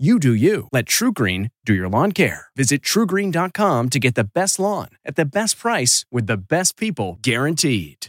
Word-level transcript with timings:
You 0.00 0.18
do 0.18 0.32
you. 0.32 0.66
Let 0.72 0.86
TruGreen 0.86 1.50
do 1.66 1.74
your 1.74 1.90
lawn 1.90 2.12
care. 2.12 2.46
Visit 2.56 2.80
trugreen.com 2.80 3.90
to 3.90 3.98
get 3.98 4.14
the 4.14 4.24
best 4.24 4.58
lawn 4.58 4.88
at 5.04 5.14
the 5.14 5.26
best 5.26 5.58
price 5.58 6.06
with 6.10 6.26
the 6.26 6.38
best 6.38 6.78
people 6.78 7.18
guaranteed. 7.20 8.06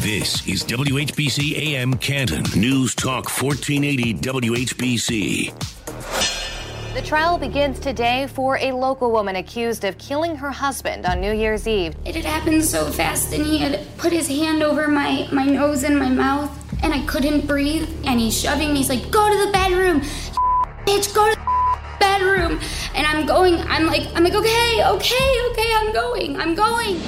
This 0.00 0.48
is 0.48 0.64
WHBC 0.64 1.58
AM 1.58 1.92
Canton. 1.98 2.44
News 2.58 2.94
Talk 2.94 3.28
1480 3.28 4.14
WHBC. 4.14 6.51
The 6.94 7.00
trial 7.00 7.38
begins 7.38 7.80
today 7.80 8.26
for 8.26 8.58
a 8.58 8.70
local 8.70 9.10
woman 9.10 9.36
accused 9.36 9.82
of 9.84 9.96
killing 9.96 10.36
her 10.36 10.50
husband 10.50 11.06
on 11.06 11.22
New 11.22 11.32
Year's 11.32 11.66
Eve. 11.66 11.94
It 12.04 12.14
had 12.14 12.26
happened 12.26 12.62
so 12.62 12.84
fast, 12.84 13.32
and 13.32 13.46
he 13.46 13.56
had 13.56 13.86
put 13.96 14.12
his 14.12 14.28
hand 14.28 14.62
over 14.62 14.88
my, 14.88 15.26
my 15.32 15.46
nose 15.46 15.84
and 15.84 15.98
my 15.98 16.10
mouth, 16.10 16.50
and 16.82 16.92
I 16.92 17.02
couldn't 17.06 17.46
breathe. 17.46 17.88
And 18.04 18.20
he's 18.20 18.38
shoving 18.38 18.74
me. 18.74 18.80
He's 18.80 18.90
like, 18.90 19.10
"Go 19.10 19.26
to 19.32 19.46
the 19.46 19.50
bedroom, 19.50 20.00
bitch. 20.86 21.14
Go 21.14 21.30
to 21.30 21.34
the 21.34 21.96
bedroom." 21.98 22.60
And 22.94 23.06
I'm 23.06 23.24
going. 23.24 23.54
I'm 23.54 23.86
like, 23.86 24.08
I'm 24.14 24.22
like, 24.22 24.34
okay, 24.34 24.84
okay, 24.86 25.50
okay. 25.50 25.72
I'm 25.74 25.94
going. 25.94 26.36
I'm 26.38 26.54
going. 26.54 27.00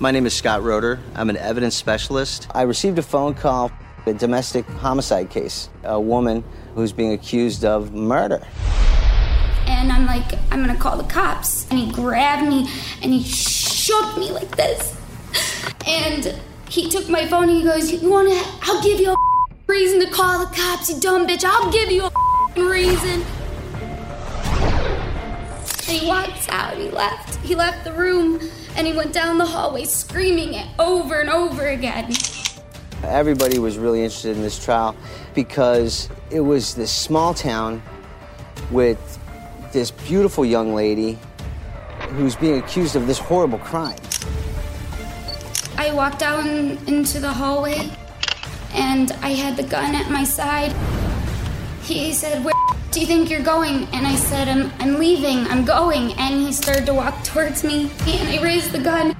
My 0.00 0.10
name 0.10 0.26
is 0.26 0.34
Scott 0.34 0.64
Roder. 0.64 0.98
I'm 1.14 1.30
an 1.30 1.36
evidence 1.36 1.76
specialist. 1.76 2.48
I 2.56 2.62
received 2.62 2.98
a 2.98 3.02
phone 3.02 3.34
call, 3.34 3.70
a 4.06 4.14
domestic 4.14 4.66
homicide 4.66 5.30
case, 5.30 5.68
a 5.84 6.00
woman 6.00 6.42
who's 6.74 6.92
being 6.92 7.12
accused 7.12 7.64
of 7.64 7.94
murder. 7.94 8.46
And 9.66 9.90
I'm 9.90 10.06
like, 10.06 10.32
I'm 10.50 10.64
gonna 10.64 10.78
call 10.78 10.96
the 10.96 11.04
cops. 11.04 11.68
And 11.70 11.78
he 11.78 11.90
grabbed 11.90 12.48
me 12.48 12.68
and 13.02 13.12
he 13.12 13.22
shook 13.22 14.16
me 14.16 14.30
like 14.32 14.54
this. 14.56 14.96
And 15.86 16.34
he 16.68 16.88
took 16.90 17.08
my 17.08 17.26
phone 17.26 17.44
and 17.44 17.58
he 17.58 17.62
goes, 17.62 17.92
You 17.92 18.10
wanna, 18.10 18.40
I'll 18.62 18.82
give 18.82 19.00
you 19.00 19.12
a 19.12 19.16
reason 19.66 20.00
to 20.00 20.10
call 20.10 20.40
the 20.40 20.54
cops, 20.54 20.90
you 20.90 21.00
dumb 21.00 21.26
bitch. 21.26 21.44
I'll 21.44 21.70
give 21.70 21.90
you 21.90 22.04
a 22.04 22.68
reason. 22.68 23.24
And 25.86 25.98
he 25.98 26.08
walks 26.08 26.48
out, 26.48 26.76
he 26.76 26.88
left. 26.90 27.36
He 27.44 27.54
left 27.54 27.84
the 27.84 27.92
room 27.92 28.40
and 28.76 28.86
he 28.86 28.94
went 28.94 29.12
down 29.12 29.38
the 29.38 29.44
hallway 29.44 29.84
screaming 29.84 30.54
it 30.54 30.66
over 30.78 31.20
and 31.20 31.30
over 31.30 31.66
again. 31.66 32.12
Everybody 33.08 33.58
was 33.58 33.78
really 33.78 34.02
interested 34.02 34.36
in 34.36 34.42
this 34.42 34.62
trial 34.62 34.96
because 35.34 36.08
it 36.30 36.40
was 36.40 36.74
this 36.74 36.90
small 36.92 37.34
town 37.34 37.82
with 38.70 39.18
this 39.72 39.90
beautiful 39.90 40.44
young 40.44 40.74
lady 40.74 41.18
who's 42.10 42.36
being 42.36 42.58
accused 42.58 42.96
of 42.96 43.06
this 43.06 43.18
horrible 43.18 43.58
crime. 43.58 43.98
I 45.76 45.92
walked 45.92 46.20
down 46.20 46.78
into 46.86 47.20
the 47.20 47.32
hallway 47.32 47.90
and 48.72 49.12
I 49.22 49.30
had 49.30 49.56
the 49.56 49.64
gun 49.64 49.94
at 49.94 50.10
my 50.10 50.24
side. 50.24 50.74
He 51.82 52.12
said, 52.12 52.44
Where 52.44 52.54
do 52.90 53.00
you 53.00 53.06
think 53.06 53.28
you're 53.28 53.42
going? 53.42 53.84
And 53.92 54.06
I 54.06 54.14
said, 54.14 54.48
I'm, 54.48 54.72
I'm 54.78 54.98
leaving, 54.98 55.46
I'm 55.48 55.64
going. 55.64 56.12
And 56.12 56.40
he 56.40 56.52
started 56.52 56.86
to 56.86 56.94
walk 56.94 57.22
towards 57.24 57.64
me 57.64 57.90
and 58.06 58.28
I 58.28 58.42
raised 58.42 58.72
the 58.72 58.80
gun. 58.80 59.16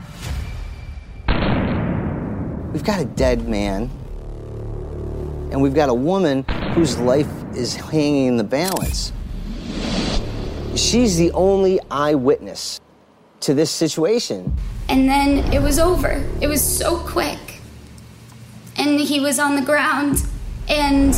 We've 2.84 2.94
got 2.96 3.00
a 3.00 3.06
dead 3.06 3.48
man, 3.48 3.90
and 5.50 5.62
we've 5.62 5.72
got 5.72 5.88
a 5.88 5.94
woman 5.94 6.42
whose 6.74 6.98
life 6.98 7.30
is 7.56 7.74
hanging 7.74 8.26
in 8.26 8.36
the 8.36 8.44
balance. 8.44 9.10
She's 10.76 11.16
the 11.16 11.32
only 11.32 11.80
eyewitness 11.90 12.82
to 13.40 13.54
this 13.54 13.70
situation. 13.70 14.54
And 14.90 15.08
then 15.08 15.50
it 15.50 15.62
was 15.62 15.78
over. 15.78 16.22
It 16.42 16.46
was 16.46 16.62
so 16.62 16.98
quick. 16.98 17.62
And 18.76 19.00
he 19.00 19.18
was 19.18 19.38
on 19.38 19.56
the 19.56 19.62
ground 19.62 20.18
and 20.68 21.14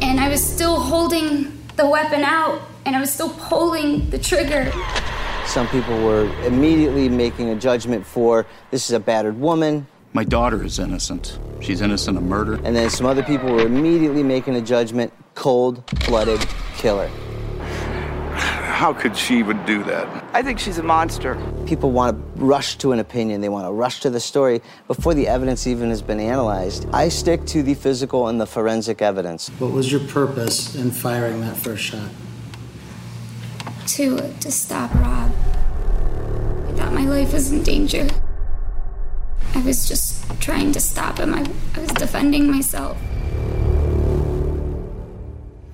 and 0.00 0.18
I 0.18 0.30
was 0.30 0.42
still 0.42 0.80
holding 0.80 1.52
the 1.76 1.86
weapon 1.86 2.22
out 2.22 2.62
and 2.86 2.96
I 2.96 3.00
was 3.00 3.12
still 3.12 3.28
pulling 3.28 4.08
the 4.08 4.18
trigger. 4.18 4.72
Some 5.44 5.68
people 5.68 6.02
were 6.02 6.32
immediately 6.46 7.10
making 7.10 7.50
a 7.50 7.56
judgment 7.56 8.06
for 8.06 8.46
this 8.70 8.86
is 8.86 8.92
a 8.92 9.00
battered 9.00 9.38
woman. 9.38 9.86
My 10.16 10.22
daughter 10.22 10.62
is 10.62 10.78
innocent. 10.78 11.40
She's 11.60 11.80
innocent 11.80 12.16
of 12.16 12.22
murder. 12.22 12.54
And 12.62 12.76
then 12.76 12.88
some 12.88 13.04
other 13.04 13.24
people 13.24 13.50
were 13.50 13.66
immediately 13.66 14.22
making 14.22 14.54
a 14.54 14.60
judgment 14.60 15.12
cold 15.34 15.84
blooded 16.06 16.38
killer. 16.76 17.08
How 18.36 18.92
could 18.92 19.16
she 19.16 19.40
even 19.40 19.64
do 19.66 19.82
that? 19.82 20.24
I 20.32 20.40
think 20.40 20.60
she's 20.60 20.78
a 20.78 20.84
monster. 20.84 21.36
People 21.66 21.90
want 21.90 22.16
to 22.16 22.44
rush 22.44 22.76
to 22.78 22.92
an 22.92 23.00
opinion, 23.00 23.40
they 23.40 23.48
want 23.48 23.66
to 23.66 23.72
rush 23.72 23.98
to 24.00 24.10
the 24.10 24.20
story 24.20 24.62
before 24.86 25.14
the 25.14 25.26
evidence 25.26 25.66
even 25.66 25.90
has 25.90 26.00
been 26.00 26.20
analyzed. 26.20 26.86
I 26.92 27.08
stick 27.08 27.44
to 27.46 27.64
the 27.64 27.74
physical 27.74 28.28
and 28.28 28.40
the 28.40 28.46
forensic 28.46 29.02
evidence. 29.02 29.48
What 29.58 29.72
was 29.72 29.90
your 29.90 30.00
purpose 30.06 30.76
in 30.76 30.92
firing 30.92 31.40
that 31.40 31.56
first 31.56 31.82
shot? 31.82 32.10
To 33.88 34.32
to 34.32 34.52
stop 34.52 34.94
Rob. 34.94 35.32
I 36.68 36.72
thought 36.76 36.92
my 36.92 37.04
life 37.04 37.32
was 37.32 37.50
in 37.50 37.64
danger. 37.64 38.06
I 39.54 39.60
was 39.60 39.86
just 39.86 40.24
trying 40.40 40.72
to 40.72 40.80
stop 40.80 41.18
him. 41.18 41.32
I, 41.32 41.48
I 41.76 41.80
was 41.80 41.90
defending 41.90 42.50
myself. 42.50 42.98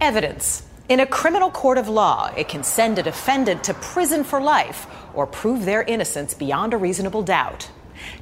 Evidence. 0.02 0.64
In 0.90 1.00
a 1.00 1.06
criminal 1.06 1.50
court 1.50 1.78
of 1.78 1.88
law, 1.88 2.30
it 2.36 2.46
can 2.46 2.62
send 2.62 2.98
a 2.98 3.02
defendant 3.02 3.64
to 3.64 3.74
prison 3.74 4.22
for 4.22 4.38
life 4.38 4.86
or 5.14 5.26
prove 5.26 5.64
their 5.64 5.82
innocence 5.82 6.34
beyond 6.34 6.74
a 6.74 6.76
reasonable 6.76 7.22
doubt. 7.22 7.70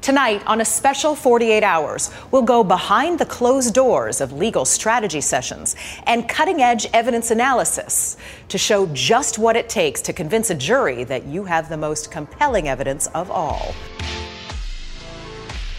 Tonight, 0.01 0.47
on 0.47 0.61
a 0.61 0.65
special 0.65 1.17
48 1.17 1.65
hours, 1.65 2.11
we'll 2.31 2.43
go 2.43 2.63
behind 2.63 3.19
the 3.19 3.27
closed 3.27 3.75
doors 3.75 4.21
of 4.21 4.33
legal 4.33 4.65
strategy 4.65 5.21
sessions 5.21 5.75
and 6.07 6.29
cutting 6.29 6.63
edge 6.63 6.87
evidence 6.93 7.33
analysis 7.33 8.17
to 8.49 8.59
show 8.59 8.87
just 8.93 9.39
what 9.39 9.57
it 9.57 9.69
takes 9.69 10.01
to 10.03 10.13
convince 10.13 10.51
a 10.51 10.55
jury 10.55 11.03
that 11.05 11.25
you 11.27 11.45
have 11.45 11.69
the 11.69 11.77
most 11.77 12.13
compelling 12.13 12.69
evidence 12.69 13.09
of 13.09 13.29
all. 13.31 13.75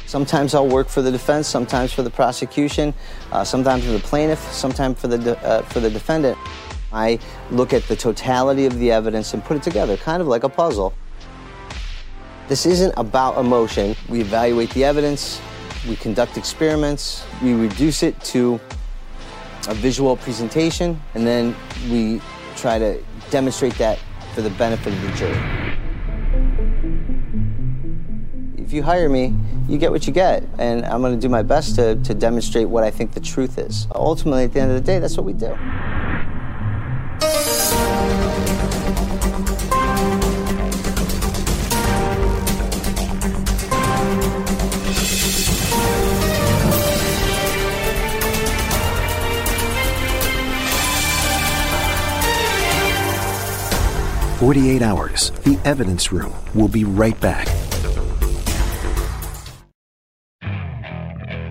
Sometimes 0.09 0.55
I'll 0.55 0.67
work 0.67 0.89
for 0.89 1.03
the 1.03 1.11
defense, 1.11 1.47
sometimes 1.47 1.93
for 1.93 2.01
the 2.01 2.09
prosecution, 2.09 2.95
uh, 3.31 3.43
sometimes 3.43 3.85
for 3.85 3.91
the 3.91 3.99
plaintiff, 3.99 4.39
sometimes 4.51 4.99
for 4.99 5.07
the, 5.07 5.19
de- 5.19 5.37
uh, 5.45 5.61
for 5.61 5.79
the 5.81 5.89
defendant. 5.91 6.35
I 6.91 7.19
look 7.51 7.73
at 7.73 7.83
the 7.83 7.95
totality 7.95 8.65
of 8.65 8.79
the 8.79 8.91
evidence 8.91 9.35
and 9.35 9.45
put 9.45 9.57
it 9.57 9.61
together, 9.61 9.97
kind 9.97 10.19
of 10.19 10.27
like 10.27 10.43
a 10.43 10.49
puzzle. 10.49 10.95
This 12.47 12.65
isn't 12.65 12.91
about 12.97 13.37
emotion. 13.37 13.95
We 14.09 14.21
evaluate 14.21 14.71
the 14.71 14.83
evidence, 14.83 15.39
we 15.87 15.95
conduct 15.95 16.37
experiments, 16.37 17.23
we 17.43 17.53
reduce 17.53 18.01
it 18.01 18.19
to 18.33 18.59
a 19.67 19.75
visual 19.75 20.17
presentation, 20.17 20.99
and 21.13 21.27
then 21.27 21.55
we 21.91 22.19
try 22.55 22.79
to 22.79 22.99
demonstrate 23.29 23.75
that 23.75 23.99
for 24.33 24.41
the 24.41 24.49
benefit 24.49 24.91
of 24.91 25.01
the 25.03 25.11
jury. 25.11 25.68
If 28.69 28.73
you 28.73 28.83
hire 28.83 29.09
me, 29.09 29.33
you 29.67 29.79
get 29.79 29.89
what 29.89 30.05
you 30.05 30.13
get, 30.13 30.43
and 30.59 30.85
I'm 30.85 31.01
going 31.01 31.15
to 31.15 31.19
do 31.19 31.27
my 31.27 31.41
best 31.41 31.73
to, 31.77 31.95
to 32.03 32.13
demonstrate 32.13 32.69
what 32.69 32.83
I 32.83 32.91
think 32.91 33.13
the 33.13 33.19
truth 33.19 33.57
is. 33.57 33.87
Ultimately, 33.95 34.43
at 34.43 34.53
the 34.53 34.59
end 34.59 34.69
of 34.69 34.75
the 34.75 34.83
day, 34.83 34.99
that's 34.99 35.17
what 35.17 35.25
we 35.25 35.33
do. 35.33 35.57
48 54.37 54.83
hours. 54.83 55.31
The 55.43 55.59
Evidence 55.65 56.11
Room 56.11 56.31
will 56.53 56.67
be 56.67 56.83
right 56.83 57.19
back. 57.19 57.47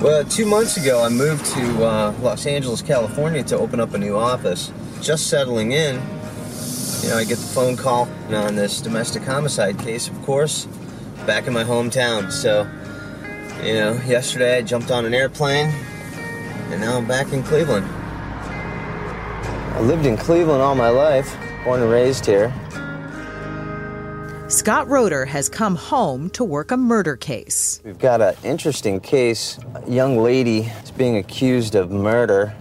Well, 0.00 0.22
two 0.22 0.46
months 0.46 0.76
ago, 0.76 1.02
I 1.02 1.08
moved 1.08 1.44
to 1.46 1.84
uh, 1.84 2.14
Los 2.20 2.46
Angeles, 2.46 2.82
California 2.82 3.42
to 3.42 3.58
open 3.58 3.80
up 3.80 3.94
a 3.94 3.98
new 3.98 4.16
office. 4.16 4.72
Just 5.02 5.26
settling 5.26 5.72
in, 5.72 5.96
you 7.02 7.08
know, 7.08 7.16
I 7.16 7.24
get 7.24 7.38
the 7.38 7.50
phone 7.52 7.76
call 7.76 8.08
on 8.30 8.54
this 8.54 8.80
domestic 8.80 9.24
homicide 9.24 9.76
case, 9.80 10.06
of 10.06 10.22
course, 10.22 10.66
back 11.26 11.48
in 11.48 11.52
my 11.52 11.64
hometown. 11.64 12.30
So, 12.30 12.62
you 13.60 13.74
know, 13.74 13.94
yesterday 14.06 14.58
I 14.58 14.62
jumped 14.62 14.92
on 14.92 15.04
an 15.04 15.14
airplane, 15.14 15.66
and 15.66 16.80
now 16.80 16.96
I'm 16.96 17.08
back 17.08 17.32
in 17.32 17.42
Cleveland. 17.42 17.86
I 19.74 19.80
lived 19.80 20.06
in 20.06 20.16
Cleveland 20.16 20.62
all 20.62 20.76
my 20.76 20.90
life, 20.90 21.36
born 21.64 21.82
and 21.82 21.90
raised 21.90 22.24
here. 22.24 22.54
Scott 24.48 24.88
Roder 24.88 25.26
has 25.26 25.50
come 25.50 25.76
home 25.76 26.30
to 26.30 26.42
work 26.42 26.70
a 26.70 26.76
murder 26.78 27.16
case. 27.16 27.82
We've 27.84 27.98
got 27.98 28.22
an 28.22 28.34
interesting 28.42 28.98
case. 28.98 29.58
A 29.74 29.90
young 29.90 30.16
lady 30.16 30.60
is 30.82 30.90
being 30.90 31.18
accused 31.18 31.74
of 31.74 31.90
murder. 31.90 32.54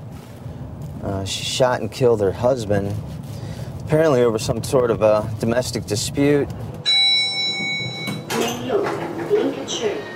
Uh, 1.01 1.23
she 1.23 1.45
shot 1.45 1.79
and 1.79 1.89
killed 1.89 2.19
her 2.19 2.33
husband, 2.33 2.93
apparently 3.85 4.21
over 4.21 4.37
some 4.37 4.65
sort 4.65 4.91
of 4.91 5.01
a 5.01 5.33
domestic 5.39 5.85
dispute. 5.85 6.49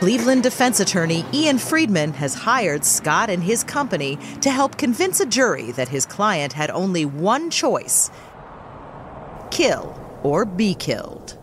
Cleveland 0.02 0.44
defense 0.44 0.82
attorney 0.82 1.24
Ian 1.34 1.58
Friedman 1.58 2.12
has 2.16 2.34
hired 2.34 2.84
Scott 2.84 3.30
and 3.30 3.42
his 3.42 3.64
company 3.64 4.18
to 4.42 4.52
help 4.52 4.78
convince 4.78 5.22
a 5.22 5.26
jury 5.26 5.72
that 5.72 5.88
his 5.88 6.06
client 6.06 6.52
had 6.52 6.70
only 6.70 7.06
one 7.06 7.50
choice 7.50 8.12
kill 9.52 9.98
or 10.22 10.44
be 10.44 10.74
killed. 10.74 11.38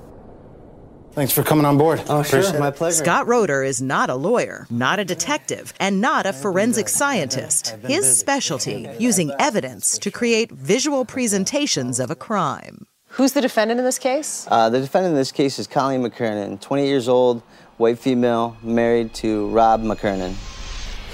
Thanks 1.19 1.33
for 1.33 1.43
coming 1.43 1.65
on 1.65 1.77
board. 1.77 2.01
Oh, 2.09 2.23
sure. 2.23 2.57
My 2.61 2.71
pleasure. 2.71 3.03
Scott 3.03 3.27
Roder 3.27 3.65
is 3.65 3.83
not 3.83 4.09
a 4.09 4.15
lawyer, 4.15 4.69
not 4.71 5.01
a 5.01 5.05
detective, 5.05 5.75
and 5.81 6.01
not 6.01 6.27
a 6.27 6.33
forensic 6.33 6.89
scientist. 6.89 7.75
His 7.83 8.17
specialty, 8.17 8.89
using 9.01 9.33
evidence 9.41 9.99
to 9.99 10.13
create 10.13 10.53
visual 10.53 11.05
presentations 11.05 11.99
of 11.99 12.13
a 12.13 12.15
crime. 12.15 12.87
Who's 13.09 13.33
the 13.33 13.41
defendant 13.41 13.81
in 13.81 13.85
this 13.85 13.99
case? 13.99 14.47
Uh, 14.49 14.71
the 14.71 14.79
defendant 14.81 15.11
in 15.11 15.17
this 15.17 15.33
case 15.33 15.59
is 15.59 15.67
Colleen 15.67 16.05
McKernan, 16.05 16.61
28 16.61 16.87
years 16.87 17.09
old, 17.09 17.43
white 17.79 17.99
female, 17.99 18.57
married 18.63 19.13
to 19.15 19.49
Rob 19.49 19.83
McKernan. 19.83 20.37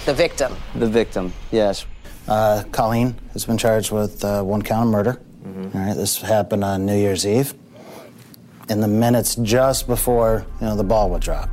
The 0.04 0.12
victim. 0.12 0.54
The 0.74 0.86
victim, 0.86 1.32
yes. 1.50 1.86
Uh, 2.28 2.62
Colleen 2.72 3.18
has 3.32 3.46
been 3.46 3.56
charged 3.56 3.90
with 3.90 4.22
uh, 4.22 4.42
one 4.42 4.60
count 4.60 4.86
of 4.86 4.92
murder. 4.92 5.22
Mm-hmm. 5.42 5.78
All 5.78 5.86
right, 5.86 5.96
this 5.96 6.20
happened 6.20 6.62
on 6.62 6.84
New 6.84 6.94
Year's 6.94 7.26
Eve 7.26 7.54
in 8.68 8.80
the 8.80 8.88
minutes 8.88 9.36
just 9.36 9.86
before 9.86 10.46
you 10.60 10.66
know 10.66 10.76
the 10.76 10.84
ball 10.84 11.10
would 11.10 11.22
drop. 11.22 11.48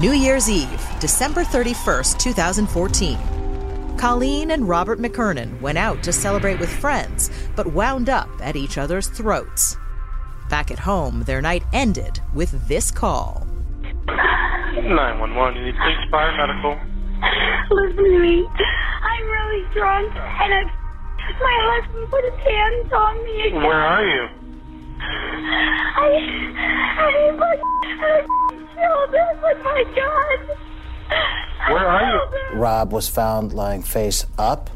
New 0.00 0.12
Year's 0.12 0.48
Eve, 0.48 0.80
December 1.00 1.42
31st, 1.42 2.18
2014. 2.18 3.18
Colleen 3.98 4.52
and 4.52 4.68
Robert 4.68 5.00
McKernan 5.00 5.60
went 5.60 5.76
out 5.76 6.04
to 6.04 6.12
celebrate 6.12 6.60
with 6.60 6.70
friends, 6.70 7.30
but 7.56 7.66
wound 7.72 8.08
up 8.08 8.28
at 8.40 8.54
each 8.54 8.78
other's 8.78 9.08
throats. 9.08 9.76
Back 10.48 10.70
at 10.70 10.78
home, 10.78 11.24
their 11.24 11.42
night 11.42 11.64
ended 11.72 12.20
with 12.32 12.68
this 12.68 12.92
call. 12.92 13.44
911, 14.06 15.56
you 15.56 15.66
need 15.66 15.74
police, 15.82 15.98
fire, 16.10 16.36
medical. 16.36 16.78
Listen 17.70 18.04
to 18.04 18.18
me. 18.20 18.46
I'm 18.46 19.24
really 19.26 19.74
drunk, 19.74 20.14
and 20.14 20.54
I, 20.54 20.62
my 21.42 21.82
husband 21.82 22.08
put 22.08 22.24
his 22.24 22.38
hands 22.38 22.92
on 22.92 23.24
me 23.24 23.48
again. 23.48 23.62
Where 23.64 23.80
are 23.80 24.06
you? 24.06 24.37
I, 25.38 26.54
I 26.98 27.36
fucking 27.38 28.68
killed 28.74 29.14
him. 29.14 29.38
Oh 29.42 29.54
my 29.64 29.84
God. 29.94 31.72
Where 31.72 31.86
are 31.86 32.02
you? 32.52 32.58
Rob 32.58 32.92
was 32.92 33.08
found 33.08 33.52
lying 33.52 33.82
face 33.82 34.26
up 34.38 34.70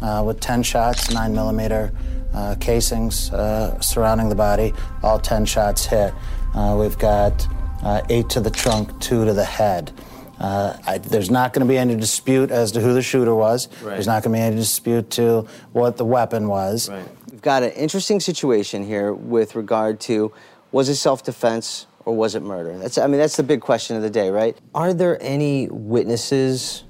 uh, 0.00 0.22
with 0.24 0.40
10 0.40 0.62
shots, 0.62 1.10
9 1.10 1.34
millimeter 1.34 1.92
uh, 2.32 2.54
casings 2.60 3.32
uh, 3.32 3.80
surrounding 3.80 4.28
the 4.28 4.34
body. 4.34 4.72
All 5.02 5.18
10 5.18 5.46
shots 5.46 5.86
hit. 5.86 6.12
Uh, 6.54 6.76
we've 6.78 6.98
got 6.98 7.46
uh, 7.82 8.02
eight 8.08 8.28
to 8.30 8.40
the 8.40 8.50
trunk, 8.50 9.00
two 9.00 9.24
to 9.24 9.32
the 9.32 9.44
head. 9.44 9.92
Uh, 10.38 10.76
I, 10.86 10.98
there's 10.98 11.30
not 11.30 11.52
going 11.52 11.66
to 11.66 11.68
be 11.72 11.78
any 11.78 11.96
dispute 11.96 12.50
as 12.50 12.72
to 12.72 12.80
who 12.80 12.92
the 12.92 13.02
shooter 13.02 13.34
was. 13.34 13.68
Right. 13.82 13.94
There's 13.94 14.06
not 14.06 14.22
going 14.22 14.32
to 14.32 14.38
be 14.38 14.42
any 14.42 14.56
dispute 14.56 15.10
to 15.12 15.46
what 15.72 15.96
the 15.96 16.04
weapon 16.04 16.48
was. 16.48 16.88
Right 16.88 17.04
got 17.44 17.62
an 17.62 17.70
interesting 17.72 18.18
situation 18.18 18.84
here 18.84 19.12
with 19.12 19.54
regard 19.54 20.00
to 20.00 20.32
was 20.72 20.88
it 20.88 20.96
self-defense 20.96 21.86
or 22.04 22.16
was 22.16 22.34
it 22.34 22.42
murder? 22.42 22.76
That's 22.78 22.98
I 22.98 23.06
mean 23.06 23.20
that's 23.20 23.36
the 23.36 23.42
big 23.42 23.60
question 23.60 23.96
of 23.96 24.02
the 24.02 24.10
day, 24.10 24.30
right? 24.30 24.58
Are 24.74 24.92
there 24.92 25.22
any 25.22 25.68
witnesses, 25.70 26.84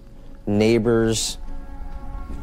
neighbors, 0.46 1.38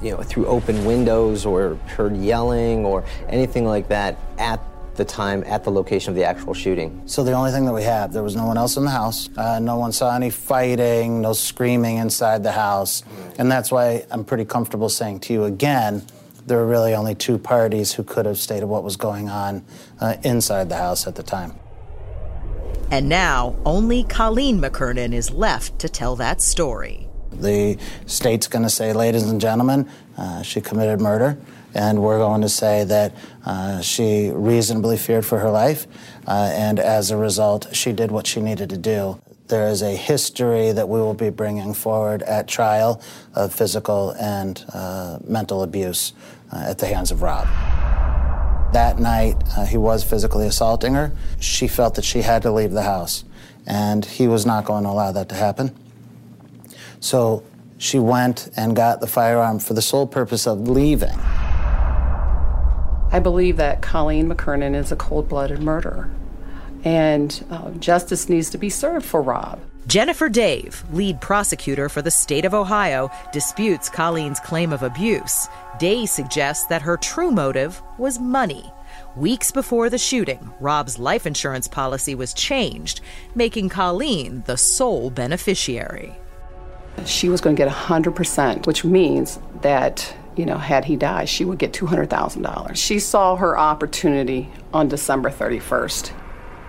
you 0.01 0.11
know, 0.11 0.21
through 0.21 0.45
open 0.45 0.85
windows 0.85 1.45
or 1.45 1.75
heard 1.87 2.15
yelling 2.17 2.85
or 2.85 3.03
anything 3.29 3.65
like 3.65 3.87
that 3.87 4.17
at 4.37 4.57
the 4.57 4.71
the 4.95 5.05
time 5.05 5.43
at 5.47 5.63
the 5.63 5.71
location 5.71 6.11
of 6.11 6.15
the 6.15 6.23
actual 6.23 6.53
shooting. 6.53 7.01
So 7.05 7.23
the 7.23 7.31
only 7.31 7.51
thing 7.51 7.65
that 7.65 7.73
we 7.73 7.83
have, 7.83 8.13
there 8.13 8.23
was 8.23 8.35
no 8.35 8.45
one 8.45 8.57
else 8.57 8.77
in 8.77 8.83
the 8.83 8.91
house. 8.91 9.29
Uh, 9.37 9.59
no 9.59 9.77
one 9.77 9.91
saw 9.91 10.15
any 10.15 10.29
fighting, 10.29 11.21
no 11.21 11.33
screaming 11.33 11.97
inside 11.97 12.43
the 12.43 12.51
house. 12.51 13.03
And 13.39 13.51
that's 13.51 13.71
why 13.71 14.05
I'm 14.11 14.23
pretty 14.23 14.45
comfortable 14.45 14.89
saying 14.89 15.21
to 15.21 15.33
you 15.33 15.45
again, 15.45 16.03
there 16.45 16.57
were 16.57 16.67
really 16.67 16.93
only 16.93 17.15
two 17.15 17.37
parties 17.37 17.93
who 17.93 18.03
could 18.03 18.25
have 18.25 18.37
stated 18.37 18.65
what 18.65 18.83
was 18.83 18.95
going 18.95 19.29
on 19.29 19.63
uh, 19.99 20.17
inside 20.23 20.69
the 20.69 20.77
house 20.77 21.07
at 21.07 21.15
the 21.15 21.23
time. 21.23 21.53
And 22.91 23.07
now, 23.07 23.55
only 23.65 24.03
Colleen 24.03 24.59
McKernan 24.59 25.13
is 25.13 25.31
left 25.31 25.79
to 25.79 25.87
tell 25.87 26.17
that 26.17 26.41
story. 26.41 27.07
The 27.31 27.77
state's 28.05 28.47
going 28.47 28.63
to 28.63 28.69
say, 28.69 28.91
ladies 28.91 29.29
and 29.29 29.39
gentlemen, 29.39 29.89
uh, 30.17 30.41
she 30.41 30.59
committed 30.59 30.99
murder, 30.99 31.37
and 31.73 32.01
we're 32.01 32.17
going 32.17 32.41
to 32.41 32.49
say 32.49 32.83
that 32.83 33.15
uh, 33.45 33.79
she 33.81 34.29
reasonably 34.33 34.97
feared 34.97 35.25
for 35.25 35.39
her 35.39 35.49
life, 35.49 35.87
uh, 36.27 36.51
and 36.53 36.79
as 36.79 37.11
a 37.11 37.17
result, 37.17 37.73
she 37.73 37.93
did 37.93 38.11
what 38.11 38.27
she 38.27 38.41
needed 38.41 38.69
to 38.69 38.77
do. 38.77 39.21
There 39.51 39.67
is 39.67 39.81
a 39.81 39.93
history 39.93 40.71
that 40.71 40.87
we 40.87 41.01
will 41.01 41.13
be 41.13 41.29
bringing 41.29 41.73
forward 41.73 42.23
at 42.23 42.47
trial 42.47 43.01
of 43.35 43.53
physical 43.53 44.11
and 44.11 44.63
uh, 44.73 45.19
mental 45.27 45.63
abuse 45.63 46.13
uh, 46.53 46.67
at 46.69 46.77
the 46.77 46.87
hands 46.87 47.11
of 47.11 47.21
Rob. 47.21 47.47
That 48.71 48.97
night, 48.97 49.35
uh, 49.57 49.65
he 49.65 49.75
was 49.75 50.05
physically 50.05 50.47
assaulting 50.47 50.93
her. 50.93 51.11
She 51.41 51.67
felt 51.67 51.95
that 51.95 52.05
she 52.05 52.21
had 52.21 52.43
to 52.43 52.51
leave 52.51 52.71
the 52.71 52.83
house, 52.83 53.25
and 53.67 54.05
he 54.05 54.25
was 54.25 54.45
not 54.45 54.63
going 54.63 54.85
to 54.85 54.89
allow 54.89 55.11
that 55.11 55.27
to 55.27 55.35
happen. 55.35 55.75
So 57.01 57.43
she 57.77 57.99
went 57.99 58.47
and 58.55 58.73
got 58.73 59.01
the 59.01 59.07
firearm 59.07 59.59
for 59.59 59.73
the 59.73 59.81
sole 59.81 60.07
purpose 60.07 60.47
of 60.47 60.69
leaving. 60.69 61.19
I 63.11 63.19
believe 63.21 63.57
that 63.57 63.81
Colleen 63.81 64.29
McKernan 64.29 64.75
is 64.75 64.93
a 64.93 64.95
cold 64.95 65.27
blooded 65.27 65.61
murderer, 65.61 66.09
and 66.83 67.43
uh, 67.49 67.71
justice 67.71 68.29
needs 68.29 68.49
to 68.49 68.57
be 68.57 68.69
served 68.69 69.05
for 69.05 69.21
Rob. 69.21 69.59
Jennifer 69.87 70.29
Dave, 70.29 70.83
lead 70.93 71.19
prosecutor 71.21 71.89
for 71.89 72.01
the 72.01 72.11
state 72.11 72.45
of 72.45 72.53
Ohio, 72.53 73.09
disputes 73.33 73.89
Colleen's 73.89 74.39
claim 74.39 74.71
of 74.71 74.83
abuse. 74.83 75.47
Day 75.79 76.05
suggests 76.05 76.65
that 76.67 76.83
her 76.83 76.97
true 76.97 77.31
motive 77.31 77.81
was 77.97 78.19
money. 78.19 78.71
Weeks 79.15 79.51
before 79.51 79.89
the 79.89 79.97
shooting, 79.97 80.53
Rob's 80.59 80.99
life 80.99 81.25
insurance 81.25 81.67
policy 81.67 82.15
was 82.15 82.33
changed, 82.33 83.01
making 83.35 83.69
Colleen 83.69 84.43
the 84.45 84.55
sole 84.55 85.09
beneficiary. 85.09 86.15
She 87.05 87.27
was 87.27 87.41
going 87.41 87.55
to 87.55 87.61
get 87.63 87.71
100%, 87.71 88.67
which 88.67 88.85
means 88.85 89.39
that, 89.61 90.15
you 90.35 90.45
know, 90.45 90.57
had 90.57 90.85
he 90.85 90.95
died, 90.95 91.27
she 91.27 91.43
would 91.43 91.57
get 91.57 91.73
$200,000. 91.73 92.75
She 92.75 92.99
saw 92.99 93.35
her 93.35 93.57
opportunity 93.57 94.49
on 94.73 94.87
December 94.87 95.29
31st. 95.29 96.11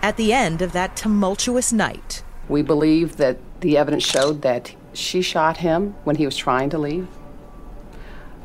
At 0.03 0.17
the 0.17 0.33
end 0.33 0.63
of 0.63 0.73
that 0.73 0.97
tumultuous 0.97 1.73
night, 1.73 2.25
we 2.49 2.63
believe 2.63 3.19
that 3.19 3.39
the 3.61 3.79
evidence 3.79 4.05
showed 4.05 4.43
that 4.43 4.75
she 4.93 5.23
shot 5.23 5.59
him 5.59 5.95
when 6.03 6.17
he 6.17 6.27
was 6.27 6.37
trying 6.37 6.71
to 6.71 6.79
leave. 6.79 7.07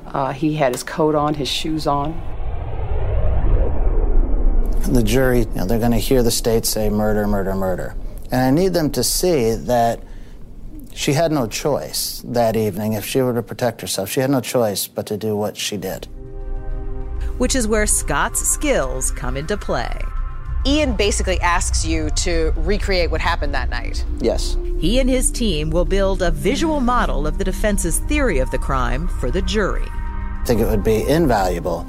Uh, 0.05 0.33
he 0.33 0.53
had 0.53 0.71
his 0.71 0.83
coat 0.83 1.15
on, 1.15 1.33
his 1.33 1.49
shoes 1.49 1.87
on. 1.87 2.13
The 4.87 5.01
jury, 5.01 5.39
you 5.39 5.45
know, 5.55 5.65
they're 5.65 5.79
going 5.79 5.91
to 5.93 5.97
hear 5.97 6.21
the 6.21 6.29
state 6.29 6.63
say 6.63 6.91
murder, 6.91 7.25
murder, 7.25 7.55
murder. 7.55 7.95
And 8.31 8.41
I 8.41 8.51
need 8.51 8.73
them 8.73 8.91
to 8.91 9.03
see 9.03 9.55
that 9.55 10.03
she 10.93 11.13
had 11.13 11.31
no 11.31 11.47
choice 11.47 12.21
that 12.25 12.55
evening 12.55 12.93
if 12.93 13.03
she 13.03 13.19
were 13.19 13.33
to 13.33 13.41
protect 13.41 13.81
herself. 13.81 14.11
She 14.11 14.19
had 14.19 14.29
no 14.29 14.41
choice 14.41 14.87
but 14.87 15.07
to 15.07 15.17
do 15.17 15.35
what 15.35 15.57
she 15.57 15.75
did. 15.75 16.05
Which 17.39 17.55
is 17.55 17.67
where 17.67 17.87
Scott's 17.87 18.47
skills 18.47 19.09
come 19.09 19.35
into 19.35 19.57
play. 19.57 19.99
Ian 20.67 20.97
basically 20.97 21.39
asks 21.39 21.85
you 21.85 22.09
to 22.09 22.51
recreate 22.57 23.09
what 23.09 23.21
happened 23.21 23.53
that 23.53 23.69
night. 23.69 24.03
Yes. 24.19 24.57
He 24.79 24.99
and 24.99 25.09
his 25.09 25.31
team 25.31 25.69
will 25.69 25.85
build 25.85 26.21
a 26.21 26.29
visual 26.29 26.81
model 26.81 27.25
of 27.25 27.37
the 27.37 27.45
defense's 27.45 27.99
theory 27.99 28.39
of 28.39 28.51
the 28.51 28.57
crime 28.57 29.07
for 29.07 29.31
the 29.31 29.41
jury. 29.41 29.87
I 29.89 30.43
think 30.45 30.59
it 30.59 30.65
would 30.65 30.83
be 30.83 31.07
invaluable 31.07 31.87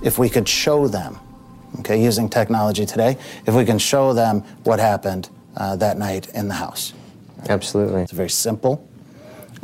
if 0.00 0.16
we 0.16 0.28
could 0.28 0.48
show 0.48 0.86
them, 0.86 1.18
okay, 1.80 2.00
using 2.00 2.28
technology 2.28 2.86
today, 2.86 3.18
if 3.46 3.54
we 3.54 3.64
can 3.64 3.80
show 3.80 4.12
them 4.12 4.42
what 4.62 4.78
happened 4.78 5.28
uh, 5.56 5.74
that 5.76 5.98
night 5.98 6.28
in 6.28 6.46
the 6.46 6.54
house. 6.54 6.92
Absolutely. 7.48 8.02
It's 8.02 8.12
very 8.12 8.30
simple, 8.30 8.88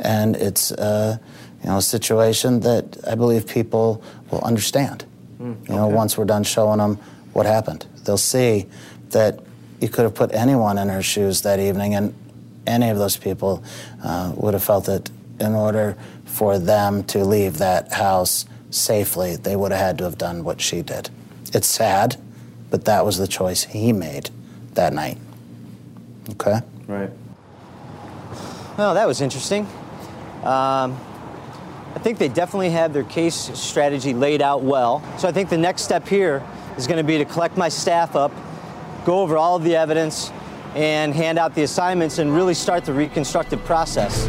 and 0.01 0.35
it's 0.35 0.73
uh, 0.73 1.17
you 1.63 1.69
know 1.69 1.77
a 1.77 1.81
situation 1.81 2.59
that 2.61 2.97
I 3.07 3.15
believe 3.15 3.47
people 3.47 4.03
will 4.29 4.41
understand. 4.41 5.05
Mm, 5.39 5.69
you 5.69 5.75
know, 5.75 5.87
once 5.87 6.17
we're 6.17 6.25
done 6.25 6.43
showing 6.43 6.79
them 6.79 6.99
what 7.37 7.45
happened, 7.45 7.85
they'll 8.03 8.17
see 8.17 8.65
that 9.11 9.39
you 9.79 9.87
could 9.87 10.01
have 10.01 10.15
put 10.15 10.33
anyone 10.33 10.79
in 10.79 10.89
her 10.89 11.03
shoes 11.03 11.43
that 11.43 11.59
evening, 11.59 11.93
and 11.93 12.15
any 12.65 12.89
of 12.89 12.97
those 12.97 13.15
people 13.15 13.63
uh, 14.03 14.33
would 14.35 14.55
have 14.55 14.63
felt 14.63 14.85
that 14.85 15.11
in 15.39 15.53
order 15.53 15.95
for 16.25 16.57
them 16.57 17.03
to 17.03 17.23
leave 17.23 17.59
that 17.59 17.93
house 17.93 18.45
safely, 18.71 19.35
they 19.35 19.55
would 19.55 19.71
have 19.71 19.79
had 19.79 19.97
to 19.99 20.03
have 20.03 20.17
done 20.17 20.43
what 20.43 20.59
she 20.59 20.81
did. 20.81 21.11
It's 21.53 21.67
sad, 21.67 22.19
but 22.71 22.85
that 22.85 23.05
was 23.05 23.19
the 23.19 23.27
choice 23.27 23.65
he 23.65 23.93
made 23.93 24.31
that 24.73 24.91
night. 24.91 25.19
Okay? 26.31 26.59
Right. 26.87 27.11
Well, 28.79 28.95
that 28.95 29.05
was 29.05 29.21
interesting. 29.21 29.67
Um, 30.41 30.99
I 31.93 31.99
think 31.99 32.17
they 32.17 32.29
definitely 32.29 32.71
had 32.71 32.95
their 32.95 33.03
case 33.03 33.35
strategy 33.53 34.15
laid 34.15 34.41
out 34.41 34.63
well. 34.63 35.03
So 35.19 35.27
I 35.27 35.31
think 35.31 35.49
the 35.49 35.57
next 35.57 35.83
step 35.83 36.07
here 36.07 36.41
is 36.77 36.87
going 36.87 36.97
to 36.97 37.03
be 37.03 37.17
to 37.17 37.25
collect 37.25 37.57
my 37.57 37.69
staff 37.69 38.15
up, 38.15 38.31
go 39.05 39.21
over 39.21 39.37
all 39.37 39.55
of 39.55 39.63
the 39.63 39.75
evidence, 39.75 40.31
and 40.75 41.13
hand 41.13 41.39
out 41.39 41.55
the 41.55 41.63
assignments 41.63 42.19
and 42.19 42.33
really 42.33 42.53
start 42.53 42.85
the 42.85 42.93
reconstructive 42.93 43.63
process. 43.65 44.27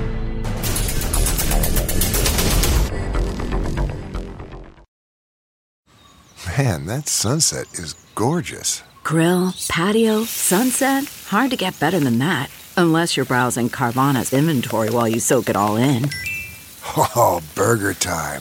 Man, 6.56 6.86
that 6.86 7.08
sunset 7.08 7.66
is 7.74 7.94
gorgeous. 8.14 8.82
Grill, 9.04 9.54
patio, 9.68 10.24
sunset. 10.24 11.04
Hard 11.28 11.50
to 11.50 11.56
get 11.56 11.78
better 11.78 12.00
than 12.00 12.18
that. 12.18 12.50
Unless 12.76 13.16
you're 13.16 13.26
browsing 13.26 13.68
Carvana's 13.68 14.32
inventory 14.32 14.90
while 14.90 15.08
you 15.08 15.20
soak 15.20 15.48
it 15.48 15.56
all 15.56 15.76
in. 15.76 16.08
Oh, 16.96 17.42
burger 17.54 17.92
time. 17.92 18.40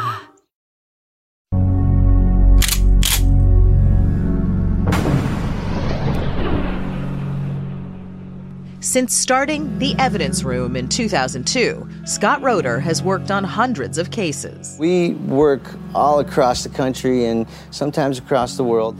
Since 8.83 9.15
starting 9.15 9.77
the 9.77 9.95
evidence 9.99 10.43
room 10.43 10.75
in 10.75 10.89
2002, 10.89 11.87
Scott 12.05 12.41
Roder 12.41 12.79
has 12.79 13.03
worked 13.03 13.29
on 13.29 13.43
hundreds 13.43 13.99
of 13.99 14.09
cases. 14.09 14.75
We 14.79 15.13
work 15.13 15.61
all 15.93 16.19
across 16.19 16.63
the 16.63 16.69
country 16.69 17.25
and 17.25 17.45
sometimes 17.69 18.17
across 18.17 18.57
the 18.57 18.63
world. 18.63 18.99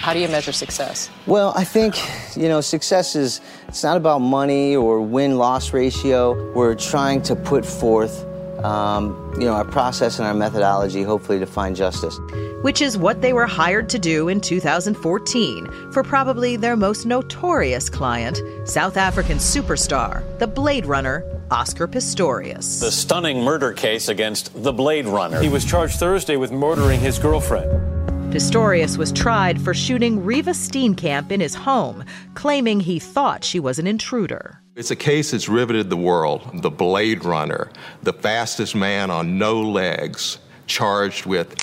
How 0.00 0.14
do 0.14 0.18
you 0.18 0.28
measure 0.28 0.50
success? 0.50 1.10
Well, 1.26 1.52
I 1.54 1.64
think, 1.64 1.94
you 2.34 2.48
know, 2.48 2.62
success 2.62 3.14
is 3.14 3.42
it's 3.68 3.84
not 3.84 3.98
about 3.98 4.20
money 4.20 4.74
or 4.74 5.02
win-loss 5.02 5.74
ratio. 5.74 6.52
We're 6.54 6.74
trying 6.74 7.20
to 7.24 7.36
put 7.36 7.66
forth 7.66 8.24
um, 8.64 9.32
you 9.34 9.46
know, 9.46 9.52
our 9.52 9.64
process 9.64 10.18
and 10.18 10.26
our 10.26 10.34
methodology, 10.34 11.02
hopefully, 11.02 11.38
to 11.38 11.46
find 11.46 11.74
justice. 11.74 12.18
Which 12.62 12.80
is 12.80 12.96
what 12.96 13.20
they 13.20 13.32
were 13.32 13.46
hired 13.46 13.88
to 13.90 13.98
do 13.98 14.28
in 14.28 14.40
2014 14.40 15.92
for 15.92 16.02
probably 16.02 16.56
their 16.56 16.76
most 16.76 17.06
notorious 17.06 17.88
client, 17.88 18.40
South 18.64 18.96
African 18.96 19.38
superstar, 19.38 20.22
the 20.38 20.46
Blade 20.46 20.86
Runner, 20.86 21.24
Oscar 21.50 21.86
Pistorius. 21.86 22.80
The 22.80 22.90
stunning 22.90 23.42
murder 23.42 23.72
case 23.72 24.08
against 24.08 24.62
the 24.62 24.72
Blade 24.72 25.06
Runner. 25.06 25.40
He 25.40 25.48
was 25.48 25.64
charged 25.64 25.98
Thursday 25.98 26.36
with 26.36 26.52
murdering 26.52 27.00
his 27.00 27.18
girlfriend. 27.18 27.91
Pistorius 28.32 28.96
was 28.96 29.12
tried 29.12 29.60
for 29.60 29.74
shooting 29.74 30.22
Reeva 30.22 30.54
Steenkamp 30.54 31.30
in 31.30 31.38
his 31.38 31.54
home, 31.54 32.02
claiming 32.32 32.80
he 32.80 32.98
thought 32.98 33.44
she 33.44 33.60
was 33.60 33.78
an 33.78 33.86
intruder. 33.86 34.58
It's 34.74 34.90
a 34.90 34.96
case 34.96 35.32
that's 35.32 35.50
riveted 35.50 35.90
the 35.90 35.98
world. 35.98 36.62
The 36.62 36.70
Blade 36.70 37.26
Runner, 37.26 37.70
the 38.02 38.14
fastest 38.14 38.74
man 38.74 39.10
on 39.10 39.36
no 39.36 39.60
legs, 39.60 40.38
charged 40.66 41.26
with 41.26 41.54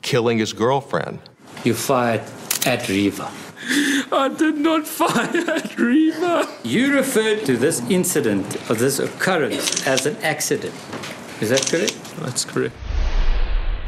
killing 0.00 0.38
his 0.38 0.54
girlfriend. 0.54 1.18
You 1.64 1.74
fired 1.74 2.22
at 2.64 2.88
Reeva. 2.88 3.30
I 4.10 4.34
did 4.38 4.56
not 4.56 4.86
fire 4.86 5.10
at 5.10 5.76
Reeva. 5.76 6.48
You 6.64 6.94
referred 6.94 7.44
to 7.44 7.58
this 7.58 7.82
incident 7.90 8.56
or 8.70 8.74
this 8.74 9.00
occurrence 9.00 9.86
as 9.86 10.06
an 10.06 10.16
accident. 10.22 10.74
Is 11.42 11.50
that 11.50 11.68
correct? 11.70 12.16
That's 12.20 12.46
correct. 12.46 12.74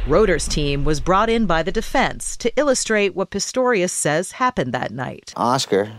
Roder's 0.09 0.47
team 0.47 0.85
was 0.85 0.99
brought 0.99 1.29
in 1.29 1.45
by 1.45 1.61
the 1.61 1.71
defense 1.71 2.35
to 2.37 2.51
illustrate 2.55 3.13
what 3.13 3.29
Pistorius 3.29 3.91
says 3.91 4.31
happened 4.31 4.73
that 4.73 4.89
night. 4.89 5.31
Oscar, 5.37 5.91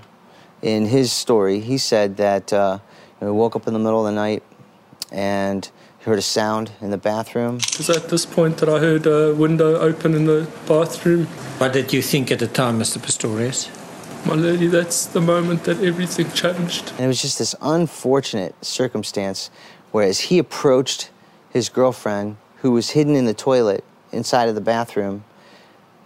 in 0.62 0.86
his 0.86 1.12
story, 1.12 1.60
he 1.60 1.78
said 1.78 2.16
that 2.16 2.52
uh, 2.52 2.80
he 3.20 3.26
woke 3.26 3.54
up 3.54 3.68
in 3.68 3.72
the 3.72 3.78
middle 3.78 4.04
of 4.04 4.12
the 4.12 4.20
night 4.20 4.42
and 5.12 5.70
heard 6.00 6.18
a 6.18 6.22
sound 6.22 6.72
in 6.80 6.90
the 6.90 6.98
bathroom. 6.98 7.58
It 7.58 7.78
was 7.78 7.88
at 7.88 8.08
this 8.08 8.26
point 8.26 8.58
that 8.58 8.68
I 8.68 8.80
heard 8.80 9.06
a 9.06 9.32
window 9.32 9.76
open 9.76 10.14
in 10.14 10.24
the 10.24 10.50
bathroom. 10.66 11.26
What 11.58 11.72
did 11.72 11.92
you 11.92 12.02
think 12.02 12.32
at 12.32 12.40
the 12.40 12.48
time, 12.48 12.80
Mr. 12.80 12.98
Pistorius? 12.98 13.70
My 14.26 14.34
lady, 14.34 14.66
that's 14.66 15.06
the 15.06 15.20
moment 15.20 15.62
that 15.64 15.80
everything 15.84 16.32
changed. 16.32 16.90
And 16.96 17.02
it 17.02 17.06
was 17.06 17.22
just 17.22 17.38
this 17.38 17.54
unfortunate 17.62 18.56
circumstance 18.64 19.52
where, 19.92 20.04
as 20.04 20.18
he 20.18 20.40
approached 20.40 21.10
his 21.50 21.68
girlfriend, 21.68 22.38
who 22.56 22.72
was 22.72 22.90
hidden 22.90 23.14
in 23.14 23.26
the 23.26 23.34
toilet 23.34 23.84
inside 24.12 24.48
of 24.48 24.54
the 24.54 24.60
bathroom, 24.60 25.24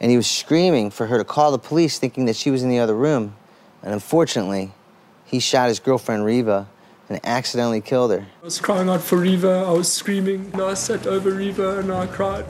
and 0.01 0.11
he 0.11 0.17
was 0.17 0.27
screaming 0.27 0.91
for 0.91 1.07
her 1.07 1.19
to 1.19 1.25
call 1.25 1.53
the 1.53 1.59
police, 1.59 1.99
thinking 1.99 2.25
that 2.27 2.37
she 2.37 2.51
was 2.51 2.63
in 2.63 2.69
the 2.69 2.79
other 2.79 2.95
room. 2.95 3.37
And 3.83 3.93
unfortunately, 3.93 4.73
he 5.25 5.41
shot 5.41 5.69
his 5.69 5.79
girlfriend 5.79 6.25
Reeva 6.25 6.67
and 7.09 7.21
accidentally 7.25 7.81
killed 7.81 8.11
her. 8.13 8.27
I 8.43 8.45
was 8.45 8.59
crying 8.59 8.89
out 8.89 9.03
for 9.03 9.19
Reeva, 9.19 9.67
I 9.67 9.73
was 9.73 9.93
screaming, 9.93 10.51
and 10.53 10.63
I 10.63 10.75
sat 10.75 11.07
over 11.07 11.33
Reeva 11.33 11.81
and 11.81 11.93
I 11.93 12.07
cried. 12.07 12.47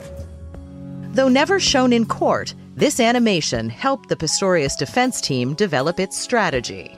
Though 1.13 1.29
never 1.29 1.59
shown 1.59 1.93
in 1.93 2.05
court, 2.05 2.53
this 2.75 2.99
animation 2.99 3.69
helped 3.69 4.09
the 4.09 4.15
Pistorius 4.15 4.77
defense 4.77 5.21
team 5.21 5.53
develop 5.53 5.99
its 5.99 6.17
strategy. 6.17 6.97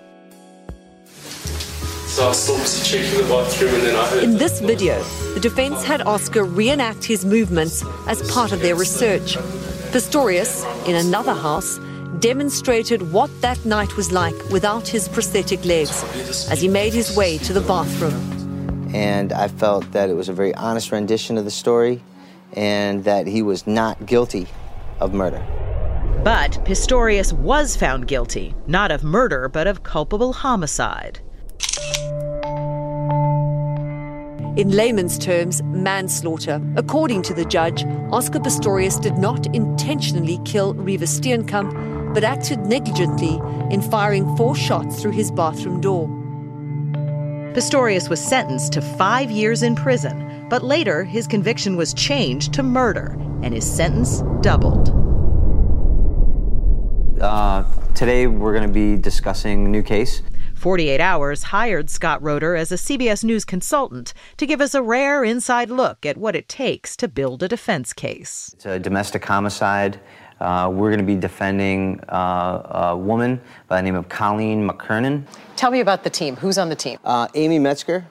So 2.18 2.26
I 2.26 2.30
was 2.30 2.40
still 2.40 2.84
checking 2.84 3.22
the 3.22 3.30
bathroom 3.30 3.76
and 3.76 3.84
then 3.84 3.96
I 3.96 4.08
heard. 4.08 4.24
In 4.24 4.38
this 4.40 4.60
video, 4.60 5.04
the 5.36 5.40
defense 5.40 5.84
had 5.84 6.02
Oscar 6.02 6.44
reenact 6.44 7.04
his 7.04 7.24
movements 7.24 7.86
as 8.08 8.28
part 8.32 8.52
of 8.52 8.60
their 8.60 8.74
research. 8.74 9.36
Pistorius, 9.92 10.66
in 10.88 10.96
another 10.96 11.36
house, 11.36 11.78
demonstrated 12.18 13.12
what 13.12 13.30
that 13.42 13.64
night 13.66 13.96
was 13.96 14.12
like 14.12 14.34
without 14.50 14.88
his 14.88 15.08
prosthetic 15.08 15.64
legs 15.64 16.04
as 16.50 16.60
he 16.60 16.68
made 16.68 16.92
his 16.92 17.16
way 17.16 17.38
to 17.38 17.54
the 17.54 17.62
bathroom. 17.62 18.90
And 18.96 19.32
I 19.32 19.48
felt 19.48 19.92
that 19.92 20.10
it 20.10 20.16
was 20.16 20.28
a 20.28 20.34
very 20.34 20.56
honest 20.56 20.92
rendition 20.92 21.38
of 21.38 21.46
the 21.46 21.52
story 21.52 22.02
and 22.54 23.04
that 23.04 23.28
he 23.28 23.44
was 23.44 23.68
not 23.68 24.08
guilty 24.08 24.48
of 25.00 25.14
murder. 25.14 25.46
But 26.24 26.54
Pistorius 26.66 27.32
was 27.32 27.76
found 27.76 28.08
guilty, 28.08 28.56
not 28.66 28.90
of 28.90 29.04
murder, 29.04 29.48
but 29.48 29.68
of 29.68 29.84
culpable 29.84 30.34
homicide. 30.34 31.20
In 34.58 34.72
layman's 34.72 35.20
terms, 35.20 35.62
manslaughter. 35.66 36.60
According 36.78 37.22
to 37.24 37.36
the 37.36 37.46
judge, 37.46 37.86
Oscar 38.12 38.40
Pistorius 38.40 39.00
did 39.00 39.16
not 39.20 39.46
intentionally 39.56 40.40
kill 40.46 40.74
Reeva 40.74 41.04
Steenkamp, 41.04 42.16
but 42.16 42.24
acted 42.24 42.62
negligently 42.62 43.40
in 43.70 43.84
firing 43.84 44.36
four 44.36 44.56
shots 44.56 45.00
through 45.00 45.12
his 45.12 45.30
bathroom 45.30 45.80
door. 45.80 46.08
Pistorius 47.54 48.10
was 48.10 48.20
sentenced 48.20 48.74
to 48.74 48.82
five 48.82 49.30
years 49.30 49.62
in 49.62 49.76
prison, 49.76 50.48
but 50.50 50.64
later 50.64 51.04
his 51.04 51.28
conviction 51.28 51.76
was 51.76 51.94
changed 51.94 52.51
to 52.55 52.64
murder, 52.64 53.16
and 53.44 53.53
his 53.53 53.72
sentence 53.72 54.24
doubled. 54.42 54.90
Uh, 57.22 57.64
today 57.94 58.25
we're 58.25 58.53
going 58.53 58.68
to 58.68 58.74
be 58.74 59.00
discussing 59.00 59.68
a 59.68 59.70
new 59.70 59.84
case. 59.84 60.24
48 60.57 61.00
Hours 61.00 61.43
hired 61.43 61.87
Scott 61.89 62.22
Roder 62.22 62.55
as 62.55 62.72
a 62.72 62.75
CBS 62.75 63.24
News 63.24 63.46
consultant 63.46 64.13
to 64.37 64.48
give 64.48 64.59
us 64.59 64.74
a 64.74 64.81
rare 64.81 65.24
inside 65.24 65.70
look 65.70 66.03
at 66.03 66.17
what 66.17 66.35
it 66.35 66.50
takes 66.50 66.98
to 66.98 67.07
build 67.07 67.43
a 67.43 67.48
defense 67.48 67.93
case. 67.93 68.51
It's 68.55 68.65
a 68.65 68.79
domestic 68.79 69.24
homicide. 69.24 70.00
Uh, 70.41 70.72
we're 70.74 70.89
going 70.89 71.00
to 71.00 71.05
be 71.05 71.15
defending 71.15 72.00
uh, 72.09 72.89
a 72.89 72.98
woman 72.98 73.39
by 73.67 73.77
the 73.77 73.83
name 73.83 73.96
of 73.96 74.09
Colleen 74.09 74.67
McKernan. 74.67 75.25
Tell 75.55 75.70
me 75.70 75.79
about 75.79 76.03
the 76.03 76.09
team. 76.09 76.35
Who's 76.35 76.57
on 76.57 76.70
the 76.70 76.75
team? 76.75 76.98
Uh, 77.03 77.27
Amy 77.35 77.59
Metzger. 77.59 78.07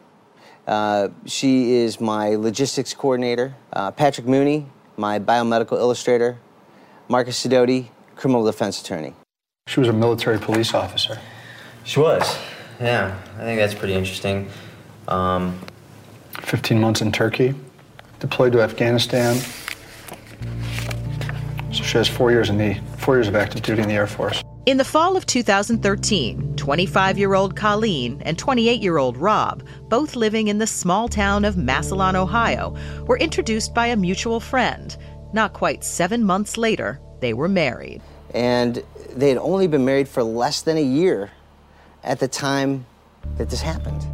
Uh, 0.68 1.08
she 1.26 1.72
is 1.72 2.00
my 2.00 2.36
logistics 2.36 2.94
coordinator. 2.94 3.54
Uh, 3.72 3.90
Patrick 3.90 4.26
Mooney, 4.26 4.66
my 4.96 5.18
biomedical 5.18 5.78
illustrator. 5.78 6.38
Marcus 7.08 7.44
Sidoti, 7.44 7.88
criminal 8.14 8.44
defense 8.44 8.80
attorney. 8.80 9.14
She 9.66 9.80
was 9.80 9.88
a 9.88 9.92
military 9.92 10.38
police 10.38 10.74
officer. 10.74 11.20
She 11.86 12.00
was. 12.00 12.36
Yeah, 12.80 13.16
I 13.36 13.42
think 13.42 13.60
that's 13.60 13.72
pretty 13.72 13.94
interesting. 13.94 14.50
Um, 15.06 15.58
15 16.40 16.80
months 16.80 17.00
in 17.00 17.12
Turkey, 17.12 17.54
deployed 18.18 18.52
to 18.54 18.60
Afghanistan. 18.60 19.36
So 21.72 21.84
she 21.84 21.96
has 21.96 22.08
four 22.08 22.32
years 22.32 22.50
in 22.50 22.58
the 22.58 22.74
four 22.98 23.14
years 23.14 23.28
of 23.28 23.36
active 23.36 23.62
duty 23.62 23.82
in 23.82 23.88
the 23.88 23.94
Air 23.94 24.08
Force. 24.08 24.42
In 24.66 24.78
the 24.78 24.84
fall 24.84 25.16
of 25.16 25.26
2013, 25.26 26.56
25 26.56 27.18
year 27.18 27.34
old 27.34 27.54
Colleen 27.54 28.20
and 28.24 28.36
28 28.36 28.82
year 28.82 28.98
old 28.98 29.16
Rob, 29.16 29.62
both 29.88 30.16
living 30.16 30.48
in 30.48 30.58
the 30.58 30.66
small 30.66 31.06
town 31.06 31.44
of 31.44 31.56
Massillon, 31.56 32.16
Ohio, 32.16 32.76
were 33.06 33.18
introduced 33.18 33.74
by 33.74 33.86
a 33.86 33.96
mutual 33.96 34.40
friend. 34.40 34.96
Not 35.32 35.52
quite 35.52 35.84
seven 35.84 36.24
months 36.24 36.58
later, 36.58 37.00
they 37.20 37.32
were 37.32 37.48
married. 37.48 38.02
And 38.34 38.82
they 39.14 39.28
had 39.28 39.38
only 39.38 39.68
been 39.68 39.84
married 39.84 40.08
for 40.08 40.24
less 40.24 40.62
than 40.62 40.76
a 40.76 40.82
year 40.82 41.30
at 42.06 42.20
the 42.20 42.28
time 42.28 42.86
that 43.36 43.50
this 43.50 43.60
happened. 43.60 44.06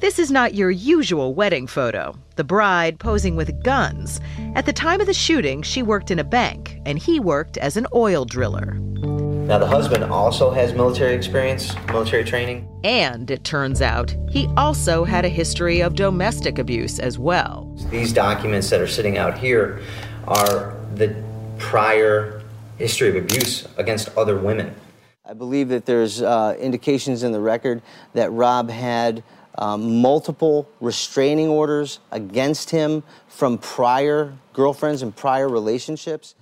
This 0.00 0.18
is 0.18 0.30
not 0.30 0.54
your 0.54 0.70
usual 0.70 1.34
wedding 1.34 1.66
photo. 1.66 2.16
The 2.36 2.44
bride 2.44 2.98
posing 2.98 3.36
with 3.36 3.62
guns. 3.62 4.20
At 4.54 4.64
the 4.64 4.72
time 4.72 5.00
of 5.00 5.06
the 5.06 5.12
shooting, 5.12 5.60
she 5.60 5.82
worked 5.82 6.10
in 6.10 6.18
a 6.18 6.24
bank, 6.24 6.80
and 6.86 6.98
he 6.98 7.20
worked 7.20 7.58
as 7.58 7.76
an 7.76 7.86
oil 7.94 8.24
driller. 8.24 8.74
now, 8.74 9.58
the 9.58 9.66
husband 9.66 10.04
also 10.04 10.50
has 10.52 10.72
military 10.72 11.14
experience, 11.14 11.74
military 11.88 12.24
training. 12.24 12.66
And 12.82 13.30
it 13.30 13.44
turns 13.44 13.82
out, 13.82 14.14
he 14.30 14.48
also 14.56 15.04
had 15.04 15.26
a 15.26 15.28
history 15.28 15.80
of 15.80 15.96
domestic 15.96 16.58
abuse 16.58 16.98
as 16.98 17.18
well. 17.18 17.70
These 17.90 18.14
documents 18.14 18.70
that 18.70 18.80
are 18.80 18.86
sitting 18.86 19.18
out 19.18 19.36
here 19.36 19.82
are 20.28 20.76
the 20.94 21.14
prior 21.58 22.42
history 22.78 23.10
of 23.10 23.16
abuse 23.16 23.68
against 23.76 24.16
other 24.16 24.38
women. 24.38 24.74
I 25.30 25.32
believe 25.32 25.68
that 25.68 25.86
there's 25.86 26.20
uh, 26.20 26.56
indications 26.58 27.22
in 27.22 27.30
the 27.30 27.38
record 27.38 27.82
that 28.14 28.32
Rob 28.32 28.68
had 28.68 29.22
um, 29.58 30.02
multiple 30.02 30.68
restraining 30.80 31.46
orders 31.46 32.00
against 32.10 32.70
him 32.70 33.04
from 33.28 33.56
prior 33.56 34.32
girlfriends 34.54 35.02
and 35.02 35.14
prior 35.14 35.48
relationships. 35.48 36.34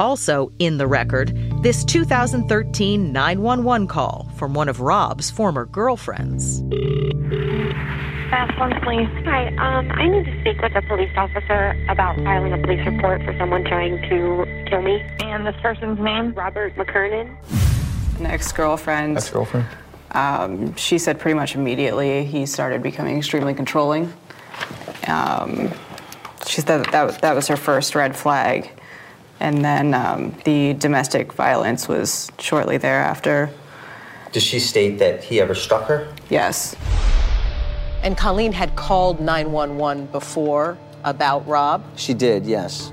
Also, 0.00 0.50
in 0.58 0.78
the 0.78 0.86
record, 0.86 1.36
this 1.62 1.84
2013 1.84 3.12
911 3.12 3.86
call 3.86 4.30
from 4.38 4.54
one 4.54 4.70
of 4.70 4.80
Rob's 4.80 5.30
former 5.30 5.66
girlfriends. 5.66 6.60
Fast 8.30 8.58
one, 8.58 8.72
please. 8.80 9.10
Hi, 9.26 9.48
um, 9.58 9.92
I 9.92 10.08
need 10.08 10.24
to 10.24 10.40
speak 10.40 10.62
with 10.62 10.74
a 10.74 10.80
police 10.88 11.12
officer 11.18 11.76
about 11.90 12.16
filing 12.16 12.54
a 12.54 12.58
police 12.64 12.86
report 12.86 13.22
for 13.24 13.36
someone 13.38 13.62
trying 13.64 14.00
to 14.08 14.64
kill 14.70 14.80
me. 14.80 15.02
And 15.20 15.46
this 15.46 15.56
person's 15.60 15.98
name? 16.00 16.32
Robert 16.32 16.74
McKernan. 16.76 17.75
An 18.18 18.26
ex 18.26 18.52
girlfriend. 18.52 19.16
Ex 19.16 19.30
girlfriend. 19.30 19.66
Um, 20.12 20.74
she 20.76 20.98
said 20.98 21.18
pretty 21.18 21.34
much 21.34 21.54
immediately 21.54 22.24
he 22.24 22.46
started 22.46 22.82
becoming 22.82 23.18
extremely 23.18 23.54
controlling. 23.54 24.12
Um, 25.06 25.70
she 26.46 26.60
said 26.60 26.66
that, 26.66 26.92
that 26.92 27.20
that 27.20 27.34
was 27.34 27.48
her 27.48 27.56
first 27.56 27.94
red 27.94 28.16
flag. 28.16 28.70
And 29.40 29.62
then 29.64 29.92
um, 29.92 30.34
the 30.44 30.72
domestic 30.74 31.32
violence 31.34 31.88
was 31.88 32.30
shortly 32.38 32.78
thereafter. 32.78 33.50
Does 34.32 34.42
she 34.42 34.58
state 34.58 34.98
that 34.98 35.22
he 35.22 35.40
ever 35.40 35.54
struck 35.54 35.84
her? 35.84 36.12
Yes. 36.30 36.74
And 38.02 38.16
Colleen 38.16 38.52
had 38.52 38.76
called 38.76 39.20
911 39.20 40.06
before 40.06 40.78
about 41.04 41.46
Rob? 41.46 41.84
She 41.96 42.14
did, 42.14 42.46
yes. 42.46 42.92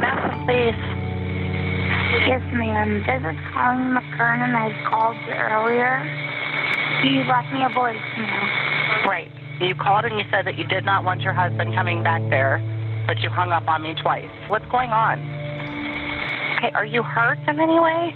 Mountain 0.00 0.46
Police. 0.46 0.87
Yes, 2.26 2.42
ma'am. 2.52 3.04
This 3.06 3.22
is 3.22 3.38
Colleen 3.54 3.94
McKernan. 3.94 4.50
I 4.50 4.74
called 4.90 5.16
you 5.26 5.34
earlier. 5.34 6.02
You 7.04 7.22
left 7.30 7.52
me 7.52 7.62
a 7.62 7.70
voicemail. 7.70 9.06
Right. 9.06 9.30
You 9.60 9.74
called 9.74 10.04
and 10.04 10.18
you 10.18 10.24
said 10.30 10.44
that 10.46 10.58
you 10.58 10.64
did 10.64 10.84
not 10.84 11.04
want 11.04 11.20
your 11.20 11.32
husband 11.32 11.74
coming 11.74 12.02
back 12.02 12.22
there, 12.28 12.58
but 13.06 13.20
you 13.20 13.30
hung 13.30 13.52
up 13.52 13.68
on 13.68 13.82
me 13.82 13.94
twice. 14.02 14.30
What's 14.48 14.66
going 14.66 14.90
on? 14.90 15.20
Okay, 16.58 16.72
are 16.74 16.84
you 16.84 17.02
hurt 17.04 17.38
in 17.46 17.60
any 17.60 17.78
way? 17.78 18.14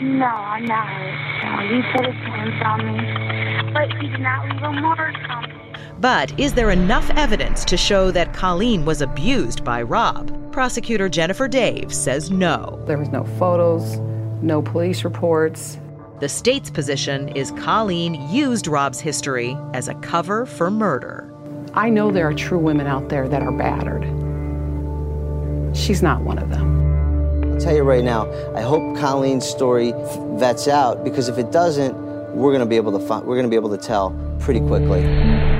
No, 0.00 0.26
I'm 0.26 0.64
not 0.64 0.86
hurt. 0.86 1.18
No, 1.42 1.74
you 1.74 1.82
put 1.92 2.06
his 2.06 2.14
hands 2.14 2.62
on 2.64 2.86
me. 2.86 3.72
But 3.74 3.90
he 4.00 4.08
did 4.10 4.20
not 4.20 4.48
leave 4.48 4.62
a 4.62 4.72
mark 4.80 5.16
on 5.28 5.42
me. 5.42 5.69
But 6.00 6.38
is 6.40 6.54
there 6.54 6.70
enough 6.70 7.10
evidence 7.10 7.62
to 7.66 7.76
show 7.76 8.10
that 8.12 8.32
Colleen 8.32 8.86
was 8.86 9.02
abused 9.02 9.62
by 9.62 9.82
Rob? 9.82 10.34
Prosecutor 10.50 11.10
Jennifer 11.10 11.46
Dave 11.46 11.92
says 11.92 12.30
no. 12.30 12.82
There 12.86 12.96
was 12.96 13.10
no 13.10 13.24
photos, 13.38 13.98
no 14.40 14.62
police 14.62 15.04
reports. 15.04 15.78
The 16.20 16.28
state's 16.28 16.70
position 16.70 17.28
is 17.36 17.50
Colleen 17.50 18.14
used 18.30 18.66
Rob's 18.66 18.98
history 18.98 19.54
as 19.74 19.88
a 19.88 19.94
cover 19.96 20.46
for 20.46 20.70
murder. 20.70 21.30
I 21.74 21.90
know 21.90 22.10
there 22.10 22.26
are 22.26 22.34
true 22.34 22.58
women 22.58 22.86
out 22.86 23.10
there 23.10 23.28
that 23.28 23.42
are 23.42 23.52
battered. 23.52 24.04
She's 25.76 26.02
not 26.02 26.22
one 26.22 26.38
of 26.38 26.48
them. 26.48 27.52
I'll 27.52 27.60
tell 27.60 27.76
you 27.76 27.82
right 27.82 28.02
now, 28.02 28.26
I 28.54 28.62
hope 28.62 28.96
Colleen's 28.96 29.46
story 29.46 29.92
vets 30.38 30.66
out 30.66 31.04
because 31.04 31.28
if 31.28 31.36
it 31.36 31.52
doesn't, 31.52 31.94
we're 32.34 32.52
going 32.52 32.60
to 32.60 32.66
be 32.66 32.76
able 32.76 32.98
to 32.98 33.06
find, 33.06 33.26
we're 33.26 33.36
going 33.36 33.44
to 33.44 33.50
be 33.50 33.56
able 33.56 33.76
to 33.76 33.78
tell 33.78 34.16
pretty 34.40 34.60
quickly. 34.60 35.59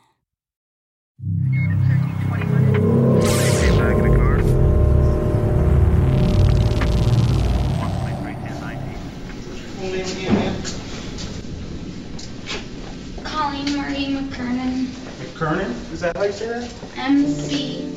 Colleen 13.61 13.77
Marie 13.77 14.15
McKernan. 14.15 14.85
McKernan? 15.19 15.91
Is 15.91 15.99
that 15.99 16.17
how 16.17 16.23
you 16.23 16.31
say 16.31 16.47
that? 16.47 16.73
M 16.97 17.27
C 17.27 17.93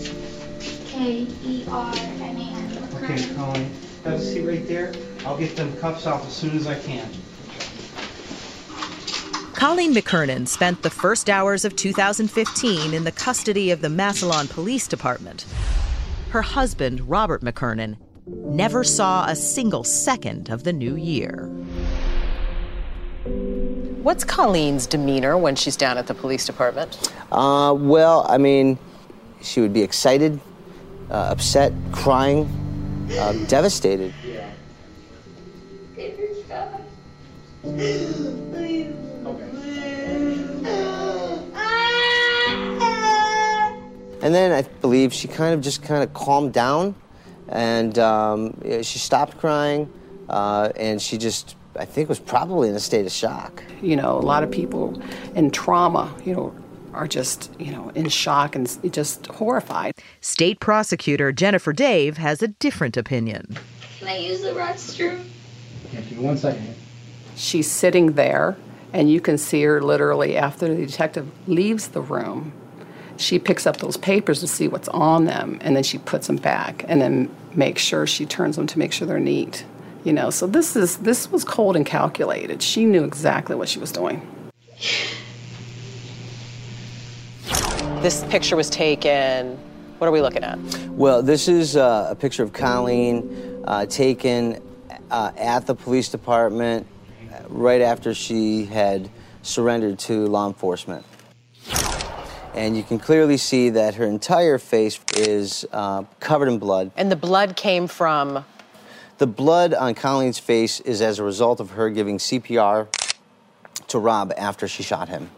K 0.86 1.26
E 1.42 1.64
R 1.70 1.94
N 1.96 2.20
A 2.20 2.40
N. 2.40 2.88
Okay, 3.02 3.34
Colleen. 3.34 3.70
Have 4.04 4.14
a 4.14 4.20
seat 4.20 4.42
right 4.42 4.66
there. 4.68 4.92
I'll 5.24 5.38
get 5.38 5.56
them 5.56 5.74
cuffs 5.78 6.06
off 6.06 6.26
as 6.26 6.34
soon 6.34 6.54
as 6.56 6.66
I 6.66 6.78
can. 6.78 7.08
Colleen 9.54 9.94
McKernan 9.94 10.46
spent 10.46 10.82
the 10.82 10.90
first 10.90 11.30
hours 11.30 11.64
of 11.64 11.74
2015 11.76 12.92
in 12.92 13.04
the 13.04 13.12
custody 13.12 13.70
of 13.70 13.80
the 13.80 13.88
Massillon 13.88 14.48
Police 14.48 14.86
Department. 14.86 15.46
Her 16.28 16.42
husband, 16.42 17.08
Robert 17.08 17.40
McKernan, 17.40 17.96
never 18.26 18.84
saw 18.84 19.24
a 19.26 19.36
single 19.36 19.84
second 19.84 20.50
of 20.50 20.64
the 20.64 20.72
new 20.74 20.96
year. 20.96 21.50
What's 23.24 24.22
Colleen's 24.22 24.86
demeanor 24.86 25.38
when 25.38 25.56
she's 25.56 25.76
down 25.76 25.96
at 25.96 26.06
the 26.06 26.14
police 26.14 26.44
department? 26.44 27.12
Uh, 27.32 27.74
well, 27.76 28.26
I 28.28 28.36
mean, 28.36 28.78
she 29.40 29.60
would 29.60 29.72
be 29.72 29.82
excited, 29.82 30.38
uh, 31.10 31.28
upset, 31.30 31.72
crying, 31.90 32.46
uh, 33.18 33.32
devastated. 33.46 34.12
And 44.24 44.34
then 44.34 44.52
I 44.52 44.62
believe 44.80 45.12
she 45.12 45.28
kind 45.28 45.52
of 45.54 45.60
just 45.60 45.82
kind 45.82 46.02
of 46.02 46.14
calmed 46.14 46.54
down 46.54 46.94
and 47.48 47.98
um, 47.98 48.58
she 48.82 48.98
stopped 48.98 49.38
crying 49.38 49.92
uh, 50.30 50.72
and 50.76 51.00
she 51.00 51.18
just, 51.18 51.56
I 51.76 51.84
think, 51.84 52.08
was 52.08 52.20
probably 52.20 52.68
in 52.68 52.74
a 52.74 52.80
state 52.80 53.06
of 53.06 53.12
shock. 53.12 53.62
You 53.82 53.96
know, 53.96 54.16
a 54.16 54.20
lot 54.20 54.42
of 54.42 54.50
people 54.50 55.00
in 55.34 55.50
trauma, 55.50 56.14
you 56.24 56.34
know, 56.34 56.54
are 56.92 57.08
just, 57.08 57.50
you 57.58 57.72
know, 57.72 57.90
in 57.96 58.08
shock 58.08 58.54
and 58.54 58.92
just 58.92 59.26
horrified. 59.26 59.94
State 60.20 60.60
prosecutor 60.60 61.32
Jennifer 61.32 61.72
Dave 61.72 62.18
has 62.18 62.42
a 62.42 62.48
different 62.48 62.96
opinion. 62.96 63.58
Can 63.98 64.08
I 64.08 64.16
use 64.18 64.42
the 64.42 64.50
restroom? 64.50 65.24
Yeah, 65.92 66.00
give 66.02 66.18
me 66.18 66.24
one 66.24 66.36
second. 66.36 66.74
She's 67.36 67.70
sitting 67.70 68.12
there, 68.12 68.56
and 68.92 69.10
you 69.10 69.20
can 69.20 69.38
see 69.38 69.62
her 69.62 69.82
literally 69.82 70.36
after 70.36 70.68
the 70.72 70.86
detective 70.86 71.28
leaves 71.48 71.88
the 71.88 72.00
room. 72.00 72.52
She 73.16 73.38
picks 73.38 73.66
up 73.66 73.78
those 73.78 73.96
papers 73.96 74.40
to 74.40 74.46
see 74.46 74.68
what's 74.68 74.88
on 74.88 75.24
them, 75.24 75.58
and 75.62 75.74
then 75.74 75.82
she 75.82 75.98
puts 75.98 76.28
them 76.28 76.36
back, 76.36 76.84
and 76.86 77.00
then 77.00 77.34
makes 77.54 77.82
sure 77.82 78.06
she 78.06 78.26
turns 78.26 78.56
them 78.56 78.66
to 78.68 78.78
make 78.78 78.92
sure 78.92 79.06
they're 79.06 79.18
neat. 79.18 79.64
You 80.04 80.12
know, 80.12 80.28
so 80.28 80.46
this 80.46 80.76
is 80.76 80.98
this 80.98 81.32
was 81.32 81.44
cold 81.44 81.76
and 81.76 81.86
calculated. 81.86 82.62
She 82.62 82.84
knew 82.84 83.04
exactly 83.04 83.56
what 83.56 83.70
she 83.70 83.78
was 83.78 83.90
doing. 83.90 84.20
This 88.02 88.22
picture 88.24 88.54
was 88.54 88.68
taken. 88.68 89.58
What 89.96 90.08
are 90.08 90.10
we 90.10 90.20
looking 90.20 90.44
at? 90.44 90.58
Well, 90.90 91.22
this 91.22 91.48
is 91.48 91.76
uh, 91.78 92.08
a 92.10 92.14
picture 92.14 92.42
of 92.42 92.52
Colleen 92.52 93.62
uh, 93.64 93.86
taken 93.86 94.60
uh, 95.10 95.32
at 95.38 95.66
the 95.66 95.74
police 95.74 96.10
department 96.10 96.86
uh, 97.32 97.38
right 97.48 97.80
after 97.80 98.12
she 98.12 98.66
had 98.66 99.08
surrendered 99.40 99.98
to 100.00 100.26
law 100.26 100.46
enforcement. 100.46 101.06
And 102.54 102.76
you 102.76 102.82
can 102.82 102.98
clearly 102.98 103.38
see 103.38 103.70
that 103.70 103.94
her 103.94 104.04
entire 104.04 104.58
face 104.58 105.00
is 105.16 105.64
uh, 105.72 106.02
covered 106.20 106.48
in 106.48 106.58
blood. 106.58 106.92
And 106.96 107.10
the 107.10 107.16
blood 107.16 107.56
came 107.56 107.86
from. 107.86 108.44
The 109.18 109.26
blood 109.28 109.74
on 109.74 109.94
Colleen's 109.94 110.40
face 110.40 110.80
is 110.80 111.00
as 111.00 111.20
a 111.20 111.22
result 111.24 111.60
of 111.60 111.70
her 111.70 111.88
giving 111.88 112.18
CPR 112.18 112.88
to 113.86 113.98
Rob 113.98 114.32
after 114.36 114.66
she 114.66 114.82
shot 114.82 115.08
him. 115.08 115.30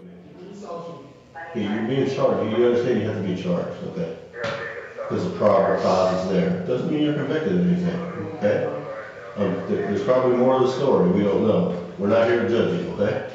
Yeah, 1.54 1.74
you're 1.74 1.84
being 1.84 2.14
charged. 2.14 2.58
You 2.58 2.66
understand 2.66 3.00
you 3.00 3.08
have 3.08 3.22
to 3.22 3.34
be 3.34 3.42
charged, 3.42 3.82
okay? 3.88 4.16
Because 4.94 5.24
the 5.24 5.38
probable 5.38 5.82
cause 5.82 6.24
is 6.24 6.32
there. 6.32 6.66
Doesn't 6.66 6.90
mean 6.90 7.02
you're 7.02 7.14
convicted 7.14 7.52
of 7.52 7.66
anything, 7.66 8.00
okay? 8.36 8.64
Um, 9.36 9.52
there's 9.68 10.02
probably 10.04 10.36
more 10.38 10.56
of 10.56 10.62
the 10.62 10.72
story. 10.72 11.10
We 11.10 11.22
don't 11.22 11.46
know. 11.46 11.82
We're 11.98 12.08
not 12.08 12.28
here 12.28 12.42
to 12.42 12.48
judge 12.48 12.80
you, 12.80 12.90
okay? 12.92 13.30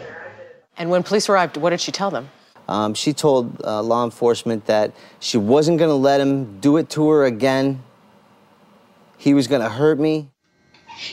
And 0.77 0.89
when 0.89 1.03
police 1.03 1.29
arrived, 1.29 1.57
what 1.57 1.69
did 1.69 1.81
she 1.81 1.91
tell 1.91 2.09
them? 2.09 2.29
Um, 2.67 2.95
she 2.95 3.13
told 3.13 3.61
uh, 3.63 3.81
law 3.83 4.03
enforcement 4.05 4.65
that 4.65 4.93
she 5.19 5.37
wasn't 5.37 5.77
going 5.77 5.89
to 5.89 5.95
let 5.95 6.19
him 6.19 6.59
do 6.59 6.77
it 6.77 6.89
to 6.91 7.09
her 7.09 7.25
again. 7.25 7.83
He 9.21 9.35
was 9.35 9.47
going 9.47 9.61
to 9.61 9.69
hurt 9.69 9.99
me. 9.99 10.31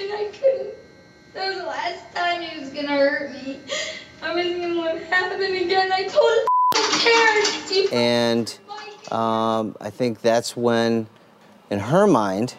And 0.00 0.10
I 0.10 0.30
couldn't. 0.32 0.74
That 1.34 1.48
was 1.48 1.58
the 1.58 1.66
last 1.66 2.14
time 2.14 2.40
he 2.40 2.58
was 2.58 2.70
gonna 2.70 2.88
hurt 2.88 3.32
me. 3.32 3.60
I 4.22 4.34
wasn't 4.34 4.62
gonna 4.62 4.80
let 4.80 4.96
it 4.96 5.06
happen 5.08 5.42
again. 5.42 5.92
I 5.92 6.04
told 6.04 6.46
his 6.74 7.04
parents. 7.04 7.92
And 7.92 8.58
um, 9.12 9.76
I 9.78 9.90
think 9.90 10.22
that's 10.22 10.56
when, 10.56 11.06
in 11.68 11.78
her 11.80 12.06
mind, 12.06 12.54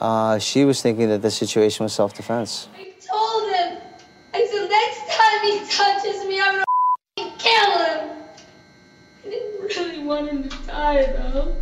Uh, 0.00 0.38
she 0.38 0.64
was 0.64 0.80
thinking 0.80 1.08
that 1.08 1.20
the 1.20 1.30
situation 1.30 1.82
was 1.84 1.92
self-defense. 1.92 2.68
I 2.74 2.94
told 3.06 3.52
him. 3.52 3.78
I 4.32 4.46
said, 4.46 4.70
next 4.70 5.02
time 5.18 5.40
he 5.42 5.58
touches 5.68 6.24
me, 6.26 6.40
I'm 6.40 6.64
gonna 7.18 7.36
kill 7.38 7.72
him. 7.84 8.00
I 9.26 9.28
didn't 9.28 9.60
really 9.76 10.04
want 10.04 10.30
him 10.30 10.48
to 10.48 10.56
die, 10.66 11.02
though. 11.12 11.56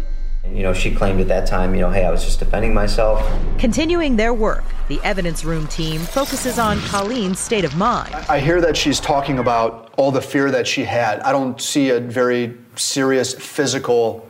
And, 0.49 0.57
you 0.57 0.63
know, 0.63 0.73
she 0.73 0.91
claimed 0.91 1.21
at 1.21 1.29
that 1.29 1.47
time, 1.47 1.75
you 1.75 1.83
know, 1.83 1.91
hey, 1.91 2.05
I 2.05 2.11
was 2.11 2.25
just 2.25 2.39
defending 2.39 2.73
myself. 2.73 3.23
Continuing 3.59 4.17
their 4.17 4.33
work, 4.33 4.65
the 4.89 5.01
evidence 5.05 5.45
room 5.45 5.67
team 5.67 6.01
focuses 6.01 6.59
on 6.59 6.81
Colleen's 6.81 7.39
state 7.39 7.65
of 7.65 7.77
mind. 7.77 8.15
I 8.29 8.41
hear 8.41 8.61
that 8.63 8.77
she's 8.77 8.99
talking 8.99 9.39
about 9.39 9.93
all 9.97 10.11
the 10.11 10.23
fear 10.23 10.51
that 10.51 10.67
she 10.67 10.85
had. 10.85 11.21
I 11.21 11.33
don't 11.33 11.61
see 11.61 11.91
a 11.91 12.01
very 12.01 12.57
serious 12.77 13.35
physical 13.35 14.29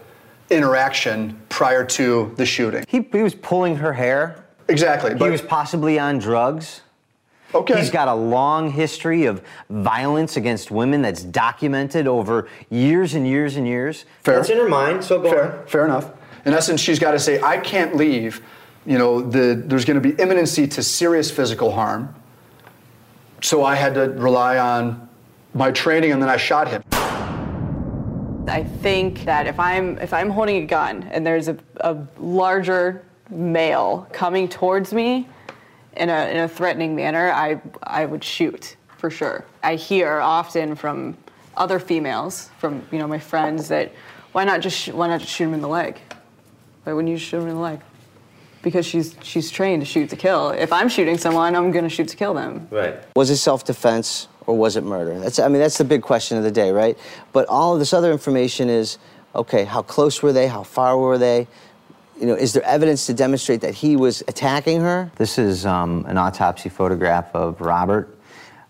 interaction 0.50 1.40
prior 1.48 1.85
to 1.85 2.33
the 2.37 2.46
shooting. 2.46 2.85
He, 2.88 3.07
he 3.12 3.22
was 3.22 3.35
pulling 3.35 3.76
her 3.76 3.92
hair. 3.92 4.44
Exactly. 4.68 5.16
he 5.16 5.31
was 5.31 5.40
possibly 5.40 5.98
on 5.98 6.18
drugs. 6.18 6.83
Okay. 7.54 7.78
He's 7.78 7.90
got 7.90 8.08
a 8.08 8.14
long 8.14 8.70
history 8.70 9.24
of 9.24 9.42
violence 9.70 10.37
against 10.37 10.70
women 10.70 11.00
that's 11.00 11.22
documented 11.22 12.06
over 12.06 12.48
years 12.68 13.14
and 13.14 13.26
years 13.26 13.56
and 13.56 13.66
years. 13.66 14.04
Fair. 14.22 14.37
That's 14.37 14.50
in 14.50 14.58
her 14.58 14.68
mind, 14.68 15.02
so 15.02 15.20
go 15.20 15.30
Fair, 15.30 15.64
fair 15.66 15.84
enough. 15.84 16.11
In 16.44 16.52
essence, 16.52 16.80
she's 16.80 16.98
got 16.98 17.12
to 17.12 17.18
say, 17.18 17.40
I 17.40 17.58
can't 17.58 17.96
leave. 17.96 18.42
You 18.84 18.98
know, 18.98 19.20
the, 19.20 19.62
there's 19.66 19.84
going 19.84 20.00
to 20.00 20.06
be 20.06 20.20
imminency 20.20 20.66
to 20.68 20.82
serious 20.82 21.30
physical 21.30 21.72
harm. 21.72 22.14
So 23.40 23.64
I 23.64 23.74
had 23.74 23.94
to 23.94 24.11
rely 24.11 24.58
on 24.58 25.08
my 25.54 25.70
training, 25.70 26.12
and 26.12 26.22
then 26.22 26.28
I 26.28 26.37
shot 26.37 26.68
him. 26.68 26.82
I 28.48 28.64
think 28.64 29.24
that 29.24 29.46
if 29.46 29.61
I'm 29.61 29.98
if 29.98 30.12
I'm 30.12 30.30
holding 30.30 30.62
a 30.62 30.66
gun 30.66 31.02
and 31.12 31.26
there's 31.26 31.48
a, 31.48 31.58
a 31.80 31.98
larger 32.18 33.04
male 33.30 34.08
coming 34.12 34.48
towards 34.48 34.92
me 34.92 35.28
in 35.98 36.08
a, 36.08 36.30
in 36.30 36.37
a 36.38 36.48
threatening 36.48 36.94
manner, 36.94 37.30
I 37.30 37.61
I 37.82 38.06
would 38.06 38.24
shoot 38.24 38.76
for 38.96 39.11
sure. 39.11 39.44
I 39.62 39.74
hear 39.74 40.20
often 40.20 40.74
from 40.74 41.16
other 41.56 41.78
females, 41.78 42.50
from 42.58 42.87
you 42.92 42.98
know 42.98 43.08
my 43.08 43.18
friends, 43.18 43.68
that 43.68 43.92
why 44.32 44.44
not 44.44 44.61
just 44.61 44.78
sh- 44.78 44.90
why 44.90 45.08
not 45.08 45.20
just 45.20 45.32
shoot 45.32 45.44
him 45.44 45.54
in 45.54 45.61
the 45.61 45.68
leg? 45.68 45.98
Why 46.84 46.92
wouldn't 46.92 47.11
you 47.11 47.18
shoot 47.18 47.38
him 47.38 47.48
in 47.48 47.56
the 47.56 47.61
leg? 47.61 47.80
Because 48.62 48.87
she's 48.87 49.16
she's 49.22 49.50
trained 49.50 49.82
to 49.82 49.87
shoot 49.87 50.11
to 50.11 50.16
kill. 50.16 50.50
If 50.50 50.72
I'm 50.72 50.88
shooting 50.88 51.18
someone, 51.18 51.54
I'm 51.54 51.70
gonna 51.70 51.88
shoot 51.88 52.08
to 52.08 52.16
kill 52.16 52.34
them. 52.34 52.68
Right. 52.70 52.96
Was 53.16 53.30
it 53.30 53.37
self-defense 53.37 54.28
or 54.46 54.56
was 54.56 54.76
it 54.76 54.84
murder? 54.84 55.18
That's 55.18 55.38
I 55.38 55.48
mean 55.48 55.61
that's 55.61 55.78
the 55.78 55.84
big 55.84 56.02
question 56.02 56.38
of 56.38 56.44
the 56.44 56.50
day, 56.52 56.70
right? 56.70 56.96
But 57.32 57.48
all 57.48 57.74
of 57.74 57.78
this 57.78 57.92
other 57.92 58.12
information 58.12 58.68
is 58.68 58.98
okay, 59.34 59.64
how 59.64 59.82
close 59.82 60.22
were 60.22 60.32
they? 60.32 60.48
How 60.48 60.62
far 60.62 60.98
were 60.98 61.18
they? 61.18 61.46
You 62.20 62.26
know, 62.26 62.35
is 62.35 62.52
there 62.52 62.64
evidence 62.64 63.07
to 63.07 63.14
demonstrate 63.14 63.61
that 63.61 63.74
he 63.74 63.94
was 63.94 64.22
attacking 64.26 64.81
her? 64.81 65.11
This 65.16 65.38
is 65.38 65.64
um, 65.64 66.04
an 66.09 66.18
autopsy 66.18 66.68
photograph 66.68 67.33
of 67.33 67.61
Robert. 67.61 68.18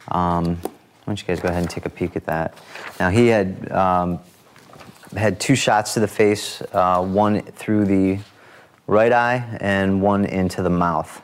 Um, 0.08 0.56
why 0.56 0.70
don't 1.06 1.20
you 1.20 1.26
guys 1.26 1.40
go 1.40 1.48
ahead 1.48 1.62
and 1.62 1.70
take 1.70 1.86
a 1.86 1.90
peek 1.90 2.14
at 2.14 2.26
that? 2.26 2.58
Now 3.00 3.08
he 3.08 3.28
had 3.28 3.72
um, 3.72 4.20
had 5.16 5.40
two 5.40 5.54
shots 5.54 5.94
to 5.94 6.00
the 6.00 6.08
face, 6.08 6.60
uh, 6.72 7.02
one 7.02 7.40
through 7.40 7.86
the 7.86 8.18
right 8.86 9.12
eye 9.12 9.58
and 9.60 10.02
one 10.02 10.26
into 10.26 10.62
the 10.62 10.70
mouth. 10.70 11.22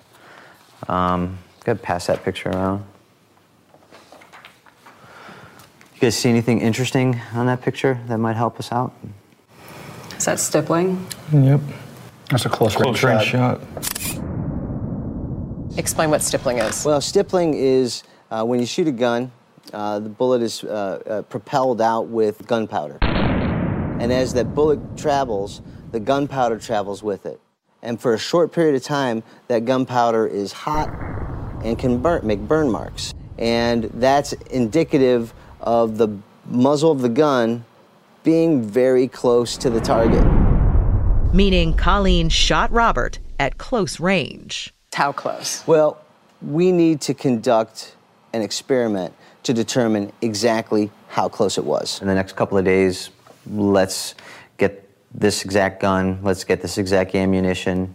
Um, 0.89 1.39
go 1.65 1.73
ahead, 1.73 1.83
pass 1.83 2.07
that 2.07 2.25
picture 2.25 2.49
around. 2.49 2.85
You 5.95 6.01
guys 6.01 6.17
see 6.17 6.31
anything 6.31 6.61
interesting 6.61 7.21
on 7.35 7.47
that 7.47 7.61
picture 7.61 8.01
that 8.07 8.17
might 8.17 8.37
help 8.37 8.59
us 8.59 8.73
out? 8.73 8.95
Is 10.17 10.25
that 10.25 10.41
stippling? 10.41 11.07
Yep. 11.33 11.61
That's 12.31 12.47
a 12.47 12.49
close, 12.49 12.75
Close 12.75 13.03
range 13.03 13.25
shot. 13.25 13.61
Explain 15.77 16.11
what 16.11 16.23
stippling 16.23 16.59
is. 16.59 16.85
Well, 16.85 17.01
stippling 17.01 17.55
is 17.55 18.03
uh, 18.31 18.45
when 18.45 18.61
you 18.61 18.67
shoot 18.67 18.89
a 18.89 18.93
gun, 18.93 19.31
uh, 19.73 19.99
the 19.99 20.09
bullet 20.09 20.43
is 20.43 20.63
uh, 20.65 21.03
uh, 21.07 21.23
propelled 21.23 21.81
out 21.81 22.09
with 22.09 22.47
gunpowder. 22.47 22.99
And 23.03 24.13
as 24.13 24.35
that 24.35 24.55
bullet 24.55 24.97
travels, 24.97 25.63
the 25.93 26.01
gunpowder 26.01 26.59
travels 26.59 27.03
with 27.03 27.27
it. 27.27 27.41
And 27.83 28.01
for 28.01 28.15
a 28.15 28.19
short 28.19 28.53
period 28.53 28.75
of 28.75 28.83
time, 28.83 29.23
that 29.49 29.65
gunpowder 29.65 30.27
is 30.27 30.53
hot 30.53 30.89
and 31.63 31.79
can 31.79 31.99
burn, 31.99 32.27
make 32.27 32.41
burn 32.41 32.71
marks. 32.71 33.15
And 33.39 33.85
that's 33.95 34.33
indicative 34.33 35.35
of 35.61 35.99
the 35.99 36.09
muzzle 36.47 36.91
of 36.91 37.03
the 37.03 37.09
gun 37.09 37.65
being 38.23 38.63
very 38.63 39.07
close 39.09 39.57
to 39.59 39.71
the 39.71 39.81
target. 39.81 40.25
Meaning 41.35 41.75
Colleen 41.75 42.29
shot 42.29 42.71
Robert 42.71 43.19
at 43.41 43.59
close 43.59 43.99
range. 43.99 44.73
How 44.93 45.11
close? 45.11 45.67
Well, 45.67 46.01
we 46.41 46.71
need 46.71 47.01
to 47.01 47.15
conduct 47.15 47.97
an 48.33 48.41
experiment 48.41 49.13
to 49.43 49.53
determine 49.53 50.13
exactly 50.23 50.93
how 51.09 51.29
close 51.29 51.59
it 51.59 51.65
was. 51.65 52.01
In 52.01 52.07
the 52.07 52.15
next 52.15 52.37
couple 52.37 52.57
of 52.57 52.65
days, 52.65 53.11
let's 53.51 54.15
get 54.59 54.89
this 55.13 55.45
exact 55.45 55.81
gun, 55.81 56.21
let's 56.23 56.45
get 56.45 56.63
this 56.63 56.79
exact 56.79 57.17
ammunition, 57.17 57.93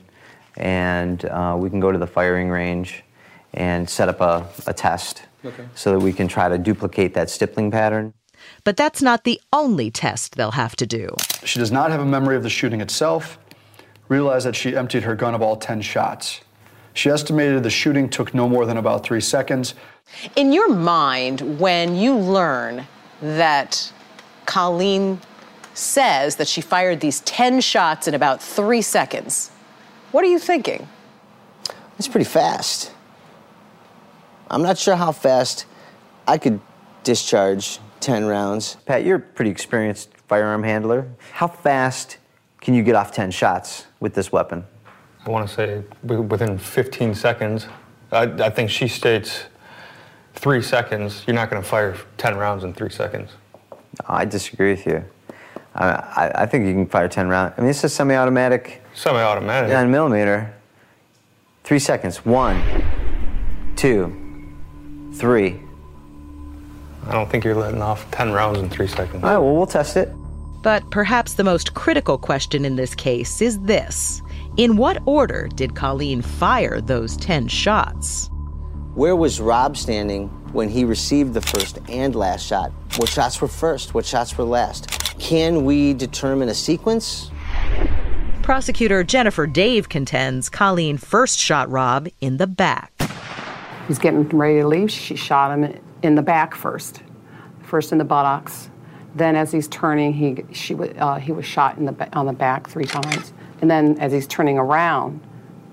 and 0.57 1.23
uh, 1.23 1.55
we 1.57 1.69
can 1.69 1.79
go 1.79 1.93
to 1.93 1.97
the 1.97 2.07
firing 2.07 2.49
range 2.49 3.05
and 3.53 3.89
set 3.89 4.09
up 4.09 4.19
a, 4.19 4.45
a 4.67 4.73
test 4.73 5.23
Okay. 5.45 5.63
so 5.75 5.93
that 5.93 5.99
we 5.99 6.11
can 6.11 6.27
try 6.27 6.49
to 6.49 6.57
duplicate 6.57 7.13
that 7.13 7.29
stippling 7.29 7.71
pattern. 7.71 8.13
But 8.63 8.77
that's 8.77 9.01
not 9.01 9.23
the 9.23 9.39
only 9.51 9.91
test 9.91 10.35
they'll 10.35 10.51
have 10.51 10.75
to 10.77 10.85
do. 10.85 11.15
She 11.43 11.59
does 11.59 11.71
not 11.71 11.91
have 11.91 12.01
a 12.01 12.05
memory 12.05 12.35
of 12.35 12.43
the 12.43 12.49
shooting 12.49 12.81
itself. 12.81 13.37
Realized 14.07 14.45
that 14.45 14.55
she 14.55 14.75
emptied 14.75 15.03
her 15.03 15.15
gun 15.15 15.35
of 15.35 15.41
all 15.41 15.55
10 15.55 15.81
shots. 15.81 16.41
She 16.93 17.09
estimated 17.09 17.63
the 17.63 17.69
shooting 17.69 18.09
took 18.09 18.33
no 18.33 18.49
more 18.49 18.65
than 18.65 18.77
about 18.77 19.03
three 19.03 19.21
seconds. 19.21 19.75
In 20.35 20.51
your 20.51 20.69
mind, 20.69 21.59
when 21.59 21.95
you 21.95 22.15
learn 22.17 22.87
that 23.21 23.91
Colleen 24.45 25.21
says 25.73 26.37
that 26.37 26.47
she 26.47 26.61
fired 26.61 26.99
these 26.99 27.21
10 27.21 27.61
shots 27.61 28.07
in 28.07 28.13
about 28.13 28.41
three 28.41 28.81
seconds, 28.81 29.51
what 30.11 30.23
are 30.23 30.27
you 30.27 30.39
thinking? 30.39 30.87
It's 31.97 32.07
pretty 32.07 32.25
fast. 32.25 32.91
I'm 34.49 34.63
not 34.63 34.77
sure 34.77 34.95
how 34.95 35.11
fast 35.11 35.65
I 36.27 36.37
could 36.37 36.59
discharge 37.03 37.79
10 38.01 38.25
rounds. 38.25 38.77
Pat, 38.85 39.03
you're 39.03 39.17
a 39.17 39.19
pretty 39.19 39.51
experienced 39.51 40.09
firearm 40.27 40.63
handler. 40.63 41.07
How 41.33 41.47
fast 41.47 42.17
can 42.61 42.73
you 42.73 42.83
get 42.83 42.95
off 42.95 43.11
10 43.11 43.31
shots 43.31 43.87
with 43.99 44.13
this 44.13 44.31
weapon? 44.31 44.65
I 45.25 45.29
want 45.29 45.47
to 45.47 45.53
say 45.53 45.83
within 46.03 46.57
15 46.57 47.15
seconds. 47.15 47.67
I, 48.11 48.23
I 48.23 48.49
think 48.49 48.69
she 48.69 48.87
states 48.87 49.43
three 50.33 50.61
seconds. 50.61 51.23
You're 51.27 51.35
not 51.35 51.49
going 51.49 51.61
to 51.61 51.67
fire 51.67 51.97
10 52.17 52.37
rounds 52.37 52.63
in 52.63 52.73
three 52.73 52.89
seconds. 52.89 53.31
I 54.07 54.25
disagree 54.25 54.71
with 54.71 54.85
you. 54.85 55.03
I, 55.75 56.31
I, 56.35 56.45
think 56.45 56.65
you 56.65 56.73
can 56.73 56.87
fire 56.87 57.07
10 57.07 57.27
rounds. 57.27 57.53
I 57.57 57.61
mean, 57.61 57.69
it's 57.69 57.83
a 57.83 57.89
semi 57.89 58.15
automatic. 58.15 58.83
Semi 58.93 59.21
automatic. 59.21 59.69
9 59.69 59.91
millimeter. 59.91 60.53
Three 61.63 61.79
seconds. 61.79 62.25
One, 62.25 62.61
two, 63.75 64.15
three. 65.13 65.61
I 67.07 67.13
don't 67.13 67.29
think 67.29 67.43
you're 67.43 67.55
letting 67.55 67.81
off 67.81 68.09
10 68.11 68.31
rounds 68.31 68.59
in 68.59 68.69
three 68.69 68.87
seconds. 68.87 69.23
All 69.23 69.29
right, 69.29 69.37
well, 69.37 69.55
we'll 69.55 69.67
test 69.67 69.97
it. 69.97 70.09
But 70.61 70.89
perhaps 70.91 71.33
the 71.33 71.43
most 71.43 71.73
critical 71.73 72.17
question 72.17 72.65
in 72.65 72.75
this 72.75 72.93
case 72.93 73.41
is 73.41 73.59
this 73.61 74.21
In 74.57 74.77
what 74.77 75.01
order 75.05 75.47
did 75.55 75.75
Colleen 75.75 76.21
fire 76.21 76.81
those 76.81 77.15
10 77.17 77.47
shots? 77.47 78.29
Where 78.95 79.15
was 79.15 79.39
Rob 79.39 79.77
standing 79.77 80.27
when 80.51 80.67
he 80.67 80.83
received 80.83 81.33
the 81.33 81.41
first 81.41 81.79
and 81.87 82.15
last 82.15 82.45
shot? 82.45 82.71
What 82.97 83.09
shots 83.09 83.39
were 83.39 83.47
first? 83.47 83.93
What 83.93 84.05
shots 84.05 84.37
were 84.37 84.43
last? 84.43 84.89
Can 85.19 85.63
we 85.63 85.93
determine 85.93 86.49
a 86.49 86.53
sequence? 86.53 87.31
Prosecutor 88.41 89.03
Jennifer 89.03 89.45
Dave 89.45 89.89
contends 89.89 90.49
Colleen 90.49 90.97
first 90.97 91.39
shot 91.39 91.69
Rob 91.69 92.07
in 92.19 92.37
the 92.37 92.47
back. 92.47 92.91
He's 93.87 93.99
getting 93.99 94.27
ready 94.29 94.59
to 94.59 94.67
leave. 94.67 94.91
She 94.91 95.15
shot 95.15 95.57
him 95.57 95.79
in 96.01 96.15
the 96.15 96.21
back 96.21 96.55
first, 96.55 97.01
first 97.63 97.91
in 97.91 97.97
the 97.97 98.05
buttocks. 98.05 98.69
Then, 99.15 99.35
as 99.35 99.51
he's 99.51 99.67
turning, 99.67 100.13
he 100.13 100.43
she 100.53 100.75
uh, 100.75 101.15
he 101.15 101.31
was 101.31 101.45
shot 101.45 101.77
in 101.77 101.85
the 101.85 102.17
on 102.17 102.25
the 102.25 102.33
back 102.33 102.69
three 102.69 102.85
times. 102.85 103.33
And 103.61 103.69
then, 103.69 103.97
as 103.99 104.11
he's 104.11 104.27
turning 104.27 104.57
around, 104.57 105.19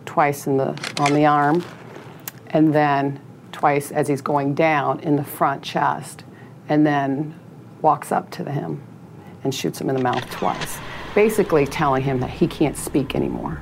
twice 0.07 0.47
in 0.47 0.57
the 0.57 0.71
on 0.99 1.13
the 1.13 1.27
arm, 1.27 1.63
and 2.49 2.75
then 2.75 3.21
twice 3.53 3.91
as 3.91 4.09
he's 4.09 4.23
going 4.23 4.55
down 4.55 5.01
in 5.01 5.17
the 5.17 5.25
front 5.25 5.63
chest, 5.63 6.25
and 6.69 6.87
then 6.87 7.39
walks 7.83 8.11
up 8.11 8.31
to 8.31 8.51
him 8.51 8.83
and 9.45 9.55
shoots 9.55 9.81
him 9.81 9.89
in 9.89 9.97
the 9.97 10.03
mouth 10.03 10.29
twice, 10.31 10.79
basically 11.15 11.67
telling 11.67 12.03
him 12.03 12.21
that 12.21 12.31
he 12.31 12.47
can't 12.47 12.77
speak 12.77 13.15
anymore. 13.15 13.61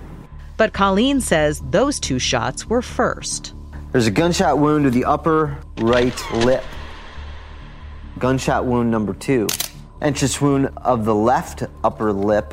But 0.56 0.72
Colleen 0.72 1.20
says 1.20 1.62
those 1.70 1.98
two 1.98 2.18
shots 2.18 2.66
were 2.68 2.80
first. 2.80 3.54
There's 3.94 4.08
a 4.08 4.10
gunshot 4.10 4.58
wound 4.58 4.86
to 4.86 4.90
the 4.90 5.04
upper 5.04 5.56
right 5.78 6.32
lip. 6.32 6.64
Gunshot 8.18 8.64
wound 8.64 8.90
number 8.90 9.14
two. 9.14 9.46
Entrance 10.02 10.40
wound 10.40 10.72
of 10.78 11.04
the 11.04 11.14
left 11.14 11.62
upper 11.84 12.12
lip, 12.12 12.52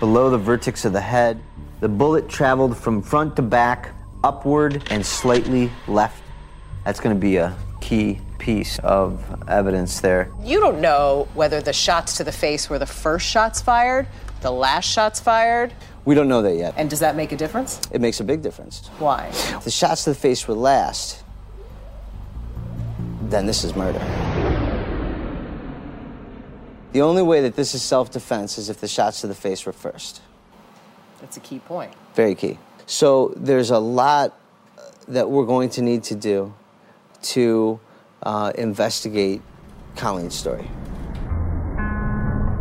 below 0.00 0.30
the 0.30 0.38
vertex 0.38 0.86
of 0.86 0.94
the 0.94 1.00
head. 1.02 1.42
The 1.80 1.90
bullet 1.90 2.26
traveled 2.26 2.74
from 2.74 3.02
front 3.02 3.36
to 3.36 3.42
back, 3.42 3.90
upward, 4.24 4.82
and 4.90 5.04
slightly 5.04 5.70
left. 5.86 6.22
That's 6.86 6.98
going 6.98 7.14
to 7.14 7.20
be 7.20 7.36
a 7.36 7.54
key 7.82 8.18
piece 8.38 8.78
of 8.78 9.22
evidence 9.46 10.00
there. 10.00 10.32
You 10.42 10.58
don't 10.58 10.80
know 10.80 11.28
whether 11.34 11.60
the 11.60 11.74
shots 11.74 12.16
to 12.16 12.24
the 12.24 12.32
face 12.32 12.70
were 12.70 12.78
the 12.78 12.86
first 12.86 13.26
shots 13.26 13.60
fired, 13.60 14.06
the 14.40 14.50
last 14.50 14.86
shots 14.86 15.20
fired, 15.20 15.74
We 16.06 16.14
don't 16.14 16.28
know 16.28 16.40
that 16.42 16.54
yet. 16.56 16.74
and 16.76 16.88
does 16.88 17.00
that 17.00 17.16
make 17.16 17.32
a 17.32 17.36
difference? 17.36 17.80
It 17.90 18.00
makes 18.00 18.20
a 18.20 18.24
big 18.24 18.40
difference. 18.40 18.86
Why? 18.98 19.26
If 19.26 19.64
the 19.64 19.70
shots 19.70 20.04
to 20.04 20.10
the 20.10 20.16
face 20.16 20.46
were 20.48 20.54
last, 20.54 21.22
then 23.22 23.44
this 23.44 23.64
is 23.64 23.74
murder. 23.74 23.98
The 26.92 27.02
only 27.02 27.22
way 27.22 27.42
that 27.42 27.56
this 27.56 27.74
is 27.74 27.82
self 27.82 28.10
defense 28.10 28.56
is 28.56 28.70
if 28.70 28.80
the 28.80 28.88
shots 28.88 29.20
to 29.20 29.26
the 29.26 29.34
face 29.34 29.66
were 29.66 29.72
first. 29.72 30.22
That's 31.20 31.36
a 31.36 31.40
key 31.40 31.58
point. 31.58 31.92
Very 32.14 32.34
key. 32.34 32.58
So 32.86 33.34
there's 33.36 33.70
a 33.70 33.78
lot 33.78 34.38
that 35.08 35.28
we're 35.28 35.44
going 35.44 35.70
to 35.70 35.82
need 35.82 36.04
to 36.04 36.14
do 36.14 36.54
to 37.22 37.80
uh, 38.22 38.52
investigate 38.56 39.42
Colleen's 39.96 40.34
story. 40.34 40.68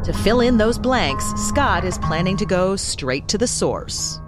To 0.06 0.14
fill 0.14 0.40
in 0.40 0.58
those 0.58 0.78
blanks, 0.78 1.26
Scott 1.34 1.84
is 1.84 1.98
planning 1.98 2.38
to 2.38 2.46
go 2.46 2.76
straight 2.76 3.28
to 3.30 3.40
the 3.40 3.48
source. 3.48 4.20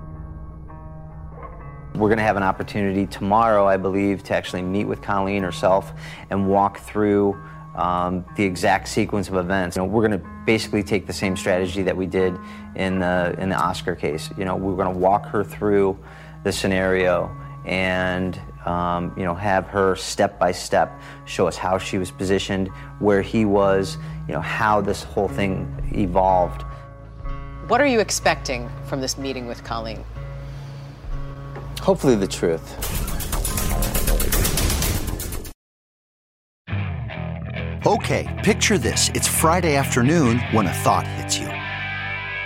We're 1.94 2.08
going 2.08 2.18
to 2.18 2.24
have 2.24 2.36
an 2.36 2.42
opportunity 2.42 3.06
tomorrow, 3.06 3.68
I 3.68 3.78
believe, 3.78 4.24
to 4.24 4.34
actually 4.34 4.64
meet 4.64 4.86
with 4.86 5.04
Colleen 5.04 5.44
herself 5.44 5.94
and 6.32 6.50
walk 6.50 6.80
through 6.80 7.40
um, 7.76 8.26
the 8.36 8.44
exact 8.44 8.88
sequence 8.88 9.30
of 9.30 9.36
events. 9.36 9.76
You 9.76 9.84
know, 9.84 9.88
we're 9.88 10.08
going 10.08 10.20
to 10.20 10.28
basically 10.48 10.82
take 10.82 11.06
the 11.06 11.14
same 11.14 11.38
strategy 11.38 11.84
that 11.84 11.96
we 11.96 12.08
did 12.08 12.36
in 12.76 12.98
the 12.98 13.36
in 13.38 13.50
the 13.50 13.56
Oscar 13.56 13.94
case. 13.94 14.32
You 14.36 14.46
know, 14.46 14.56
we're 14.56 14.76
going 14.76 14.92
to 14.92 15.00
walk 15.00 15.28
her 15.28 15.44
through 15.44 15.96
the 16.44 16.52
scenario 16.52 17.30
and 17.68 18.42
um, 18.66 19.14
you 19.18 19.24
know 19.24 19.34
have 19.34 19.68
her 19.68 19.96
step 19.96 20.40
by 20.40 20.52
step 20.52 21.00
show 21.26 21.48
us 21.48 21.58
how 21.58 21.78
she 21.78 21.98
was 21.98 22.12
positioned, 22.12 22.70
where 23.00 23.22
he 23.22 23.46
was, 23.46 23.98
you 24.28 24.34
know, 24.34 24.42
how 24.42 24.82
this 24.82 25.04
whole 25.04 25.28
thing 25.28 25.92
evolved. 25.94 26.64
What 27.68 27.82
are 27.82 27.88
you 27.88 28.00
expecting 28.00 28.70
from 28.86 29.02
this 29.02 29.18
meeting 29.18 29.48
with 29.48 29.64
Colleen? 29.64 30.04
Hopefully, 31.82 32.16
the 32.16 32.28
truth. 32.28 32.98
Okay, 37.86 38.28
picture 38.44 38.78
this. 38.78 39.10
It's 39.14 39.28
Friday 39.28 39.78
afternoon 39.78 40.40
when 40.52 40.68
a 40.68 40.74
thought 40.74 41.08
hits 41.08 41.40
you. 41.40 41.57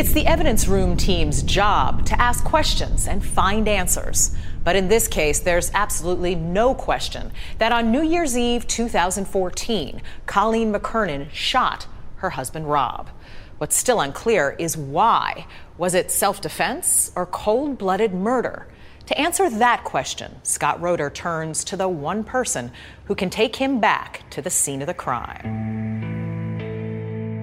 It's 0.00 0.12
the 0.12 0.26
evidence 0.26 0.66
room 0.66 0.96
team's 0.96 1.42
job 1.42 2.06
to 2.06 2.18
ask 2.18 2.42
questions 2.42 3.06
and 3.06 3.22
find 3.22 3.68
answers. 3.68 4.34
But 4.64 4.74
in 4.74 4.88
this 4.88 5.06
case, 5.06 5.40
there's 5.40 5.70
absolutely 5.74 6.34
no 6.34 6.74
question 6.74 7.30
that 7.58 7.70
on 7.70 7.92
New 7.92 8.02
Year's 8.02 8.34
Eve 8.34 8.66
2014, 8.66 10.00
Colleen 10.24 10.72
McKernan 10.72 11.30
shot 11.32 11.86
her 12.16 12.30
husband 12.30 12.70
Rob. 12.70 13.10
What's 13.58 13.76
still 13.76 14.00
unclear 14.00 14.56
is 14.58 14.74
why. 14.74 15.46
Was 15.76 15.92
it 15.92 16.10
self 16.10 16.40
defense 16.40 17.12
or 17.14 17.26
cold 17.26 17.76
blooded 17.76 18.14
murder? 18.14 18.68
To 19.04 19.20
answer 19.20 19.50
that 19.50 19.84
question, 19.84 20.36
Scott 20.42 20.80
Roder 20.80 21.10
turns 21.10 21.62
to 21.64 21.76
the 21.76 21.88
one 21.88 22.24
person 22.24 22.72
who 23.04 23.14
can 23.14 23.28
take 23.28 23.56
him 23.56 23.80
back 23.80 24.22
to 24.30 24.40
the 24.40 24.48
scene 24.48 24.80
of 24.80 24.86
the 24.86 24.94
crime. 24.94 26.29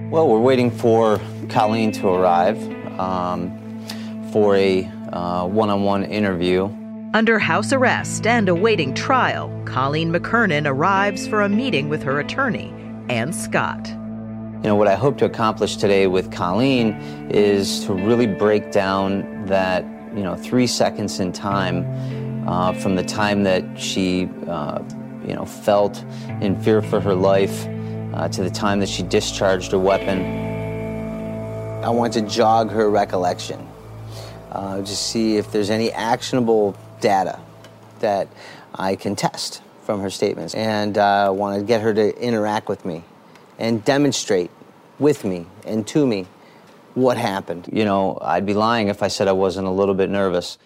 Well, 0.10 0.30
we're 0.30 0.40
waiting 0.40 0.72
for 0.72 1.20
Colleen 1.50 1.92
to 1.92 2.08
arrive 2.08 2.58
um, 2.98 3.52
for 4.32 4.56
a 4.56 4.84
one 4.84 5.70
on 5.70 5.84
one 5.84 6.06
interview. 6.06 6.70
Under 7.14 7.38
house 7.38 7.74
arrest 7.74 8.26
and 8.26 8.48
awaiting 8.48 8.94
trial, 8.94 9.52
Colleen 9.66 10.14
McKernan 10.14 10.66
arrives 10.66 11.28
for 11.28 11.42
a 11.42 11.50
meeting 11.50 11.90
with 11.90 12.04
her 12.04 12.22
attorney 12.22 12.74
and 13.10 13.36
Scott. 13.36 13.86
You 13.90 14.70
know, 14.70 14.76
what 14.78 14.88
I 14.88 14.96
hope 14.96 15.18
to 15.18 15.26
accomplish 15.26 15.76
today 15.76 16.08
with 16.08 16.32
Colleen 16.32 16.94
is 17.30 17.84
to 17.84 17.94
really 17.94 18.28
break 18.28 18.72
down 18.72 19.46
that, 19.48 19.84
you 20.16 20.24
know, 20.24 20.38
three 20.38 20.68
seconds 20.68 21.20
in 21.20 21.34
time 21.34 21.86
uh, 22.48 22.72
from 22.72 22.96
the 22.96 23.04
time 23.04 23.44
that 23.44 23.78
she, 23.78 24.30
uh, 24.48 24.82
you 25.26 25.36
know, 25.36 25.44
felt 25.44 26.02
in 26.40 26.56
fear 26.62 26.82
for 26.82 27.02
her 27.02 27.14
life 27.14 27.68
uh, 28.14 28.28
to 28.30 28.44
the 28.44 28.50
time 28.50 28.80
that 28.80 28.90
she 28.90 29.04
discharged 29.04 29.72
her 29.72 29.80
weapon. 29.80 30.22
I 31.84 31.90
want 31.90 32.14
to 32.14 32.22
jog 32.22 32.72
her 32.72 32.90
recollection, 32.90 33.68
uh, 34.52 34.78
to 34.78 34.96
see 34.96 35.38
if 35.38 35.52
there's 35.52 35.70
any 35.70 35.92
actionable 35.92 36.76
data 37.00 37.40
that 38.00 38.28
I 38.76 38.96
can 38.96 39.16
test 39.16 39.62
from 39.84 40.02
her 40.02 40.10
statements. 40.10 40.54
And 40.56 40.98
I 40.98 41.26
uh, 41.26 41.32
want 41.32 41.60
to 41.60 41.66
get 41.66 41.82
her 41.82 41.94
to 41.94 42.22
interact 42.22 42.68
with 42.68 42.86
me 42.86 43.04
and 43.58 43.84
demonstrate 43.84 44.52
with 45.00 45.24
me 45.24 45.46
and 45.66 45.88
to 45.88 46.06
me 46.06 46.28
what 46.94 47.18
happened. 47.18 47.70
You 47.72 47.86
know, 47.86 48.18
I'd 48.22 48.46
be 48.46 48.54
lying 48.54 48.88
if 48.88 49.04
I 49.04 49.08
said 49.08 49.28
I 49.28 49.34
wasn't 49.34 49.68
a 49.68 49.72
little 49.72 49.96
bit 49.96 50.10
nervous. 50.10 50.58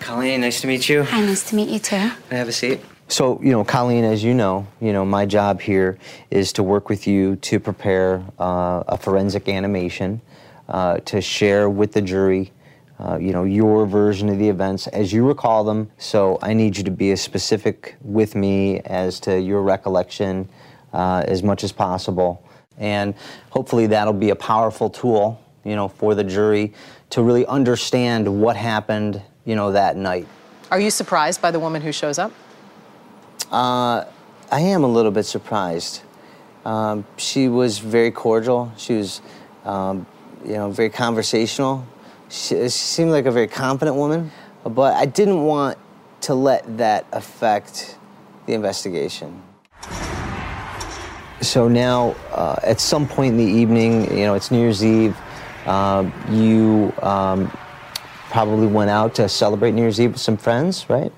Colleen, 0.00 0.42
nice 0.42 0.60
to 0.60 0.66
meet 0.66 0.88
you. 0.88 1.02
Hi, 1.02 1.20
nice 1.20 1.48
to 1.50 1.56
meet 1.56 1.68
you 1.68 1.78
too. 1.78 1.96
Can 1.96 2.12
I 2.30 2.34
have 2.34 2.48
a 2.48 2.52
seat? 2.52 2.80
So, 3.10 3.40
you 3.42 3.52
know, 3.52 3.64
Colleen, 3.64 4.04
as 4.04 4.22
you 4.22 4.34
know, 4.34 4.66
you 4.82 4.92
know, 4.92 5.02
my 5.02 5.24
job 5.24 5.62
here 5.62 5.98
is 6.30 6.52
to 6.52 6.62
work 6.62 6.90
with 6.90 7.06
you 7.06 7.36
to 7.36 7.58
prepare 7.58 8.22
uh, 8.38 8.84
a 8.86 8.98
forensic 8.98 9.48
animation 9.48 10.20
uh, 10.68 10.98
to 10.98 11.22
share 11.22 11.70
with 11.70 11.92
the 11.92 12.02
jury, 12.02 12.52
uh, 13.00 13.16
you 13.16 13.32
know, 13.32 13.44
your 13.44 13.86
version 13.86 14.28
of 14.28 14.38
the 14.38 14.46
events 14.46 14.88
as 14.88 15.10
you 15.10 15.26
recall 15.26 15.64
them. 15.64 15.90
So 15.96 16.38
I 16.42 16.52
need 16.52 16.76
you 16.76 16.84
to 16.84 16.90
be 16.90 17.10
as 17.12 17.22
specific 17.22 17.96
with 18.02 18.34
me 18.34 18.80
as 18.80 19.20
to 19.20 19.40
your 19.40 19.62
recollection 19.62 20.46
uh, 20.92 21.24
as 21.26 21.42
much 21.42 21.64
as 21.64 21.72
possible. 21.72 22.44
And 22.76 23.14
hopefully 23.48 23.86
that'll 23.86 24.12
be 24.12 24.30
a 24.30 24.36
powerful 24.36 24.90
tool, 24.90 25.42
you 25.64 25.76
know, 25.76 25.88
for 25.88 26.14
the 26.14 26.24
jury 26.24 26.74
to 27.08 27.22
really 27.22 27.46
understand 27.46 28.28
what 28.42 28.54
happened, 28.54 29.22
you 29.46 29.56
know, 29.56 29.72
that 29.72 29.96
night. 29.96 30.28
Are 30.70 30.78
you 30.78 30.90
surprised 30.90 31.40
by 31.40 31.50
the 31.50 31.58
woman 31.58 31.80
who 31.80 31.90
shows 31.90 32.18
up? 32.18 32.32
Uh, 33.50 34.04
I 34.50 34.60
am 34.60 34.84
a 34.84 34.88
little 34.88 35.10
bit 35.10 35.24
surprised. 35.24 36.02
Um, 36.64 37.06
she 37.16 37.48
was 37.48 37.78
very 37.78 38.10
cordial. 38.10 38.72
She 38.76 38.94
was, 38.94 39.22
um, 39.64 40.06
you 40.44 40.54
know, 40.54 40.70
very 40.70 40.90
conversational. 40.90 41.86
She, 42.28 42.56
she 42.56 42.68
seemed 42.68 43.10
like 43.10 43.26
a 43.26 43.30
very 43.30 43.48
confident 43.48 43.96
woman, 43.96 44.30
but 44.64 44.94
I 44.94 45.06
didn't 45.06 45.44
want 45.44 45.78
to 46.22 46.34
let 46.34 46.78
that 46.78 47.06
affect 47.12 47.96
the 48.46 48.54
investigation. 48.54 49.42
So 51.40 51.68
now, 51.68 52.16
uh, 52.32 52.56
at 52.62 52.80
some 52.80 53.06
point 53.06 53.32
in 53.32 53.38
the 53.38 53.52
evening, 53.60 54.10
you 54.10 54.26
know, 54.26 54.34
it's 54.34 54.50
New 54.50 54.58
Year's 54.58 54.84
Eve. 54.84 55.16
Uh, 55.64 56.10
you 56.30 56.92
um, 57.00 57.48
probably 58.30 58.66
went 58.66 58.90
out 58.90 59.14
to 59.16 59.28
celebrate 59.28 59.72
New 59.72 59.82
Year's 59.82 60.00
Eve 60.00 60.12
with 60.12 60.20
some 60.20 60.36
friends, 60.36 60.88
right? 60.90 61.12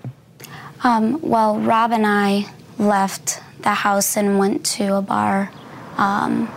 Um, 0.82 1.20
well, 1.20 1.58
Rob 1.58 1.92
and 1.92 2.06
I 2.06 2.46
left 2.78 3.42
the 3.60 3.74
house 3.74 4.16
and 4.16 4.38
went 4.38 4.64
to 4.66 4.94
a 4.96 5.02
bar. 5.02 5.52
Um, 5.96 6.48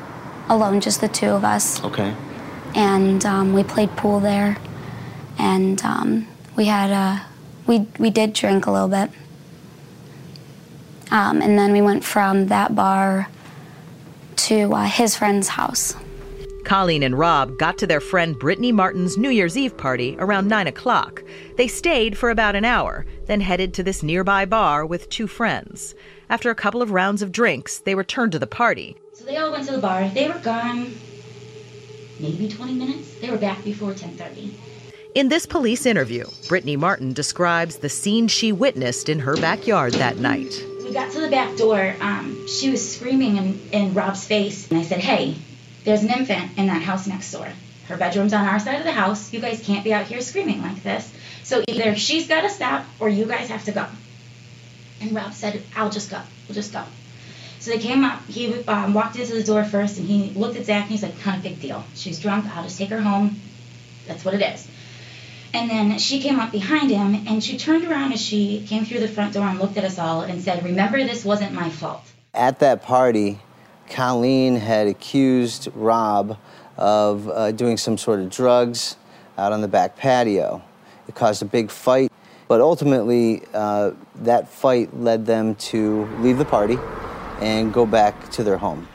alone, 0.49 0.82
just 0.82 1.01
the 1.01 1.07
two 1.07 1.28
of 1.28 1.43
us. 1.43 1.84
Okay. 1.84 2.15
And 2.76 3.26
um, 3.26 3.53
we 3.53 3.63
played 3.63 3.95
pool 3.95 4.19
there. 4.19 4.57
And 5.38 5.84
um, 5.84 6.28
we 6.55 6.65
had 6.65 6.91
a, 6.91 7.26
we, 7.67 7.88
we 7.99 8.09
did 8.09 8.34
drink 8.34 8.65
a 8.65 8.71
little 8.71 8.88
bit. 8.88 9.09
Um, 11.11 11.41
and 11.41 11.57
then 11.57 11.71
we 11.71 11.82
went 11.82 12.03
from 12.03 12.47
that 12.47 12.76
bar 12.76 13.28
to 14.36 14.74
uh, 14.74 14.86
his 14.86 15.15
friend's 15.15 15.49
house. 15.49 15.95
Colleen 16.64 17.03
and 17.03 17.18
Rob 17.18 17.57
got 17.57 17.78
to 17.78 17.88
their 17.88 17.99
friend 17.99 18.39
Brittany 18.39 18.72
Martin's 18.72 19.18
New 19.18 19.30
Year's 19.30 19.57
Eve 19.57 19.76
party 19.76 20.16
around 20.18 20.47
9 20.47 20.68
o'clock. 20.68 21.24
They 21.57 21.68
stayed 21.68 22.18
for 22.18 22.30
about 22.30 22.55
an 22.55 22.64
hour, 22.66 23.05
then 23.26 23.41
headed 23.41 23.74
to 23.74 23.84
this 23.84 24.01
nearby 24.01 24.45
bar 24.45 24.86
with 24.86 25.09
two 25.09 25.28
friends. 25.28 25.93
After 26.30 26.49
a 26.49 26.55
couple 26.55 26.82
of 26.82 26.91
rounds 26.91 27.22
of 27.22 27.32
drinks, 27.32 27.80
they 27.80 27.95
returned 27.95 28.32
to 28.32 28.39
the 28.39 28.47
party. 28.47 28.95
So 29.14 29.26
they 29.26 29.38
all 29.38 29.51
went 29.51 29.66
to 29.68 29.74
the 29.74 29.82
bar. 29.82 30.07
They 30.09 30.28
were 30.30 30.39
gone 30.39 30.95
maybe 32.20 32.47
20 32.47 32.74
minutes. 32.74 33.14
They 33.16 33.30
were 33.30 33.38
back 33.38 33.64
before 33.64 33.93
10:30. 33.93 34.53
In 35.16 35.30
this 35.30 35.45
police 35.45 35.86
interview, 35.86 36.26
Brittany 36.47 36.76
Martin 36.76 37.14
describes 37.14 37.78
the 37.78 37.89
scene 37.89 38.28
she 38.28 38.51
witnessed 38.51 39.09
in 39.09 39.20
her 39.20 39.36
backyard 39.36 39.93
that 39.93 40.18
night. 40.18 40.66
We 40.84 40.91
got 40.91 41.11
to 41.11 41.22
the 41.22 41.30
back 41.30 41.55
door. 41.55 41.95
Um, 41.99 42.47
she 42.47 42.70
was 42.72 42.95
screaming 42.95 43.38
in, 43.38 43.59
in 43.72 43.93
Rob's 43.93 44.26
face, 44.26 44.70
and 44.72 44.80
I 44.80 44.84
said, 44.84 44.99
"Hey, 44.99 45.36
there's 45.84 46.03
an 46.03 46.09
infant 46.09 46.57
in 46.57 46.67
that 46.67 46.81
house 46.81 47.07
next 47.07 47.31
door. 47.31 47.47
Her 47.88 47.97
bedroom's 47.97 48.34
on 48.34 48.45
our 48.45 48.59
side 48.59 48.77
of 48.77 48.86
the 48.86 48.91
house. 48.91 49.34
You 49.34 49.39
guys 49.39 49.61
can't 49.65 49.84
be 49.84 49.93
out 49.93 50.05
here 50.05 50.21
screaming 50.21 50.61
like 50.61 50.81
this. 50.84 51.11
So 51.43 51.63
either 51.67 51.95
she's 51.95 52.27
got 52.27 52.41
to 52.41 52.49
stop, 52.49 52.86
or 52.99 53.09
you 53.09 53.25
guys 53.25 53.49
have 53.49 53.65
to 53.65 53.71
go." 53.71 53.86
And 55.01 55.13
Rob 55.13 55.34
said, 55.34 55.61
"I'll 55.75 55.89
just 55.89 56.09
go. 56.09 56.21
We'll 56.47 56.55
just 56.55 56.71
go." 56.71 56.84
So 57.59 57.71
they 57.71 57.79
came 57.79 58.03
up. 58.03 58.25
He 58.27 58.63
um, 58.65 58.93
walked 58.93 59.17
into 59.17 59.34
the 59.34 59.43
door 59.43 59.63
first, 59.63 59.97
and 59.97 60.07
he 60.07 60.31
looked 60.31 60.55
at 60.55 60.65
Zach, 60.65 60.84
and 60.84 60.91
he's 60.91 61.03
like, 61.03 61.19
"Kind 61.21 61.38
of 61.38 61.43
big 61.43 61.59
deal. 61.59 61.84
She's 61.95 62.19
drunk. 62.19 62.45
I'll 62.55 62.63
just 62.63 62.77
take 62.77 62.89
her 62.89 63.01
home. 63.01 63.39
That's 64.07 64.23
what 64.23 64.34
it 64.34 64.41
is." 64.41 64.67
And 65.53 65.69
then 65.69 65.99
she 65.99 66.19
came 66.21 66.39
up 66.39 66.51
behind 66.51 66.89
him, 66.89 67.27
and 67.27 67.43
she 67.43 67.57
turned 67.57 67.86
around 67.86 68.13
as 68.13 68.21
she 68.21 68.65
came 68.65 68.86
through 68.86 69.01
the 69.01 69.07
front 69.07 69.34
door 69.34 69.45
and 69.45 69.59
looked 69.59 69.77
at 69.77 69.84
us 69.84 69.99
all 69.99 70.21
and 70.21 70.41
said, 70.41 70.63
"Remember, 70.63 71.03
this 71.03 71.25
wasn't 71.25 71.51
my 71.51 71.69
fault." 71.69 72.01
At 72.34 72.59
that 72.59 72.81
party, 72.81 73.39
Colleen 73.93 74.55
had 74.55 74.87
accused 74.87 75.69
Rob 75.75 76.39
of 76.77 77.29
uh, 77.29 77.51
doing 77.51 77.77
some 77.77 77.95
sort 77.95 78.19
of 78.19 78.29
drugs 78.31 78.97
out 79.37 79.53
on 79.53 79.61
the 79.61 79.67
back 79.67 79.95
patio. 79.95 80.63
It 81.07 81.13
caused 81.13 81.43
a 81.43 81.45
big 81.45 81.69
fight, 81.69 82.11
but 82.47 82.59
ultimately, 82.59 83.43
uh, 83.53 83.91
that 84.15 84.49
fight 84.49 84.99
led 84.99 85.27
them 85.27 85.53
to 85.55 86.05
leave 86.21 86.39
the 86.39 86.45
party 86.45 86.79
and 87.39 87.71
go 87.71 87.85
back 87.85 88.31
to 88.31 88.43
their 88.43 88.57
home. 88.57 88.87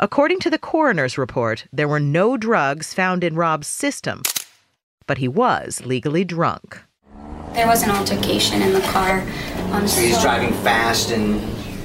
According 0.00 0.40
to 0.40 0.50
the 0.50 0.58
coroner's 0.58 1.18
report, 1.18 1.66
there 1.70 1.88
were 1.88 2.00
no 2.00 2.38
drugs 2.38 2.94
found 2.94 3.22
in 3.22 3.34
Rob's 3.34 3.66
system, 3.66 4.22
but 5.06 5.18
he 5.18 5.28
was 5.28 5.82
legally 5.84 6.24
drunk. 6.24 6.80
There 7.52 7.66
was 7.66 7.82
an 7.82 7.90
altercation 7.90 8.62
in 8.62 8.72
the 8.72 8.80
car. 8.80 9.20
Um, 9.72 9.86
So 9.86 10.00
he's 10.00 10.20
driving 10.22 10.54
fast 10.62 11.10
and 11.10 11.42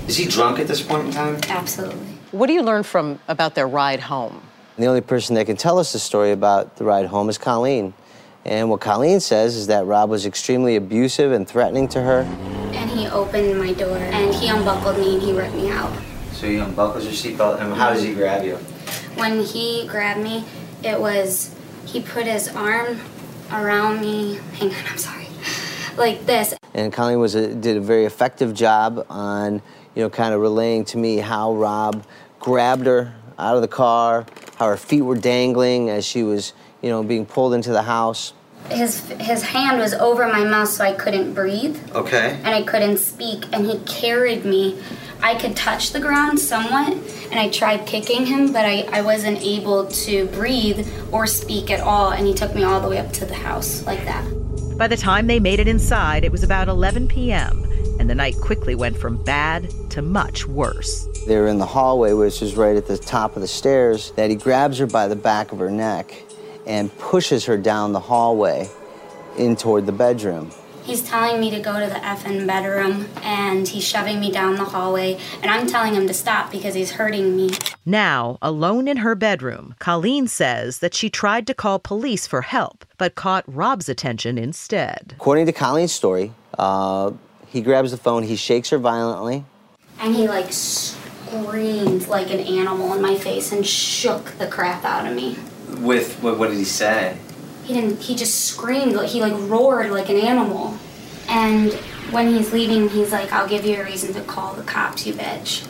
is 0.07 0.15
he 0.15 0.25
drunk 0.25 0.59
at 0.59 0.67
this 0.67 0.81
point 0.81 1.07
in 1.07 1.11
time? 1.11 1.37
Absolutely. 1.49 2.12
What 2.33 2.47
do 2.47 2.53
you 2.53 2.63
learn 2.63 2.81
from 2.81 3.19
about 3.27 3.53
their 3.53 3.67
ride 3.67 3.99
home? 3.99 4.41
The 4.79 4.87
only 4.87 5.01
person 5.01 5.35
that 5.35 5.45
can 5.45 5.55
tell 5.55 5.77
us 5.77 5.93
the 5.93 5.99
story 5.99 6.31
about 6.31 6.77
the 6.77 6.83
ride 6.83 7.05
home 7.05 7.29
is 7.29 7.37
Colleen. 7.37 7.93
And 8.43 8.71
what 8.71 8.81
Colleen 8.81 9.19
says 9.19 9.55
is 9.55 9.67
that 9.67 9.85
Rob 9.85 10.09
was 10.09 10.25
extremely 10.25 10.75
abusive 10.75 11.31
and 11.31 11.47
threatening 11.47 11.87
to 11.89 12.01
her. 12.01 12.21
And 12.73 12.89
he 12.89 13.07
opened 13.07 13.59
my 13.59 13.73
door 13.73 13.97
and 13.97 14.33
he 14.33 14.47
unbuckled 14.47 14.97
me 14.97 15.13
and 15.13 15.21
he 15.21 15.31
ripped 15.31 15.53
me 15.53 15.69
out. 15.69 15.95
So 16.31 16.47
he 16.47 16.57
unbuckles 16.57 17.03
your 17.03 17.13
seatbelt, 17.13 17.61
and 17.61 17.71
how 17.75 17.93
does 17.93 18.01
he 18.01 18.15
grab 18.15 18.43
you? 18.43 18.55
When 19.15 19.43
he 19.43 19.85
grabbed 19.87 20.21
me, 20.21 20.43
it 20.83 20.99
was 20.99 21.53
he 21.85 22.01
put 22.01 22.25
his 22.25 22.47
arm 22.55 22.99
around 23.51 24.01
me. 24.01 24.39
Hang 24.53 24.73
on, 24.73 24.85
I'm 24.89 24.97
sorry. 24.97 25.27
Like 25.97 26.25
this. 26.25 26.55
And 26.73 26.91
Colleen 26.91 27.19
was 27.19 27.35
a, 27.35 27.53
did 27.53 27.77
a 27.77 27.81
very 27.81 28.05
effective 28.05 28.55
job 28.55 29.05
on, 29.07 29.61
you 29.93 30.01
know, 30.01 30.09
kind 30.09 30.33
of 30.33 30.41
relaying 30.41 30.85
to 30.85 30.97
me 30.97 31.17
how 31.17 31.53
Rob 31.53 32.03
grabbed 32.43 32.85
her 32.85 33.13
out 33.39 33.55
of 33.55 33.61
the 33.61 33.67
car, 33.67 34.25
how 34.57 34.67
her 34.67 34.77
feet 34.77 35.01
were 35.01 35.15
dangling 35.15 35.89
as 35.89 36.05
she 36.05 36.23
was, 36.23 36.53
you 36.81 36.89
know, 36.89 37.01
being 37.01 37.25
pulled 37.25 37.53
into 37.53 37.71
the 37.71 37.81
house. 37.81 38.33
His 38.69 38.99
his 39.19 39.43
hand 39.43 39.79
was 39.79 39.93
over 39.93 40.25
my 40.27 40.43
mouth 40.43 40.69
so 40.69 40.85
I 40.85 40.93
couldn't 40.93 41.33
breathe 41.33 41.77
Okay. 41.93 42.39
and 42.43 42.47
I 42.47 42.63
couldn't 42.63 42.97
speak 42.97 43.45
and 43.51 43.65
he 43.65 43.79
carried 43.79 44.45
me. 44.45 44.81
I 45.21 45.35
could 45.35 45.55
touch 45.55 45.91
the 45.91 45.99
ground 45.99 46.39
somewhat 46.39 46.93
and 47.31 47.39
I 47.39 47.49
tried 47.49 47.85
kicking 47.85 48.25
him 48.25 48.53
but 48.53 48.63
I, 48.65 48.87
I 48.91 49.01
wasn't 49.01 49.41
able 49.41 49.87
to 49.87 50.27
breathe 50.27 50.87
or 51.11 51.27
speak 51.27 51.71
at 51.71 51.81
all 51.81 52.11
and 52.11 52.25
he 52.25 52.33
took 52.33 52.55
me 52.55 52.63
all 52.63 52.79
the 52.79 52.87
way 52.87 52.99
up 52.99 53.11
to 53.13 53.25
the 53.25 53.33
house 53.35 53.85
like 53.85 54.03
that. 54.05 54.23
By 54.77 54.87
the 54.87 54.97
time 54.97 55.27
they 55.27 55.39
made 55.41 55.59
it 55.59 55.67
inside, 55.67 56.23
it 56.23 56.31
was 56.31 56.43
about 56.43 56.67
11 56.67 57.07
p.m., 57.07 57.63
and 57.99 58.09
the 58.09 58.15
night 58.15 58.35
quickly 58.41 58.75
went 58.75 58.97
from 58.97 59.21
bad 59.23 59.69
to 59.91 60.01
much 60.01 60.47
worse. 60.47 61.07
They 61.25 61.37
were 61.37 61.47
in 61.47 61.57
the 61.57 61.65
hallway, 61.65 62.11
which 62.13 62.41
is 62.41 62.55
right 62.55 62.75
at 62.75 62.85
the 62.85 62.97
top 62.97 63.35
of 63.35 63.41
the 63.41 63.47
stairs, 63.47 64.11
that 64.17 64.29
he 64.29 64.35
grabs 64.35 64.77
her 64.79 64.87
by 64.87 65.07
the 65.07 65.15
back 65.15 65.53
of 65.53 65.59
her 65.59 65.71
neck 65.71 66.13
and 66.67 66.95
pushes 66.97 67.45
her 67.45 67.57
down 67.57 67.93
the 67.93 67.99
hallway 67.99 68.69
in 69.37 69.55
toward 69.55 69.85
the 69.85 69.91
bedroom. 69.93 70.51
He's 70.83 71.01
telling 71.01 71.39
me 71.39 71.49
to 71.51 71.61
go 71.61 71.79
to 71.79 71.85
the 71.85 71.99
effing 71.99 72.45
bedroom 72.45 73.07
and 73.21 73.65
he's 73.65 73.87
shoving 73.87 74.19
me 74.19 74.33
down 74.33 74.55
the 74.55 74.65
hallway 74.65 75.17
and 75.41 75.49
I'm 75.49 75.65
telling 75.65 75.93
him 75.93 76.07
to 76.07 76.13
stop 76.13 76.51
because 76.51 76.73
he's 76.75 76.91
hurting 76.91 77.37
me. 77.37 77.51
Now, 77.85 78.37
alone 78.41 78.89
in 78.89 78.97
her 78.97 79.15
bedroom, 79.15 79.75
Colleen 79.79 80.27
says 80.27 80.79
that 80.79 80.93
she 80.93 81.09
tried 81.09 81.47
to 81.47 81.53
call 81.53 81.79
police 81.79 82.27
for 82.27 82.41
help, 82.41 82.83
but 82.97 83.15
caught 83.15 83.45
Rob's 83.47 83.87
attention 83.87 84.37
instead. 84.37 85.13
According 85.15 85.45
to 85.45 85.53
Colleen's 85.53 85.93
story, 85.93 86.33
uh, 86.59 87.11
he 87.47 87.61
grabs 87.61 87.91
the 87.91 87.97
phone, 87.97 88.23
he 88.23 88.35
shakes 88.35 88.69
her 88.71 88.77
violently, 88.77 89.45
And 89.99 90.13
he 90.13 90.27
like 90.27 90.51
screamed 91.41 92.07
like 92.07 92.29
an 92.31 92.39
animal 92.39 92.93
in 92.93 93.01
my 93.01 93.15
face 93.15 93.51
and 93.51 93.65
shook 93.65 94.25
the 94.37 94.47
crap 94.47 94.83
out 94.85 95.07
of 95.07 95.15
me. 95.15 95.37
With 95.79 96.21
what, 96.21 96.37
what 96.37 96.49
did 96.49 96.57
he 96.57 96.63
say? 96.63 97.17
He 97.63 97.73
didn't 97.73 98.01
he 98.01 98.15
just 98.15 98.45
screamed 98.45 98.93
like 98.93 99.09
he 99.09 99.21
like 99.21 99.33
roared 99.49 99.91
like 99.91 100.09
an 100.09 100.17
animal. 100.17 100.77
And 101.29 101.71
when 102.11 102.27
he's 102.27 102.51
leaving, 102.51 102.89
he's 102.89 103.11
like, 103.11 103.31
I'll 103.31 103.47
give 103.47 103.65
you 103.65 103.77
a 103.81 103.83
reason 103.83 104.13
to 104.13 104.21
call 104.21 104.53
the 104.53 104.63
cops, 104.63 105.07
you 105.07 105.13
bitch. 105.13 105.67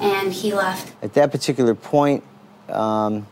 And 0.00 0.32
he 0.32 0.54
left. 0.54 0.92
At 1.02 1.14
that 1.14 1.30
particular 1.30 1.74
point, 1.74 2.22
um, 2.68 3.26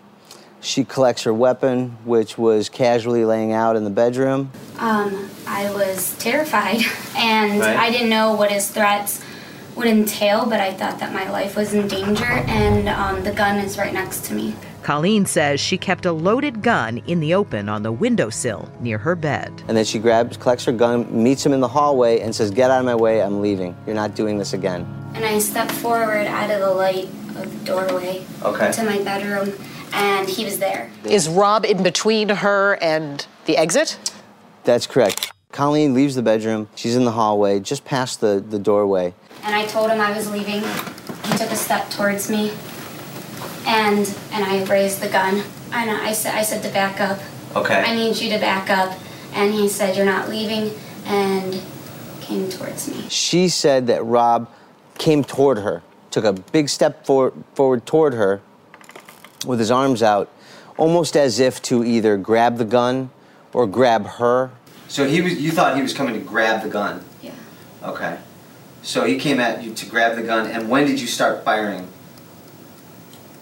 she 0.61 0.85
collects 0.85 1.23
her 1.23 1.33
weapon, 1.33 1.97
which 2.05 2.37
was 2.37 2.69
casually 2.69 3.25
laying 3.25 3.53
out 3.53 3.77
in 3.77 3.85
the 3.85 3.91
bedroom. 3.91 4.51
Um, 4.79 5.31
I 5.47 5.73
was 5.73 6.17
terrified 6.19 6.81
and 7.17 7.61
Right. 7.61 7.77
I 7.77 7.91
didn't 7.91 8.11
know 8.11 8.35
what 8.35 8.51
his 8.51 8.71
threats 8.71 9.25
would 9.77 9.87
entail, 9.87 10.47
but 10.47 10.61
I 10.61 10.73
thought 10.73 10.99
that 10.99 11.13
my 11.13 11.31
life 11.31 11.57
was 11.57 11.75
in 11.75 11.89
danger 11.89 12.25
and 12.25 12.89
um, 12.89 13.23
the 13.23 13.33
gun 13.33 13.59
is 13.59 13.79
right 13.79 13.93
next 13.93 14.25
to 14.27 14.35
me. 14.35 14.55
Colleen 14.83 15.25
says 15.27 15.61
she 15.61 15.79
kept 15.79 16.07
a 16.07 16.13
loaded 16.13 16.63
gun 16.63 16.99
in 17.07 17.21
the 17.21 17.35
open 17.35 17.69
on 17.69 17.83
the 17.83 17.93
windowsill 17.93 18.71
near 18.81 18.99
her 18.99 19.15
bed. 19.15 19.63
And 19.69 19.77
then 19.77 19.85
she 19.85 19.99
grabs, 19.99 20.37
collects 20.37 20.65
her 20.65 20.73
gun, 20.73 21.07
meets 21.23 21.47
him 21.47 21.53
in 21.53 21.61
the 21.61 21.69
hallway, 21.69 22.21
and 22.21 22.35
says, 22.35 22.51
Get 22.51 22.71
out 22.71 22.81
of 22.81 22.85
my 22.85 22.97
way, 22.97 23.23
I'm 23.23 23.41
leaving. 23.41 23.77
You're 23.87 23.95
not 23.95 24.17
doing 24.17 24.39
this 24.39 24.55
again. 24.55 24.83
And 25.15 25.25
I 25.25 25.39
stepped 25.39 25.71
forward 25.73 26.27
out 26.27 26.51
of 26.51 26.61
the 26.61 26.71
light 26.71 27.05
of 27.37 27.61
the 27.61 27.65
doorway 27.65 28.25
Okay. 28.43 28.73
to 28.73 28.83
my 28.83 28.99
bedroom 29.03 29.55
and 29.93 30.29
he 30.29 30.45
was 30.45 30.59
there. 30.59 30.91
Is 31.05 31.29
Rob 31.29 31.65
in 31.65 31.83
between 31.83 32.29
her 32.29 32.75
and 32.83 33.27
the 33.45 33.57
exit? 33.57 33.99
That's 34.65 34.87
correct. 34.87 35.33
Colleen 35.53 35.93
leaves 35.93 36.15
the 36.15 36.23
bedroom. 36.23 36.69
She's 36.75 36.97
in 36.97 37.05
the 37.05 37.13
hallway, 37.13 37.61
just 37.61 37.85
past 37.85 38.21
the, 38.21 38.43
the 38.47 38.59
doorway. 38.59 39.15
And 39.45 39.55
I 39.55 39.67
told 39.67 39.91
him 39.91 40.01
I 40.01 40.17
was 40.17 40.31
leaving. 40.31 40.63
He 41.25 41.39
took 41.39 41.51
a 41.51 41.57
step 41.57 41.91
towards 41.91 42.31
me, 42.31 42.53
and 43.67 44.07
and 44.33 44.45
I 44.45 44.65
raised 44.65 45.01
the 45.01 45.09
gun. 45.09 45.43
And 45.73 45.91
I 45.91 46.13
said 46.13 46.35
I 46.35 46.43
said 46.43 46.63
to 46.63 46.69
back 46.71 47.01
up. 47.01 47.19
Okay. 47.57 47.75
I 47.75 47.95
need 47.95 48.17
you 48.17 48.31
to 48.31 48.39
back 48.39 48.71
up. 48.71 48.99
And 49.33 49.53
he 49.55 49.69
said 49.69 49.97
you're 49.97 50.07
not 50.07 50.29
leaving, 50.29 50.79
and 51.07 51.63
came 52.21 52.49
towards 52.49 52.89
me. 52.89 53.09
She 53.09 53.49
said 53.49 53.87
that 53.89 54.05
Rob 54.05 54.49
came 54.99 55.25
toward 55.25 55.59
her, 55.59 55.83
took 56.11 56.25
a 56.25 56.33
big 56.33 56.69
step 56.69 57.05
for, 57.05 57.33
forward 57.55 57.87
toward 57.87 58.15
her 58.15 58.41
with 59.47 59.59
his 59.59 59.71
arms 59.71 60.03
out, 60.03 60.31
almost 60.77 61.17
as 61.17 61.41
if 61.41 61.61
to 61.63 61.85
either 61.85 62.17
grab 62.17 62.59
the 62.59 62.65
gun 62.65 63.11
or 63.53 63.67
grab 63.67 64.07
her. 64.07 64.51
So 64.89 65.07
he 65.07 65.21
was. 65.21 65.41
You 65.41 65.51
thought 65.51 65.77
he 65.77 65.83
was 65.83 65.93
coming 65.93 66.15
to 66.15 66.21
grab 66.21 66.63
the 66.63 66.69
gun. 66.69 67.05
Yeah. 67.23 67.33
Okay. 67.83 68.19
So 68.83 69.05
he 69.05 69.17
came 69.19 69.39
at 69.41 69.63
you 69.63 69.73
to 69.75 69.87
grab 69.87 70.17
the 70.17 70.23
gun, 70.23 70.51
and 70.51 70.69
when 70.69 70.87
did 70.87 71.01
you 71.01 71.07
start 71.07 71.45
firing? 71.45 71.89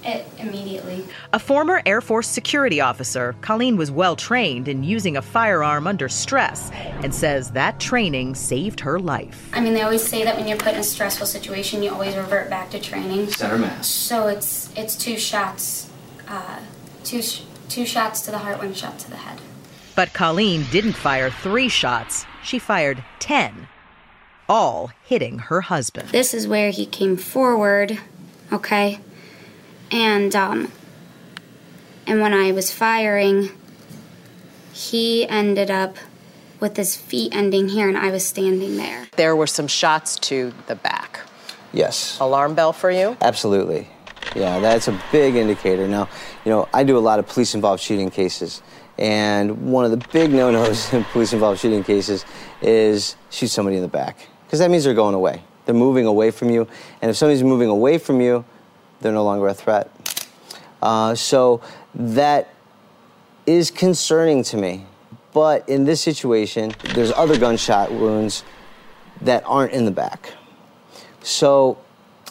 It 0.02 0.26
immediately. 0.38 1.06
A 1.32 1.38
former 1.38 1.82
Air 1.84 2.00
Force 2.00 2.26
security 2.26 2.80
officer, 2.80 3.34
Colleen 3.42 3.76
was 3.76 3.90
well 3.90 4.16
trained 4.16 4.66
in 4.66 4.82
using 4.82 5.16
a 5.16 5.22
firearm 5.22 5.86
under 5.86 6.08
stress 6.08 6.70
and 6.72 7.14
says 7.14 7.50
that 7.50 7.78
training 7.78 8.34
saved 8.34 8.80
her 8.80 8.98
life. 8.98 9.50
I 9.52 9.60
mean, 9.60 9.74
they 9.74 9.82
always 9.82 10.02
say 10.06 10.24
that 10.24 10.36
when 10.36 10.48
you're 10.48 10.56
put 10.56 10.72
in 10.72 10.80
a 10.80 10.84
stressful 10.84 11.26
situation, 11.26 11.82
you 11.82 11.90
always 11.90 12.16
revert 12.16 12.48
back 12.48 12.70
to 12.70 12.80
training. 12.80 13.28
Center 13.28 13.58
mass. 13.58 13.88
So 13.88 14.28
it's 14.28 14.74
it's 14.74 14.96
two 14.96 15.18
shots, 15.18 15.90
uh, 16.28 16.60
two 17.04 17.20
sh- 17.20 17.42
two 17.68 17.84
shots 17.84 18.22
to 18.22 18.30
the 18.30 18.38
heart, 18.38 18.58
one 18.58 18.72
shot 18.72 18.98
to 19.00 19.10
the 19.10 19.16
head. 19.16 19.38
But 19.94 20.14
Colleen 20.14 20.64
didn't 20.70 20.94
fire 20.94 21.30
three 21.30 21.68
shots, 21.68 22.24
she 22.42 22.58
fired 22.58 23.04
10, 23.18 23.68
all 24.50 24.90
hitting 25.04 25.38
her 25.38 25.60
husband. 25.60 26.08
This 26.08 26.34
is 26.34 26.48
where 26.48 26.70
he 26.70 26.84
came 26.84 27.16
forward, 27.16 27.98
okay, 28.52 28.98
and 29.92 30.34
um, 30.34 30.72
and 32.04 32.20
when 32.20 32.34
I 32.34 32.50
was 32.50 32.72
firing, 32.72 33.50
he 34.72 35.26
ended 35.28 35.70
up 35.70 35.96
with 36.58 36.76
his 36.76 36.96
feet 36.96 37.34
ending 37.34 37.68
here, 37.68 37.88
and 37.88 37.96
I 37.96 38.10
was 38.10 38.26
standing 38.26 38.76
there. 38.76 39.06
There 39.16 39.36
were 39.36 39.46
some 39.46 39.68
shots 39.68 40.16
to 40.16 40.52
the 40.66 40.74
back. 40.74 41.20
Yes. 41.72 42.18
Alarm 42.20 42.54
bell 42.54 42.72
for 42.72 42.90
you? 42.90 43.16
Absolutely. 43.20 43.88
Yeah, 44.34 44.58
that's 44.58 44.88
a 44.88 45.00
big 45.12 45.36
indicator. 45.36 45.86
Now, 45.86 46.08
you 46.44 46.50
know, 46.50 46.68
I 46.74 46.82
do 46.82 46.98
a 46.98 47.00
lot 47.00 47.20
of 47.20 47.28
police 47.28 47.54
involved 47.54 47.82
shooting 47.82 48.10
cases, 48.10 48.62
and 48.98 49.70
one 49.70 49.84
of 49.84 49.92
the 49.92 50.08
big 50.12 50.32
no 50.32 50.50
nos 50.50 50.92
in 50.92 51.04
police 51.12 51.32
involved 51.32 51.60
shooting 51.60 51.84
cases 51.84 52.24
is 52.60 53.16
shoot 53.30 53.48
somebody 53.48 53.76
in 53.76 53.82
the 53.82 53.88
back. 53.88 54.26
Because 54.50 54.58
that 54.58 54.68
means 54.68 54.82
they're 54.82 54.94
going 54.94 55.14
away. 55.14 55.44
They're 55.64 55.76
moving 55.76 56.06
away 56.06 56.32
from 56.32 56.50
you, 56.50 56.66
and 57.00 57.08
if 57.08 57.16
somebody's 57.16 57.44
moving 57.44 57.68
away 57.68 57.98
from 57.98 58.20
you, 58.20 58.44
they're 59.00 59.12
no 59.12 59.22
longer 59.22 59.46
a 59.46 59.54
threat. 59.54 59.88
Uh, 60.82 61.14
so 61.14 61.60
that 61.94 62.52
is 63.46 63.70
concerning 63.70 64.42
to 64.42 64.56
me. 64.56 64.86
But 65.32 65.68
in 65.68 65.84
this 65.84 66.00
situation, 66.00 66.74
there's 66.94 67.12
other 67.12 67.38
gunshot 67.38 67.92
wounds 67.92 68.42
that 69.20 69.44
aren't 69.46 69.72
in 69.72 69.84
the 69.84 69.92
back. 69.92 70.32
So 71.22 71.78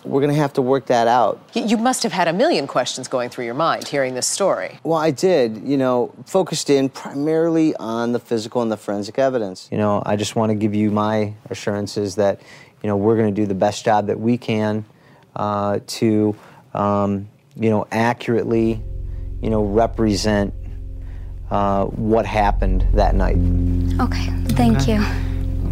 we're 0.03 0.21
going 0.21 0.33
to 0.33 0.39
have 0.39 0.53
to 0.53 0.61
work 0.61 0.87
that 0.87 1.07
out. 1.07 1.41
You 1.53 1.77
must 1.77 2.03
have 2.03 2.11
had 2.11 2.27
a 2.27 2.33
million 2.33 2.67
questions 2.67 3.07
going 3.07 3.29
through 3.29 3.45
your 3.45 3.53
mind 3.53 3.87
hearing 3.87 4.15
this 4.15 4.27
story. 4.27 4.79
Well, 4.83 4.97
I 4.97 5.11
did, 5.11 5.63
you 5.65 5.77
know, 5.77 6.13
focused 6.25 6.69
in 6.69 6.89
primarily 6.89 7.75
on 7.75 8.11
the 8.11 8.19
physical 8.19 8.61
and 8.61 8.71
the 8.71 8.77
forensic 8.77 9.19
evidence. 9.19 9.67
You 9.71 9.77
know, 9.77 10.01
I 10.05 10.15
just 10.15 10.35
want 10.35 10.51
to 10.51 10.55
give 10.55 10.73
you 10.73 10.91
my 10.91 11.33
assurances 11.49 12.15
that, 12.15 12.41
you 12.81 12.87
know, 12.87 12.97
we're 12.97 13.17
going 13.17 13.33
to 13.33 13.41
do 13.41 13.45
the 13.45 13.55
best 13.55 13.85
job 13.85 14.07
that 14.07 14.19
we 14.19 14.37
can 14.37 14.85
uh, 15.35 15.79
to, 15.85 16.35
um, 16.73 17.29
you 17.55 17.69
know, 17.69 17.87
accurately, 17.91 18.81
you 19.41 19.49
know, 19.49 19.63
represent 19.63 20.53
uh, 21.51 21.85
what 21.85 22.25
happened 22.25 22.87
that 22.93 23.15
night. 23.15 23.37
Okay, 23.99 24.29
thank 24.55 24.87
you. 24.87 24.95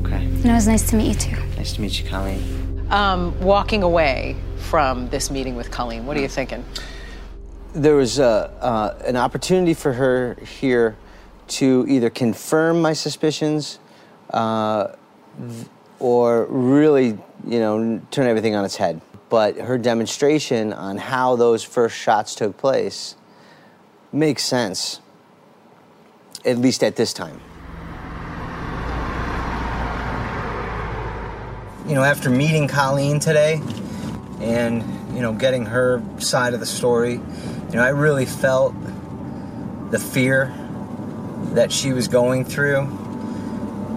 Okay. 0.01 0.23
And 0.23 0.45
it 0.45 0.53
was 0.53 0.67
nice 0.67 0.89
to 0.89 0.95
meet 0.95 1.07
you 1.07 1.35
too. 1.35 1.41
Nice 1.55 1.73
to 1.73 1.81
meet 1.81 1.99
you, 1.99 2.09
Colleen. 2.09 2.66
Um, 2.89 3.39
walking 3.41 3.83
away 3.83 4.37
from 4.57 5.09
this 5.09 5.29
meeting 5.29 5.55
with 5.55 5.71
Colleen, 5.71 6.05
what 6.05 6.17
are 6.17 6.21
you 6.21 6.27
thinking? 6.27 6.63
there 7.77 7.95
was 7.95 8.19
uh, 8.19 8.51
uh, 8.59 8.97
an 9.05 9.15
opportunity 9.15 9.73
for 9.73 9.93
her 9.93 10.35
here 10.59 10.97
to 11.47 11.85
either 11.87 12.09
confirm 12.09 12.81
my 12.81 12.93
suspicions 12.93 13.79
uh, 14.31 14.87
or 15.99 16.45
really, 16.45 17.17
you 17.45 17.59
know, 17.59 18.01
turn 18.11 18.27
everything 18.27 18.55
on 18.55 18.65
its 18.65 18.75
head. 18.75 19.01
But 19.29 19.57
her 19.57 19.77
demonstration 19.77 20.73
on 20.73 20.97
how 20.97 21.35
those 21.35 21.63
first 21.63 21.95
shots 21.95 22.33
took 22.33 22.57
place 22.57 23.15
makes 24.11 24.43
sense, 24.43 25.01
at 26.45 26.57
least 26.57 26.83
at 26.83 26.95
this 26.95 27.13
time. 27.13 27.39
You 31.87 31.93
know, 31.93 32.03
after 32.03 32.29
meeting 32.29 32.67
Colleen 32.67 33.19
today 33.19 33.61
and, 34.41 34.83
you 35.15 35.21
know, 35.21 35.31
getting 35.31 35.65
her 35.67 36.03
side 36.19 36.53
of 36.53 36.59
the 36.59 36.65
story, 36.65 37.13
you 37.13 37.75
know, 37.75 37.81
I 37.81 37.89
really 37.89 38.25
felt 38.25 38.75
the 39.89 39.97
fear 39.97 40.53
that 41.53 41.71
she 41.71 41.93
was 41.93 42.09
going 42.09 42.43
through. 42.43 42.79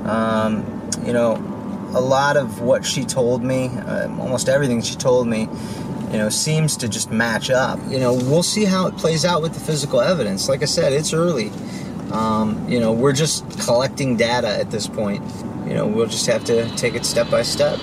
Um, 0.05 0.89
you 1.05 1.13
know, 1.13 1.35
a 1.93 2.01
lot 2.01 2.37
of 2.37 2.61
what 2.61 2.87
she 2.87 3.05
told 3.05 3.43
me, 3.43 3.67
uh, 3.67 4.09
almost 4.21 4.49
everything 4.49 4.83
she 4.83 4.95
told 4.95 5.27
me, 5.27 5.49
you 6.13 6.19
know, 6.19 6.29
seems 6.29 6.77
to 6.77 6.89
just 6.89 7.11
match 7.11 7.51
up. 7.51 7.81
You 7.89 7.99
know, 7.99 8.15
we'll 8.15 8.45
see 8.45 8.67
how 8.67 8.87
it 8.87 8.97
plays 8.97 9.25
out 9.25 9.43
with 9.43 9.55
the 9.55 9.61
physical 9.61 10.01
evidence. 10.01 10.49
Like 10.49 10.63
I 10.63 10.67
said, 10.67 10.93
it's 10.93 11.13
early. 11.13 11.51
Um, 12.13 12.69
you 12.69 12.81
know, 12.81 12.93
we're 12.93 13.13
just 13.13 13.49
collecting 13.61 14.17
data 14.17 14.49
at 14.49 14.71
this 14.71 14.87
point. 14.87 15.23
You 15.67 15.75
know, 15.75 15.87
we'll 15.87 16.07
just 16.07 16.27
have 16.27 16.45
to 16.45 16.69
take 16.77 16.95
it 16.95 17.05
step 17.05 17.31
by 17.31 17.43
step. 17.43 17.79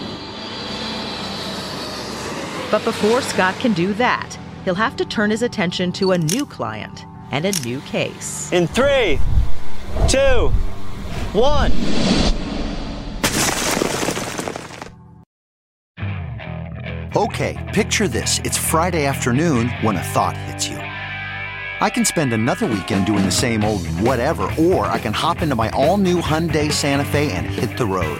But 2.69 2.83
before 2.83 3.21
Scott 3.21 3.55
can 3.59 3.73
do 3.73 3.93
that, 3.93 4.37
he'll 4.65 4.75
have 4.75 4.97
to 4.97 5.05
turn 5.05 5.29
his 5.29 5.41
attention 5.41 5.91
to 5.93 6.11
a 6.11 6.17
new 6.17 6.45
client 6.45 7.05
and 7.31 7.45
a 7.45 7.51
new 7.63 7.79
case. 7.81 8.51
In 8.51 8.67
three, 8.67 9.19
two, 10.09 10.49
one. 11.31 11.71
Okay, 17.15 17.71
picture 17.73 18.07
this. 18.07 18.39
It's 18.43 18.57
Friday 18.57 19.05
afternoon 19.05 19.69
when 19.81 19.95
a 19.95 20.03
thought 20.03 20.37
hits 20.37 20.67
you. 20.67 20.77
I 21.79 21.91
can 21.91 22.05
spend 22.05 22.33
another 22.33 22.65
weekend 22.65 23.05
doing 23.05 23.23
the 23.23 23.31
same 23.31 23.63
old 23.63 23.85
whatever, 24.01 24.49
or 24.57 24.87
I 24.87 24.97
can 24.97 25.13
hop 25.13 25.43
into 25.43 25.55
my 25.55 25.69
all 25.69 25.97
new 25.97 26.21
Hyundai 26.21 26.71
Santa 26.71 27.05
Fe 27.05 27.31
and 27.31 27.45
hit 27.45 27.77
the 27.77 27.85
road. 27.85 28.19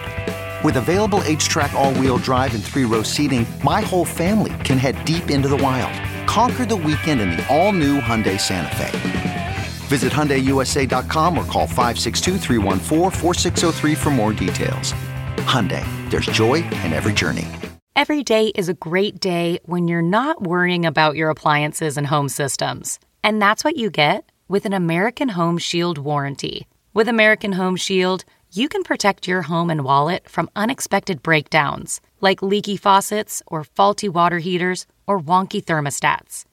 With 0.64 0.76
available 0.76 1.18
HTRAC, 1.24 1.72
all 1.74 1.92
wheel 1.94 2.18
drive, 2.18 2.54
and 2.54 2.62
three 2.62 2.84
row 2.84 3.02
seating, 3.02 3.44
my 3.64 3.80
whole 3.80 4.04
family 4.04 4.54
can 4.64 4.78
head 4.78 5.04
deep 5.04 5.28
into 5.28 5.48
the 5.48 5.56
wild. 5.56 5.92
Conquer 6.28 6.64
the 6.64 6.76
weekend 6.76 7.20
in 7.20 7.30
the 7.30 7.44
all 7.48 7.72
new 7.72 8.00
Hyundai 8.00 8.40
Santa 8.40 8.76
Fe. 8.76 9.56
Visit 9.88 10.12
HyundaiUSA.com 10.12 11.36
or 11.36 11.44
call 11.44 11.66
562-314-4603 11.66 13.96
for 13.96 14.10
more 14.10 14.32
details. 14.32 14.92
Hyundai, 15.46 15.82
there's 16.10 16.26
joy 16.26 16.62
in 16.84 16.92
every 16.92 17.12
journey. 17.12 17.48
Every 17.96 18.22
day 18.22 18.52
is 18.54 18.68
a 18.68 18.74
great 18.74 19.18
day 19.18 19.58
when 19.64 19.88
you're 19.88 20.00
not 20.02 20.40
worrying 20.42 20.86
about 20.86 21.16
your 21.16 21.30
appliances 21.30 21.96
and 21.96 22.06
home 22.06 22.28
systems. 22.28 23.00
And 23.22 23.40
that's 23.40 23.64
what 23.64 23.76
you 23.76 23.90
get 23.90 24.30
with 24.48 24.64
an 24.64 24.72
American 24.72 25.30
Home 25.30 25.58
Shield 25.58 25.98
warranty. 25.98 26.66
With 26.94 27.08
American 27.08 27.52
Home 27.52 27.76
Shield, 27.76 28.24
you 28.52 28.68
can 28.68 28.82
protect 28.82 29.28
your 29.28 29.42
home 29.42 29.70
and 29.70 29.84
wallet 29.84 30.28
from 30.28 30.50
unexpected 30.56 31.22
breakdowns, 31.22 32.00
like 32.20 32.42
leaky 32.42 32.76
faucets 32.76 33.42
or 33.46 33.64
faulty 33.64 34.08
water 34.08 34.38
heaters 34.38 34.86
or 35.06 35.20
wonky 35.20 35.62
thermostats. 35.62 36.44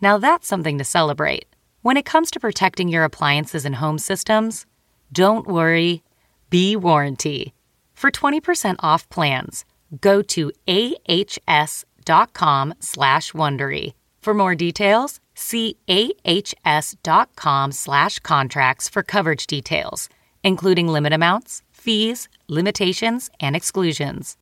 Now 0.00 0.18
that's 0.18 0.46
something 0.46 0.78
to 0.78 0.84
celebrate. 0.84 1.46
When 1.82 1.96
it 1.96 2.04
comes 2.04 2.30
to 2.32 2.40
protecting 2.40 2.88
your 2.88 3.04
appliances 3.04 3.64
and 3.64 3.76
home 3.76 3.98
systems, 3.98 4.66
don't 5.12 5.46
worry, 5.46 6.02
be 6.48 6.76
warranty. 6.76 7.52
For 7.92 8.10
20% 8.10 8.76
off 8.78 9.08
plans, 9.08 9.64
go 10.00 10.22
to 10.22 10.52
ahs.com 10.68 12.74
slash 12.80 13.32
Wondery. 13.32 13.94
For 14.20 14.34
more 14.34 14.54
details, 14.54 15.20
see 15.42 15.76
ahs.com 15.88 17.72
slash 17.72 18.18
contracts 18.20 18.88
for 18.88 19.02
coverage 19.02 19.46
details, 19.46 20.08
including 20.42 20.88
limit 20.88 21.12
amounts, 21.12 21.62
fees, 21.72 22.28
limitations, 22.48 23.30
and 23.40 23.54
exclusions. 23.56 24.36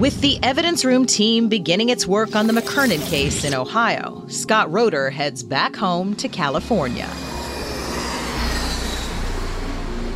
With 0.00 0.20
the 0.22 0.38
evidence 0.42 0.82
room 0.84 1.04
team 1.04 1.48
beginning 1.48 1.90
its 1.90 2.06
work 2.06 2.34
on 2.34 2.46
the 2.46 2.54
McKernan 2.54 3.06
case 3.10 3.44
in 3.44 3.52
Ohio, 3.52 4.24
Scott 4.28 4.72
Roder 4.72 5.10
heads 5.10 5.42
back 5.42 5.76
home 5.76 6.14
to 6.16 6.28
California. 6.28 7.06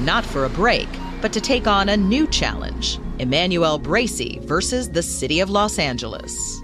Not 0.00 0.24
for 0.24 0.46
a 0.46 0.48
break, 0.48 0.88
but 1.20 1.34
to 1.34 1.40
take 1.40 1.66
on 1.66 1.90
a 1.90 1.96
new 1.98 2.26
challenge 2.26 2.98
Emmanuel 3.18 3.78
Bracey 3.78 4.40
versus 4.44 4.90
the 4.90 5.02
city 5.02 5.40
of 5.40 5.48
Los 5.48 5.78
Angeles. 5.78 6.60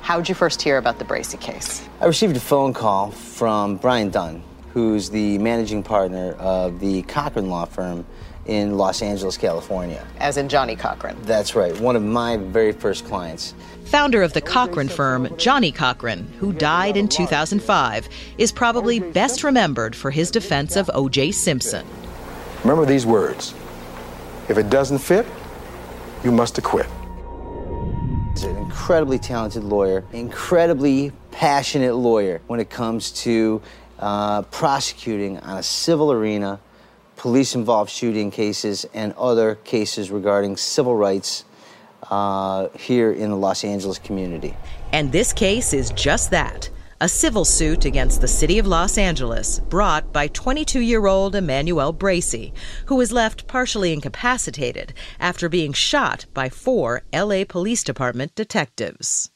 How'd 0.00 0.28
you 0.28 0.34
first 0.34 0.62
hear 0.62 0.78
about 0.78 0.98
the 0.98 1.04
Bracey 1.04 1.40
case? 1.40 1.86
I 2.00 2.06
received 2.06 2.36
a 2.36 2.40
phone 2.40 2.72
call 2.72 3.10
from 3.10 3.76
Brian 3.76 4.10
Dunn, 4.10 4.42
who's 4.72 5.10
the 5.10 5.38
managing 5.38 5.82
partner 5.82 6.32
of 6.32 6.80
the 6.80 7.02
Cochran 7.02 7.48
Law 7.48 7.64
Firm 7.64 8.04
in 8.46 8.76
Los 8.76 9.02
Angeles, 9.02 9.36
California. 9.36 10.04
As 10.18 10.36
in 10.36 10.48
Johnnie 10.48 10.76
Cochran. 10.76 11.16
That's 11.22 11.54
right, 11.54 11.78
one 11.80 11.96
of 11.96 12.02
my 12.02 12.36
very 12.36 12.72
first 12.72 13.04
clients. 13.04 13.54
Founder 13.84 14.22
of 14.22 14.32
the 14.32 14.40
Cochran 14.40 14.88
firm, 14.88 15.28
Johnnie 15.36 15.72
Cochran, 15.72 16.26
who 16.38 16.52
died 16.52 16.96
in 16.96 17.08
2005, 17.08 18.08
is 18.38 18.50
probably 18.50 19.00
best 19.00 19.44
remembered 19.44 19.94
for 19.94 20.10
his 20.10 20.30
defense 20.30 20.76
of 20.76 20.90
O.J. 20.94 21.32
Simpson. 21.32 21.86
Remember 22.64 22.84
these 22.84 23.06
words. 23.06 23.54
If 24.52 24.58
it 24.58 24.68
doesn't 24.68 24.98
fit, 24.98 25.24
You 26.22 26.30
must 26.30 26.58
acquit. 26.58 26.86
He's 28.34 28.44
an 28.44 28.54
incredibly 28.58 29.18
talented 29.18 29.64
lawyer, 29.64 30.04
incredibly 30.12 31.10
passionate 31.30 31.94
lawyer 31.94 32.42
when 32.48 32.60
it 32.60 32.68
comes 32.68 33.10
to 33.22 33.62
uh, 33.98 34.42
prosecuting 34.42 35.38
on 35.38 35.56
a 35.56 35.62
civil 35.62 36.12
arena, 36.12 36.60
police 37.16 37.54
involved 37.54 37.90
shooting 37.90 38.30
cases, 38.30 38.84
and 38.92 39.14
other 39.14 39.54
cases 39.64 40.10
regarding 40.10 40.58
civil 40.58 40.94
rights 40.94 41.44
uh, 42.10 42.68
here 42.78 43.10
in 43.10 43.30
the 43.30 43.36
Los 43.36 43.64
Angeles 43.64 43.98
community. 43.98 44.54
And 44.92 45.10
this 45.12 45.32
case 45.32 45.72
is 45.72 45.90
just 45.92 46.30
that 46.30 46.68
a 47.02 47.08
civil 47.08 47.44
suit 47.44 47.84
against 47.84 48.20
the 48.20 48.28
city 48.28 48.60
of 48.60 48.66
Los 48.68 48.96
Angeles 48.96 49.58
brought 49.58 50.12
by 50.12 50.28
22 50.28 50.78
year 50.78 51.06
old 51.06 51.34
Emmanuel 51.34 51.92
Bracey, 51.92 52.52
who 52.86 52.94
was 52.94 53.10
left 53.10 53.48
partially 53.48 53.92
incapacitated 53.92 54.94
after 55.18 55.48
being 55.48 55.72
shot 55.72 56.26
by 56.32 56.48
four 56.48 57.02
LA 57.12 57.42
Police 57.44 57.82
Department 57.82 58.32
detectives. 58.36 59.32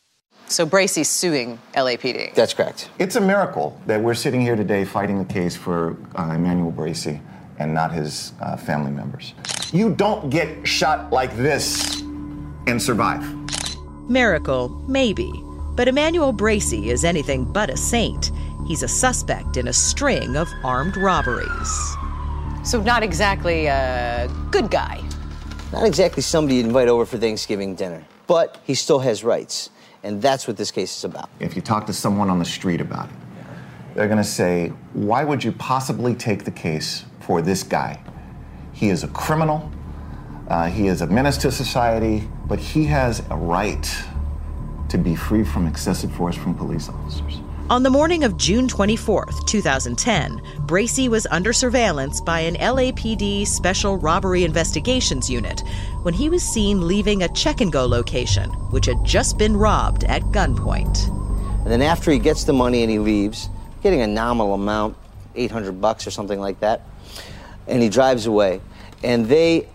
So 0.46 0.64
Bracey's 0.64 1.08
suing 1.08 1.58
LAPD. 1.74 2.34
That's 2.34 2.54
correct. 2.54 2.88
It's 3.00 3.16
a 3.16 3.20
miracle 3.20 3.76
that 3.86 4.00
we're 4.00 4.14
sitting 4.14 4.40
here 4.40 4.54
today 4.54 4.84
fighting 4.84 5.18
the 5.18 5.32
case 5.32 5.56
for 5.56 5.96
uh, 6.14 6.34
Emmanuel 6.36 6.70
Bracey 6.70 7.20
and 7.58 7.74
not 7.74 7.90
his 7.90 8.32
uh, 8.40 8.56
family 8.56 8.92
members. 8.92 9.34
You 9.72 9.92
don't 9.92 10.30
get 10.30 10.68
shot 10.68 11.12
like 11.12 11.36
this 11.36 12.00
and 12.68 12.80
survive. 12.80 13.26
Miracle, 14.08 14.68
maybe. 14.86 15.42
But 15.76 15.88
Emmanuel 15.88 16.32
Bracey 16.32 16.86
is 16.86 17.04
anything 17.04 17.44
but 17.44 17.68
a 17.68 17.76
saint. 17.76 18.32
He's 18.66 18.82
a 18.82 18.88
suspect 18.88 19.58
in 19.58 19.68
a 19.68 19.72
string 19.74 20.34
of 20.34 20.48
armed 20.64 20.96
robberies. 20.96 21.96
So, 22.64 22.80
not 22.82 23.02
exactly 23.02 23.66
a 23.66 24.28
good 24.50 24.70
guy. 24.70 25.02
Not 25.72 25.84
exactly 25.84 26.22
somebody 26.22 26.56
you'd 26.56 26.66
invite 26.66 26.88
over 26.88 27.04
for 27.04 27.18
Thanksgiving 27.18 27.74
dinner, 27.74 28.02
but 28.26 28.58
he 28.64 28.74
still 28.74 29.00
has 29.00 29.22
rights. 29.22 29.68
And 30.02 30.22
that's 30.22 30.48
what 30.48 30.56
this 30.56 30.70
case 30.70 30.96
is 30.96 31.04
about. 31.04 31.28
If 31.40 31.54
you 31.54 31.62
talk 31.62 31.84
to 31.86 31.92
someone 31.92 32.30
on 32.30 32.38
the 32.38 32.44
street 32.44 32.80
about 32.80 33.10
it, 33.10 33.16
they're 33.94 34.06
going 34.06 34.18
to 34.18 34.24
say, 34.24 34.68
Why 34.94 35.24
would 35.24 35.44
you 35.44 35.52
possibly 35.52 36.14
take 36.14 36.44
the 36.44 36.50
case 36.50 37.04
for 37.20 37.42
this 37.42 37.62
guy? 37.62 38.00
He 38.72 38.88
is 38.88 39.04
a 39.04 39.08
criminal, 39.08 39.70
uh, 40.48 40.68
he 40.68 40.86
is 40.86 41.02
a 41.02 41.06
menace 41.06 41.36
to 41.38 41.52
society, 41.52 42.28
but 42.46 42.58
he 42.58 42.84
has 42.86 43.22
a 43.30 43.36
right 43.36 43.86
to 44.88 44.98
be 44.98 45.16
free 45.16 45.44
from 45.44 45.66
excessive 45.66 46.12
force 46.12 46.36
from 46.36 46.54
police 46.54 46.88
officers. 46.88 47.40
On 47.68 47.82
the 47.82 47.90
morning 47.90 48.22
of 48.22 48.36
June 48.36 48.68
24, 48.68 49.26
2010, 49.44 50.40
Bracey 50.66 51.08
was 51.08 51.26
under 51.32 51.52
surveillance 51.52 52.20
by 52.20 52.38
an 52.38 52.54
LAPD 52.54 53.44
Special 53.44 53.98
Robbery 53.98 54.44
Investigations 54.44 55.28
Unit 55.28 55.64
when 56.02 56.14
he 56.14 56.28
was 56.28 56.44
seen 56.44 56.86
leaving 56.86 57.24
a 57.24 57.28
check 57.34 57.60
and 57.60 57.72
go 57.72 57.84
location, 57.84 58.50
which 58.70 58.86
had 58.86 59.04
just 59.04 59.36
been 59.36 59.56
robbed 59.56 60.04
at 60.04 60.22
gunpoint. 60.26 61.08
And 61.62 61.66
then 61.66 61.82
after 61.82 62.12
he 62.12 62.20
gets 62.20 62.44
the 62.44 62.52
money 62.52 62.82
and 62.82 62.90
he 62.90 63.00
leaves, 63.00 63.48
getting 63.82 64.00
a 64.00 64.06
nominal 64.06 64.54
amount, 64.54 64.96
800 65.34 65.80
bucks 65.80 66.06
or 66.06 66.12
something 66.12 66.38
like 66.38 66.60
that, 66.60 66.82
and 67.66 67.82
he 67.82 67.88
drives 67.88 68.26
away. 68.26 68.60
And 69.02 69.26
they 69.26 69.66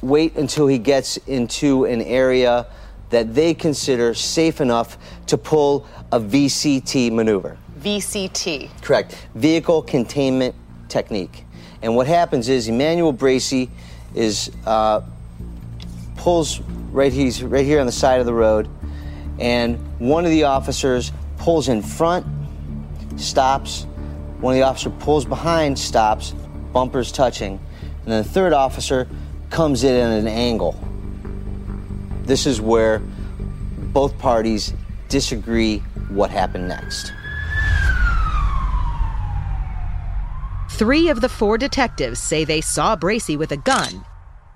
wait 0.00 0.36
until 0.36 0.68
he 0.68 0.78
gets 0.78 1.16
into 1.26 1.84
an 1.86 2.00
area 2.02 2.66
that 3.10 3.34
they 3.34 3.54
consider 3.54 4.14
safe 4.14 4.60
enough 4.60 4.98
to 5.26 5.38
pull 5.38 5.86
a 6.12 6.20
VCT 6.20 7.12
maneuver. 7.12 7.56
VCT. 7.80 8.70
Correct. 8.82 9.26
Vehicle 9.34 9.82
containment 9.82 10.54
technique. 10.88 11.44
And 11.82 11.94
what 11.96 12.06
happens 12.06 12.48
is 12.48 12.68
Emmanuel 12.68 13.12
Bracey 13.12 13.68
is 14.14 14.50
uh, 14.64 15.02
pulls 16.16 16.60
right 16.92 17.12
he's 17.12 17.42
right 17.42 17.66
here 17.66 17.80
on 17.80 17.86
the 17.86 17.92
side 17.92 18.20
of 18.20 18.26
the 18.26 18.32
road, 18.32 18.68
and 19.38 19.76
one 19.98 20.24
of 20.24 20.30
the 20.30 20.44
officers 20.44 21.12
pulls 21.36 21.68
in 21.68 21.82
front, 21.82 22.24
stops. 23.16 23.84
One 24.40 24.54
of 24.54 24.56
the 24.58 24.62
officers 24.62 24.92
pulls 25.00 25.24
behind, 25.24 25.78
stops, 25.78 26.34
bumpers 26.72 27.12
touching, 27.12 27.58
and 28.04 28.12
then 28.12 28.22
the 28.22 28.28
third 28.28 28.52
officer 28.52 29.08
comes 29.50 29.84
in 29.84 29.94
at 29.94 30.18
an 30.18 30.28
angle. 30.28 30.78
This 32.24 32.46
is 32.46 32.60
where 32.60 33.00
both 33.92 34.18
parties 34.18 34.72
disagree 35.08 35.78
what 36.08 36.30
happened 36.30 36.68
next. 36.68 37.12
Three 40.70 41.08
of 41.08 41.20
the 41.20 41.28
four 41.28 41.56
detectives 41.56 42.18
say 42.18 42.44
they 42.44 42.60
saw 42.60 42.96
Bracey 42.96 43.38
with 43.38 43.52
a 43.52 43.56
gun, 43.56 44.04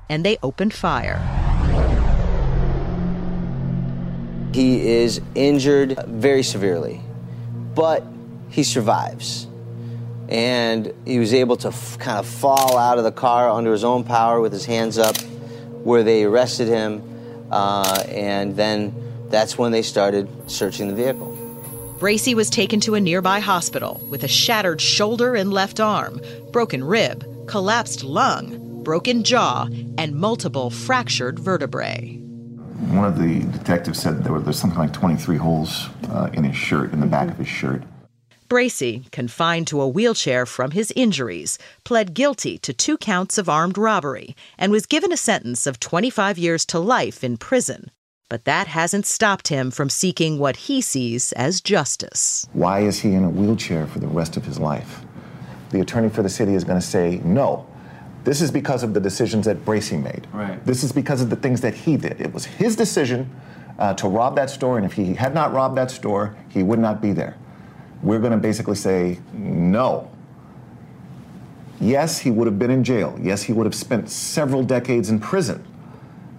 and 0.08 0.24
they 0.24 0.36
opened 0.42 0.74
fire. 0.74 1.18
He 4.52 4.88
is 4.88 5.20
injured 5.36 5.96
very 6.08 6.42
severely, 6.42 7.00
but 7.74 8.02
he 8.48 8.64
survives. 8.64 9.46
And 10.28 10.92
he 11.06 11.18
was 11.20 11.32
able 11.32 11.56
to 11.58 11.68
f- 11.68 11.98
kind 11.98 12.18
of 12.18 12.26
fall 12.26 12.76
out 12.76 12.98
of 12.98 13.04
the 13.04 13.12
car 13.12 13.48
under 13.48 13.70
his 13.70 13.84
own 13.84 14.02
power 14.02 14.40
with 14.40 14.52
his 14.52 14.64
hands 14.64 14.98
up, 14.98 15.16
where 15.84 16.02
they 16.02 16.24
arrested 16.24 16.66
him. 16.66 17.02
Uh, 17.50 18.04
and 18.08 18.56
then 18.56 18.94
that's 19.28 19.58
when 19.58 19.72
they 19.72 19.82
started 19.82 20.28
searching 20.50 20.88
the 20.88 20.94
vehicle. 20.94 21.36
Bracey 21.98 22.34
was 22.34 22.48
taken 22.48 22.78
to 22.80 22.94
a 22.94 23.00
nearby 23.00 23.40
hospital 23.40 24.00
with 24.08 24.22
a 24.22 24.28
shattered 24.28 24.80
shoulder 24.80 25.34
and 25.34 25.52
left 25.52 25.80
arm, 25.80 26.20
broken 26.52 26.84
rib, 26.84 27.24
collapsed 27.48 28.04
lung, 28.04 28.82
broken 28.84 29.24
jaw, 29.24 29.68
and 29.98 30.14
multiple 30.14 30.70
fractured 30.70 31.40
vertebrae. 31.40 32.16
One 32.92 33.04
of 33.04 33.18
the 33.18 33.40
detectives 33.40 34.00
said 34.00 34.22
there 34.22 34.32
were 34.32 34.40
there's 34.40 34.58
something 34.58 34.78
like 34.78 34.92
23 34.92 35.36
holes 35.36 35.88
uh, 36.10 36.30
in 36.32 36.44
his 36.44 36.56
shirt, 36.56 36.92
in 36.92 37.00
the 37.00 37.06
back 37.06 37.28
of 37.28 37.36
his 37.36 37.48
shirt. 37.48 37.82
Bracey, 38.48 39.10
confined 39.10 39.66
to 39.66 39.80
a 39.82 39.88
wheelchair 39.88 40.46
from 40.46 40.70
his 40.70 40.90
injuries, 40.96 41.58
pled 41.84 42.14
guilty 42.14 42.56
to 42.58 42.72
two 42.72 42.96
counts 42.96 43.36
of 43.36 43.48
armed 43.48 43.76
robbery 43.76 44.34
and 44.56 44.72
was 44.72 44.86
given 44.86 45.12
a 45.12 45.18
sentence 45.18 45.66
of 45.66 45.78
25 45.78 46.38
years 46.38 46.64
to 46.66 46.78
life 46.78 47.22
in 47.22 47.36
prison. 47.36 47.90
But 48.30 48.46
that 48.46 48.66
hasn't 48.66 49.04
stopped 49.04 49.48
him 49.48 49.70
from 49.70 49.90
seeking 49.90 50.38
what 50.38 50.56
he 50.56 50.80
sees 50.80 51.32
as 51.32 51.60
justice. 51.60 52.46
Why 52.54 52.80
is 52.80 53.00
he 53.00 53.12
in 53.12 53.24
a 53.24 53.30
wheelchair 53.30 53.86
for 53.86 53.98
the 53.98 54.06
rest 54.06 54.38
of 54.38 54.46
his 54.46 54.58
life? 54.58 55.02
The 55.70 55.80
attorney 55.80 56.08
for 56.08 56.22
the 56.22 56.30
city 56.30 56.54
is 56.54 56.64
going 56.64 56.80
to 56.80 56.86
say, 56.86 57.20
no, 57.24 57.66
this 58.24 58.40
is 58.40 58.50
because 58.50 58.82
of 58.82 58.94
the 58.94 59.00
decisions 59.00 59.44
that 59.44 59.64
Bracey 59.66 60.02
made. 60.02 60.26
Right. 60.32 60.64
This 60.64 60.82
is 60.82 60.92
because 60.92 61.20
of 61.20 61.28
the 61.28 61.36
things 61.36 61.60
that 61.60 61.74
he 61.74 61.98
did. 61.98 62.18
It 62.18 62.32
was 62.32 62.46
his 62.46 62.76
decision 62.76 63.30
uh, 63.78 63.92
to 63.94 64.08
rob 64.08 64.36
that 64.36 64.48
store, 64.48 64.78
and 64.78 64.86
if 64.86 64.94
he 64.94 65.14
had 65.14 65.34
not 65.34 65.52
robbed 65.52 65.76
that 65.76 65.90
store, 65.90 66.34
he 66.48 66.62
would 66.62 66.78
not 66.78 67.02
be 67.02 67.12
there. 67.12 67.36
We're 68.02 68.20
going 68.20 68.32
to 68.32 68.38
basically 68.38 68.76
say, 68.76 69.18
no. 69.32 70.10
Yes, 71.80 72.18
he 72.18 72.30
would 72.30 72.46
have 72.46 72.58
been 72.58 72.70
in 72.70 72.84
jail. 72.84 73.18
Yes, 73.20 73.42
he 73.42 73.52
would 73.52 73.66
have 73.66 73.74
spent 73.74 74.10
several 74.10 74.62
decades 74.62 75.10
in 75.10 75.20
prison. 75.20 75.64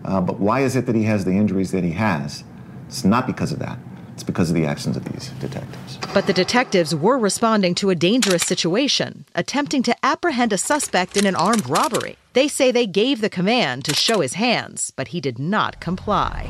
Uh, 0.03 0.21
but 0.21 0.39
why 0.39 0.61
is 0.61 0.75
it 0.75 0.85
that 0.85 0.95
he 0.95 1.03
has 1.03 1.25
the 1.25 1.31
injuries 1.31 1.71
that 1.71 1.83
he 1.83 1.91
has? 1.91 2.43
It's 2.87 3.05
not 3.05 3.27
because 3.27 3.51
of 3.51 3.59
that. 3.59 3.77
It's 4.13 4.23
because 4.23 4.49
of 4.49 4.55
the 4.55 4.65
actions 4.65 4.97
of 4.97 5.05
these 5.05 5.29
detectives. 5.39 5.97
But 6.13 6.27
the 6.27 6.33
detectives 6.33 6.93
were 6.93 7.17
responding 7.17 7.73
to 7.75 7.89
a 7.89 7.95
dangerous 7.95 8.43
situation, 8.43 9.25
attempting 9.33 9.81
to 9.83 9.95
apprehend 10.05 10.51
a 10.51 10.57
suspect 10.57 11.15
in 11.15 11.25
an 11.25 11.35
armed 11.35 11.69
robbery. 11.69 12.17
They 12.39 12.47
say 12.47 12.71
they 12.71 12.87
gave 12.87 13.19
the 13.19 13.29
command 13.29 13.83
to 13.83 13.93
show 13.93 14.21
his 14.21 14.35
hands, 14.35 14.93
but 14.95 15.09
he 15.09 15.19
did 15.19 15.39
not 15.39 15.81
comply. 15.81 16.49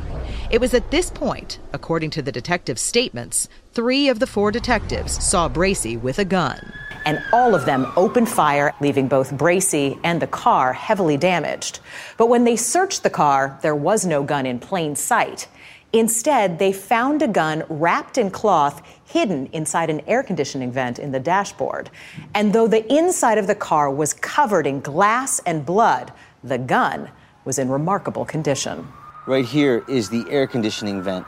It 0.51 0.61
was 0.61 0.75
at 0.75 0.91
this 0.91 1.09
point, 1.09 1.57
according 1.73 2.11
to 2.11 2.21
the 2.21 2.31
detectives' 2.31 2.83
statements, 2.83 3.49
three 3.73 4.07
of 4.07 4.19
the 4.19 4.27
four 4.27 4.51
detectives 4.51 5.13
saw 5.23 5.49
Bracey 5.49 5.99
with 5.99 6.19
a 6.19 6.25
gun. 6.25 6.73
and 7.05 7.23
all 7.33 7.55
of 7.55 7.65
them 7.65 7.91
opened 7.95 8.29
fire, 8.29 8.73
leaving 8.81 9.07
both 9.07 9.31
Bracey 9.31 9.99
and 10.03 10.21
the 10.21 10.27
car 10.27 10.73
heavily 10.73 11.17
damaged. 11.17 11.79
But 12.17 12.27
when 12.29 12.43
they 12.43 12.55
searched 12.55 13.01
the 13.01 13.09
car, 13.09 13.57
there 13.63 13.75
was 13.75 14.05
no 14.05 14.21
gun 14.21 14.45
in 14.45 14.59
plain 14.59 14.95
sight. 14.95 15.47
Instead, 15.91 16.59
they 16.59 16.71
found 16.71 17.21
a 17.21 17.27
gun 17.27 17.63
wrapped 17.67 18.17
in 18.17 18.29
cloth 18.29 18.81
hidden 19.05 19.47
inside 19.47 19.89
an 19.89 20.01
air 20.01 20.21
conditioning 20.21 20.71
vent 20.71 20.99
in 20.99 21.11
the 21.11 21.19
dashboard. 21.19 21.89
And 22.35 22.53
though 22.53 22.67
the 22.67 22.85
inside 22.93 23.39
of 23.39 23.47
the 23.47 23.55
car 23.55 23.89
was 23.89 24.13
covered 24.13 24.67
in 24.67 24.81
glass 24.81 25.39
and 25.47 25.65
blood, 25.65 26.13
the 26.43 26.59
gun 26.59 27.09
was 27.43 27.57
in 27.57 27.69
remarkable 27.69 28.23
condition. 28.23 28.87
Right 29.25 29.45
here 29.45 29.83
is 29.87 30.09
the 30.09 30.25
air 30.29 30.45
conditioning 30.45 31.01
vent. 31.01 31.25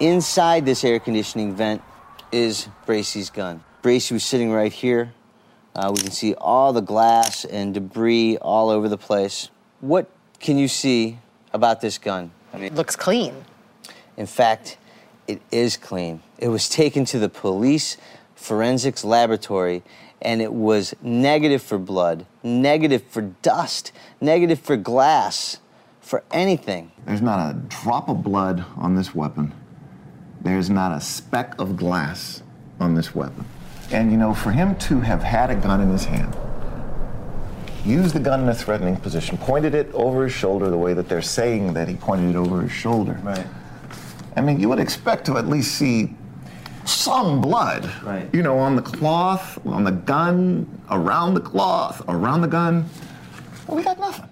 Inside 0.00 0.66
this 0.66 0.84
air 0.84 0.98
conditioning 0.98 1.54
vent 1.54 1.80
is 2.30 2.68
Bracey's 2.86 3.30
gun. 3.30 3.64
Bracey 3.82 4.12
was 4.12 4.24
sitting 4.24 4.50
right 4.50 4.72
here. 4.72 5.14
Uh, 5.74 5.92
we 5.94 6.00
can 6.00 6.10
see 6.10 6.34
all 6.34 6.72
the 6.72 6.82
glass 6.82 7.44
and 7.46 7.72
debris 7.72 8.36
all 8.38 8.68
over 8.68 8.88
the 8.88 8.98
place. 8.98 9.50
What 9.80 10.10
can 10.40 10.58
you 10.58 10.68
see 10.68 11.18
about 11.52 11.80
this 11.80 11.96
gun? 11.96 12.30
I 12.52 12.58
mean, 12.58 12.74
looks 12.74 12.96
clean. 12.96 13.34
In 14.16 14.26
fact, 14.26 14.78
it 15.26 15.40
is 15.50 15.76
clean. 15.76 16.22
It 16.38 16.48
was 16.48 16.68
taken 16.68 17.04
to 17.06 17.18
the 17.18 17.28
police 17.28 17.96
forensics 18.34 19.04
laboratory 19.04 19.82
and 20.20 20.40
it 20.40 20.52
was 20.52 20.94
negative 21.02 21.62
for 21.62 21.78
blood, 21.78 22.26
negative 22.42 23.02
for 23.04 23.22
dust, 23.22 23.92
negative 24.20 24.58
for 24.58 24.76
glass 24.76 25.58
for 26.00 26.22
anything. 26.32 26.92
There's 27.06 27.22
not 27.22 27.50
a 27.50 27.54
drop 27.54 28.08
of 28.08 28.22
blood 28.22 28.64
on 28.76 28.94
this 28.94 29.14
weapon. 29.14 29.52
There's 30.40 30.68
not 30.68 30.92
a 30.92 31.00
speck 31.00 31.58
of 31.58 31.76
glass 31.76 32.42
on 32.80 32.94
this 32.94 33.14
weapon. 33.14 33.44
And 33.90 34.10
you 34.10 34.16
know, 34.16 34.34
for 34.34 34.50
him 34.50 34.76
to 34.76 35.00
have 35.00 35.22
had 35.22 35.50
a 35.50 35.54
gun 35.54 35.80
in 35.80 35.90
his 35.90 36.04
hand, 36.04 36.36
used 37.84 38.14
the 38.14 38.20
gun 38.20 38.40
in 38.40 38.48
a 38.48 38.54
threatening 38.54 38.96
position, 38.96 39.36
pointed 39.38 39.74
it 39.74 39.92
over 39.92 40.24
his 40.24 40.32
shoulder 40.32 40.70
the 40.70 40.78
way 40.78 40.94
that 40.94 41.08
they're 41.08 41.22
saying 41.22 41.74
that 41.74 41.88
he 41.88 41.96
pointed 41.96 42.30
it 42.30 42.36
over 42.36 42.62
his 42.62 42.72
shoulder. 42.72 43.18
Right. 43.22 43.46
I 44.36 44.40
mean, 44.40 44.60
you 44.60 44.68
would 44.68 44.80
expect 44.80 45.26
to 45.26 45.36
at 45.38 45.46
least 45.48 45.76
see 45.76 46.14
some 46.84 47.40
blood. 47.40 47.90
Right. 48.02 48.28
You 48.34 48.42
know, 48.42 48.58
on 48.58 48.76
the 48.76 48.82
cloth, 48.82 49.64
on 49.66 49.84
the 49.84 49.92
gun, 49.92 50.68
around 50.90 51.34
the 51.34 51.40
cloth, 51.40 52.02
around 52.08 52.42
the 52.42 52.48
gun. 52.48 52.88
Well, 53.66 53.76
we 53.76 53.82
got 53.82 53.98
nothing. 53.98 54.28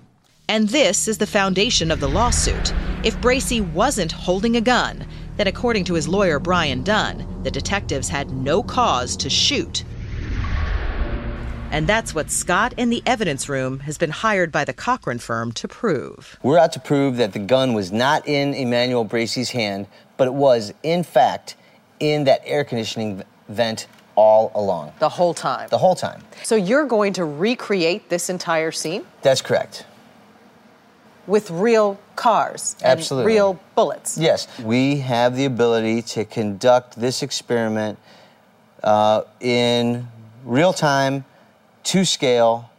And 0.49 0.69
this 0.69 1.09
is 1.09 1.19
the 1.19 1.27
foundation 1.27 1.91
of 1.91 2.01
the 2.01 2.09
lawsuit. 2.09 2.75
If 3.05 3.21
Bracy 3.21 3.61
wasn't 3.61 4.13
holding 4.13 4.57
a 4.57 4.61
gun, 4.61 5.07
then 5.37 5.47
according 5.47 5.85
to 5.85 5.95
his 5.95 6.09
lawyer 6.09 6.39
Brian 6.39 6.83
Dunn, 6.83 7.27
the 7.43 7.51
detectives 7.51 8.09
had 8.09 8.31
no 8.31 8.63
cause 8.63 9.17
to 9.17 9.31
shoot. 9.31 9.85
And 11.73 11.87
that's 11.87 12.14
what 12.14 12.31
Scott 12.31 12.75
in 12.77 12.91
the 12.91 13.03
evidence 13.07 13.49
room 13.49 13.81
has 13.81 13.97
been 13.97 14.11
hired 14.11 14.53
by 14.53 14.66
the 14.66 14.75
Cochran 14.75 15.18
firm 15.18 15.53
to 15.53 15.66
prove. 15.66 16.39
We're 16.43 16.59
out 16.59 16.73
to 16.75 16.81
prove 16.81 17.16
that 17.16 17.33
the 17.33 17.39
gun 17.39 17.73
was 17.73 17.91
not 17.91 18.29
in 18.29 18.53
Emmanuel 18.53 19.05
Bracy's 19.05 19.51
hand, 19.53 19.87
but 20.18 20.29
it 20.29 20.35
was, 20.35 20.75
in 20.83 21.03
fact, 21.03 21.57
in 21.99 22.25
that 22.25 22.43
air 22.45 22.62
conditioning 22.62 23.23
vent 23.49 23.87
all 24.16 24.53
along. 24.55 24.93
The 24.99 25.09
whole 25.09 25.33
time. 25.33 25.70
The 25.70 25.79
whole 25.79 25.95
time. 25.95 26.23
So 26.43 26.57
you're 26.57 26.85
going 26.85 27.14
to 27.14 27.25
recreate 27.25 28.11
this 28.11 28.29
entire 28.29 28.70
scene 28.70 29.07
That's 29.23 29.41
correct. 29.41 29.87
with 31.27 31.51
real 31.51 31.99
cars 32.16 32.77
and 32.83 32.99
Absolutely. 32.99 33.33
real 33.33 33.59
bullets. 33.75 34.18
Yes, 34.18 34.47
we 34.61 34.99
have 34.99 35.37
the 35.37 35.47
ability 35.47 36.03
to 36.03 36.27
conduct 36.27 37.01
this 37.01 37.23
experiment 37.23 37.99
uh, 38.85 39.23
in 39.41 40.07
real 40.45 40.75
time, 40.75 41.25
to 41.85 42.05
scale, 42.05 42.70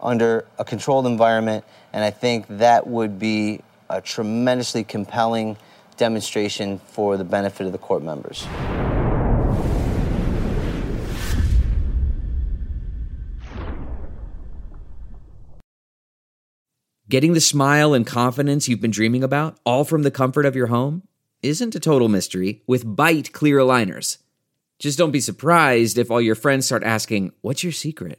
under 0.00 0.44
a 0.58 0.64
controlled 0.64 1.06
environment, 1.06 1.64
and 1.92 2.02
I 2.02 2.10
think 2.10 2.46
that 2.48 2.86
would 2.86 3.18
be 3.18 3.60
a 3.88 4.00
tremendously 4.00 4.84
compelling 4.84 5.56
demonstration 5.96 6.78
for 6.78 7.16
the 7.16 7.24
benefit 7.24 7.66
of 7.66 7.72
the 7.72 7.78
court 7.78 8.02
members. 8.02 8.46
Getting 17.08 17.34
the 17.34 17.40
smile 17.42 17.92
and 17.92 18.06
confidence 18.06 18.68
you've 18.68 18.80
been 18.80 18.90
dreaming 18.90 19.22
about, 19.22 19.58
all 19.66 19.84
from 19.84 20.02
the 20.02 20.10
comfort 20.10 20.46
of 20.46 20.56
your 20.56 20.68
home, 20.68 21.02
isn't 21.42 21.74
a 21.74 21.80
total 21.80 22.08
mystery 22.08 22.62
with 22.66 22.86
Byte 22.86 23.32
clear 23.32 23.58
aligners. 23.58 24.16
Just 24.78 24.96
don't 24.96 25.10
be 25.10 25.20
surprised 25.20 25.98
if 25.98 26.10
all 26.10 26.22
your 26.22 26.34
friends 26.34 26.64
start 26.64 26.82
asking, 26.82 27.32
What's 27.42 27.62
your 27.62 27.72
secret? 27.72 28.18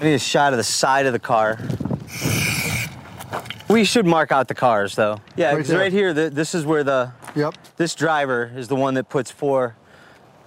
I 0.00 0.04
need 0.04 0.14
a 0.14 0.18
shot 0.18 0.52
of 0.52 0.58
the 0.58 0.64
side 0.64 1.06
of 1.06 1.12
the 1.12 1.18
car. 1.18 1.58
We 3.68 3.84
should 3.84 4.06
mark 4.06 4.30
out 4.30 4.46
the 4.46 4.54
cars, 4.54 4.94
though. 4.94 5.20
Yeah, 5.36 5.48
Right 5.48 5.56
because 5.56 5.68
there. 5.68 5.78
right 5.80 5.92
here, 5.92 6.12
the, 6.14 6.30
this 6.30 6.54
is 6.54 6.64
where 6.64 6.84
the. 6.84 7.12
Yep. 7.34 7.54
This 7.76 7.94
driver 7.96 8.52
is 8.56 8.68
the 8.68 8.76
one 8.76 8.94
that 8.94 9.08
puts 9.08 9.30
four 9.30 9.76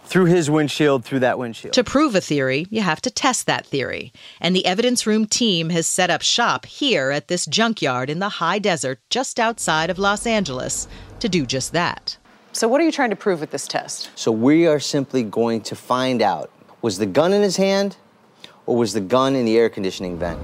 through 0.05 0.25
his 0.25 0.49
windshield, 0.49 1.03
through 1.03 1.19
that 1.19 1.37
windshield. 1.37 1.73
To 1.73 1.83
prove 1.83 2.15
a 2.15 2.21
theory, 2.21 2.65
you 2.69 2.81
have 2.81 3.01
to 3.01 3.11
test 3.11 3.45
that 3.45 3.65
theory. 3.65 4.11
And 4.39 4.55
the 4.55 4.65
evidence 4.65 5.05
room 5.05 5.25
team 5.25 5.69
has 5.69 5.85
set 5.85 6.09
up 6.09 6.21
shop 6.21 6.65
here 6.65 7.11
at 7.11 7.27
this 7.27 7.45
junkyard 7.45 8.09
in 8.09 8.19
the 8.19 8.29
high 8.29 8.59
desert 8.59 8.99
just 9.09 9.39
outside 9.39 9.89
of 9.89 9.99
Los 9.99 10.25
Angeles 10.25 10.87
to 11.19 11.27
do 11.29 11.45
just 11.45 11.73
that. 11.73 12.17
So, 12.53 12.67
what 12.67 12.81
are 12.81 12.85
you 12.85 12.91
trying 12.91 13.11
to 13.11 13.15
prove 13.15 13.41
with 13.41 13.51
this 13.51 13.67
test? 13.67 14.09
So 14.15 14.31
we 14.31 14.65
are 14.65 14.79
simply 14.79 15.23
going 15.23 15.61
to 15.61 15.75
find 15.75 16.21
out 16.21 16.51
was 16.81 16.97
the 16.97 17.05
gun 17.05 17.31
in 17.33 17.41
his 17.41 17.57
hand 17.57 17.97
or 18.65 18.77
was 18.77 18.93
the 18.93 19.01
gun 19.01 19.35
in 19.35 19.45
the 19.45 19.57
air 19.57 19.69
conditioning 19.69 20.17
vent? 20.17 20.39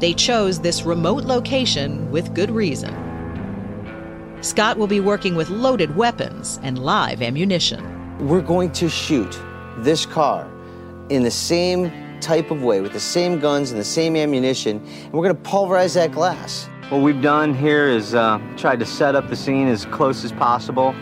They 0.00 0.12
chose 0.12 0.60
this 0.60 0.82
remote 0.82 1.24
location 1.24 2.10
with 2.10 2.34
good 2.34 2.50
reason. 2.50 2.94
Scott 4.42 4.76
will 4.76 4.86
be 4.86 5.00
working 5.00 5.34
with 5.34 5.48
loaded 5.48 5.96
weapons 5.96 6.60
and 6.62 6.78
live 6.78 7.22
ammunition. 7.22 8.28
We're 8.28 8.42
going 8.42 8.72
to 8.72 8.88
shoot 8.88 9.40
this 9.78 10.04
car 10.04 10.50
in 11.08 11.22
the 11.22 11.30
same 11.30 11.90
type 12.20 12.50
of 12.50 12.62
way 12.62 12.80
with 12.80 12.92
the 12.92 13.00
same 13.00 13.38
guns 13.38 13.70
and 13.70 13.80
the 13.80 13.84
same 13.84 14.16
ammunition, 14.16 14.78
and 14.84 15.12
we're 15.12 15.22
going 15.22 15.36
to 15.36 15.42
pulverize 15.42 15.94
that 15.94 16.12
glass. 16.12 16.68
What 16.90 17.00
we've 17.00 17.22
done 17.22 17.54
here 17.54 17.88
is 17.88 18.14
uh, 18.14 18.38
tried 18.56 18.78
to 18.80 18.86
set 18.86 19.14
up 19.14 19.28
the 19.30 19.36
scene 19.36 19.68
as 19.68 19.86
close 19.86 20.24
as 20.24 20.32
possible. 20.32 20.94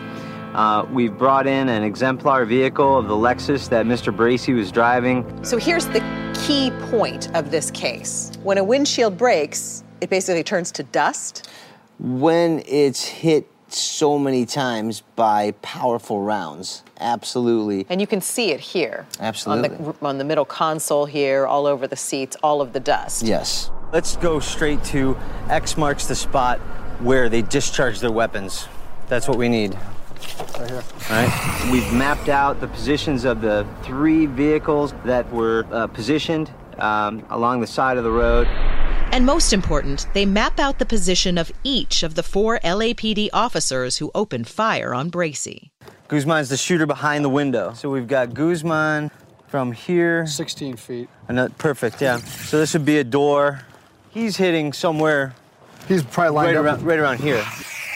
Uh, 0.53 0.85
we've 0.91 1.17
brought 1.17 1.47
in 1.47 1.67
an 1.69 1.83
exemplar 1.83 2.45
vehicle 2.45 2.97
of 2.97 3.07
the 3.07 3.15
Lexus 3.15 3.67
that 3.69 3.85
Mr. 3.85 4.15
Bracy 4.15 4.53
was 4.53 4.71
driving. 4.71 5.43
So, 5.43 5.57
here's 5.57 5.87
the 5.87 5.99
key 6.45 6.71
point 6.89 7.33
of 7.35 7.49
this 7.49 7.71
case 7.71 8.31
when 8.43 8.57
a 8.57 8.63
windshield 8.63 9.17
breaks, 9.17 9.83
it 10.01 10.09
basically 10.09 10.43
turns 10.43 10.71
to 10.73 10.83
dust. 10.83 11.49
When 11.99 12.61
it's 12.67 13.03
hit 13.03 13.47
so 13.69 14.19
many 14.19 14.45
times 14.45 15.01
by 15.15 15.51
powerful 15.61 16.21
rounds, 16.21 16.83
absolutely. 16.99 17.85
And 17.89 17.99
you 17.99 18.07
can 18.07 18.21
see 18.21 18.51
it 18.51 18.59
here. 18.59 19.07
Absolutely. 19.19 19.69
On 19.69 19.83
the, 19.83 20.05
on 20.05 20.17
the 20.17 20.23
middle 20.23 20.45
console 20.45 21.05
here, 21.05 21.47
all 21.47 21.65
over 21.65 21.87
the 21.87 21.95
seats, 21.95 22.35
all 22.43 22.61
of 22.61 22.73
the 22.73 22.79
dust. 22.79 23.23
Yes. 23.23 23.71
Let's 23.91 24.17
go 24.17 24.39
straight 24.39 24.83
to 24.85 25.17
X 25.49 25.77
marks 25.77 26.07
the 26.07 26.15
spot 26.15 26.59
where 26.99 27.29
they 27.29 27.41
discharge 27.41 27.99
their 27.99 28.11
weapons. 28.11 28.67
That's 29.07 29.27
what 29.27 29.37
we 29.37 29.49
need. 29.49 29.77
Right 30.59 30.69
here. 30.69 30.83
All 31.09 31.25
right. 31.25 31.69
We've 31.71 31.93
mapped 31.93 32.29
out 32.29 32.61
the 32.61 32.67
positions 32.67 33.25
of 33.25 33.41
the 33.41 33.67
three 33.83 34.25
vehicles 34.25 34.93
that 35.05 35.31
were 35.31 35.65
uh, 35.71 35.87
positioned 35.87 36.51
um, 36.77 37.25
along 37.29 37.61
the 37.61 37.67
side 37.67 37.97
of 37.97 38.03
the 38.03 38.11
road. 38.11 38.47
And 39.11 39.25
most 39.27 39.53
important, 39.53 40.07
they 40.13 40.25
map 40.25 40.59
out 40.59 40.79
the 40.79 40.87
position 40.87 41.37
of 41.37 41.51
each 41.63 42.01
of 42.01 42.15
the 42.15 42.23
four 42.23 42.59
LAPD 42.63 43.29
officers 43.31 43.97
who 43.97 44.09
opened 44.15 44.47
fire 44.47 44.93
on 44.93 45.09
Bracy. 45.09 45.71
Guzman's 46.07 46.49
the 46.49 46.57
shooter 46.57 46.87
behind 46.87 47.23
the 47.23 47.29
window. 47.29 47.73
So 47.73 47.89
we've 47.91 48.07
got 48.07 48.33
Guzman 48.33 49.11
from 49.47 49.71
here. 49.71 50.25
16 50.25 50.77
feet. 50.77 51.09
Ano- 51.29 51.49
perfect, 51.49 52.01
yeah. 52.01 52.17
So 52.17 52.57
this 52.57 52.73
would 52.73 52.85
be 52.85 52.97
a 52.97 53.03
door. 53.03 53.61
He's 54.09 54.37
hitting 54.37 54.73
somewhere. 54.73 55.35
He's 55.87 56.01
probably 56.01 56.31
lined 56.31 56.47
right 56.47 56.55
up. 56.55 56.65
around, 56.65 56.81
right 56.83 56.99
around 56.99 57.19
here. 57.19 57.43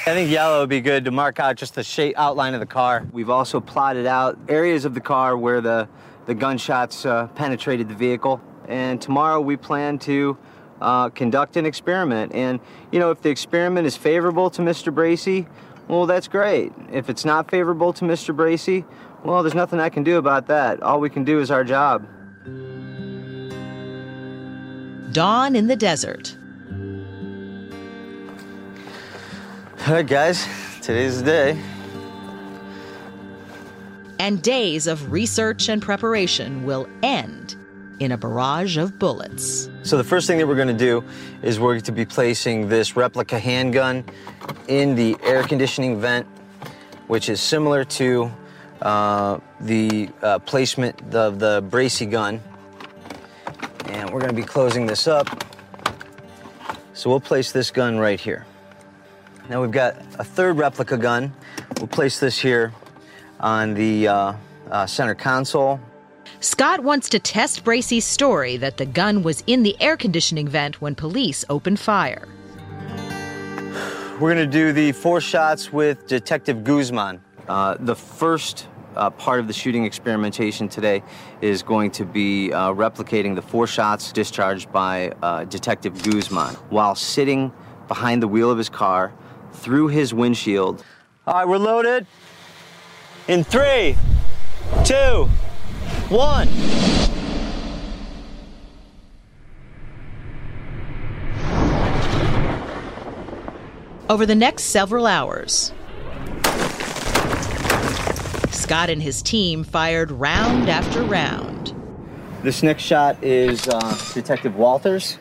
I 0.07 0.13
think 0.13 0.31
yellow 0.31 0.61
would 0.61 0.69
be 0.69 0.79
good 0.79 1.03
to 1.03 1.11
mark 1.11 1.37
out 1.37 1.57
just 1.57 1.75
the 1.75 1.83
shape 1.83 2.15
outline 2.17 2.53
of 2.53 2.61
the 2.61 2.65
car. 2.65 3.05
We've 3.11 3.29
also 3.29 3.59
plotted 3.59 4.05
out 4.05 4.39
areas 4.47 4.85
of 4.85 4.93
the 4.93 5.01
car 5.01 5.35
where 5.35 5.59
the, 5.59 5.89
the 6.27 6.33
gunshots 6.33 7.05
uh, 7.05 7.27
penetrated 7.35 7.89
the 7.89 7.93
vehicle. 7.93 8.39
And 8.69 9.01
tomorrow 9.01 9.41
we 9.41 9.57
plan 9.57 9.99
to 9.99 10.37
uh, 10.79 11.09
conduct 11.09 11.57
an 11.57 11.65
experiment. 11.65 12.31
And, 12.33 12.61
you 12.89 12.99
know, 12.99 13.11
if 13.11 13.21
the 13.21 13.29
experiment 13.29 13.85
is 13.85 13.97
favorable 13.97 14.49
to 14.51 14.61
Mr. 14.61 14.95
Bracy, 14.95 15.45
well, 15.89 16.05
that's 16.05 16.29
great. 16.29 16.71
If 16.89 17.09
it's 17.09 17.25
not 17.25 17.51
favorable 17.51 17.91
to 17.91 18.05
Mr. 18.05 18.33
Bracy, 18.33 18.85
well, 19.25 19.43
there's 19.43 19.55
nothing 19.55 19.81
I 19.81 19.89
can 19.89 20.05
do 20.05 20.19
about 20.19 20.47
that. 20.47 20.81
All 20.81 21.01
we 21.01 21.09
can 21.09 21.25
do 21.25 21.41
is 21.41 21.51
our 21.51 21.65
job. 21.65 22.07
Dawn 25.11 25.53
in 25.53 25.67
the 25.67 25.75
desert. 25.75 26.37
All 29.88 29.93
right, 29.93 30.05
guys, 30.05 30.45
today's 30.81 31.23
the 31.23 31.23
day. 31.23 31.63
And 34.19 34.41
days 34.41 34.85
of 34.85 35.13
research 35.13 35.69
and 35.69 35.81
preparation 35.81 36.65
will 36.65 36.89
end 37.03 37.55
in 38.01 38.11
a 38.11 38.17
barrage 38.17 38.75
of 38.75 38.99
bullets. 38.99 39.69
So 39.83 39.95
the 39.95 40.03
first 40.03 40.27
thing 40.27 40.39
that 40.39 40.45
we're 40.45 40.57
going 40.57 40.67
to 40.67 40.73
do 40.73 41.05
is 41.41 41.57
we're 41.57 41.75
going 41.75 41.83
to 41.83 41.93
be 41.93 42.03
placing 42.03 42.67
this 42.67 42.97
replica 42.97 43.39
handgun 43.39 44.03
in 44.67 44.93
the 44.93 45.15
air 45.23 45.43
conditioning 45.43 46.01
vent, 46.01 46.27
which 47.07 47.29
is 47.29 47.39
similar 47.39 47.85
to 47.85 48.29
uh, 48.81 49.39
the 49.61 50.09
uh, 50.21 50.39
placement 50.39 51.15
of 51.15 51.39
the 51.39 51.63
Bracy 51.69 52.07
gun. 52.07 52.41
And 53.85 54.09
we're 54.09 54.19
going 54.19 54.35
to 54.35 54.41
be 54.41 54.43
closing 54.43 54.85
this 54.85 55.07
up. 55.07 55.45
So 56.93 57.09
we'll 57.09 57.21
place 57.21 57.53
this 57.53 57.71
gun 57.71 57.97
right 57.97 58.19
here. 58.19 58.45
Now 59.49 59.61
we've 59.61 59.71
got 59.71 59.95
a 60.19 60.25
third 60.25 60.57
replica 60.57 60.97
gun. 60.97 61.33
We'll 61.77 61.87
place 61.87 62.19
this 62.19 62.37
here 62.37 62.73
on 63.39 63.73
the 63.75 64.07
uh, 64.07 64.33
uh, 64.69 64.85
center 64.85 65.15
console. 65.15 65.79
Scott 66.41 66.81
wants 66.81 67.07
to 67.09 67.19
test 67.19 67.63
Bracy's 67.63 68.03
story 68.03 68.57
that 68.57 68.75
the 68.75 68.85
gun 68.85 69.23
was 69.23 69.43
in 69.47 69.63
the 69.63 69.81
air 69.81 69.95
conditioning 69.95 70.49
vent 70.49 70.81
when 70.81 70.95
police 70.95 71.45
opened 71.49 71.79
fire. 71.79 72.27
We're 74.19 74.33
going 74.33 74.37
to 74.37 74.47
do 74.47 74.73
the 74.73 74.91
four 74.91 75.21
shots 75.21 75.71
with 75.71 76.07
Detective 76.07 76.65
Guzman. 76.65 77.21
Uh, 77.47 77.77
the 77.79 77.95
first 77.95 78.67
uh, 78.95 79.09
part 79.11 79.39
of 79.39 79.47
the 79.47 79.53
shooting 79.53 79.85
experimentation 79.85 80.67
today 80.67 81.03
is 81.39 81.63
going 81.63 81.91
to 81.91 82.03
be 82.03 82.51
uh, 82.51 82.73
replicating 82.73 83.35
the 83.35 83.41
four 83.41 83.65
shots 83.65 84.11
discharged 84.11 84.71
by 84.73 85.11
uh, 85.21 85.45
Detective 85.45 86.03
Guzman 86.03 86.55
while 86.69 86.95
sitting 86.95 87.53
behind 87.87 88.21
the 88.21 88.27
wheel 88.27 88.51
of 88.51 88.57
his 88.57 88.69
car 88.69 89.13
through 89.57 89.87
his 89.87 90.13
windshield. 90.13 90.83
All 91.25 91.33
right, 91.33 91.47
we're 91.47 91.57
loaded. 91.57 92.07
In 93.27 93.43
three, 93.43 93.97
two, 94.85 95.29
one. 96.09 96.47
Over 104.09 104.25
the 104.25 104.35
next 104.35 104.63
several 104.65 105.05
hours, 105.05 105.73
Scott 108.51 108.89
and 108.89 109.01
his 109.01 109.21
team 109.21 109.65
fired 109.65 110.11
round 110.11 110.69
after 110.69 111.03
round. 111.03 111.73
This 112.41 112.63
next 112.63 112.83
shot 112.83 113.21
is 113.21 113.67
uh, 113.67 113.97
Detective 114.13 114.55
Walters. 114.55 115.17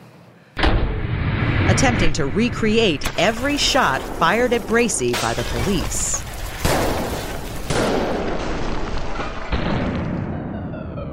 Attempting 1.68 2.12
to 2.14 2.26
recreate 2.26 3.06
every 3.18 3.56
shot 3.56 4.00
fired 4.02 4.52
at 4.52 4.66
Bracy 4.66 5.12
by 5.12 5.34
the 5.34 5.42
police. 5.44 6.22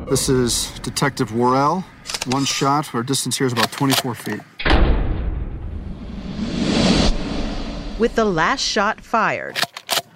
This 0.10 0.30
is 0.30 0.80
Detective 0.82 1.34
Worrell. 1.36 1.84
One 2.28 2.46
shot. 2.46 2.94
Our 2.94 3.04
distance 3.04 3.38
here 3.38 3.48
is 3.48 3.54
about 3.54 3.72
24 3.72 4.16
feet. 4.16 4.42
With 8.00 8.16
the 8.16 8.26
last 8.26 8.62
shot 8.62 9.02
fired, 9.02 9.60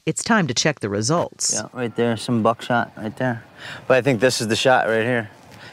it's 0.05 0.23
time 0.23 0.47
to 0.47 0.53
check 0.53 0.79
the 0.81 0.89
results. 0.89 1.53
Yeah, 1.53 1.67
right 1.73 1.95
there, 1.95 2.15
some 2.15 2.43
buckshot 2.43 2.91
right 2.95 3.15
there. 3.17 3.43
But 3.88 3.97
I 3.97 4.01
think 4.01 4.19
this 4.19 4.39
is 4.39 4.47
the 4.47 4.55
shot 4.55 4.88
right 4.88 5.03
here. 5.03 5.29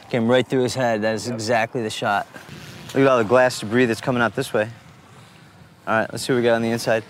Came 0.09 0.27
right 0.27 0.47
through 0.47 0.63
his 0.63 0.75
head. 0.75 1.01
That 1.03 1.15
is 1.15 1.27
exactly 1.27 1.83
the 1.83 1.89
shot. 1.89 2.27
Look 2.95 3.01
at 3.01 3.07
all 3.09 3.17
the 3.17 3.25
glass 3.25 3.59
debris 3.59 3.87
that's 3.87 3.99
coming 3.99 4.21
out 4.21 4.37
this 4.37 4.53
way. 4.53 4.69
All 5.85 5.99
right, 5.99 6.09
let's 6.13 6.23
see 6.23 6.31
what 6.31 6.37
we 6.37 6.43
got 6.43 6.55
on 6.55 6.61
the 6.61 6.69
inside. 6.69 7.03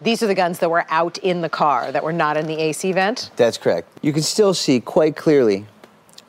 These 0.00 0.22
are 0.22 0.26
the 0.26 0.34
guns 0.34 0.60
that 0.60 0.70
were 0.70 0.86
out 0.88 1.18
in 1.18 1.42
the 1.42 1.50
car 1.50 1.92
that 1.92 2.02
were 2.02 2.14
not 2.14 2.38
in 2.38 2.46
the 2.46 2.56
AC 2.58 2.90
vent. 2.92 3.30
That's 3.36 3.58
correct. 3.58 3.86
You 4.00 4.14
can 4.14 4.22
still 4.22 4.54
see 4.54 4.80
quite 4.80 5.14
clearly 5.14 5.66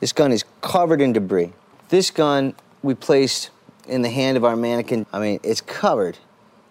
this 0.00 0.12
gun 0.12 0.30
is 0.30 0.44
covered 0.60 1.00
in 1.00 1.14
debris. 1.14 1.54
This 1.88 2.10
gun 2.10 2.54
we 2.82 2.92
placed 2.92 3.48
in 3.86 4.02
the 4.02 4.10
hand 4.10 4.36
of 4.36 4.44
our 4.44 4.56
mannequin. 4.56 5.06
I 5.10 5.20
mean, 5.20 5.40
it's 5.42 5.62
covered 5.62 6.18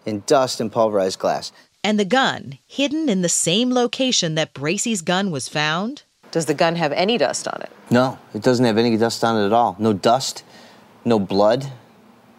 in 0.06 0.22
dust 0.28 0.62
and 0.62 0.72
pulverized 0.72 1.18
glass. 1.18 1.52
And 1.84 2.00
the 2.00 2.06
gun, 2.06 2.60
hidden 2.68 3.10
in 3.10 3.24
the 3.24 3.30
same 3.30 3.72
location 3.74 4.36
that 4.36 4.54
Bracy's 4.54 5.02
gun 5.02 5.32
was 5.32 5.48
found? 5.48 6.04
Does 6.30 6.46
the 6.46 6.54
gun 6.54 6.76
have 6.76 6.92
any 6.92 7.18
dust 7.18 7.48
on 7.48 7.64
it? 7.64 7.72
No, 7.90 8.20
it 8.36 8.44
doesn't 8.44 8.64
have 8.64 8.78
any 8.78 8.96
dust 8.96 9.24
on 9.24 9.42
it 9.42 9.48
at 9.48 9.54
all. 9.54 9.76
No 9.80 9.92
dust, 9.92 10.44
no 11.04 11.18
blood, 11.18 11.72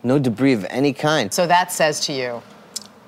no 0.02 0.18
debris 0.18 0.52
of 0.52 0.66
any 0.70 0.92
kind. 0.92 1.32
So 1.32 1.46
that 1.46 1.72
says 1.72 2.00
to 2.06 2.12
you 2.12 2.42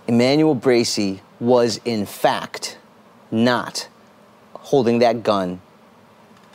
Emmanuel 0.06 0.54
Bracy 0.54 1.22
was, 1.38 1.80
in 1.84 2.06
fact, 2.06 2.78
not 3.30 3.88
holding 4.54 4.98
that 4.98 5.22
gun 5.22 5.60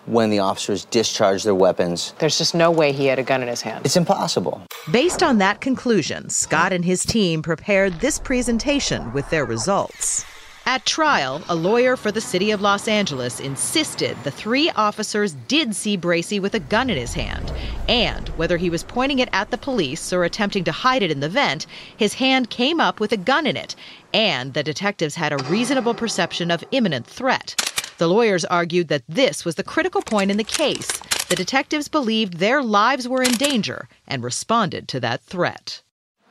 when 0.06 0.30
the 0.30 0.40
officers 0.40 0.86
discharged 0.86 1.46
their 1.46 1.56
weapons. 1.56 2.14
there's 2.20 2.38
just 2.38 2.54
no 2.54 2.70
way 2.70 2.92
he 2.92 3.08
had 3.08 3.18
a 3.18 3.24
gun 3.24 3.42
in 3.42 3.48
his 3.48 3.62
hand. 3.62 3.84
It's 3.86 3.98
impossible. 3.98 4.62
Based 4.92 5.24
on 5.24 5.40
that 5.40 5.62
conclusion, 5.62 6.30
Scott 6.30 6.72
and 6.72 6.86
his 6.86 7.04
team 7.06 7.42
prepared 7.42 8.00
this 8.02 8.20
presentation 8.20 9.12
with 9.14 9.28
their 9.32 9.46
results. 9.46 10.24
At 10.68 10.84
trial, 10.84 11.44
a 11.48 11.54
lawyer 11.54 11.96
for 11.96 12.12
the 12.12 12.20
city 12.20 12.50
of 12.50 12.60
Los 12.60 12.88
Angeles 12.88 13.40
insisted 13.40 14.18
the 14.24 14.32
three 14.32 14.72
officers 14.72 15.34
did 15.48 15.76
see 15.76 15.96
Bracy 15.96 16.40
with 16.40 16.56
a 16.56 16.60
gun 16.60 16.90
in 16.90 16.98
his 16.98 17.14
hand, 17.14 17.54
and 17.88 18.30
whether 18.30 18.58
he 18.58 18.72
was 18.72 18.82
pointing 18.82 19.20
it 19.20 19.30
at 19.32 19.52
the 19.52 19.60
police 19.60 20.12
or 20.12 20.24
attempting 20.24 20.64
to 20.64 20.72
hide 20.72 21.04
it 21.04 21.12
in 21.12 21.20
the 21.20 21.30
vent, 21.30 21.68
his 21.96 22.16
hand 22.16 22.50
came 22.50 22.82
up 22.82 23.00
with 23.00 23.12
a 23.12 23.18
gun 23.18 23.46
in 23.46 23.56
it, 23.56 23.76
and 24.12 24.56
the 24.56 24.64
detectives 24.64 25.14
had 25.14 25.32
a 25.32 25.44
reasonable 25.44 25.94
perception 25.94 26.50
of 26.50 26.64
imminent 26.72 27.06
threat. 27.06 27.56
The 28.00 28.10
lawyers 28.10 28.44
argued 28.44 28.88
that 28.88 29.04
this 29.08 29.46
was 29.46 29.56
the 29.56 29.64
critical 29.64 30.02
point 30.02 30.32
in 30.32 30.38
the 30.38 30.44
case. 30.44 31.00
The 31.30 31.36
detectives 31.36 31.88
believed 31.88 32.38
their 32.38 32.64
lives 32.64 33.08
were 33.08 33.22
in 33.22 33.34
danger 33.34 33.88
and 34.08 34.24
responded 34.24 34.88
to 34.88 35.00
that 35.02 35.22
threat. 35.22 35.84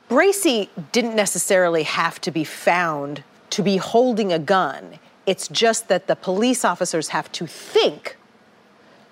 Bracy 0.09 0.69
didn't 0.91 1.15
necessarily 1.15 1.83
have 1.83 2.19
to 2.19 2.31
be 2.31 2.43
found 2.43 3.23
to 3.55 3.63
be 3.63 3.77
holding 3.77 4.33
a 4.33 4.39
gun. 4.39 4.99
It's 5.25 5.47
just 5.47 5.87
that 5.87 6.07
the 6.07 6.15
police 6.17 6.65
officers 6.65 7.07
have 7.09 7.31
to 7.31 7.47
think 7.47 8.17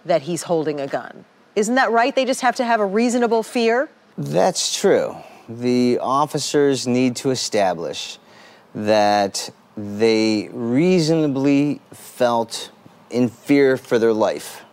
that 0.04 0.24
he's 0.24 0.44
holding 0.44 0.82
a 0.82 0.88
gun. 0.88 1.24
Isn't 1.56 1.76
that 1.76 1.92
right? 1.92 2.14
They 2.14 2.26
just 2.26 2.42
have 2.42 2.58
to 2.58 2.66
have 2.66 2.82
a 2.82 2.86
reasonable 2.86 3.42
fear? 3.42 3.90
That's 4.18 4.78
true. 4.78 5.16
The 5.48 5.98
officers 6.02 6.86
need 6.86 7.16
to 7.18 7.32
establish 7.32 8.20
that 8.76 9.50
they 9.78 10.50
reasonably 10.52 11.80
felt 11.94 12.70
in 13.10 13.30
fear 13.30 13.78
for 13.78 13.98
their 13.98 14.14
life. 14.14 14.66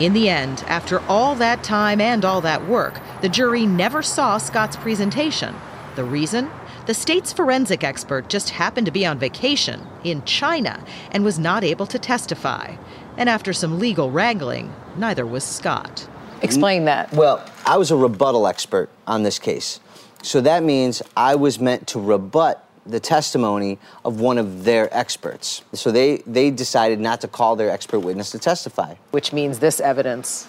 In 0.00 0.12
the 0.12 0.28
end, 0.28 0.64
after 0.66 1.00
all 1.08 1.34
that 1.36 1.64
time 1.64 2.00
and 2.02 2.26
all 2.26 2.42
that 2.42 2.66
work, 2.66 3.00
the 3.22 3.28
jury 3.30 3.64
never 3.64 4.02
saw 4.02 4.36
Scott's 4.36 4.76
presentation. 4.76 5.54
The 5.96 6.04
reason? 6.04 6.50
The 6.90 6.94
state's 6.94 7.32
forensic 7.32 7.84
expert 7.84 8.28
just 8.28 8.50
happened 8.50 8.86
to 8.86 8.90
be 8.90 9.06
on 9.06 9.16
vacation 9.16 9.86
in 10.02 10.24
China 10.24 10.84
and 11.12 11.22
was 11.22 11.38
not 11.38 11.62
able 11.62 11.86
to 11.86 12.00
testify. 12.00 12.74
And 13.16 13.28
after 13.28 13.52
some 13.52 13.78
legal 13.78 14.10
wrangling, 14.10 14.74
neither 14.96 15.24
was 15.24 15.44
Scott. 15.44 16.08
Explain 16.42 16.86
that. 16.86 17.12
Well, 17.12 17.48
I 17.64 17.76
was 17.76 17.92
a 17.92 17.96
rebuttal 17.96 18.48
expert 18.48 18.90
on 19.06 19.22
this 19.22 19.38
case. 19.38 19.78
So 20.24 20.40
that 20.40 20.64
means 20.64 21.00
I 21.16 21.36
was 21.36 21.60
meant 21.60 21.86
to 21.86 22.00
rebut 22.00 22.68
the 22.84 22.98
testimony 22.98 23.78
of 24.04 24.18
one 24.18 24.36
of 24.36 24.64
their 24.64 24.92
experts. 24.92 25.62
So 25.72 25.92
they, 25.92 26.24
they 26.26 26.50
decided 26.50 26.98
not 26.98 27.20
to 27.20 27.28
call 27.28 27.54
their 27.54 27.70
expert 27.70 28.00
witness 28.00 28.32
to 28.32 28.40
testify. 28.40 28.96
Which 29.12 29.32
means 29.32 29.60
this 29.60 29.78
evidence 29.78 30.48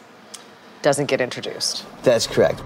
doesn't 0.81 1.05
get 1.05 1.21
introduced. 1.21 1.85
That's 2.01 2.25
correct. 2.25 2.63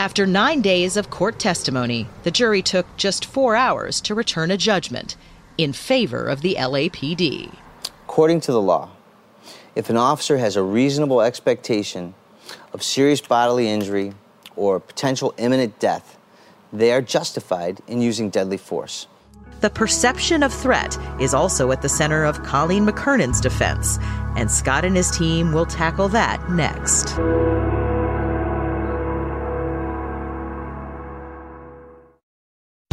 After 0.00 0.24
nine 0.24 0.62
days 0.62 0.96
of 0.96 1.10
court 1.10 1.38
testimony, 1.38 2.06
the 2.22 2.30
jury 2.30 2.62
took 2.62 2.86
just 2.96 3.26
four 3.26 3.54
hours 3.54 4.00
to 4.00 4.14
return 4.14 4.50
a 4.50 4.56
judgment 4.56 5.14
in 5.58 5.74
favor 5.74 6.24
of 6.24 6.40
the 6.40 6.54
LAPD. 6.58 7.52
According 8.06 8.40
to 8.40 8.52
the 8.52 8.62
law, 8.62 8.92
if 9.76 9.90
an 9.90 9.98
officer 9.98 10.38
has 10.38 10.56
a 10.56 10.62
reasonable 10.62 11.20
expectation 11.20 12.14
of 12.72 12.82
serious 12.82 13.20
bodily 13.20 13.68
injury 13.68 14.14
or 14.56 14.80
potential 14.80 15.34
imminent 15.36 15.78
death, 15.78 16.16
they 16.72 16.92
are 16.92 17.02
justified 17.02 17.82
in 17.86 18.00
using 18.00 18.30
deadly 18.30 18.56
force. 18.56 19.06
The 19.60 19.68
perception 19.68 20.42
of 20.42 20.54
threat 20.54 20.96
is 21.20 21.34
also 21.34 21.72
at 21.72 21.82
the 21.82 21.90
center 21.90 22.24
of 22.24 22.42
Colleen 22.42 22.86
McKernan's 22.86 23.42
defense, 23.42 23.98
and 24.34 24.50
Scott 24.50 24.86
and 24.86 24.96
his 24.96 25.10
team 25.10 25.52
will 25.52 25.66
tackle 25.66 26.08
that 26.08 26.48
next. 26.48 27.18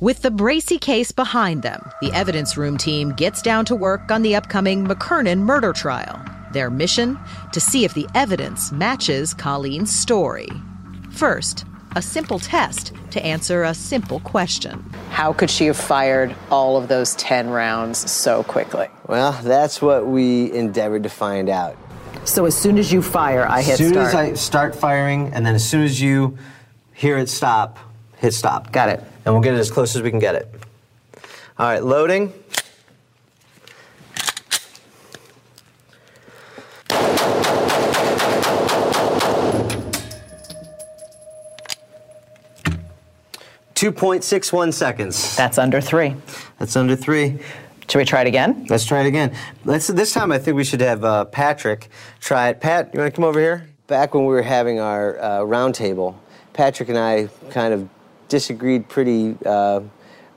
With 0.00 0.22
the 0.22 0.30
Bracy 0.30 0.78
case 0.78 1.10
behind 1.10 1.62
them, 1.62 1.90
the 2.00 2.12
evidence 2.12 2.56
room 2.56 2.78
team 2.78 3.10
gets 3.14 3.42
down 3.42 3.64
to 3.64 3.74
work 3.74 4.12
on 4.12 4.22
the 4.22 4.36
upcoming 4.36 4.86
McKernan 4.86 5.40
murder 5.40 5.72
trial. 5.72 6.24
Their 6.52 6.70
mission? 6.70 7.18
To 7.52 7.58
see 7.58 7.84
if 7.84 7.94
the 7.94 8.06
evidence 8.14 8.70
matches 8.70 9.34
Colleen's 9.34 9.92
story. 9.92 10.46
First, 11.10 11.64
a 11.96 12.02
simple 12.02 12.38
test 12.38 12.92
to 13.10 13.24
answer 13.26 13.64
a 13.64 13.74
simple 13.74 14.20
question. 14.20 14.88
How 15.10 15.32
could 15.32 15.50
she 15.50 15.66
have 15.66 15.76
fired 15.76 16.32
all 16.48 16.76
of 16.76 16.86
those 16.86 17.16
10 17.16 17.50
rounds 17.50 18.08
so 18.08 18.44
quickly? 18.44 18.86
Well, 19.08 19.32
that's 19.42 19.82
what 19.82 20.06
we 20.06 20.52
endeavored 20.52 21.02
to 21.02 21.08
find 21.08 21.48
out. 21.48 21.76
So 22.24 22.44
as 22.44 22.56
soon 22.56 22.78
as 22.78 22.92
you 22.92 23.02
fire, 23.02 23.44
I 23.48 23.62
hit 23.62 23.72
as 23.72 23.78
soon 23.78 23.94
start. 23.94 24.06
as 24.06 24.14
I 24.14 24.34
start 24.34 24.76
firing, 24.76 25.32
and 25.32 25.44
then 25.44 25.56
as 25.56 25.68
soon 25.68 25.82
as 25.82 26.00
you 26.00 26.38
hear 26.92 27.18
it 27.18 27.28
stop, 27.28 27.80
hit 28.18 28.34
stop. 28.34 28.72
Got 28.72 28.88
it. 28.88 29.00
And 29.24 29.34
we'll 29.34 29.42
get 29.42 29.54
it 29.54 29.58
as 29.58 29.70
close 29.70 29.94
as 29.96 30.02
we 30.02 30.10
can 30.10 30.18
get 30.18 30.34
it. 30.34 30.52
All 31.58 31.66
right, 31.66 31.82
loading. 31.82 32.32
Two 43.74 43.92
point 43.92 44.24
six 44.24 44.52
one 44.52 44.72
seconds. 44.72 45.36
That's 45.36 45.56
under 45.56 45.80
three. 45.80 46.16
That's 46.58 46.74
under 46.74 46.96
three. 46.96 47.38
Should 47.88 47.98
we 47.98 48.04
try 48.04 48.22
it 48.22 48.26
again? 48.26 48.66
Let's 48.68 48.84
try 48.84 49.02
it 49.02 49.06
again. 49.06 49.36
Let's. 49.64 49.86
This 49.86 50.12
time, 50.12 50.32
I 50.32 50.38
think 50.38 50.56
we 50.56 50.64
should 50.64 50.80
have 50.80 51.04
uh, 51.04 51.24
Patrick 51.26 51.88
try 52.20 52.48
it. 52.48 52.60
Pat, 52.60 52.90
you 52.92 52.98
want 52.98 53.14
to 53.14 53.16
come 53.16 53.24
over 53.24 53.38
here? 53.38 53.68
Back 53.86 54.14
when 54.14 54.24
we 54.24 54.34
were 54.34 54.42
having 54.42 54.80
our 54.80 55.18
uh, 55.20 55.38
roundtable, 55.40 56.16
Patrick 56.54 56.88
and 56.88 56.98
I 56.98 57.28
kind 57.50 57.72
of 57.72 57.88
disagreed 58.28 58.88
pretty, 58.88 59.36
uh, 59.44 59.80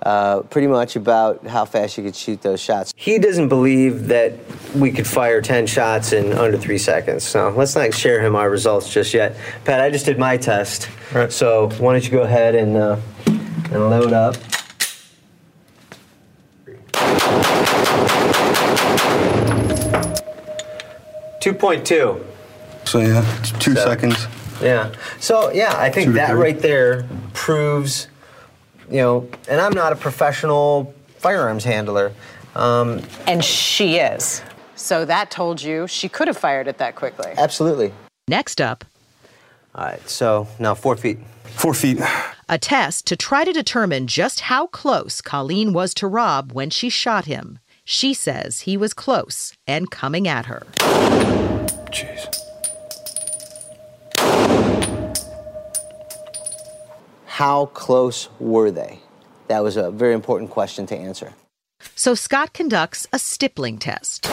uh, 0.04 0.42
pretty 0.44 0.68
much 0.68 0.96
about 0.96 1.46
how 1.46 1.64
fast 1.66 1.98
you 1.98 2.04
could 2.04 2.16
shoot 2.16 2.42
those 2.42 2.60
shots. 2.60 2.92
He 2.96 3.20
doesn't 3.20 3.50
believe 3.50 4.08
that 4.08 4.34
we 4.76 4.92
could 4.92 5.06
fire 5.06 5.42
10 5.42 5.68
shots 5.68 6.12
in 6.12 6.34
under 6.34 6.58
three 6.58 6.80
seconds. 6.80 7.24
So 7.24 7.50
let's 7.56 7.76
not 7.76 7.94
share 7.94 8.20
him 8.22 8.36
our 8.36 8.50
results 8.50 8.92
just 8.92 9.14
yet. 9.14 9.36
Pat, 9.66 9.80
I 9.80 9.90
just 9.92 10.06
did 10.06 10.18
my 10.18 10.38
test. 10.38 10.90
So 11.30 11.70
why 11.78 11.94
don't 11.94 12.04
you 12.04 12.12
go 12.12 12.22
ahead 12.24 12.56
and, 12.56 12.78
uh, 12.78 12.98
and 13.28 13.90
load 13.90 14.14
up. 14.14 14.36
Two 21.40 21.54
point 21.54 21.86
two. 21.86 22.24
So 22.86 23.00
yeah, 23.00 23.22
two 23.60 23.76
So- 23.76 23.86
seconds. 23.86 24.28
Yeah. 24.62 24.94
So 25.20 25.52
yeah, 25.52 25.74
I 25.78 25.90
think 25.90 26.14
that 26.14 26.32
right 26.38 26.60
there 26.60 27.06
proves, 27.34 28.08
you 28.90 28.98
know, 28.98 29.30
and 29.50 29.60
I'm 29.60 29.74
not 29.74 29.92
a 29.94 29.96
professional 29.96 30.94
firearms 31.18 31.64
handler. 31.64 32.14
Um, 32.56 33.02
And 33.28 33.44
she 33.44 33.98
is. 33.98 34.42
So 34.76 35.06
that 35.06 35.32
told 35.32 35.62
you 35.62 35.88
she 35.88 36.10
could 36.10 36.28
have 36.28 36.38
fired 36.38 36.68
it 36.68 36.78
that 36.80 36.96
quickly. 36.96 37.32
Absolutely. 37.38 37.94
Next 38.28 38.60
up, 38.62 38.84
all 39.76 39.86
right. 39.86 40.10
So 40.10 40.48
now 40.60 40.76
four 40.76 40.96
feet. 40.98 41.20
Four 41.46 41.74
feet. 41.74 42.00
a 42.50 42.58
test 42.58 43.06
to 43.08 43.16
try 43.16 43.44
to 43.44 43.54
determine 43.54 44.08
just 44.08 44.42
how 44.42 44.68
close 44.68 45.22
Colleen 45.22 45.74
was 45.74 45.94
to 45.96 46.08
Rob 46.08 46.52
when 46.54 46.70
she 46.70 46.90
shot 46.90 47.26
him. 47.26 47.60
She 47.84 48.14
says 48.14 48.62
he 48.62 48.78
was 48.78 48.94
close 48.94 49.54
and 49.68 49.92
coming 49.92 50.28
at 50.28 50.46
her. 50.46 50.64
Jeez. 51.92 52.41
How 57.32 57.68
close 57.68 58.28
were 58.42 58.72
they? 58.72 59.00
That 59.48 59.64
was 59.64 59.78
a 59.78 59.90
very 59.90 60.14
important 60.14 60.52
question 60.52 60.86
to 60.88 60.98
answer. 60.98 61.34
So 61.96 62.14
Scott 62.14 62.54
conducts 62.54 63.08
a 63.14 63.20
stippling 63.20 63.78
test. 63.78 64.26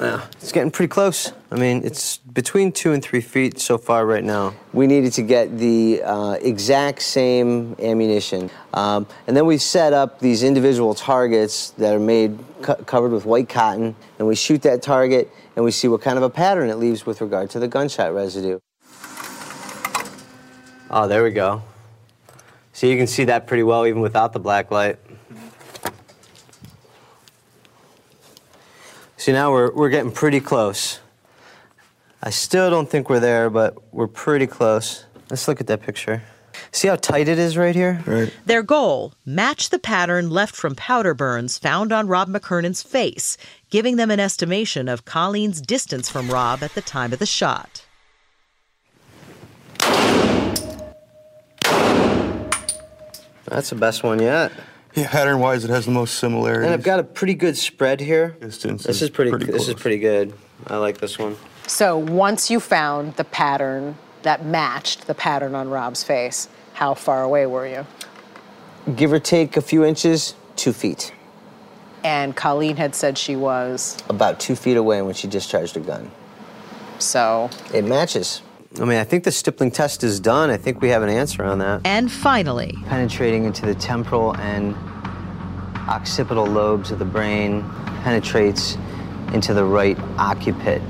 Yeah, 0.00 0.24
it's 0.40 0.52
getting 0.52 0.70
pretty 0.70 0.88
close. 0.88 1.32
I 1.50 1.56
mean, 1.56 1.84
it's 1.84 2.18
between 2.18 2.70
two 2.70 2.92
and 2.92 3.02
three 3.02 3.20
feet 3.20 3.58
so 3.58 3.76
far 3.76 4.06
right 4.06 4.22
now. 4.22 4.54
We 4.72 4.86
needed 4.86 5.12
to 5.14 5.22
get 5.22 5.58
the 5.58 6.02
uh, 6.04 6.32
exact 6.40 7.02
same 7.02 7.74
ammunition. 7.80 8.50
Um, 8.72 9.08
and 9.26 9.36
then 9.36 9.46
we 9.46 9.58
set 9.58 9.92
up 9.92 10.20
these 10.20 10.44
individual 10.44 10.94
targets 10.94 11.70
that 11.70 11.92
are 11.92 11.98
made 11.98 12.38
co- 12.62 12.76
covered 12.76 13.10
with 13.10 13.24
white 13.24 13.48
cotton, 13.48 13.96
and 14.20 14.28
we 14.28 14.36
shoot 14.36 14.62
that 14.62 14.80
target 14.80 15.28
and 15.56 15.64
we 15.64 15.72
see 15.72 15.88
what 15.88 16.02
kind 16.02 16.18
of 16.18 16.22
a 16.22 16.30
pattern 16.30 16.70
it 16.70 16.76
leaves 16.76 17.04
with 17.04 17.20
regard 17.20 17.50
to 17.50 17.58
the 17.58 17.66
gunshot 17.66 18.14
residue. 18.14 18.60
Oh, 20.96 21.08
there 21.08 21.24
we 21.24 21.32
go. 21.32 21.60
So 22.72 22.86
you 22.86 22.96
can 22.96 23.08
see 23.08 23.24
that 23.24 23.48
pretty 23.48 23.64
well 23.64 23.84
even 23.84 24.00
without 24.00 24.32
the 24.32 24.38
black 24.38 24.70
light. 24.70 24.96
See, 29.16 29.32
now 29.32 29.50
we're, 29.50 29.72
we're 29.72 29.88
getting 29.88 30.12
pretty 30.12 30.38
close. 30.38 31.00
I 32.22 32.30
still 32.30 32.70
don't 32.70 32.88
think 32.88 33.10
we're 33.10 33.18
there, 33.18 33.50
but 33.50 33.92
we're 33.92 34.06
pretty 34.06 34.46
close. 34.46 35.04
Let's 35.30 35.48
look 35.48 35.60
at 35.60 35.66
that 35.66 35.82
picture. 35.82 36.22
See 36.70 36.86
how 36.86 36.94
tight 36.94 37.26
it 37.26 37.40
is 37.40 37.56
right 37.56 37.74
here? 37.74 38.00
Right. 38.06 38.32
Their 38.46 38.62
goal 38.62 39.14
match 39.26 39.70
the 39.70 39.80
pattern 39.80 40.30
left 40.30 40.54
from 40.54 40.76
powder 40.76 41.12
burns 41.12 41.58
found 41.58 41.92
on 41.92 42.06
Rob 42.06 42.28
McKernan's 42.28 42.84
face, 42.84 43.36
giving 43.68 43.96
them 43.96 44.12
an 44.12 44.20
estimation 44.20 44.88
of 44.88 45.04
Colleen's 45.04 45.60
distance 45.60 46.08
from 46.08 46.30
Rob 46.30 46.62
at 46.62 46.74
the 46.76 46.82
time 46.82 47.12
of 47.12 47.18
the 47.18 47.26
shot. 47.26 47.83
That's 53.46 53.70
the 53.70 53.76
best 53.76 54.02
one 54.02 54.20
yet. 54.20 54.52
Yeah, 54.94 55.08
pattern 55.08 55.40
wise, 55.40 55.64
it 55.64 55.70
has 55.70 55.86
the 55.86 55.90
most 55.90 56.14
similarities. 56.18 56.66
And 56.66 56.72
I've 56.74 56.84
got 56.84 57.00
a 57.00 57.04
pretty 57.04 57.34
good 57.34 57.56
spread 57.56 58.00
here. 58.00 58.36
Distance 58.40 58.84
This 58.84 58.96
is 58.96 59.02
is 59.02 59.10
pretty. 59.10 59.30
pretty 59.32 59.46
this 59.46 59.68
is 59.68 59.74
pretty 59.74 59.98
good. 59.98 60.32
I 60.68 60.76
like 60.76 60.98
this 60.98 61.18
one. 61.18 61.36
So 61.66 61.98
once 61.98 62.50
you 62.50 62.60
found 62.60 63.16
the 63.16 63.24
pattern 63.24 63.96
that 64.22 64.44
matched 64.46 65.06
the 65.06 65.14
pattern 65.14 65.54
on 65.54 65.68
Rob's 65.68 66.04
face, 66.04 66.48
how 66.74 66.94
far 66.94 67.22
away 67.22 67.46
were 67.46 67.66
you? 67.66 67.86
Give 68.94 69.12
or 69.12 69.18
take 69.18 69.56
a 69.56 69.60
few 69.62 69.84
inches, 69.84 70.34
two 70.56 70.72
feet. 70.72 71.12
And 72.04 72.36
Colleen 72.36 72.76
had 72.76 72.94
said 72.94 73.16
she 73.18 73.34
was. 73.34 73.96
About 74.08 74.38
two 74.38 74.54
feet 74.54 74.76
away 74.76 75.02
when 75.02 75.14
she 75.14 75.26
discharged 75.26 75.74
her 75.74 75.80
gun. 75.80 76.10
So. 76.98 77.50
It 77.72 77.84
matches. 77.84 78.42
I 78.80 78.84
mean, 78.84 78.98
I 78.98 79.04
think 79.04 79.24
the 79.24 79.30
stippling 79.30 79.70
test 79.70 80.02
is 80.02 80.18
done. 80.18 80.50
I 80.50 80.56
think 80.56 80.80
we 80.80 80.88
have 80.88 81.02
an 81.02 81.08
answer 81.08 81.44
on 81.44 81.58
that. 81.58 81.82
And 81.84 82.10
finally, 82.10 82.74
penetrating 82.86 83.44
into 83.44 83.64
the 83.66 83.74
temporal 83.74 84.36
and 84.36 84.74
occipital 85.88 86.46
lobes 86.46 86.90
of 86.90 86.98
the 86.98 87.04
brain, 87.04 87.62
penetrates 88.02 88.76
into 89.32 89.54
the 89.54 89.64
right 89.64 89.96
occiput. 90.18 90.82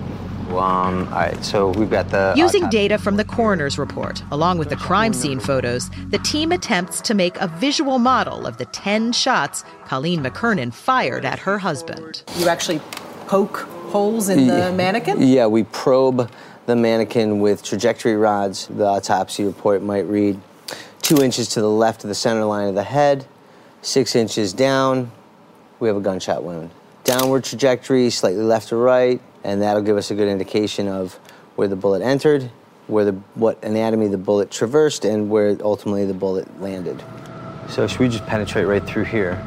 Um, 0.48 1.08
all 1.08 1.14
right, 1.14 1.44
so 1.44 1.70
we've 1.70 1.90
got 1.90 2.10
the. 2.10 2.32
Using 2.36 2.68
data 2.70 2.96
from 2.96 3.16
the 3.16 3.24
coroner's 3.24 3.78
report, 3.78 4.22
along 4.30 4.58
with 4.58 4.68
the 4.68 4.76
crime 4.76 5.12
scene 5.12 5.40
photos, 5.40 5.90
the 6.08 6.18
team 6.18 6.52
attempts 6.52 7.00
to 7.02 7.14
make 7.14 7.36
a 7.38 7.48
visual 7.48 7.98
model 7.98 8.46
of 8.46 8.58
the 8.58 8.66
10 8.66 9.12
shots 9.12 9.64
Colleen 9.86 10.22
McKernan 10.22 10.72
fired 10.72 11.24
at 11.24 11.40
her 11.40 11.58
husband. 11.58 12.22
You 12.38 12.48
actually 12.48 12.78
poke 13.26 13.66
holes 13.88 14.28
in 14.28 14.46
the 14.46 14.72
mannequin? 14.72 15.22
Yeah, 15.22 15.46
we 15.46 15.64
probe 15.64 16.30
the 16.66 16.76
mannequin 16.76 17.40
with 17.40 17.62
trajectory 17.62 18.16
rods. 18.16 18.66
The 18.68 18.84
autopsy 18.84 19.44
report 19.44 19.82
might 19.82 20.06
read 20.06 20.40
two 21.02 21.22
inches 21.22 21.48
to 21.50 21.60
the 21.60 21.70
left 21.70 22.04
of 22.04 22.08
the 22.08 22.14
center 22.14 22.44
line 22.44 22.68
of 22.68 22.74
the 22.74 22.82
head, 22.82 23.26
six 23.82 24.16
inches 24.16 24.52
down, 24.52 25.10
we 25.78 25.88
have 25.88 25.96
a 25.96 26.00
gunshot 26.00 26.42
wound. 26.42 26.70
Downward 27.04 27.44
trajectory, 27.44 28.08
slightly 28.08 28.42
left 28.42 28.72
or 28.72 28.78
right, 28.78 29.20
and 29.44 29.60
that'll 29.60 29.82
give 29.82 29.98
us 29.98 30.10
a 30.10 30.14
good 30.14 30.28
indication 30.28 30.88
of 30.88 31.14
where 31.56 31.68
the 31.68 31.76
bullet 31.76 32.00
entered, 32.00 32.50
where 32.86 33.04
the 33.04 33.12
what 33.34 33.62
anatomy 33.62 34.08
the 34.08 34.16
bullet 34.16 34.50
traversed, 34.50 35.04
and 35.04 35.28
where 35.28 35.56
ultimately 35.60 36.06
the 36.06 36.14
bullet 36.14 36.48
landed. 36.60 37.02
So 37.68 37.86
should 37.86 38.00
we 38.00 38.08
just 38.08 38.24
penetrate 38.26 38.66
right 38.66 38.82
through 38.82 39.04
here? 39.04 39.44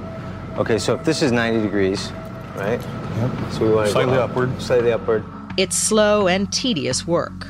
Okay, 0.58 0.78
so 0.78 0.96
if 0.96 1.04
this 1.04 1.24
is 1.24 1.32
90 1.32 1.62
degrees, 1.62 2.12
right? 2.56 2.80
Yep. 2.80 3.52
So 3.54 3.68
we 3.68 3.74
want 3.74 3.88
to 3.88 3.92
Slightly 3.92 4.14
go 4.14 4.24
up, 4.24 4.30
upward. 4.30 4.62
Slightly 4.62 4.92
upward. 4.92 5.24
It's 5.58 5.76
slow 5.76 6.28
and 6.28 6.54
tedious 6.54 7.08
work. 7.08 7.48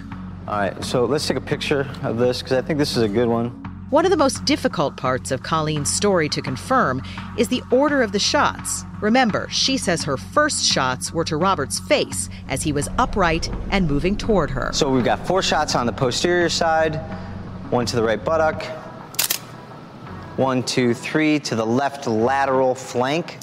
All 0.47 0.57
right, 0.57 0.81
so 0.81 1.03
let's 1.03 1.27
take 1.27 1.35
a 1.35 1.41
picture 1.41 1.85
of 2.03 2.17
this 2.17 2.41
because 2.41 2.57
I 2.57 2.61
think 2.61 2.79
this 2.79 2.95
is 2.95 3.03
a 3.03 3.09
good 3.09 3.27
one. 3.27 3.49
One 3.89 4.05
of 4.05 4.11
the 4.11 4.17
most 4.17 4.45
difficult 4.45 4.95
parts 4.95 5.29
of 5.29 5.43
Colleen's 5.43 5.93
story 5.93 6.29
to 6.29 6.41
confirm 6.41 7.01
is 7.37 7.49
the 7.49 7.61
order 7.69 8.01
of 8.01 8.13
the 8.13 8.19
shots. 8.19 8.83
Remember, 9.01 9.49
she 9.49 9.75
says 9.75 10.05
her 10.05 10.15
first 10.15 10.65
shots 10.65 11.11
were 11.11 11.25
to 11.25 11.35
Robert's 11.35 11.79
face 11.79 12.29
as 12.47 12.63
he 12.63 12.71
was 12.71 12.87
upright 12.97 13.49
and 13.71 13.89
moving 13.89 14.15
toward 14.15 14.49
her. 14.51 14.71
So 14.71 14.89
we've 14.89 15.03
got 15.03 15.27
four 15.27 15.41
shots 15.41 15.75
on 15.75 15.85
the 15.85 15.91
posterior 15.91 16.47
side, 16.47 16.95
one 17.71 17.85
to 17.87 17.97
the 17.97 18.03
right 18.03 18.23
buttock, 18.23 18.63
one, 20.37 20.63
two, 20.63 20.93
three 20.93 21.39
to 21.41 21.55
the 21.55 21.65
left 21.65 22.07
lateral 22.07 22.73
flank. 22.73 23.37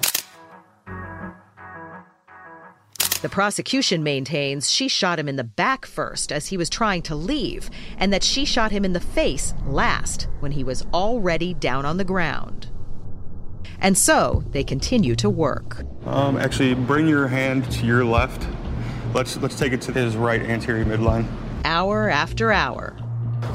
The 3.25 3.31
prosecution 3.31 4.03
maintains 4.03 4.71
she 4.71 4.87
shot 4.87 5.19
him 5.19 5.31
in 5.31 5.37
the 5.37 5.45
back 5.45 5.87
first 5.87 6.31
as 6.31 6.49
he 6.49 6.59
was 6.59 6.69
trying 6.69 7.01
to 7.05 7.15
leave, 7.15 7.71
and 7.97 8.13
that 8.13 8.23
she 8.23 8.45
shot 8.45 8.71
him 8.71 8.85
in 8.85 8.93
the 8.93 9.01
face 9.01 9.55
last 9.67 10.29
when 10.41 10.53
he 10.53 10.63
was 10.63 10.85
already 10.93 11.55
down 11.55 11.87
on 11.87 11.97
the 11.97 12.05
ground. 12.05 12.69
And 13.81 13.97
so 13.97 14.45
they 14.51 14.63
continue 14.63 15.17
to 15.17 15.31
work. 15.31 15.85
Um, 16.05 16.37
actually, 16.37 16.75
bring 16.75 17.09
your 17.09 17.27
hand 17.27 17.71
to 17.73 17.87
your 17.87 18.05
left. 18.05 18.47
Let's 19.15 19.39
let's 19.39 19.59
take 19.59 19.73
it 19.73 19.81
to 19.81 19.93
his 19.93 20.17
right 20.17 20.43
anterior 20.43 20.85
midline. 20.85 21.25
Hour 21.65 22.11
after 22.11 22.53
hour, 22.53 22.91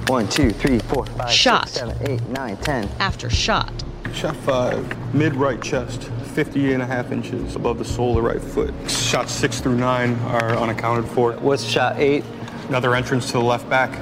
One, 0.07 0.27
two, 0.29 0.49
three, 0.49 0.79
four, 0.79 1.05
five, 1.05 1.29
Shot. 1.31 1.69
six, 1.69 1.79
seven, 1.79 2.11
eight, 2.11 2.27
nine, 2.29 2.57
ten. 2.57 2.89
after 2.99 3.29
shot. 3.29 3.71
Shot 4.13 4.35
five, 4.37 5.13
mid 5.15 5.35
right 5.35 5.61
chest, 5.61 6.03
50 6.33 6.73
and 6.73 6.81
a 6.81 6.85
half 6.85 7.11
inches 7.11 7.55
above 7.55 7.77
the 7.77 7.85
sole 7.85 8.09
of 8.09 8.15
the 8.15 8.21
right 8.21 8.41
foot. 8.41 8.73
Shots 8.89 9.31
six 9.31 9.59
through 9.61 9.77
nine 9.77 10.15
are 10.25 10.57
unaccounted 10.57 11.09
for. 11.11 11.33
What's 11.33 11.63
shot 11.63 11.97
eight? 11.97 12.23
Another 12.67 12.95
entrance 12.95 13.27
to 13.27 13.33
the 13.33 13.43
left 13.43 13.69
back. 13.69 13.97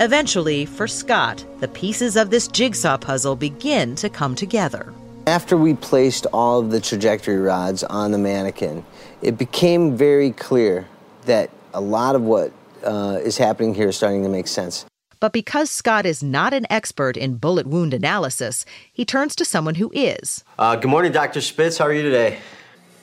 Eventually, 0.00 0.64
for 0.64 0.88
Scott, 0.88 1.44
the 1.60 1.68
pieces 1.68 2.16
of 2.16 2.30
this 2.30 2.48
jigsaw 2.48 2.96
puzzle 2.96 3.36
begin 3.36 3.94
to 3.96 4.08
come 4.08 4.34
together. 4.34 4.92
After 5.26 5.56
we 5.56 5.74
placed 5.74 6.26
all 6.32 6.60
of 6.60 6.70
the 6.70 6.80
trajectory 6.80 7.36
rods 7.36 7.84
on 7.84 8.10
the 8.10 8.18
mannequin, 8.18 8.84
it 9.20 9.36
became 9.36 9.96
very 9.96 10.32
clear 10.32 10.88
that 11.26 11.50
a 11.74 11.80
lot 11.80 12.16
of 12.16 12.22
what 12.22 12.52
uh, 12.84 13.18
is 13.22 13.36
happening 13.36 13.74
here 13.74 13.88
is 13.88 13.96
starting 13.96 14.22
to 14.22 14.28
make 14.28 14.48
sense. 14.48 14.86
But 15.20 15.34
because 15.34 15.70
Scott 15.70 16.06
is 16.06 16.22
not 16.22 16.54
an 16.54 16.66
expert 16.70 17.14
in 17.18 17.36
bullet 17.36 17.66
wound 17.66 17.92
analysis, 17.92 18.64
he 18.90 19.04
turns 19.04 19.36
to 19.36 19.44
someone 19.44 19.74
who 19.74 19.90
is. 19.94 20.42
Uh, 20.58 20.76
good 20.76 20.88
morning, 20.88 21.12
Dr. 21.12 21.42
Spitz. 21.42 21.76
How 21.76 21.84
are 21.84 21.92
you 21.92 22.02
today? 22.02 22.38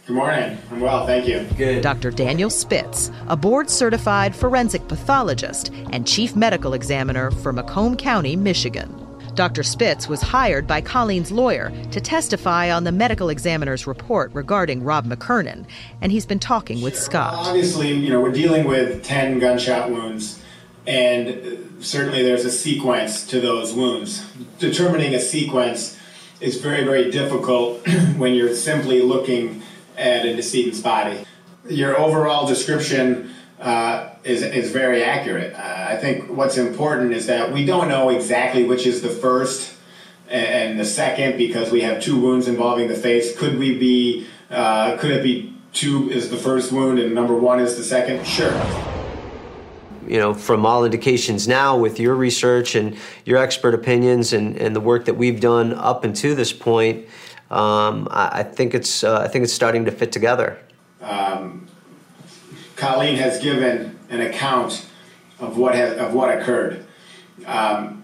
Good 0.07 0.15
morning. 0.15 0.57
I'm 0.71 0.79
well, 0.79 1.05
thank 1.05 1.27
you. 1.27 1.45
Good. 1.57 1.83
Dr. 1.83 2.09
Daniel 2.09 2.49
Spitz, 2.49 3.11
a 3.27 3.37
board 3.37 3.69
certified 3.69 4.35
forensic 4.35 4.87
pathologist 4.87 5.69
and 5.91 6.07
chief 6.07 6.35
medical 6.35 6.73
examiner 6.73 7.29
for 7.29 7.53
Macomb 7.53 7.95
County, 7.95 8.35
Michigan. 8.35 9.03
Dr. 9.35 9.61
Spitz 9.61 10.07
was 10.07 10.21
hired 10.21 10.65
by 10.65 10.81
Colleen's 10.81 11.31
lawyer 11.31 11.71
to 11.91 12.01
testify 12.01 12.71
on 12.71 12.83
the 12.83 12.91
medical 12.91 13.29
examiner's 13.29 13.85
report 13.85 14.33
regarding 14.33 14.83
Rob 14.83 15.05
McKernan, 15.05 15.67
and 16.01 16.11
he's 16.11 16.25
been 16.25 16.39
talking 16.39 16.81
with 16.81 16.97
Scott. 16.97 17.35
Obviously, 17.35 17.91
you 17.91 18.09
know, 18.09 18.19
we're 18.19 18.31
dealing 18.31 18.65
with 18.65 19.03
10 19.03 19.37
gunshot 19.37 19.91
wounds, 19.91 20.41
and 20.87 21.66
certainly 21.79 22.23
there's 22.23 22.45
a 22.45 22.51
sequence 22.51 23.25
to 23.27 23.39
those 23.39 23.73
wounds. 23.73 24.25
Determining 24.59 25.15
a 25.15 25.19
sequence 25.19 25.97
is 26.39 26.59
very, 26.61 26.83
very 26.83 27.11
difficult 27.11 27.87
when 28.17 28.33
you're 28.33 28.55
simply 28.55 29.01
looking 29.01 29.61
at 29.97 30.25
a 30.25 30.35
decedent's 30.35 30.79
body. 30.79 31.25
Your 31.67 31.99
overall 31.99 32.47
description 32.47 33.33
uh, 33.59 34.09
is, 34.23 34.43
is 34.43 34.71
very 34.71 35.03
accurate. 35.03 35.53
Uh, 35.53 35.87
I 35.89 35.97
think 35.97 36.29
what's 36.29 36.57
important 36.57 37.13
is 37.13 37.25
that 37.27 37.51
we 37.51 37.65
don't 37.65 37.87
know 37.87 38.09
exactly 38.09 38.63
which 38.63 38.85
is 38.85 39.01
the 39.01 39.09
first 39.09 39.73
and, 40.29 40.79
the 40.79 40.85
second 40.85 41.37
because 41.37 41.71
we 41.71 41.81
have 41.81 42.01
two 42.01 42.19
wounds 42.19 42.47
involving 42.47 42.87
the 42.87 42.95
face. 42.95 43.37
Could 43.37 43.57
we 43.57 43.77
be, 43.77 44.27
uh, 44.51 44.97
could 44.97 45.11
it 45.11 45.23
be 45.23 45.53
two 45.73 46.09
is 46.11 46.29
the 46.29 46.37
first 46.37 46.71
wound 46.71 46.99
and 46.99 47.15
number 47.15 47.35
one 47.35 47.59
is 47.59 47.77
the 47.77 47.83
second? 47.83 48.25
Sure. 48.27 48.51
You 50.07 50.19
know, 50.19 50.33
from 50.33 50.65
all 50.65 50.85
indications 50.85 51.47
now, 51.47 51.77
with 51.77 51.99
your 51.99 52.15
research 52.15 52.75
and 52.75 52.97
your 53.25 53.37
expert 53.37 53.73
opinions 53.73 54.33
and, 54.33 54.55
and 54.57 54.75
the 54.75 54.79
work 54.79 55.05
that 55.05 55.15
we've 55.15 55.39
done 55.39 55.73
up 55.73 56.03
until 56.03 56.35
this 56.35 56.53
point, 56.53 57.05
um, 57.51 58.07
I, 58.11 58.39
I 58.39 58.43
think 58.43 58.73
it's 58.73 59.03
uh, 59.03 59.19
I 59.21 59.27
think 59.27 59.43
it's 59.43 59.53
starting 59.53 59.85
to 59.85 59.91
fit 59.91 60.11
together. 60.11 60.59
Um, 61.01 61.67
Colleen 62.75 63.15
has 63.15 63.41
given 63.41 63.97
an 64.09 64.21
account 64.21 64.85
of 65.39 65.57
what 65.57 65.75
of 65.75 66.13
what 66.13 66.37
occurred. 66.37 66.85
Um, 67.45 68.03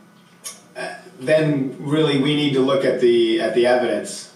uh, 0.76 0.96
then 1.20 1.76
really 1.80 2.20
we 2.22 2.36
need 2.36 2.54
to 2.54 2.60
look 2.60 2.84
at 2.86 3.00
the 3.00 3.42
at 3.42 3.54
the 3.56 3.66
evidence 3.66 4.34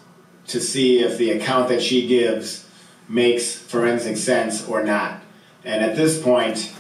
to 0.48 0.62
see 0.62 1.00
if 1.00 1.18
the 1.18 1.32
account 1.32 1.70
that 1.70 1.82
she 1.82 2.08
gives 2.08 2.68
makes 3.10 3.56
forensic 3.56 4.18
sense 4.18 4.68
or 4.68 4.84
not. 4.84 5.22
And 5.64 5.84
at 5.84 5.96
this 5.96 6.22
point, 6.22 6.74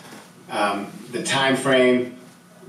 um, 0.49 0.91
the 1.11 1.23
time 1.23 1.55
frame, 1.55 2.17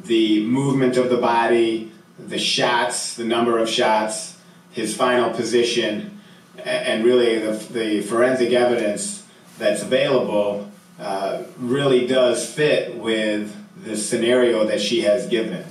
the 0.05 0.45
movement 0.47 0.97
of 0.97 1.11
the 1.11 1.17
body, 1.17 1.93
the 2.19 2.39
shots, 2.39 3.15
the 3.15 3.25
number 3.25 3.59
of 3.59 3.69
shots, 3.69 4.39
his 4.73 4.97
final 4.97 5.31
position, 5.31 6.21
and 6.65 7.05
really 7.05 7.39
the, 7.39 7.53
the 7.73 8.01
forensic 8.03 8.53
evidence 8.53 9.25
that's 9.59 9.83
available 9.83 10.71
uh, 10.99 11.45
really 11.59 12.07
does 12.07 12.49
fit 12.53 12.97
with 12.97 13.55
the 13.85 13.97
scenario 13.97 14.67
that 14.67 14.81
she 14.81 15.03
has 15.03 15.27
given. 15.27 15.65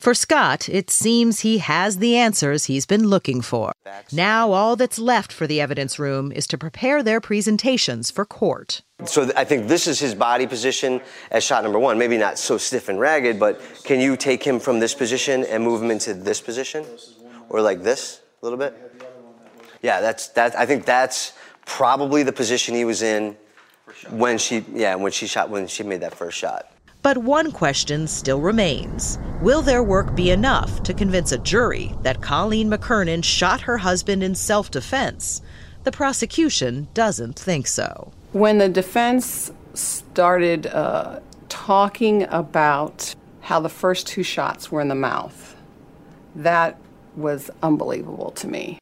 For 0.00 0.14
Scott, 0.14 0.66
it 0.66 0.88
seems 0.88 1.40
he 1.40 1.58
has 1.58 1.98
the 1.98 2.16
answers 2.16 2.64
he's 2.64 2.86
been 2.86 3.08
looking 3.08 3.42
for. 3.42 3.72
Now, 4.10 4.50
all 4.50 4.74
that's 4.74 4.98
left 4.98 5.30
for 5.30 5.46
the 5.46 5.60
evidence 5.60 5.98
room 5.98 6.32
is 6.32 6.46
to 6.46 6.56
prepare 6.56 7.02
their 7.02 7.20
presentations 7.20 8.10
for 8.10 8.24
court. 8.24 8.80
So 9.04 9.30
I 9.36 9.44
think 9.44 9.68
this 9.68 9.86
is 9.86 10.00
his 10.00 10.14
body 10.14 10.46
position 10.46 11.02
as 11.30 11.44
shot 11.44 11.64
number 11.64 11.78
one. 11.78 11.98
Maybe 11.98 12.16
not 12.16 12.38
so 12.38 12.56
stiff 12.56 12.88
and 12.88 12.98
ragged, 12.98 13.38
but 13.38 13.60
can 13.84 14.00
you 14.00 14.16
take 14.16 14.42
him 14.42 14.58
from 14.58 14.80
this 14.80 14.94
position 14.94 15.44
and 15.44 15.62
move 15.62 15.82
him 15.82 15.90
into 15.90 16.14
this 16.14 16.40
position, 16.40 16.86
or 17.50 17.60
like 17.60 17.82
this 17.82 18.22
a 18.40 18.46
little 18.46 18.58
bit? 18.58 18.74
Yeah, 19.82 20.00
that's 20.00 20.28
that. 20.28 20.58
I 20.58 20.64
think 20.64 20.86
that's 20.86 21.34
probably 21.66 22.22
the 22.22 22.32
position 22.32 22.74
he 22.74 22.86
was 22.86 23.02
in 23.02 23.36
when 24.08 24.38
she, 24.38 24.64
yeah, 24.72 24.94
when 24.94 25.12
she 25.12 25.26
shot 25.26 25.50
when 25.50 25.66
she 25.66 25.82
made 25.82 26.00
that 26.00 26.14
first 26.14 26.38
shot. 26.38 26.72
But 27.02 27.18
one 27.18 27.52
question 27.52 28.06
still 28.06 28.40
remains 28.40 29.18
Will 29.40 29.62
their 29.62 29.82
work 29.82 30.14
be 30.14 30.30
enough 30.30 30.82
to 30.82 30.92
convince 30.92 31.32
a 31.32 31.38
jury 31.38 31.94
that 32.02 32.20
Colleen 32.20 32.70
McKernan 32.70 33.24
shot 33.24 33.62
her 33.62 33.78
husband 33.78 34.22
in 34.22 34.34
self 34.34 34.70
defense? 34.70 35.42
The 35.84 35.92
prosecution 35.92 36.88
doesn't 36.92 37.38
think 37.38 37.66
so. 37.66 38.12
When 38.32 38.58
the 38.58 38.68
defense 38.68 39.50
started 39.74 40.66
uh, 40.66 41.20
talking 41.48 42.24
about 42.24 43.14
how 43.40 43.60
the 43.60 43.68
first 43.68 44.06
two 44.06 44.22
shots 44.22 44.70
were 44.70 44.80
in 44.80 44.88
the 44.88 44.94
mouth. 44.94 45.56
That 46.34 46.78
was 47.16 47.50
unbelievable 47.62 48.30
to 48.32 48.46
me. 48.46 48.78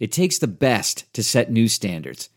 It 0.00 0.10
takes 0.10 0.38
the 0.38 0.48
best 0.48 1.12
to 1.14 1.22
set 1.22 1.50
new 1.50 1.68
standards. 1.68 2.30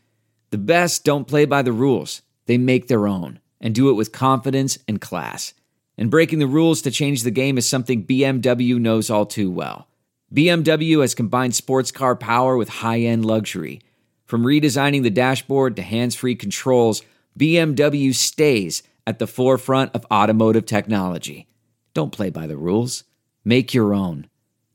The 0.49 0.57
best 0.57 1.03
don't 1.03 1.27
play 1.27 1.45
by 1.45 1.61
the 1.61 1.73
rules, 1.73 2.21
they 2.45 2.57
make 2.57 2.87
their 2.87 3.07
own 3.07 3.39
and 3.59 3.75
do 3.75 3.89
it 3.89 3.93
with 3.93 4.11
confidence 4.11 4.77
and 4.87 5.01
class. 5.01 5.53
And 5.97 6.11
breaking 6.11 6.39
the 6.39 6.47
rules 6.47 6.81
to 6.83 6.91
change 6.91 7.23
the 7.23 7.31
game 7.31 7.57
is 7.57 7.67
something 7.67 8.05
BMW 8.05 8.79
knows 8.79 9.09
all 9.09 9.25
too 9.25 9.49
well. 9.49 9.87
BMW 10.33 11.01
has 11.01 11.15
combined 11.15 11.55
sports 11.55 11.91
car 11.91 12.15
power 12.15 12.55
with 12.55 12.69
high 12.69 12.99
end 12.99 13.25
luxury. 13.25 13.81
From 14.25 14.43
redesigning 14.43 15.03
the 15.03 15.09
dashboard 15.09 15.75
to 15.77 15.81
hands 15.81 16.13
free 16.13 16.35
controls, 16.35 17.01
BMW 17.39 18.13
stays 18.13 18.83
at 19.05 19.19
the 19.19 19.27
forefront 19.27 19.95
of 19.95 20.05
automotive 20.11 20.65
technology. 20.65 21.47
Don't 21.93 22.11
play 22.11 22.29
by 22.29 22.45
the 22.45 22.57
rules, 22.57 23.05
make 23.45 23.73
your 23.73 23.93
own. 23.93 24.27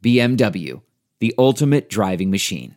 BMW, 0.02 0.82
the 1.20 1.34
ultimate 1.38 1.88
driving 1.88 2.30
machine. 2.30 2.76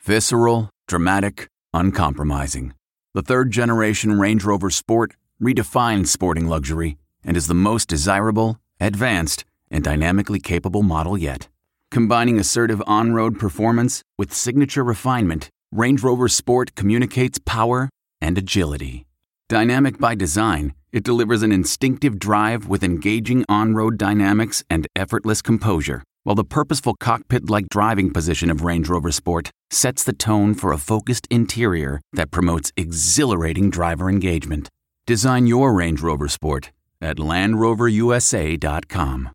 Visceral, 0.00 0.70
dramatic, 0.86 1.48
uncompromising. 1.72 2.74
The 3.14 3.22
third 3.22 3.50
generation 3.50 4.18
Range 4.18 4.44
Rover 4.44 4.70
Sport 4.70 5.14
redefines 5.42 6.08
sporting 6.08 6.46
luxury 6.46 6.98
and 7.24 7.36
is 7.36 7.46
the 7.46 7.54
most 7.54 7.88
desirable, 7.88 8.58
advanced, 8.80 9.44
and 9.70 9.82
dynamically 9.82 10.40
capable 10.40 10.82
model 10.82 11.16
yet. 11.16 11.48
Combining 11.90 12.38
assertive 12.38 12.82
on 12.86 13.12
road 13.12 13.38
performance 13.38 14.02
with 14.18 14.34
signature 14.34 14.84
refinement, 14.84 15.48
Range 15.72 16.02
Rover 16.02 16.28
Sport 16.28 16.74
communicates 16.74 17.38
power 17.44 17.88
and 18.20 18.36
agility. 18.36 19.06
Dynamic 19.48 19.98
by 19.98 20.14
design, 20.14 20.74
it 20.92 21.02
delivers 21.02 21.42
an 21.42 21.52
instinctive 21.52 22.18
drive 22.18 22.68
with 22.68 22.84
engaging 22.84 23.44
on 23.48 23.74
road 23.74 23.96
dynamics 23.98 24.62
and 24.68 24.86
effortless 24.94 25.42
composure, 25.42 26.02
while 26.24 26.34
the 26.34 26.44
purposeful 26.44 26.96
cockpit 26.98 27.48
like 27.48 27.68
driving 27.70 28.12
position 28.12 28.50
of 28.50 28.62
Range 28.62 28.88
Rover 28.88 29.12
Sport 29.12 29.50
sets 29.70 30.02
the 30.02 30.12
tone 30.12 30.54
for 30.54 30.72
a 30.72 30.78
focused 30.78 31.28
interior 31.30 32.00
that 32.14 32.30
promotes 32.30 32.72
exhilarating 32.76 33.70
driver 33.70 34.10
engagement. 34.10 34.68
Design 35.06 35.46
your 35.46 35.72
Range 35.72 36.00
Rover 36.00 36.28
Sport 36.28 36.72
at 37.00 37.18
LandRoverUSA.com. 37.18 39.30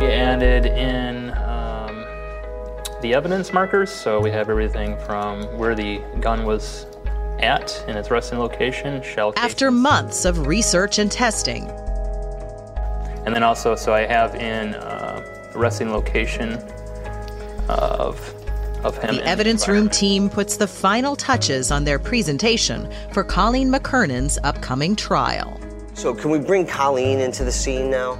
We 0.00 0.06
added 0.06 0.64
in 0.64 1.30
um, 1.34 2.06
the 3.02 3.12
evidence 3.12 3.52
markers, 3.52 3.90
so 3.90 4.18
we 4.18 4.30
have 4.30 4.48
everything 4.48 4.96
from 5.00 5.42
where 5.58 5.74
the 5.74 5.98
gun 6.20 6.46
was 6.46 6.86
at 7.42 7.84
in 7.88 7.96
its 7.96 8.10
resting 8.10 8.38
location, 8.38 9.02
shell 9.02 9.32
casing. 9.32 9.50
After 9.50 9.70
months 9.70 10.24
of 10.24 10.46
research 10.46 10.98
and 10.98 11.10
testing, 11.10 11.68
And 13.26 13.34
then 13.34 13.42
also, 13.42 13.76
so 13.76 13.92
I 13.92 14.06
have 14.06 14.34
in 14.34 14.74
uh, 14.74 15.22
resting 15.54 15.90
location 15.92 16.54
of 17.68 18.34
of 18.82 18.96
him. 18.96 19.16
the 19.16 19.26
evidence 19.26 19.68
room 19.68 19.90
team 19.90 20.30
puts 20.30 20.56
the 20.56 20.66
final 20.66 21.14
touches 21.14 21.70
on 21.70 21.84
their 21.84 21.98
presentation 21.98 22.90
for 23.12 23.22
Colleen 23.22 23.70
McKernan's 23.70 24.38
upcoming 24.42 24.96
trial. 24.96 25.60
So 25.92 26.14
can 26.14 26.30
we 26.30 26.38
bring 26.38 26.66
Colleen 26.66 27.20
into 27.20 27.44
the 27.44 27.52
scene 27.52 27.90
now? 27.90 28.18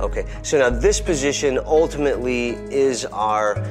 Okay, 0.00 0.24
so 0.42 0.58
now 0.58 0.70
this 0.70 0.98
position 0.98 1.58
ultimately 1.66 2.50
is 2.72 3.04
our 3.04 3.62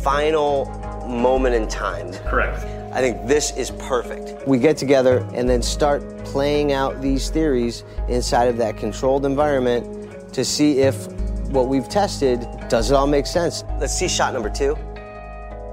final 0.00 0.64
moment 1.06 1.54
in 1.54 1.68
time. 1.68 2.10
Correct. 2.30 2.64
I 2.94 3.00
think 3.00 3.26
this 3.26 3.50
is 3.56 3.72
perfect. 3.72 4.46
We 4.46 4.58
get 4.58 4.76
together 4.76 5.28
and 5.34 5.50
then 5.50 5.62
start 5.62 6.02
playing 6.24 6.72
out 6.72 7.02
these 7.02 7.28
theories 7.28 7.82
inside 8.08 8.44
of 8.44 8.56
that 8.58 8.76
controlled 8.76 9.26
environment 9.26 10.32
to 10.32 10.44
see 10.44 10.78
if 10.78 11.08
what 11.48 11.66
we've 11.66 11.88
tested 11.88 12.46
does 12.68 12.92
it 12.92 12.94
all 12.94 13.08
make 13.08 13.26
sense. 13.26 13.64
Let's 13.80 13.98
see 13.98 14.06
shot 14.06 14.32
number 14.32 14.48
two. 14.48 14.76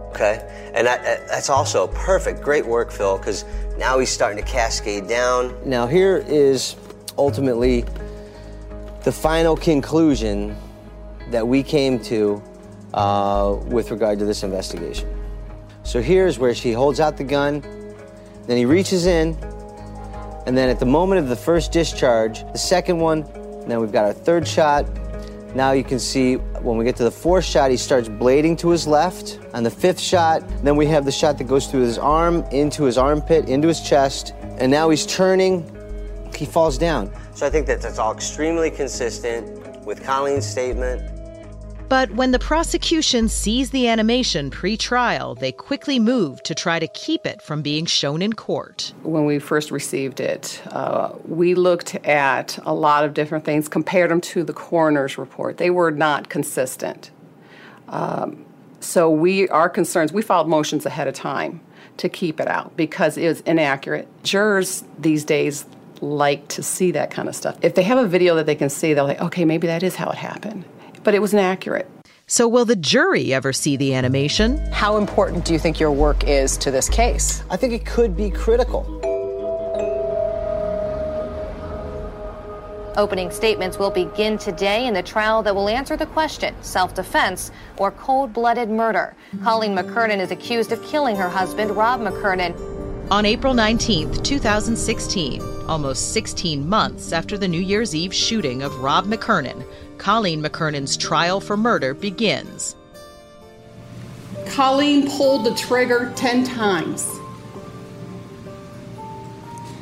Okay, 0.09 0.71
and 0.73 0.87
that, 0.87 1.27
that's 1.27 1.51
also 1.51 1.87
perfect. 1.89 2.41
Great 2.41 2.65
work, 2.65 2.91
Phil, 2.91 3.19
because 3.19 3.45
now 3.77 3.99
he's 3.99 4.09
starting 4.09 4.43
to 4.43 4.51
cascade 4.51 5.07
down. 5.07 5.55
Now, 5.63 5.85
here 5.85 6.25
is 6.27 6.75
ultimately 7.19 7.85
the 9.03 9.11
final 9.11 9.55
conclusion 9.55 10.55
that 11.29 11.47
we 11.47 11.61
came 11.61 11.99
to 11.99 12.41
uh, 12.95 13.57
with 13.67 13.91
regard 13.91 14.17
to 14.19 14.25
this 14.25 14.41
investigation. 14.41 15.20
So 15.83 16.01
here's 16.01 16.39
where 16.39 16.53
she 16.53 16.71
holds 16.71 16.99
out 16.99 17.17
the 17.17 17.23
gun, 17.23 17.61
then 18.47 18.57
he 18.57 18.65
reaches 18.65 19.05
in, 19.05 19.37
and 20.45 20.57
then 20.57 20.69
at 20.69 20.79
the 20.79 20.85
moment 20.85 21.19
of 21.19 21.27
the 21.27 21.35
first 21.35 21.71
discharge, 21.71 22.43
the 22.51 22.57
second 22.57 22.99
one, 22.99 23.23
and 23.35 23.69
then 23.69 23.79
we've 23.79 23.91
got 23.91 24.05
our 24.05 24.13
third 24.13 24.47
shot. 24.47 24.85
Now 25.53 25.73
you 25.73 25.83
can 25.83 25.99
see 25.99 26.35
when 26.35 26.77
we 26.77 26.85
get 26.85 26.95
to 26.95 27.03
the 27.03 27.11
fourth 27.11 27.43
shot, 27.43 27.71
he 27.71 27.77
starts 27.77 28.07
blading 28.07 28.57
to 28.59 28.69
his 28.69 28.87
left. 28.87 29.39
On 29.53 29.63
the 29.63 29.69
fifth 29.69 29.99
shot, 29.99 30.41
then 30.63 30.77
we 30.77 30.85
have 30.85 31.03
the 31.03 31.11
shot 31.11 31.37
that 31.37 31.43
goes 31.43 31.67
through 31.67 31.81
his 31.81 31.97
arm, 31.97 32.43
into 32.51 32.83
his 32.83 32.97
armpit, 32.97 33.49
into 33.49 33.67
his 33.67 33.81
chest, 33.81 34.33
and 34.59 34.71
now 34.71 34.89
he's 34.89 35.05
turning, 35.05 35.65
he 36.35 36.45
falls 36.45 36.77
down. 36.77 37.11
So 37.35 37.45
I 37.45 37.49
think 37.49 37.67
that 37.67 37.81
that's 37.81 37.99
all 37.99 38.13
extremely 38.13 38.71
consistent 38.71 39.85
with 39.85 40.03
Colleen's 40.03 40.45
statement. 40.47 41.20
But 41.91 42.11
when 42.11 42.31
the 42.31 42.39
prosecution 42.39 43.27
sees 43.27 43.71
the 43.71 43.89
animation 43.89 44.49
pre 44.49 44.77
trial, 44.77 45.35
they 45.35 45.51
quickly 45.51 45.99
move 45.99 46.41
to 46.43 46.55
try 46.55 46.79
to 46.79 46.87
keep 46.87 47.25
it 47.25 47.41
from 47.41 47.61
being 47.61 47.85
shown 47.85 48.21
in 48.21 48.31
court. 48.31 48.93
When 49.03 49.25
we 49.25 49.39
first 49.39 49.71
received 49.71 50.21
it, 50.21 50.61
uh, 50.67 51.11
we 51.27 51.53
looked 51.53 51.95
at 51.95 52.57
a 52.65 52.73
lot 52.73 53.03
of 53.03 53.13
different 53.13 53.43
things, 53.43 53.67
compared 53.67 54.09
them 54.09 54.21
to 54.21 54.41
the 54.41 54.53
coroner's 54.53 55.17
report. 55.17 55.57
They 55.57 55.69
were 55.69 55.91
not 55.91 56.29
consistent. 56.29 57.11
Um, 57.89 58.45
so 58.79 59.09
we, 59.09 59.49
our 59.49 59.67
concerns, 59.67 60.13
we 60.13 60.21
filed 60.21 60.47
motions 60.47 60.85
ahead 60.85 61.09
of 61.09 61.13
time 61.13 61.59
to 61.97 62.07
keep 62.07 62.39
it 62.39 62.47
out 62.47 62.77
because 62.77 63.17
it 63.17 63.27
was 63.27 63.41
inaccurate. 63.41 64.07
Jurors 64.23 64.85
these 64.97 65.25
days 65.25 65.65
like 65.99 66.47
to 66.47 66.63
see 66.63 66.91
that 66.91 67.11
kind 67.11 67.27
of 67.27 67.35
stuff. 67.35 67.57
If 67.61 67.75
they 67.75 67.83
have 67.83 67.97
a 67.97 68.07
video 68.07 68.35
that 68.35 68.45
they 68.45 68.55
can 68.55 68.69
see, 68.69 68.93
they'll 68.93 69.03
like, 69.03 69.21
okay, 69.21 69.43
maybe 69.43 69.67
that 69.67 69.83
is 69.83 69.97
how 69.97 70.09
it 70.09 70.15
happened. 70.17 70.63
But 71.03 71.15
it 71.15 71.21
was 71.21 71.33
inaccurate. 71.33 71.89
So, 72.27 72.47
will 72.47 72.63
the 72.63 72.75
jury 72.75 73.33
ever 73.33 73.51
see 73.51 73.75
the 73.75 73.93
animation? 73.93 74.57
How 74.71 74.97
important 74.97 75.43
do 75.43 75.51
you 75.53 75.59
think 75.59 75.79
your 75.79 75.91
work 75.91 76.23
is 76.25 76.57
to 76.59 76.71
this 76.71 76.87
case? 76.87 77.43
I 77.49 77.57
think 77.57 77.73
it 77.73 77.85
could 77.85 78.15
be 78.15 78.29
critical. 78.29 78.85
Opening 82.97 83.31
statements 83.31 83.79
will 83.79 83.89
begin 83.89 84.37
today 84.37 84.85
in 84.85 84.93
the 84.93 85.03
trial 85.03 85.41
that 85.43 85.55
will 85.55 85.69
answer 85.69 85.95
the 85.95 86.05
question 86.05 86.53
self 86.61 86.93
defense 86.93 87.51
or 87.77 87.91
cold 87.91 88.33
blooded 88.33 88.69
murder. 88.69 89.15
Colleen 89.43 89.75
McKernan 89.75 90.19
is 90.19 90.31
accused 90.31 90.71
of 90.71 90.83
killing 90.83 91.15
her 91.15 91.29
husband, 91.29 91.71
Rob 91.71 92.01
McKernan. 92.01 92.53
On 93.11 93.25
April 93.25 93.53
19th, 93.53 94.23
2016, 94.23 95.41
almost 95.67 96.13
16 96.13 96.67
months 96.67 97.11
after 97.11 97.37
the 97.37 97.47
New 97.47 97.59
Year's 97.59 97.93
Eve 97.93 98.13
shooting 98.13 98.61
of 98.61 98.73
Rob 98.79 99.05
McKernan, 99.05 99.65
Colleen 100.01 100.41
McKernan's 100.41 100.97
trial 100.97 101.39
for 101.39 101.55
murder 101.55 101.93
begins. 101.93 102.75
Colleen 104.47 105.07
pulled 105.07 105.45
the 105.45 105.53
trigger 105.53 106.11
10 106.15 106.43
times. 106.43 107.07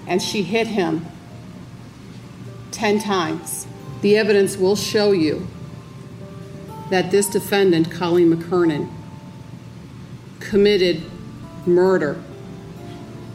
And 0.07 0.21
she 0.21 0.41
hit 0.41 0.67
him 0.67 1.05
10 2.71 2.99
times. 2.99 3.65
The 4.01 4.17
evidence 4.17 4.57
will 4.57 4.75
show 4.75 5.13
you 5.13 5.47
that 6.89 7.11
this 7.11 7.29
defendant, 7.29 7.89
Colleen 7.89 8.35
McKernan, 8.35 8.91
committed 10.41 11.01
murder. 11.65 12.21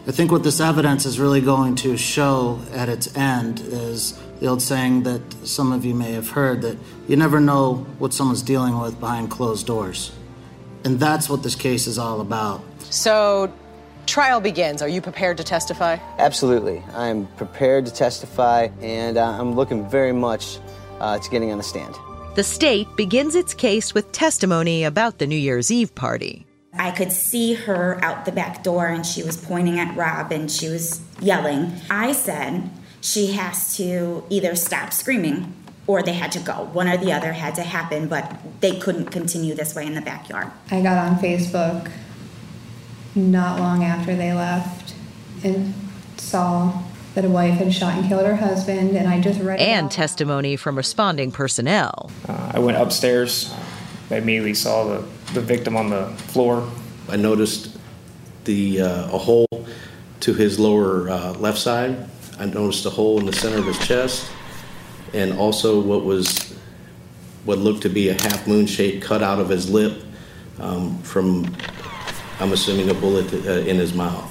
I 0.07 0.11
think 0.11 0.31
what 0.31 0.43
this 0.43 0.61
evidence 0.61 1.07
is 1.07 1.19
really 1.19 1.41
going 1.41 1.77
to 1.77 1.97
show 1.97 2.61
at 2.75 2.91
its 2.91 3.17
end 3.17 3.61
is 3.61 4.21
the 4.45 4.51
old 4.51 4.61
saying 4.61 5.05
that 5.05 5.23
some 5.43 5.73
of 5.73 5.87
you 5.87 5.95
may 5.95 6.13
have 6.13 6.29
heard 6.29 6.61
that 6.61 6.77
you 7.09 7.17
never 7.17 7.41
know 7.41 7.77
what 7.99 8.13
someone's 8.13 8.43
dealing 8.43 8.79
with 8.79 9.01
behind 9.01 9.31
closed 9.31 9.67
doors. 9.67 10.13
And 10.85 11.01
that's 11.01 11.31
what 11.31 11.43
this 11.43 11.55
case 11.55 11.87
is 11.87 11.97
all 11.97 12.21
about. 12.21 12.61
So, 12.91 13.51
trial 14.05 14.43
begins. 14.43 14.83
Are 14.83 14.89
you 14.89 15.01
prepared 15.01 15.39
to 15.39 15.45
testify? 15.45 15.97
Absolutely. 16.19 16.83
I'm 16.93 17.27
prepared 17.39 17.87
to 17.87 17.95
testify, 17.95 18.69
and 18.83 19.17
uh, 19.17 19.31
I'm 19.31 19.55
looking 19.55 19.89
very 19.89 20.13
much 20.13 20.59
uh, 21.01 21.19
to 21.19 21.31
getting 21.31 21.51
on 21.51 21.57
the 21.57 21.65
stand. 21.65 21.95
The 22.35 22.45
state 22.45 22.87
begins 22.99 23.35
its 23.35 23.55
case 23.55 23.95
with 23.95 24.13
testimony 24.13 24.85
about 24.85 25.21
the 25.21 25.27
New 25.27 25.39
Year's 25.39 25.71
Eve 25.71 25.95
party. 25.95 26.45
I 26.75 26.91
could 26.91 27.13
see 27.13 27.55
her 27.55 27.99
out 28.05 28.27
the 28.27 28.33
back 28.33 28.63
door 28.63 28.89
and 28.89 29.07
she 29.07 29.23
was 29.23 29.39
pointing 29.39 29.79
at 29.79 29.97
Rob 29.97 30.33
and 30.33 30.51
she 30.51 30.69
was 30.69 31.01
yelling. 31.21 31.73
I 31.89 32.13
said 32.13 32.69
she 33.05 33.33
has 33.33 33.77
to 33.77 34.25
either 34.31 34.57
stop 34.57 34.91
screaming 34.91 35.53
or 35.87 36.03
they 36.03 36.15
had 36.15 36.33
to 36.33 36.39
go. 36.41 36.71
One 36.73 36.89
or 36.89 36.97
the 36.97 37.13
other 37.13 37.35
had 37.35 37.55
to 37.57 37.63
happen, 37.63 38.09
but 38.09 38.35
they 38.63 38.79
couldn't 38.79 39.07
continue 39.11 39.55
this 39.55 39.75
way 39.75 39.85
in 39.87 39.93
the 39.95 40.01
backyard. 40.01 40.51
I 40.71 40.81
got 40.81 40.97
on 40.97 41.19
Facebook 41.19 41.91
not 43.15 43.61
long 43.61 43.85
after 43.85 44.17
they 44.17 44.33
left 44.33 44.95
and 45.45 45.75
saw 46.17 46.83
that 47.15 47.27
a 47.27 47.29
wife 47.29 47.59
had 47.59 47.75
shot 47.75 47.99
and 47.99 48.09
killed 48.09 48.25
her 48.25 48.37
husband, 48.37 48.97
and 48.97 49.07
I 49.07 49.21
just 49.21 49.39
read 49.39 49.61
And 49.61 49.85
out. 49.87 49.91
testimony 49.93 50.57
from 50.57 50.75
responding 50.75 51.31
personnel. 51.31 52.11
Uh, 52.27 52.53
I 52.55 52.59
went 52.59 52.79
upstairs. 52.79 53.55
I 54.11 54.17
immediately 54.17 54.55
saw 54.55 54.85
the, 54.85 55.05
the 55.35 55.43
victim 55.43 55.77
on 55.77 55.91
the 55.91 56.07
floor. 56.33 56.67
I 57.11 57.17
noticed 57.17 57.77
the 58.45 58.81
uh, 58.81 59.15
a 59.15 59.19
hole 59.19 59.47
to 60.21 60.33
his 60.33 60.59
lower 60.59 61.11
uh, 61.11 61.33
left 61.35 61.59
side. 61.59 62.09
I 62.39 62.47
noticed 62.47 62.85
a 62.87 62.91
hole 62.91 63.19
in 63.21 63.27
the 63.27 63.33
center 63.33 63.59
of 63.59 63.67
his 63.67 63.79
chest, 63.79 64.31
and 65.13 65.33
also 65.39 65.81
what 65.81 66.05
was 66.05 66.55
what 67.45 67.59
looked 67.59 67.83
to 67.83 67.89
be 67.89 68.09
a 68.09 68.15
half 68.15 68.47
moon 68.47 68.67
shape 68.67 69.03
cut 69.03 69.23
out 69.23 69.39
of 69.39 69.49
his 69.49 69.71
lip 69.71 70.03
um, 70.59 70.99
from, 71.03 71.55
I'm 72.41 72.53
assuming, 72.53 72.89
a 72.91 72.95
bullet 72.95 73.33
uh, 73.33 73.69
in 73.69 73.77
his 73.77 73.93
mouth. 73.93 74.31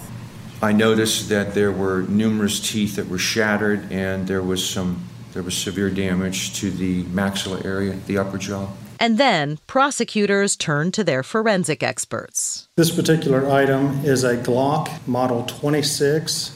I 0.61 0.71
noticed 0.71 1.29
that 1.29 1.53
there 1.53 1.71
were 1.71 2.03
numerous 2.03 2.59
teeth 2.59 2.95
that 2.95 3.07
were 3.07 3.19
shattered, 3.19 3.91
and 3.91 4.27
there 4.27 4.41
was 4.41 4.67
some 4.67 5.07
there 5.33 5.43
was 5.43 5.57
severe 5.57 5.89
damage 5.89 6.53
to 6.59 6.69
the 6.69 7.03
maxilla 7.05 7.65
area, 7.65 7.97
the 8.05 8.19
upper 8.19 8.37
jaw. 8.37 8.67
And 8.99 9.17
then 9.17 9.57
prosecutors 9.67 10.55
turned 10.55 10.93
to 10.93 11.03
their 11.03 11.23
forensic 11.23 11.81
experts. 11.81 12.69
This 12.77 12.95
particular 12.95 13.49
item 13.49 14.05
is 14.05 14.23
a 14.23 14.37
Glock 14.37 15.05
Model 15.07 15.43
26 15.43 16.52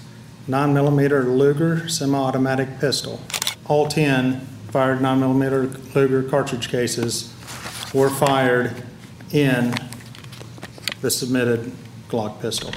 9mm 0.47 1.37
Luger 1.37 1.89
semi-automatic 1.89 2.79
pistol. 2.79 3.19
All 3.67 3.87
10 3.87 4.39
fired 4.71 4.99
9mm 4.99 5.93
Luger 5.93 6.23
cartridge 6.23 6.69
cases 6.69 7.33
were 7.93 8.09
fired 8.09 8.83
in 9.31 9.73
the 11.01 11.11
submitted 11.11 11.71
Glock 12.07 12.39
pistol. 12.41 12.71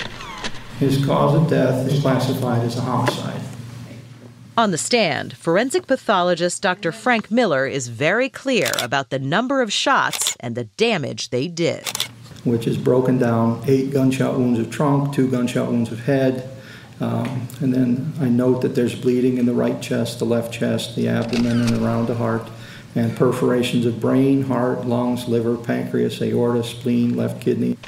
His 0.79 1.05
cause 1.05 1.35
of 1.35 1.49
death 1.49 1.87
is 1.87 2.01
classified 2.01 2.63
as 2.63 2.77
a 2.77 2.81
homicide. 2.81 3.41
On 4.57 4.73
the 4.73 4.79
stand, 4.79 5.37
forensic 5.37 5.87
pathologist 5.87 6.61
Dr. 6.61 6.91
Frank 6.91 7.31
Miller 7.31 7.67
is 7.67 7.89
very 7.89 8.29
clear 8.29 8.71
about 8.83 9.11
the 9.11 9.19
number 9.19 9.63
of 9.63 9.73
shots 9.73 10.37
and 10.41 10.55
the 10.57 10.65
damage 10.65 11.31
they 11.31 11.47
did. 11.49 11.87
which 12.45 12.67
is 12.67 12.77
broken 12.77 13.19
down 13.19 13.63
eight 13.67 13.93
gunshot 13.93 14.37
wounds 14.39 14.59
of 14.59 14.71
trunk, 14.71 15.15
two 15.15 15.29
gunshot 15.31 15.69
wounds 15.71 15.93
of 15.93 16.01
head. 16.01 16.49
Um, 17.01 17.49
and 17.61 17.73
then 17.73 18.13
I 18.21 18.29
note 18.29 18.61
that 18.63 18.75
there's 18.75 18.95
bleeding 18.95 19.39
in 19.39 19.47
the 19.47 19.55
right 19.55 19.81
chest, 19.81 20.19
the 20.19 20.27
left 20.27 20.53
chest, 20.53 20.97
the 20.97 21.09
abdomen, 21.09 21.63
and 21.63 21.83
around 21.83 22.07
the 22.07 22.15
heart, 22.15 22.49
and 22.95 23.17
perforations 23.17 23.87
of 23.87 24.01
brain, 24.01 24.43
heart, 24.43 24.87
lungs, 24.87 25.27
liver, 25.27 25.57
pancreas, 25.57 26.21
aorta, 26.21 26.63
spleen, 26.63 27.17
left 27.17 27.41
kidney. 27.41 27.79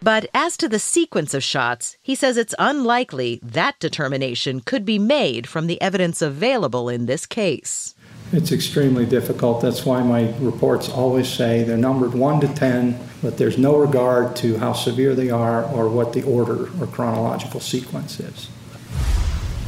But 0.00 0.26
as 0.34 0.56
to 0.56 0.68
the 0.68 0.80
sequence 0.80 1.32
of 1.32 1.44
shots, 1.44 1.96
he 2.02 2.16
says 2.16 2.36
it's 2.36 2.56
unlikely 2.58 3.38
that 3.42 3.78
determination 3.78 4.60
could 4.60 4.84
be 4.84 4.98
made 4.98 5.48
from 5.48 5.68
the 5.68 5.80
evidence 5.80 6.20
available 6.20 6.88
in 6.88 7.06
this 7.06 7.24
case. 7.24 7.94
It's 8.32 8.50
extremely 8.50 9.04
difficult. 9.04 9.60
That's 9.60 9.84
why 9.84 10.02
my 10.02 10.34
reports 10.38 10.88
always 10.88 11.28
say 11.28 11.64
they're 11.64 11.76
numbered 11.76 12.14
1 12.14 12.40
to 12.40 12.48
10, 12.48 12.98
but 13.20 13.36
there's 13.36 13.58
no 13.58 13.76
regard 13.76 14.34
to 14.36 14.56
how 14.56 14.72
severe 14.72 15.14
they 15.14 15.28
are 15.28 15.64
or 15.64 15.90
what 15.90 16.14
the 16.14 16.22
order 16.22 16.70
or 16.80 16.86
chronological 16.86 17.60
sequence 17.60 18.18
is. 18.20 18.48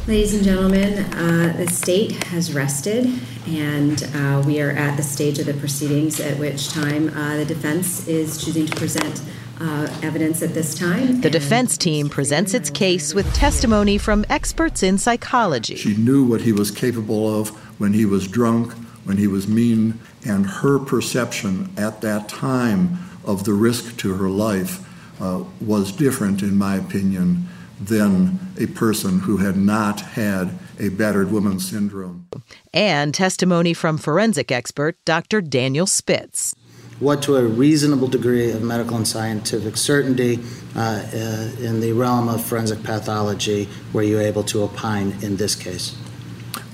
Ladies 0.07 0.33
and 0.33 0.43
gentlemen, 0.43 0.99
uh, 1.13 1.53
the 1.57 1.67
state 1.67 2.23
has 2.25 2.53
rested, 2.53 3.19
and 3.47 4.03
uh, 4.15 4.43
we 4.45 4.61
are 4.61 4.71
at 4.71 4.97
the 4.97 5.03
stage 5.03 5.37
of 5.37 5.45
the 5.45 5.53
proceedings 5.55 6.19
at 6.19 6.37
which 6.39 6.69
time 6.69 7.09
uh, 7.09 7.37
the 7.37 7.45
defense 7.45 8.07
is 8.07 8.43
choosing 8.43 8.65
to 8.65 8.75
present 8.75 9.21
uh, 9.59 9.87
evidence 10.03 10.41
at 10.41 10.53
this 10.53 10.75
time. 10.75 11.21
The 11.21 11.29
defense 11.29 11.77
team 11.77 12.09
presents 12.09 12.53
its 12.53 12.69
case 12.69 13.13
with 13.13 13.31
testimony 13.33 13.97
from 13.97 14.25
experts 14.29 14.83
in 14.83 14.97
psychology. 14.97 15.75
She 15.75 15.95
knew 15.95 16.23
what 16.23 16.41
he 16.41 16.51
was 16.51 16.71
capable 16.71 17.39
of 17.39 17.64
when 17.77 17.93
he 17.93 18.05
was 18.05 18.27
drunk, 18.27 18.73
when 19.03 19.17
he 19.17 19.27
was 19.27 19.47
mean, 19.47 19.99
and 20.25 20.45
her 20.45 20.79
perception 20.79 21.71
at 21.77 22.01
that 22.01 22.27
time 22.27 22.97
of 23.23 23.43
the 23.43 23.53
risk 23.53 23.97
to 23.97 24.15
her 24.15 24.29
life 24.29 24.85
uh, 25.21 25.43
was 25.61 25.91
different, 25.91 26.41
in 26.41 26.57
my 26.57 26.75
opinion, 26.75 27.47
than 27.79 28.39
a 28.59 28.67
person 28.67 29.19
who 29.19 29.37
had 29.37 29.57
not 29.57 30.01
had 30.01 30.57
a 30.79 30.89
battered 30.89 31.31
woman 31.31 31.59
syndrome. 31.59 32.27
And 32.73 33.13
testimony 33.13 33.73
from 33.73 33.97
forensic 33.97 34.51
expert 34.51 34.97
Dr. 35.05 35.41
Daniel 35.41 35.87
Spitz. 35.87 36.55
What, 36.99 37.21
to 37.23 37.35
a 37.35 37.43
reasonable 37.43 38.07
degree 38.07 38.51
of 38.51 38.61
medical 38.61 38.95
and 38.95 39.05
scientific 39.05 39.75
certainty 39.75 40.39
uh, 40.75 40.79
uh, 40.79 41.51
in 41.59 41.81
the 41.81 41.91
realm 41.91 42.29
of 42.29 42.43
forensic 42.43 42.83
pathology 42.83 43.67
were 43.91 44.03
you 44.03 44.19
able 44.19 44.43
to 44.43 44.63
opine 44.63 45.13
in 45.21 45.35
this 45.35 45.55
case? 45.55 45.97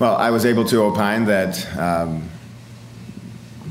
Well, 0.02 0.16
I 0.16 0.30
was 0.30 0.44
able 0.44 0.64
to 0.64 0.82
opine 0.82 1.26
that 1.26 1.78
um, 1.78 2.28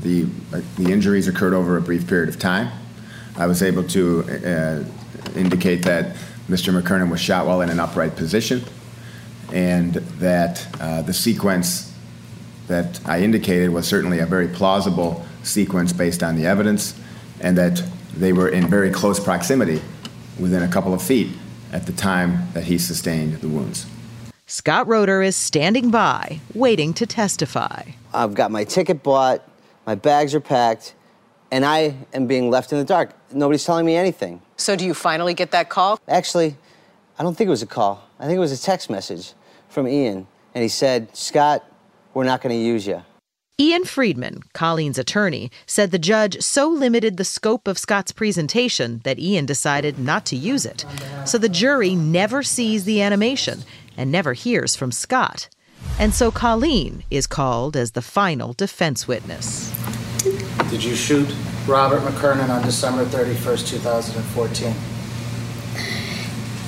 the, 0.00 0.24
uh, 0.50 0.62
the 0.78 0.90
injuries 0.90 1.28
occurred 1.28 1.52
over 1.52 1.76
a 1.76 1.82
brief 1.82 2.08
period 2.08 2.30
of 2.30 2.38
time. 2.38 2.70
I 3.36 3.46
was 3.46 3.62
able 3.62 3.86
to 3.88 4.22
uh, 4.22 5.38
indicate 5.38 5.82
that 5.82 6.16
Mr. 6.48 6.72
McKernan 6.72 7.10
was 7.10 7.20
shot 7.20 7.46
while 7.46 7.60
in 7.60 7.68
an 7.68 7.78
upright 7.78 8.16
position, 8.16 8.64
and 9.52 9.92
that 9.92 10.66
uh, 10.80 11.02
the 11.02 11.12
sequence 11.12 11.94
that 12.66 12.98
I 13.04 13.20
indicated 13.20 13.68
was 13.68 13.86
certainly 13.86 14.20
a 14.20 14.24
very 14.24 14.48
plausible 14.48 15.26
sequence 15.42 15.92
based 15.92 16.22
on 16.22 16.34
the 16.34 16.46
evidence, 16.46 16.98
and 17.42 17.58
that 17.58 17.82
they 18.16 18.32
were 18.32 18.48
in 18.48 18.68
very 18.68 18.90
close 18.90 19.20
proximity, 19.20 19.82
within 20.40 20.62
a 20.62 20.68
couple 20.68 20.94
of 20.94 21.02
feet, 21.02 21.28
at 21.72 21.84
the 21.84 21.92
time 21.92 22.48
that 22.54 22.64
he 22.64 22.78
sustained 22.78 23.34
the 23.42 23.48
wounds. 23.48 23.84
Scott 24.52 24.86
Roder 24.86 25.22
is 25.22 25.34
standing 25.34 25.90
by, 25.90 26.38
waiting 26.52 26.92
to 26.92 27.06
testify. 27.06 27.84
I've 28.12 28.34
got 28.34 28.50
my 28.50 28.64
ticket 28.64 29.02
bought, 29.02 29.48
my 29.86 29.94
bags 29.94 30.34
are 30.34 30.40
packed, 30.40 30.94
and 31.50 31.64
I 31.64 31.96
am 32.12 32.26
being 32.26 32.50
left 32.50 32.70
in 32.70 32.76
the 32.76 32.84
dark. 32.84 33.14
Nobody's 33.32 33.64
telling 33.64 33.86
me 33.86 33.96
anything. 33.96 34.42
So, 34.58 34.76
do 34.76 34.84
you 34.84 34.92
finally 34.92 35.32
get 35.32 35.52
that 35.52 35.70
call? 35.70 35.98
Actually, 36.06 36.58
I 37.18 37.22
don't 37.22 37.34
think 37.34 37.48
it 37.48 37.50
was 37.50 37.62
a 37.62 37.66
call. 37.66 38.06
I 38.20 38.26
think 38.26 38.36
it 38.36 38.40
was 38.40 38.52
a 38.52 38.62
text 38.62 38.90
message 38.90 39.32
from 39.70 39.88
Ian, 39.88 40.26
and 40.54 40.60
he 40.60 40.68
said, 40.68 41.16
Scott, 41.16 41.64
we're 42.12 42.24
not 42.24 42.42
going 42.42 42.54
to 42.54 42.62
use 42.62 42.86
you. 42.86 43.02
Ian 43.58 43.84
Friedman, 43.84 44.40
Colleen's 44.54 44.98
attorney, 44.98 45.50
said 45.66 45.92
the 45.92 45.98
judge 45.98 46.42
so 46.42 46.68
limited 46.68 47.16
the 47.16 47.24
scope 47.24 47.68
of 47.68 47.78
Scott's 47.78 48.10
presentation 48.10 49.00
that 49.04 49.18
Ian 49.18 49.46
decided 49.46 49.98
not 49.98 50.26
to 50.26 50.36
use 50.36 50.66
it. 50.66 50.84
So 51.24 51.38
the 51.38 51.48
jury 51.48 51.94
never 51.94 52.42
sees 52.42 52.84
the 52.84 53.00
animation 53.00 53.62
and 53.96 54.10
never 54.10 54.32
hears 54.32 54.76
from 54.76 54.92
Scott. 54.92 55.48
And 55.98 56.14
so 56.14 56.30
Colleen 56.30 57.04
is 57.10 57.26
called 57.26 57.76
as 57.76 57.92
the 57.92 58.02
final 58.02 58.52
defense 58.52 59.06
witness. 59.08 59.72
Did 60.70 60.82
you 60.84 60.94
shoot 60.94 61.28
Robert 61.66 62.00
McKernan 62.00 62.48
on 62.48 62.62
December 62.62 63.04
31st, 63.04 63.68
2014? 63.68 64.74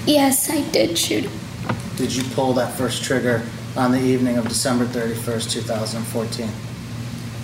Yes, 0.06 0.50
I 0.50 0.60
did 0.70 0.98
shoot. 0.98 1.28
Did 1.96 2.14
you 2.14 2.22
pull 2.34 2.52
that 2.54 2.74
first 2.74 3.02
trigger 3.02 3.46
on 3.76 3.92
the 3.92 4.00
evening 4.00 4.36
of 4.36 4.48
December 4.48 4.84
31st, 4.84 5.50
2014? 5.52 6.48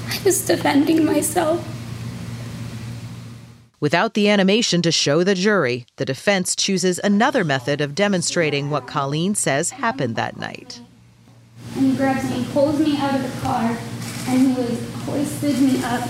I 0.08 0.20
was 0.24 0.46
defending 0.46 1.04
myself. 1.04 1.64
Without 3.80 4.12
the 4.12 4.28
animation 4.28 4.82
to 4.82 4.92
show 4.92 5.24
the 5.24 5.34
jury, 5.34 5.86
the 5.96 6.04
defense 6.04 6.54
chooses 6.54 7.00
another 7.02 7.42
method 7.42 7.80
of 7.80 7.94
demonstrating 7.94 8.68
what 8.68 8.86
Colleen 8.86 9.34
says 9.34 9.70
happened 9.70 10.16
that 10.16 10.36
night. 10.36 10.82
And 11.76 11.86
he 11.86 11.96
grabs 11.96 12.28
me, 12.28 12.44
pulls 12.52 12.78
me 12.78 12.98
out 12.98 13.14
of 13.14 13.22
the 13.22 13.40
car, 13.40 13.74
and 14.28 14.38
he 14.38 14.52
was 14.52 14.92
hoisted 15.04 15.58
me 15.62 15.82
up 15.82 16.06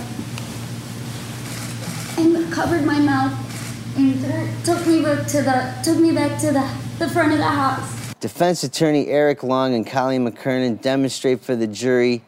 and 2.18 2.52
covered 2.52 2.84
my 2.84 2.98
mouth 2.98 3.96
and 3.96 4.20
took 4.64 4.84
me 4.84 5.02
back 5.02 5.28
to 5.28 5.42
the 5.42 5.72
took 5.84 5.98
me 5.98 6.12
back 6.12 6.40
to 6.40 6.46
the, 6.46 6.68
the 6.98 7.08
front 7.08 7.30
of 7.30 7.38
the 7.38 7.44
house. 7.44 8.12
Defense 8.14 8.64
attorney 8.64 9.06
Eric 9.06 9.44
Long 9.44 9.74
and 9.74 9.86
Colleen 9.86 10.28
McKernan 10.28 10.80
demonstrate 10.82 11.40
for 11.40 11.54
the 11.54 11.68
jury 11.68 12.22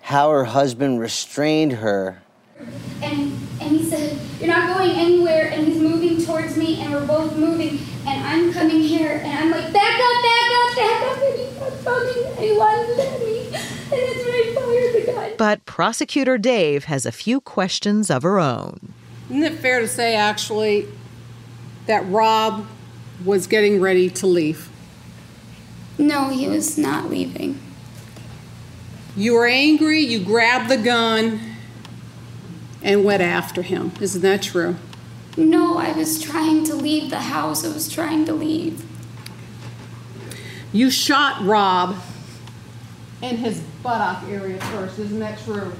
how 0.00 0.30
her 0.30 0.44
husband 0.44 1.00
restrained 1.00 1.72
her. 1.72 2.22
And 3.02 3.38
and 3.60 3.70
he 3.76 3.84
said, 3.84 4.18
You're 4.40 4.48
not 4.48 4.76
going 4.76 4.90
anywhere 4.90 5.50
and 5.50 5.66
he's 5.66 5.80
moving 5.80 6.24
towards 6.24 6.56
me 6.56 6.80
and 6.80 6.92
we're 6.92 7.06
both 7.06 7.36
moving 7.36 7.78
and 8.06 8.24
I'm 8.24 8.52
coming 8.52 8.80
here 8.80 9.20
and 9.22 9.38
I'm 9.38 9.50
like, 9.50 9.72
back 9.72 10.00
up, 10.00 10.22
back 10.22 10.50
up, 10.50 10.76
back 10.76 11.02
up 11.02 11.22
and 11.22 11.38
he 11.38 11.58
kept 11.58 11.84
coming 11.84 12.24
and 12.26 12.38
he 12.38 12.56
wanted 12.56 12.98
at 12.98 13.20
me. 13.20 13.46
And 13.46 13.92
that's 13.92 14.24
when 14.24 14.34
I 14.34 14.52
fired 14.54 15.06
the 15.06 15.12
gun. 15.12 15.32
But 15.36 15.64
prosecutor 15.66 16.38
Dave 16.38 16.84
has 16.84 17.04
a 17.06 17.12
few 17.12 17.40
questions 17.40 18.10
of 18.10 18.22
her 18.22 18.38
own. 18.38 18.94
Isn't 19.30 19.42
it 19.42 19.54
fair 19.54 19.80
to 19.80 19.88
say, 19.88 20.16
actually, 20.16 20.86
that 21.86 22.06
Rob 22.08 22.66
was 23.24 23.46
getting 23.46 23.80
ready 23.80 24.08
to 24.10 24.26
leave? 24.26 24.70
No, 25.98 26.28
he 26.28 26.48
was 26.48 26.78
not 26.78 27.10
leaving. 27.10 27.60
You 29.16 29.34
were 29.34 29.46
angry, 29.46 30.00
you 30.00 30.24
grabbed 30.24 30.70
the 30.70 30.76
gun, 30.76 31.40
and 32.82 33.04
went 33.04 33.22
after 33.22 33.62
him. 33.62 33.92
Isn't 34.00 34.22
that 34.22 34.42
true? 34.42 34.76
No, 35.36 35.78
I 35.78 35.92
was 35.92 36.20
trying 36.20 36.64
to 36.64 36.74
leave 36.74 37.10
the 37.10 37.20
house. 37.20 37.64
I 37.64 37.72
was 37.72 37.88
trying 37.88 38.24
to 38.26 38.32
leave. 38.32 38.84
You 40.72 40.90
shot 40.90 41.44
Rob 41.44 41.96
in 43.22 43.36
his 43.36 43.60
buttock 43.82 44.24
area 44.28 44.60
first. 44.66 44.98
Isn't 44.98 45.20
that 45.20 45.38
true? 45.40 45.72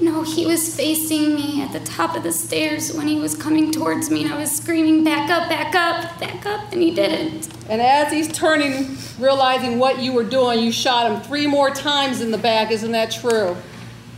No, 0.00 0.22
he 0.22 0.46
was 0.46 0.74
facing 0.74 1.34
me 1.34 1.60
at 1.60 1.72
the 1.72 1.80
top 1.80 2.16
of 2.16 2.22
the 2.22 2.32
stairs 2.32 2.94
when 2.94 3.06
he 3.06 3.18
was 3.18 3.36
coming 3.36 3.70
towards 3.70 4.08
me, 4.08 4.24
and 4.24 4.32
I 4.32 4.38
was 4.38 4.50
screaming, 4.50 5.04
Back 5.04 5.28
up, 5.28 5.50
back 5.50 5.74
up, 5.74 6.18
back 6.18 6.46
up, 6.46 6.72
and 6.72 6.80
he 6.80 6.90
didn't. 6.90 7.48
And 7.68 7.82
as 7.82 8.10
he's 8.10 8.28
turning, 8.32 8.96
realizing 9.18 9.78
what 9.78 10.00
you 10.00 10.14
were 10.14 10.24
doing, 10.24 10.60
you 10.60 10.72
shot 10.72 11.10
him 11.10 11.20
three 11.20 11.46
more 11.46 11.70
times 11.70 12.22
in 12.22 12.30
the 12.30 12.38
back. 12.38 12.70
Isn't 12.70 12.92
that 12.92 13.10
true? 13.10 13.56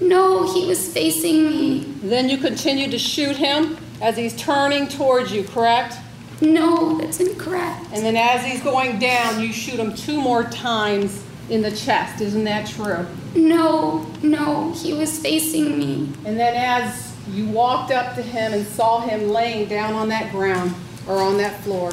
No, 0.09 0.53
he 0.53 0.67
was 0.67 0.93
facing 0.93 1.45
me. 1.45 1.81
Then 2.03 2.29
you 2.29 2.37
continued 2.39 2.91
to 2.91 2.99
shoot 2.99 3.37
him 3.37 3.77
as 4.01 4.17
he's 4.17 4.35
turning 4.37 4.89
towards 4.89 5.33
you, 5.33 5.45
correct? 5.45 5.97
No, 6.41 6.99
that's 6.99 7.21
incorrect. 7.21 7.87
And 7.93 8.05
then 8.05 8.17
as 8.17 8.45
he's 8.45 8.61
going 8.63 8.99
down, 8.99 9.41
you 9.41 9.53
shoot 9.53 9.79
him 9.79 9.95
two 9.95 10.21
more 10.21 10.43
times 10.43 11.25
in 11.51 11.63
the 11.63 11.71
chest. 11.71 12.21
Isn't 12.21 12.45
that 12.45 12.67
true? 12.67 13.07
No, 13.37 14.05
no, 14.23 14.73
he 14.73 14.93
was 14.93 15.19
facing 15.21 15.79
me. 15.79 16.13
And 16.25 16.39
then 16.39 16.55
as 16.57 17.17
you 17.31 17.47
walked 17.49 17.93
up 17.93 18.17
to 18.17 18.23
him 18.23 18.53
and 18.53 18.67
saw 18.67 19.01
him 19.01 19.29
laying 19.29 19.69
down 19.69 19.95
on 19.95 20.09
that 20.09 20.33
ground 20.33 20.75
or 21.07 21.23
on 21.23 21.37
that 21.39 21.63
floor, 21.63 21.93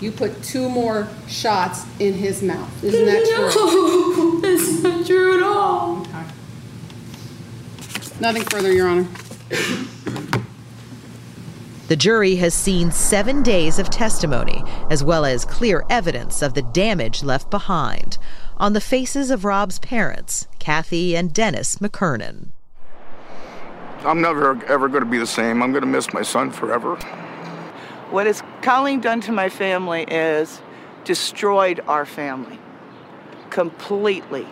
you 0.00 0.12
put 0.12 0.42
two 0.42 0.68
more 0.68 1.08
shots 1.26 1.86
in 1.98 2.12
his 2.12 2.42
mouth. 2.42 2.84
Isn't 2.84 3.06
that 3.06 3.24
true? 3.24 3.64
No, 3.64 4.40
that's 4.42 4.82
not 4.82 5.06
true 5.06 5.38
at 5.38 5.42
all. 5.42 6.06
Okay. 8.16 8.22
Nothing 8.22 8.44
further, 8.44 8.72
Your 8.72 8.88
Honor. 8.88 9.06
The 11.88 11.96
jury 11.96 12.36
has 12.36 12.52
seen 12.52 12.90
seven 12.90 13.42
days 13.42 13.78
of 13.78 13.90
testimony, 13.90 14.64
as 14.90 15.04
well 15.04 15.24
as 15.24 15.44
clear 15.44 15.84
evidence 15.88 16.42
of 16.42 16.54
the 16.54 16.62
damage 16.62 17.22
left 17.22 17.50
behind 17.50 18.18
on 18.56 18.72
the 18.72 18.80
faces 18.80 19.30
of 19.30 19.44
Rob's 19.44 19.78
parents, 19.78 20.48
Kathy 20.58 21.16
and 21.16 21.32
Dennis 21.32 21.76
McKernan. 21.76 22.48
I'm 24.00 24.20
never 24.20 24.64
ever 24.66 24.88
going 24.88 25.04
to 25.04 25.10
be 25.10 25.18
the 25.18 25.26
same. 25.26 25.62
I'm 25.62 25.72
going 25.72 25.82
to 25.82 25.88
miss 25.88 26.12
my 26.12 26.22
son 26.22 26.50
forever. 26.50 26.96
What 28.10 28.26
has 28.26 28.42
Colleen 28.62 29.00
done 29.00 29.20
to 29.22 29.32
my 29.32 29.48
family 29.48 30.04
is 30.04 30.60
destroyed 31.04 31.80
our 31.86 32.06
family 32.06 32.58
completely. 33.50 34.46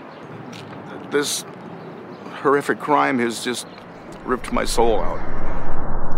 This 1.10 1.44
horrific 2.44 2.78
crime 2.78 3.18
has 3.18 3.42
just 3.42 3.66
ripped 4.26 4.52
my 4.52 4.66
soul 4.66 5.00
out. 5.00 5.18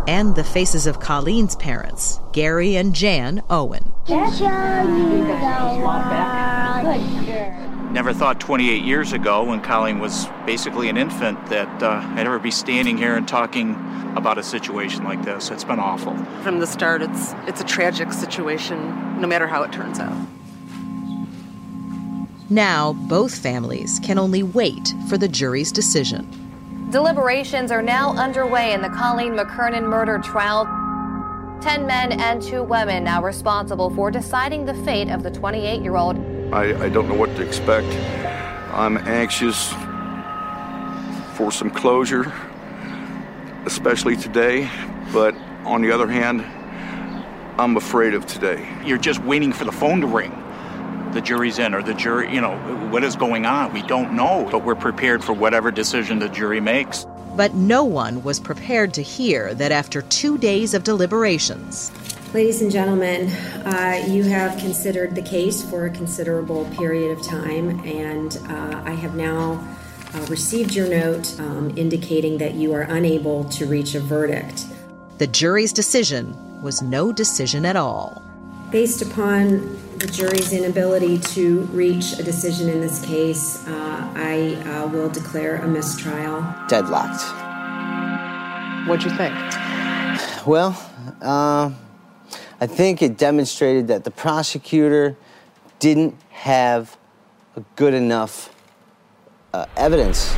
And 0.09 0.35
the 0.35 0.43
faces 0.43 0.87
of 0.87 0.99
Colleen's 0.99 1.55
parents, 1.57 2.21
Gary 2.33 2.77
and 2.77 2.95
Jan 2.95 3.43
Owen. 3.49 3.93
Never 7.93 8.13
thought 8.13 8.41
28 8.41 8.83
years 8.85 9.13
ago, 9.13 9.45
when 9.45 9.61
Colleen 9.61 10.01
was 10.01 10.27
basically 10.45 10.89
an 10.89 10.97
infant, 10.97 11.47
that 11.47 11.83
uh, 11.83 12.03
I'd 12.17 12.27
ever 12.27 12.41
be 12.41 12.51
standing 12.51 12.99
here 12.99 13.17
and 13.17 13.27
talking 13.27 13.75
about 14.17 14.37
a 14.37 14.43
situation 14.43 15.05
like 15.05 15.25
this. 15.25 15.51
It's 15.51 15.65
been 15.65 15.79
awful. 15.79 16.17
From 16.43 16.59
the 16.59 16.67
start, 16.67 17.03
it's 17.03 17.35
it's 17.47 17.61
a 17.61 17.65
tragic 17.65 18.13
situation, 18.13 19.21
no 19.21 19.29
matter 19.29 19.47
how 19.47 19.63
it 19.63 19.73
turns 19.73 20.01
out. 20.01 20.17
Now, 22.49 22.93
both 22.93 23.37
families 23.37 23.99
can 24.05 24.21
only 24.21 24.45
wait 24.45 24.95
for 25.09 25.19
the 25.19 25.27
jury's 25.27 25.73
decision. 25.73 26.29
Deliberations 26.91 27.73
are 27.73 27.83
now 27.83 28.13
underway 28.13 28.73
in 28.73 28.83
the 28.83 28.89
Colleen 28.91 29.33
McKernan 29.33 29.83
murder 29.89 30.19
trial. 30.19 30.65
Ten 31.61 31.87
men 31.87 32.13
and 32.13 32.41
two 32.41 32.63
women 32.63 33.03
now 33.03 33.21
responsible 33.21 33.91
for 33.91 34.13
deciding 34.13 34.65
the 34.65 34.75
fate 34.85 35.11
of 35.11 35.25
the 35.25 35.31
28 35.31 35.83
year 35.83 35.97
old. 35.97 36.19
I, 36.55 36.85
I 36.85 36.89
don't 36.89 37.09
know 37.09 37.15
what 37.15 37.35
to 37.35 37.43
expect. 37.43 37.89
I'm 38.73 38.97
anxious 38.99 39.73
for 41.37 41.51
some 41.51 41.71
closure, 41.71 42.33
especially 43.65 44.17
today, 44.17 44.71
but 45.13 45.35
on 45.65 45.83
the 45.83 45.91
other 45.91 46.07
hand, 46.07 46.43
I'm 47.59 47.77
afraid 47.77 48.15
of 48.15 48.25
today. 48.27 48.69
You're 48.85 48.99
just 48.99 49.21
waiting 49.25 49.53
for 49.53 49.65
the 49.65 49.73
phone 49.73 50.01
to 50.03 50.07
ring. 50.07 50.31
The 51.17 51.23
jury's 51.23 51.59
in, 51.59 51.73
or 51.73 51.83
the 51.83 51.95
jury, 51.95 52.31
you 52.31 52.43
know, 52.43 52.59
what 52.91 53.03
is 53.03 53.17
going 53.17 53.47
on? 53.47 53.73
We 53.73 53.81
don't 53.81 54.13
know, 54.13 54.47
but 54.53 54.67
we're 54.67 54.75
prepared 54.75 55.25
for 55.25 55.33
whatever 55.33 55.71
decision 55.71 56.19
the 56.19 56.29
jury 56.29 56.61
makes. 56.61 57.07
But 57.35 57.55
no 57.55 57.85
one 57.85 58.23
was 58.23 58.39
prepared 58.39 58.93
to 58.93 59.03
hear 59.03 59.55
that 59.55 59.73
after 59.73 60.03
two 60.03 60.37
days 60.37 60.75
of 60.75 60.85
deliberations, 60.85 61.91
Ladies 62.35 62.61
and 62.61 62.71
gentlemen, 62.71 63.31
uh, 63.65 64.05
you 64.07 64.25
have 64.25 64.59
considered 64.59 65.15
the 65.15 65.23
case 65.23 65.63
for 65.71 65.87
a 65.87 65.91
considerable 65.91 66.67
period 66.77 67.17
of 67.17 67.27
time, 67.27 67.81
and 67.87 68.37
uh, 68.51 68.83
I 68.85 68.91
have 68.91 69.15
now 69.15 69.67
uh, 70.13 70.19
received 70.27 70.75
your 70.75 70.87
note 70.87 71.35
um, 71.41 71.73
indicating 71.79 72.37
that 72.39 72.57
you 72.57 72.75
are 72.75 72.83
unable 72.83 73.45
to 73.45 73.65
reach 73.65 73.95
a 73.95 74.01
verdict. 74.01 74.67
the 75.17 75.27
jury's 75.27 75.73
decision 75.73 76.37
was 76.61 76.83
no 76.83 77.11
decision 77.11 77.65
at 77.65 77.75
all. 77.77 78.23
Based 78.71 79.01
upon 79.01 79.79
the 79.99 80.07
jury's 80.07 80.53
inability 80.53 81.19
to 81.19 81.63
reach 81.73 82.19
a 82.19 82.23
decision 82.23 82.69
in 82.69 82.81
this 82.81 83.05
case, 83.05 83.67
uh, 83.67 84.13
I 84.15 84.55
uh, 84.67 84.89
will 84.89 85.09
declare 85.09 85.57
a 85.57 85.67
mistrial. 85.67 86.43
Deadlocked. 86.69 87.23
What'd 88.87 89.11
you 89.11 89.17
think? 89.17 89.35
Well, 90.47 90.79
uh, 91.23 91.71
I 92.61 92.67
think 92.67 93.03
it 93.03 93.17
demonstrated 93.17 93.89
that 93.89 94.05
the 94.05 94.11
prosecutor 94.11 95.17
didn't 95.79 96.15
have 96.31 96.97
a 97.57 97.63
good 97.75 97.95
enough 97.95 98.55
uh, 99.55 99.67
evidence. 99.77 100.37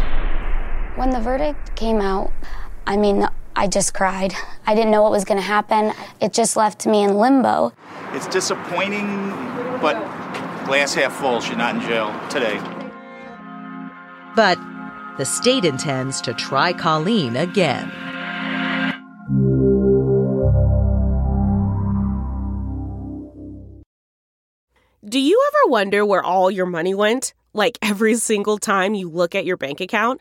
When 0.97 1.11
the 1.11 1.21
verdict 1.21 1.75
came 1.77 2.01
out, 2.01 2.33
I 2.87 2.97
mean, 2.97 3.27
I 3.59 3.67
just 3.67 3.93
cried. 3.93 4.35
I 4.69 4.77
didn't 4.77 4.93
know 4.93 5.03
what 5.03 5.11
was 5.11 5.25
going 5.25 5.37
to 5.41 5.45
happen. 5.45 5.93
It 6.21 6.33
just 6.33 6.57
left 6.57 6.87
me 6.87 7.03
in 7.03 7.17
limbo. 7.17 7.73
It's 8.13 8.29
disappointing, 8.29 9.31
but 9.81 9.99
glass 10.65 10.95
half 10.95 11.13
full. 11.15 11.41
She's 11.41 11.57
not 11.57 11.75
in 11.75 11.81
jail 11.81 12.15
today. 12.31 12.61
But 14.37 14.61
the 15.19 15.25
state 15.25 15.65
intends 15.65 16.21
to 16.21 16.35
try 16.35 16.73
Colleen 16.73 17.35
again. 17.35 17.91
Do 25.05 25.19
you 25.19 25.43
ever 25.49 25.71
wonder 25.73 26.07
where 26.07 26.23
all 26.23 26.49
your 26.49 26.67
money 26.67 26.95
went? 26.95 27.35
Like 27.53 27.77
every 27.83 28.15
single 28.15 28.59
time 28.59 28.95
you 28.95 29.11
look 29.11 29.35
at 29.35 29.45
your 29.45 29.57
bank 29.57 29.81
account? 29.81 30.21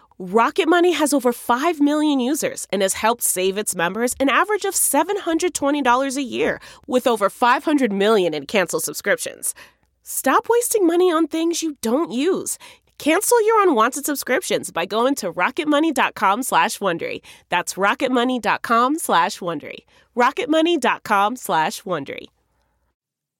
Rocket 0.23 0.69
Money 0.69 0.91
has 0.91 1.15
over 1.15 1.33
5 1.33 1.81
million 1.81 2.19
users 2.19 2.67
and 2.71 2.83
has 2.83 2.93
helped 2.93 3.23
save 3.23 3.57
its 3.57 3.75
members 3.75 4.13
an 4.19 4.29
average 4.29 4.65
of 4.65 4.75
$720 4.75 6.15
a 6.15 6.21
year, 6.21 6.59
with 6.85 7.07
over 7.07 7.27
500 7.27 7.91
million 7.91 8.35
in 8.35 8.45
canceled 8.45 8.83
subscriptions. 8.83 9.55
Stop 10.03 10.45
wasting 10.47 10.85
money 10.85 11.11
on 11.11 11.25
things 11.25 11.63
you 11.63 11.75
don't 11.81 12.11
use. 12.11 12.59
Cancel 12.99 13.43
your 13.47 13.63
unwanted 13.63 14.05
subscriptions 14.05 14.69
by 14.69 14.85
going 14.85 15.15
to 15.15 15.33
rocketmoney.com 15.33 16.43
slash 16.43 16.77
Wondery. 16.77 17.21
That's 17.49 17.73
rocketmoney.com 17.73 18.99
slash 18.99 19.39
Wondery. 19.39 19.85
rocketmoney.com 20.15 21.35
slash 21.35 21.81
Wondery. 21.81 22.27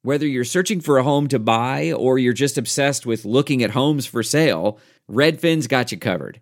Whether 0.01 0.25
you're 0.25 0.43
searching 0.43 0.81
for 0.81 0.97
a 0.97 1.03
home 1.03 1.27
to 1.27 1.37
buy 1.37 1.91
or 1.91 2.17
you're 2.17 2.33
just 2.33 2.57
obsessed 2.57 3.05
with 3.05 3.23
looking 3.23 3.61
at 3.61 3.69
homes 3.69 4.07
for 4.07 4.23
sale, 4.23 4.79
Redfin's 5.07 5.67
got 5.67 5.91
you 5.91 5.99
covered. 5.99 6.41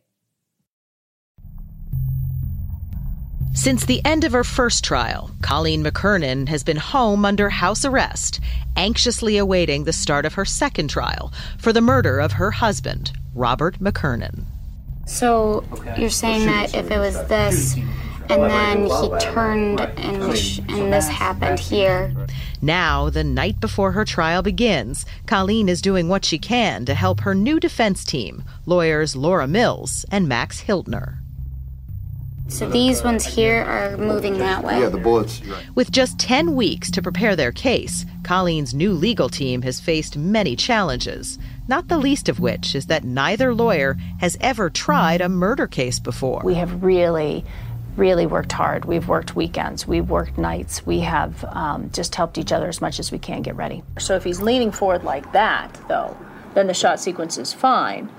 Since 3.53 3.85
the 3.85 4.03
end 4.05 4.23
of 4.23 4.31
her 4.31 4.45
first 4.45 4.83
trial, 4.83 5.29
Colleen 5.41 5.83
McKernan 5.83 6.47
has 6.47 6.63
been 6.63 6.77
home 6.77 7.25
under 7.25 7.49
house 7.49 7.83
arrest, 7.83 8.39
anxiously 8.77 9.37
awaiting 9.37 9.83
the 9.83 9.93
start 9.93 10.25
of 10.25 10.35
her 10.35 10.45
second 10.45 10.89
trial 10.89 11.33
for 11.57 11.73
the 11.73 11.81
murder 11.81 12.19
of 12.19 12.33
her 12.33 12.51
husband, 12.51 13.11
Robert 13.35 13.77
McKernan. 13.79 14.45
So 15.05 15.65
you're 15.97 16.09
saying 16.09 16.45
that 16.45 16.73
if 16.73 16.89
it 16.89 16.97
was 16.97 17.15
this, 17.27 17.75
and 18.29 18.43
then 18.43 18.85
he 18.85 19.19
turned 19.19 19.81
and 19.81 20.37
sh- 20.37 20.59
and 20.69 20.93
this 20.93 21.09
happened 21.09 21.59
here. 21.59 22.15
Now, 22.61 23.09
the 23.09 23.23
night 23.23 23.59
before 23.59 23.91
her 23.91 24.05
trial 24.05 24.41
begins, 24.41 25.05
Colleen 25.25 25.67
is 25.67 25.81
doing 25.81 26.07
what 26.07 26.23
she 26.23 26.39
can 26.39 26.85
to 26.85 26.93
help 26.93 27.19
her 27.21 27.35
new 27.35 27.59
defense 27.59 28.05
team, 28.05 28.45
lawyers 28.65 29.15
Laura 29.15 29.47
Mills 29.47 30.05
and 30.09 30.29
Max 30.29 30.63
Hiltner. 30.63 31.20
So 32.51 32.69
these 32.69 33.01
ones 33.01 33.25
here 33.25 33.63
are 33.63 33.95
moving 33.95 34.37
that 34.39 34.61
way. 34.61 34.81
Yeah, 34.81 34.89
the 34.89 34.97
bullets. 34.97 35.41
With 35.73 35.89
just 35.89 36.19
10 36.19 36.53
weeks 36.53 36.91
to 36.91 37.01
prepare 37.01 37.33
their 37.33 37.53
case, 37.53 38.05
Colleen's 38.23 38.73
new 38.73 38.91
legal 38.91 39.29
team 39.29 39.61
has 39.61 39.79
faced 39.79 40.17
many 40.17 40.57
challenges, 40.57 41.39
not 41.69 41.87
the 41.87 41.97
least 41.97 42.27
of 42.27 42.41
which 42.41 42.75
is 42.75 42.87
that 42.87 43.05
neither 43.05 43.55
lawyer 43.55 43.93
has 44.19 44.37
ever 44.41 44.69
tried 44.69 45.21
a 45.21 45.29
murder 45.29 45.65
case 45.65 45.97
before. 45.97 46.41
We 46.43 46.55
have 46.55 46.83
really, 46.83 47.45
really 47.95 48.25
worked 48.25 48.51
hard. 48.51 48.83
We've 48.83 49.07
worked 49.07 49.33
weekends, 49.33 49.87
we've 49.87 50.09
worked 50.09 50.37
nights, 50.37 50.85
we 50.85 50.99
have 50.99 51.45
um, 51.45 51.89
just 51.93 52.15
helped 52.15 52.37
each 52.37 52.51
other 52.51 52.67
as 52.67 52.81
much 52.81 52.99
as 52.99 53.13
we 53.13 53.17
can 53.17 53.43
get 53.43 53.55
ready. 53.55 53.81
So 53.97 54.15
if 54.17 54.25
he's 54.25 54.41
leaning 54.41 54.71
forward 54.73 55.05
like 55.05 55.31
that, 55.31 55.79
though, 55.87 56.17
then 56.53 56.67
the 56.67 56.73
shot 56.73 56.99
sequence 56.99 57.37
is 57.37 57.53
fine. 57.53 58.09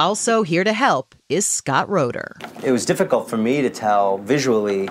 Also 0.00 0.42
here 0.42 0.64
to 0.64 0.72
help 0.72 1.14
is 1.28 1.46
Scott 1.46 1.86
Roder. 1.90 2.34
It 2.64 2.72
was 2.72 2.86
difficult 2.86 3.28
for 3.28 3.36
me 3.36 3.60
to 3.60 3.68
tell 3.68 4.16
visually 4.16 4.88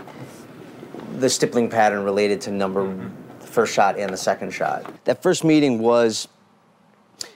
the 1.18 1.28
stippling 1.28 1.68
pattern 1.68 2.04
related 2.04 2.40
to 2.42 2.52
number 2.52 2.96
the 3.40 3.48
first 3.48 3.74
shot 3.74 3.98
and 3.98 4.14
the 4.14 4.18
second 4.18 4.52
shot. 4.52 4.86
That 5.06 5.24
first 5.24 5.44
meeting 5.44 5.80
was 5.80 6.28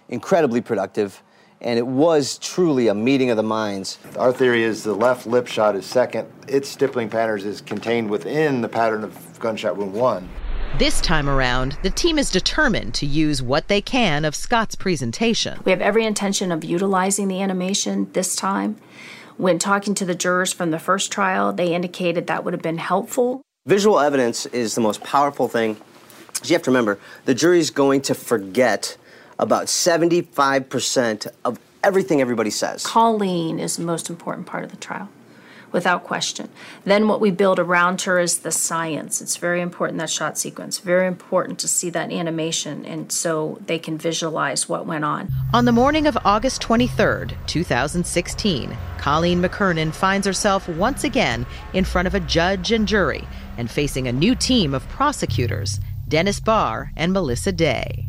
incredibly 0.08 0.62
productive, 0.62 1.24
and 1.62 1.80
it 1.80 1.88
was 1.88 2.38
truly 2.38 2.90
a 2.90 2.94
meeting 2.94 3.32
of 3.32 3.38
the 3.38 3.44
minds. 3.44 3.98
Our 4.20 4.32
theory 4.32 4.62
is 4.62 4.84
the 4.84 4.94
left 4.94 5.26
lip 5.26 5.48
shot 5.48 5.76
is 5.76 5.88
second. 5.88 6.32
Its 6.48 6.70
stippling 6.70 7.10
patterns 7.10 7.44
is 7.44 7.60
contained 7.60 8.08
within 8.08 8.62
the 8.62 8.70
pattern 8.70 9.04
of 9.04 9.40
gunshot 9.40 9.78
wound 9.78 9.94
one. 9.94 10.30
This 10.80 11.02
time 11.02 11.30
around, 11.30 11.78
the 11.84 11.92
team 11.92 12.18
is 12.18 12.32
determined 12.32 12.96
to 12.96 13.06
use 13.06 13.44
what 13.44 13.68
they 13.68 13.80
can 13.80 14.26
of 14.26 14.34
Scott's 14.34 14.74
presentation. 14.74 15.60
We 15.66 15.72
have 15.72 15.82
every 15.82 16.04
intention 16.04 16.52
of 16.52 16.64
utilizing 16.64 17.28
the 17.28 17.44
animation 17.44 18.12
this 18.14 18.36
time. 18.36 18.78
When 19.38 19.60
talking 19.60 19.94
to 19.94 20.04
the 20.04 20.16
jurors 20.16 20.52
from 20.52 20.72
the 20.72 20.80
first 20.80 21.12
trial, 21.12 21.54
they 21.54 21.76
indicated 21.76 22.26
that 22.26 22.44
would 22.44 22.56
have 22.56 22.64
been 22.64 22.80
helpful. 22.80 23.44
Visual 23.68 24.00
evidence 24.00 24.48
is 24.48 24.74
the 24.74 24.82
most 24.82 25.04
powerful 25.04 25.48
thing. 25.48 25.78
You 26.44 26.54
have 26.54 26.64
to 26.64 26.72
remember, 26.72 26.98
the 27.26 27.36
jury's 27.36 27.70
going 27.70 28.02
to 28.02 28.16
forget 28.16 28.98
about 29.38 29.68
75% 29.68 31.28
of 31.46 31.60
everything 31.84 32.20
everybody 32.20 32.50
says. 32.50 32.84
Colleen 32.84 33.60
is 33.60 33.78
the 33.78 33.84
most 33.84 34.10
important 34.10 34.48
part 34.48 34.64
of 34.64 34.72
the 34.72 34.78
trial, 34.78 35.08
without 35.74 36.06
question. 36.06 36.48
Then 36.86 37.10
what 37.10 37.20
we 37.20 37.32
build 37.32 37.60
around 37.60 38.04
her 38.04 38.20
is 38.20 38.40
the 38.40 38.52
science. 38.52 39.22
It's 39.22 39.36
very 39.36 39.60
important, 39.60 40.00
that 40.00 40.10
shot 40.10 40.38
sequence. 40.38 40.78
Very 40.78 41.08
important 41.08 41.60
to 41.60 41.68
see 41.68 41.90
that 41.90 42.12
animation 42.12 42.86
and 42.86 43.12
so 43.12 43.60
they 43.66 43.80
can 43.80 43.98
visualize 43.98 44.70
what 44.70 44.86
went 44.86 45.04
on. 45.04 45.30
On 45.54 45.66
the 45.66 45.72
morning 45.74 46.08
of 46.08 46.18
August 46.24 46.62
23rd, 46.62 47.36
2016, 47.48 48.78
Colleen 48.98 49.42
McKernan 49.42 49.94
finds 49.94 50.26
herself 50.26 50.70
once 50.70 51.04
again 51.04 51.46
in 51.74 51.84
front 51.84 52.08
of 52.08 52.16
a 52.16 52.22
judge 52.22 52.72
and 52.72 52.88
jury 52.88 53.28
and 53.58 53.70
facing 53.70 54.08
a 54.08 54.14
new 54.14 54.36
team 54.36 54.74
of 54.74 54.88
prosecutors, 54.88 55.80
Dennis 56.08 56.40
Barr 56.40 56.92
and 56.96 57.12
Melissa 57.12 57.52
Day. 57.52 58.08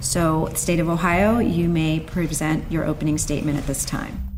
So, 0.00 0.50
State 0.54 0.80
of 0.80 0.88
Ohio, 0.88 1.38
you 1.38 1.68
may 1.68 2.00
present 2.00 2.70
your 2.72 2.86
opening 2.86 3.18
statement 3.18 3.58
at 3.58 3.66
this 3.66 3.84
time. 3.84 4.29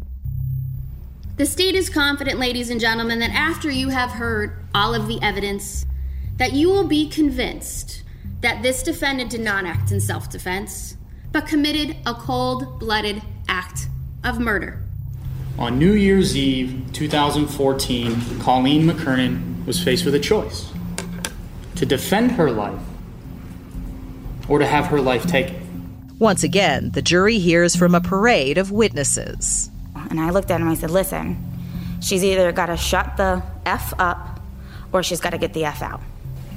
The 1.43 1.47
state 1.47 1.74
is 1.74 1.90
confident, 1.90 2.39
ladies 2.39 2.70
and 2.70 2.81
gentlemen, 2.81 3.19
that 3.19 3.32
after 3.32 3.69
you 3.69 3.89
have 3.89 4.12
heard 4.12 4.64
all 4.77 4.94
of 4.94 5.09
the 5.09 5.20
evidence, 5.23 5.85
that 6.36 6.52
you 6.52 6.70
will 6.70 6.86
be 6.86 7.09
convinced 7.09 8.05
that 8.43 8.62
this 8.62 8.81
defendant 8.85 9.32
did 9.32 9.40
not 9.40 9.64
act 9.64 9.90
in 9.90 9.98
self 9.98 10.31
defense, 10.31 10.97
but 11.32 11.48
committed 11.48 11.97
a 12.06 12.14
cold 12.14 12.78
blooded 12.78 13.23
act 13.48 13.89
of 14.23 14.39
murder. 14.39 14.85
On 15.59 15.81
New 15.81 15.94
Year's 15.94 16.36
Eve 16.36 16.81
2014, 16.93 18.39
Colleen 18.39 18.86
McKernan 18.86 19.66
was 19.66 19.82
faced 19.82 20.05
with 20.05 20.14
a 20.14 20.20
choice 20.20 20.73
to 21.74 21.85
defend 21.85 22.31
her 22.31 22.52
life 22.52 22.78
or 24.48 24.60
to 24.60 24.66
have 24.69 24.86
her 24.86 25.01
life 25.01 25.27
taken. 25.27 26.14
Once 26.20 26.44
again, 26.44 26.93
the 26.93 27.02
jury 27.02 27.40
hears 27.40 27.74
from 27.74 27.97
a 27.97 28.01
parade 28.01 28.59
of 28.59 28.70
witnesses. 28.70 29.72
And 30.12 30.20
I 30.20 30.28
looked 30.28 30.51
at 30.51 30.60
him 30.60 30.68
and 30.68 30.76
I 30.76 30.78
said, 30.78 30.90
listen, 30.90 31.43
she's 32.02 32.22
either 32.22 32.52
got 32.52 32.66
to 32.66 32.76
shut 32.76 33.16
the 33.16 33.43
F 33.64 33.94
up 33.98 34.40
or 34.93 35.02
she's 35.02 35.20
got 35.20 35.30
to 35.30 35.39
get 35.39 35.55
the 35.55 35.64
F 35.64 35.80
out. 35.80 36.02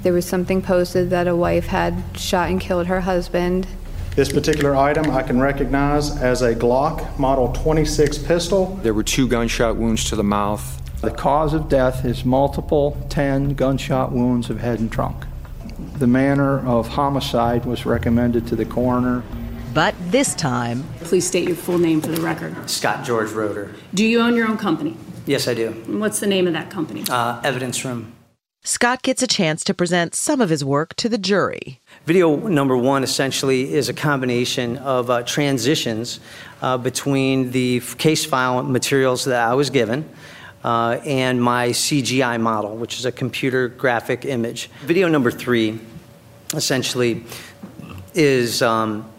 There 0.04 0.12
was 0.12 0.26
something 0.26 0.62
posted 0.62 1.10
that 1.12 1.26
a 1.26 1.38
wife 1.38 1.68
had 1.68 2.04
shot 2.18 2.50
and 2.50 2.60
killed 2.60 2.88
her 2.88 3.00
husband. 3.00 3.66
This 4.14 4.30
particular 4.30 4.76
item 4.76 5.10
I 5.10 5.24
can 5.24 5.40
recognize 5.40 6.18
as 6.18 6.42
a 6.42 6.54
Glock 6.54 7.18
Model 7.18 7.54
26 7.54 8.18
pistol. 8.18 8.76
There 8.84 8.94
were 8.94 9.04
two 9.04 9.26
gunshot 9.26 9.78
wounds 9.78 10.04
to 10.10 10.18
the 10.18 10.24
mouth. 10.24 10.82
The 11.00 11.12
cause 11.12 11.54
of 11.54 11.70
death 11.70 12.04
is 12.04 12.26
multiple 12.26 12.98
10 13.08 13.54
gunshot 13.54 14.12
wounds 14.12 14.50
of 14.50 14.60
head 14.60 14.82
and 14.82 14.92
trunk. 14.92 15.24
The 15.98 16.08
manner 16.08 16.60
of 16.68 16.90
homicide 16.90 17.64
was 17.64 17.86
recommended 17.86 18.48
to 18.48 18.58
the 18.58 18.66
coroner. 18.66 19.24
But 19.76 19.94
this 20.10 20.34
time, 20.34 20.86
Please 21.02 21.28
state 21.28 21.46
your 21.46 21.58
full 21.58 21.78
name 21.78 22.00
for 22.00 22.08
the 22.08 22.22
record. 22.22 22.70
Scott 22.70 23.04
George 23.04 23.32
Roder. 23.32 23.76
Do 23.94 24.06
you 24.06 24.22
own 24.22 24.34
your 24.34 24.48
own 24.48 24.58
company? 24.58 24.96
Yes, 25.26 25.50
I 25.50 25.54
do. 25.54 25.68
And 25.68 26.00
what's 26.00 26.22
the 26.22 26.28
name 26.28 26.48
of 26.48 26.54
that 26.54 26.70
company? 26.70 27.04
Uh, 27.10 27.42
evidence 27.44 27.84
room. 27.84 28.14
Scott 28.64 29.02
gets 29.02 29.22
a 29.22 29.28
chance 29.28 29.66
to 29.66 29.74
present 29.74 30.16
some 30.16 30.40
of 30.40 30.50
his 30.50 30.64
work 30.64 30.96
to 30.96 31.10
the 31.10 31.18
jury. 31.18 31.82
Video 32.06 32.38
number 32.48 32.78
one 32.78 33.04
essentially 33.04 33.74
is 33.74 33.90
a 33.90 33.94
combination 33.94 34.78
of 34.78 35.10
uh, 35.10 35.24
transitions 35.24 36.22
uh, 36.62 36.78
between 36.78 37.52
the 37.52 37.82
case 37.98 38.24
file 38.24 38.64
materials 38.64 39.26
that 39.26 39.46
I 39.46 39.56
was 39.56 39.70
given 39.70 40.10
uh, 40.64 41.02
and 41.04 41.44
my 41.44 41.72
CGI 41.72 42.40
model, 42.40 42.78
which 42.78 42.98
is 42.98 43.06
a 43.06 43.12
computer 43.12 43.68
graphic 43.68 44.24
image. 44.24 44.70
Video 44.84 45.10
number 45.10 45.32
three 45.32 45.82
essentially 46.54 47.26
is 48.14 48.62
um, 48.62 49.12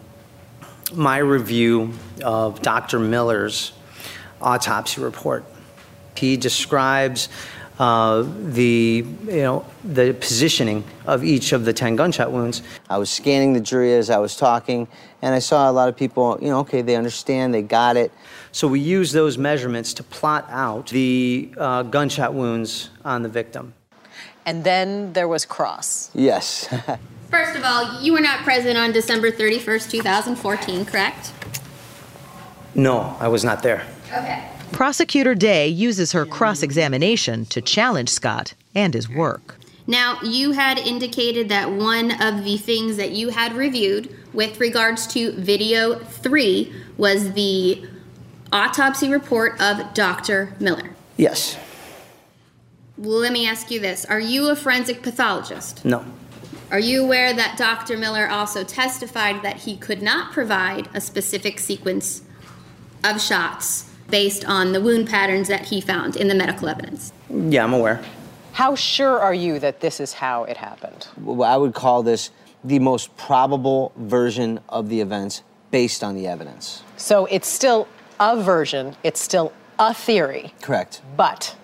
my 0.93 1.17
review 1.17 1.93
of 2.23 2.61
Dr. 2.61 2.99
Miller's 2.99 3.73
autopsy 4.41 5.01
report. 5.01 5.45
He 6.15 6.37
describes 6.37 7.29
uh, 7.79 8.23
the 8.39 9.05
you 9.25 9.41
know 9.41 9.65
the 9.83 10.13
positioning 10.19 10.83
of 11.05 11.23
each 11.23 11.53
of 11.53 11.65
the 11.65 11.73
10 11.73 11.95
gunshot 11.95 12.31
wounds. 12.31 12.63
I 12.89 12.97
was 12.97 13.09
scanning 13.09 13.53
the 13.53 13.59
jury 13.59 13.93
as 13.93 14.09
I 14.09 14.17
was 14.17 14.35
talking, 14.35 14.87
and 15.21 15.35
I 15.35 15.39
saw 15.39 15.69
a 15.69 15.73
lot 15.73 15.89
of 15.89 15.95
people, 15.95 16.39
you 16.41 16.49
know, 16.49 16.59
okay, 16.59 16.81
they 16.81 16.95
understand, 16.95 17.53
they 17.53 17.61
got 17.61 17.97
it. 17.97 18.11
So 18.51 18.67
we 18.67 18.79
use 18.79 19.11
those 19.11 19.37
measurements 19.37 19.93
to 19.95 20.03
plot 20.03 20.47
out 20.49 20.87
the 20.87 21.53
uh, 21.57 21.83
gunshot 21.83 22.33
wounds 22.33 22.89
on 23.05 23.21
the 23.21 23.29
victim. 23.29 23.73
And 24.45 24.63
then 24.63 25.13
there 25.13 25.27
was 25.27 25.45
Cross. 25.45 26.11
Yes. 26.15 26.73
First 27.29 27.55
of 27.57 27.63
all, 27.63 28.01
you 28.01 28.13
were 28.13 28.21
not 28.21 28.43
present 28.43 28.77
on 28.77 28.91
December 28.91 29.31
31st, 29.31 29.89
2014, 29.91 30.85
correct? 30.85 31.33
no, 32.75 33.17
I 33.19 33.27
was 33.27 33.43
not 33.43 33.63
there. 33.63 33.85
Okay. 34.13 34.47
Prosecutor 34.71 35.33
Day 35.33 35.67
uses 35.67 36.11
her 36.11 36.25
cross 36.25 36.61
examination 36.61 37.45
to 37.45 37.61
challenge 37.61 38.09
Scott 38.09 38.53
and 38.75 38.93
his 38.93 39.09
work. 39.09 39.57
Now, 39.87 40.19
you 40.21 40.51
had 40.51 40.77
indicated 40.77 41.49
that 41.49 41.71
one 41.71 42.11
of 42.21 42.43
the 42.43 42.57
things 42.57 42.97
that 42.97 43.11
you 43.11 43.29
had 43.29 43.53
reviewed 43.53 44.13
with 44.33 44.59
regards 44.59 45.07
to 45.07 45.31
video 45.31 45.95
three 45.95 46.73
was 46.97 47.31
the 47.33 47.87
autopsy 48.51 49.09
report 49.09 49.59
of 49.59 49.93
Dr. 49.93 50.53
Miller. 50.59 50.91
Yes. 51.15 51.57
Let 52.97 53.31
me 53.31 53.47
ask 53.47 53.71
you 53.71 53.79
this 53.79 54.05
Are 54.05 54.19
you 54.19 54.49
a 54.49 54.55
forensic 54.55 55.01
pathologist? 55.01 55.85
No. 55.85 56.05
Are 56.69 56.79
you 56.79 57.03
aware 57.03 57.33
that 57.33 57.57
Dr. 57.57 57.97
Miller 57.97 58.27
also 58.29 58.63
testified 58.65 59.41
that 59.41 59.55
he 59.57 59.77
could 59.77 60.01
not 60.01 60.33
provide 60.33 60.89
a 60.93 60.99
specific 60.99 61.59
sequence 61.59 62.23
of 63.05 63.21
shots 63.21 63.89
based 64.09 64.43
on 64.43 64.73
the 64.73 64.81
wound 64.81 65.07
patterns 65.07 65.47
that 65.47 65.67
he 65.67 65.79
found 65.79 66.17
in 66.17 66.27
the 66.27 66.35
medical 66.35 66.67
evidence? 66.67 67.13
Yeah, 67.29 67.63
I'm 67.63 67.73
aware. 67.73 68.03
How 68.51 68.75
sure 68.75 69.17
are 69.19 69.33
you 69.33 69.59
that 69.59 69.79
this 69.79 70.01
is 70.01 70.11
how 70.13 70.43
it 70.43 70.57
happened? 70.57 71.07
Well, 71.21 71.49
I 71.49 71.55
would 71.55 71.73
call 71.73 72.03
this 72.03 72.31
the 72.65 72.79
most 72.79 73.15
probable 73.15 73.93
version 73.95 74.59
of 74.67 74.89
the 74.89 74.99
events 74.99 75.43
based 75.71 76.03
on 76.03 76.15
the 76.15 76.27
evidence. 76.27 76.83
So 76.97 77.27
it's 77.27 77.47
still 77.47 77.87
a 78.19 78.41
version, 78.41 78.95
it's 79.03 79.21
still 79.21 79.53
a 79.79 79.93
theory, 79.93 80.53
Correct. 80.61 81.01
but 81.15 81.55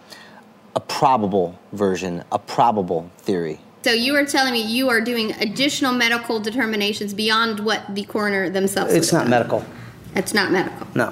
A 0.75 0.79
probable 0.79 1.59
version, 1.73 2.23
a 2.31 2.39
probable 2.39 3.11
theory. 3.17 3.59
So 3.83 3.91
you 3.91 4.15
are 4.15 4.25
telling 4.25 4.53
me 4.53 4.61
you 4.61 4.87
are 4.89 5.01
doing 5.01 5.33
additional 5.41 5.93
medical 5.93 6.39
determinations 6.39 7.13
beyond 7.13 7.59
what 7.59 7.93
the 7.93 8.05
coroner 8.05 8.49
themselves. 8.49 8.93
It's 8.93 9.11
not 9.11 9.23
have 9.23 9.29
medical. 9.29 9.65
It's 10.15 10.33
not 10.33 10.53
medical. 10.53 10.87
No. 10.95 11.07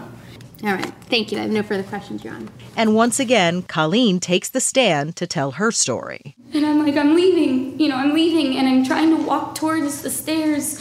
All 0.64 0.74
right. 0.74 0.94
Thank 1.10 1.34
you. 1.34 1.38
I 1.38 1.42
have 1.42 1.52
no 1.52 1.64
further 1.64 1.84
questions, 1.84 2.24
Your 2.24 2.34
Honor. 2.34 2.48
And 2.78 2.96
once 2.96 3.20
again, 3.20 3.64
Colleen 3.64 4.22
takes 4.22 4.48
the 4.48 4.62
stand 4.62 5.18
to 5.18 5.28
tell 5.28 5.52
her 5.52 5.72
story. 5.72 6.38
And 6.54 6.66
I'm 6.66 6.86
like, 6.86 6.96
I'm 6.96 7.14
leaving, 7.14 7.78
you 7.78 7.90
know, 7.90 7.98
I'm 7.98 8.14
leaving, 8.14 8.58
and 8.58 8.70
I'm 8.70 8.86
trying 8.86 9.10
to 9.18 9.22
walk 9.22 9.56
towards 9.56 10.02
the 10.02 10.10
stairs. 10.10 10.80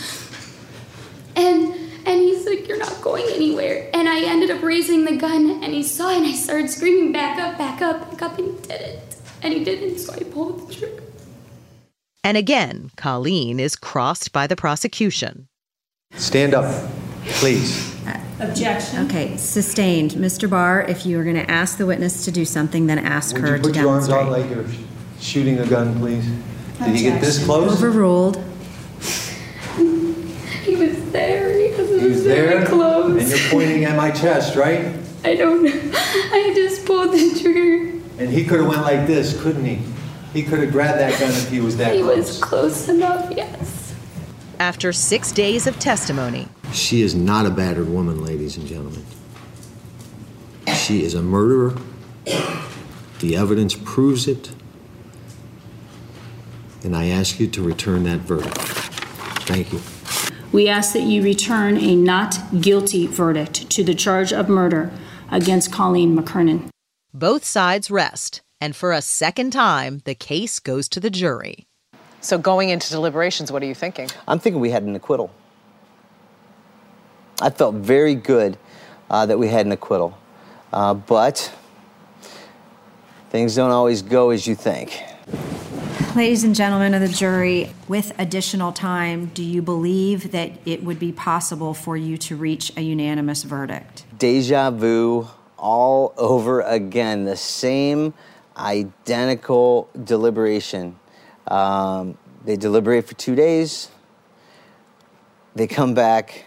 And 1.35 1.75
and 2.07 2.21
he's 2.21 2.47
like, 2.47 2.69
You're 2.69 2.79
not 2.79 3.01
going 3.01 3.25
anywhere. 3.31 3.91
And 3.95 4.09
I 4.09 4.21
ended 4.21 4.51
up 4.51 4.63
raising 4.63 5.07
the 5.07 5.17
gun, 5.17 5.63
and 5.63 5.73
he 5.73 5.83
saw 5.83 6.11
it, 6.11 6.19
and 6.19 6.27
I 6.27 6.33
started 6.33 6.71
screaming, 6.71 7.11
Back 7.11 7.39
up, 7.41 7.59
back 7.59 7.83
up, 7.83 8.11
back 8.11 8.23
up, 8.23 8.39
and 8.39 8.49
he 8.55 8.69
didn't. 8.69 9.17
And 9.43 9.55
he 9.55 9.65
didn't, 9.65 9.99
so 9.99 10.13
I 10.13 10.23
pulled 10.25 10.69
the 10.69 10.75
trigger. 10.75 11.03
And 12.23 12.37
again, 12.37 12.91
Colleen 12.97 13.59
is 13.59 13.77
crossed 13.77 14.33
by 14.33 14.47
the 14.47 14.57
prosecution. 14.57 15.49
Stand 16.17 16.55
up, 16.55 16.91
please. 17.25 17.97
Objection. 18.41 19.07
Okay, 19.07 19.37
sustained. 19.37 20.13
Mr. 20.13 20.49
Barr, 20.49 20.83
if 20.83 21.05
you 21.05 21.19
are 21.19 21.25
going 21.25 21.37
to 21.37 21.51
ask 21.51 21.77
the 21.77 21.87
witness 21.87 22.25
to 22.25 22.31
do 22.31 22.45
something, 22.45 22.87
then 22.87 22.99
ask 22.99 23.35
Would 23.37 23.43
her 23.43 23.57
you 23.57 23.63
to 23.63 23.69
put 23.69 23.77
your 23.77 23.89
arms 23.91 24.09
out 24.09 24.31
like 24.31 24.49
you're 24.51 24.65
shooting 25.21 25.59
a 25.59 25.67
gun, 25.67 25.99
please? 25.99 26.27
Did 26.79 26.97
he 26.97 27.03
get 27.03 27.21
this 27.21 27.45
close? 27.45 27.73
Overruled. 27.73 28.37
He 30.63 30.77
was 30.77 31.11
there. 31.11 31.53
He 31.59 31.75
was, 31.75 32.01
He 32.01 32.07
was 32.09 32.25
there, 32.25 32.65
close. 32.67 33.21
and 33.21 33.29
you're 33.29 33.51
pointing 33.51 33.85
at 33.85 33.97
my 33.97 34.11
chest, 34.11 34.57
right? 34.57 34.95
I 35.25 35.35
don't 35.35 35.65
know. 35.65 35.71
I 35.95 36.53
just 36.55 36.87
pulled 36.87 37.13
the 37.13 37.41
trigger. 37.41 37.91
And 38.19 38.29
he 38.31 38.45
could 38.45 38.61
have 38.61 38.69
went 38.69 38.83
like 38.83 39.07
this, 39.07 39.41
couldn't 39.43 39.65
he? 39.65 39.81
He 40.33 40.43
could 40.43 40.61
have 40.61 40.71
grabbed 40.73 40.99
that 41.01 41.19
gun 41.19 41.31
if 41.31 41.51
he 41.51 41.61
was 41.61 41.77
that 41.79 41.95
He 41.95 42.03
close. 42.03 42.17
was 42.17 42.39
close 42.41 42.89
enough, 42.89 43.33
yes. 43.37 43.95
After 44.59 44.93
six 44.93 45.33
days 45.33 45.67
of 45.67 45.79
testimony, 45.79 46.49
She 46.73 47.03
is 47.03 47.15
not 47.15 47.47
a 47.47 47.51
battered 47.51 47.89
woman, 47.89 48.23
ladies 48.23 48.57
and 48.57 48.67
gentlemen. 48.67 49.05
She 50.75 51.03
is 51.03 51.15
a 51.15 51.23
murderer. 51.23 51.77
The 53.21 53.37
evidence 53.37 53.75
proves 53.75 54.29
it. 54.29 54.51
And 56.85 56.97
I 56.97 57.07
ask 57.09 57.41
you 57.41 57.47
to 57.49 57.63
return 57.63 58.05
that 58.05 58.21
verdict. 58.21 58.57
Thank 59.47 59.73
you. 59.73 59.81
We 60.53 60.69
ask 60.69 60.93
that 60.95 61.03
you 61.03 61.23
return 61.23 61.77
a 61.77 61.95
not 61.97 62.37
guilty 62.61 63.07
verdict 63.07 63.69
to 63.71 63.85
the 63.85 63.95
charge 63.95 64.33
of 64.33 64.49
murder 64.49 64.91
against 65.31 65.73
Colleen 65.73 66.17
McKernan. 66.17 66.69
both 67.13 67.45
sides 67.45 67.91
rest, 67.91 68.41
and 68.61 68.77
for 68.77 68.93
a 68.93 69.01
second 69.01 69.53
time, 69.53 70.03
the 70.05 70.15
case 70.15 70.59
goes 70.59 70.89
to 70.91 71.01
the 71.01 71.11
jury. 71.11 71.67
so 72.21 72.37
going 72.37 72.69
into 72.69 72.91
deliberations, 72.91 73.51
what 73.51 73.63
are 73.63 73.67
you 73.67 73.75
thinking? 73.75 74.09
I'm 74.29 74.39
thinking 74.39 74.61
we 74.61 74.71
had 74.71 74.83
an 74.83 74.95
acquittal. 74.95 75.31
I 77.41 77.49
felt 77.49 77.77
very 77.77 78.15
good 78.15 78.59
uh, 79.09 79.25
that 79.27 79.39
we 79.39 79.49
had 79.49 79.65
an 79.65 79.73
acquittal. 79.73 80.19
Uh, 80.73 80.95
but 80.95 81.53
things 83.31 83.57
don't 83.57 83.71
always 83.71 84.03
go 84.03 84.31
as 84.31 84.47
you 84.47 84.55
think. 84.55 85.03
Ladies 86.15 86.45
and 86.45 86.55
gentlemen 86.55 86.93
of 86.93 87.01
the 87.01 87.09
jury, 87.09 87.73
with 87.89 88.13
additional 88.19 88.73
time, 88.73 89.27
do 89.27 89.45
you 89.45 89.63
believe 89.63 90.33
that 90.33 90.51
it 90.67 90.83
would 90.83 90.99
be 90.99 91.13
possible 91.13 91.73
for 91.73 91.97
you 91.97 92.19
to 92.19 92.37
reach 92.37 92.73
a 92.77 92.81
unanimous 92.81 93.45
verdict? 93.45 94.05
Deja 94.19 94.71
vu 94.71 95.29
all 95.57 96.13
over 96.17 96.63
again. 96.63 97.25
The 97.25 97.37
same 97.37 98.13
identical 98.57 99.89
deliberation. 100.05 100.99
Um, 101.49 102.17
they 102.45 102.57
deliberate 102.57 103.07
for 103.07 103.15
two 103.15 103.35
days. 103.35 103.89
They 105.55 105.67
come 105.67 105.95
back. 105.95 106.45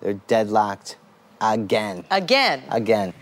They're 0.00 0.14
deadlocked 0.14 0.96
again. 1.40 2.04
Again. 2.10 2.62
Again. 2.70 3.14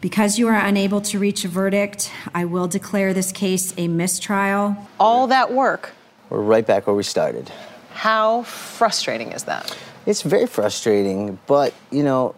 Because 0.00 0.38
you 0.38 0.48
are 0.48 0.58
unable 0.58 1.00
to 1.02 1.18
reach 1.18 1.44
a 1.44 1.48
verdict, 1.48 2.10
I 2.34 2.44
will 2.44 2.66
declare 2.66 3.14
this 3.14 3.30
case 3.30 3.72
a 3.76 3.86
mistrial. 3.86 4.76
All 4.98 5.28
that 5.28 5.52
work. 5.52 5.92
We're 6.28 6.40
right 6.40 6.66
back 6.66 6.86
where 6.86 6.96
we 6.96 7.04
started. 7.04 7.52
How 7.92 8.42
frustrating 8.42 9.32
is 9.32 9.44
that? 9.44 9.76
It's 10.06 10.22
very 10.22 10.46
frustrating, 10.46 11.38
but 11.46 11.72
you 11.92 12.02
know, 12.02 12.34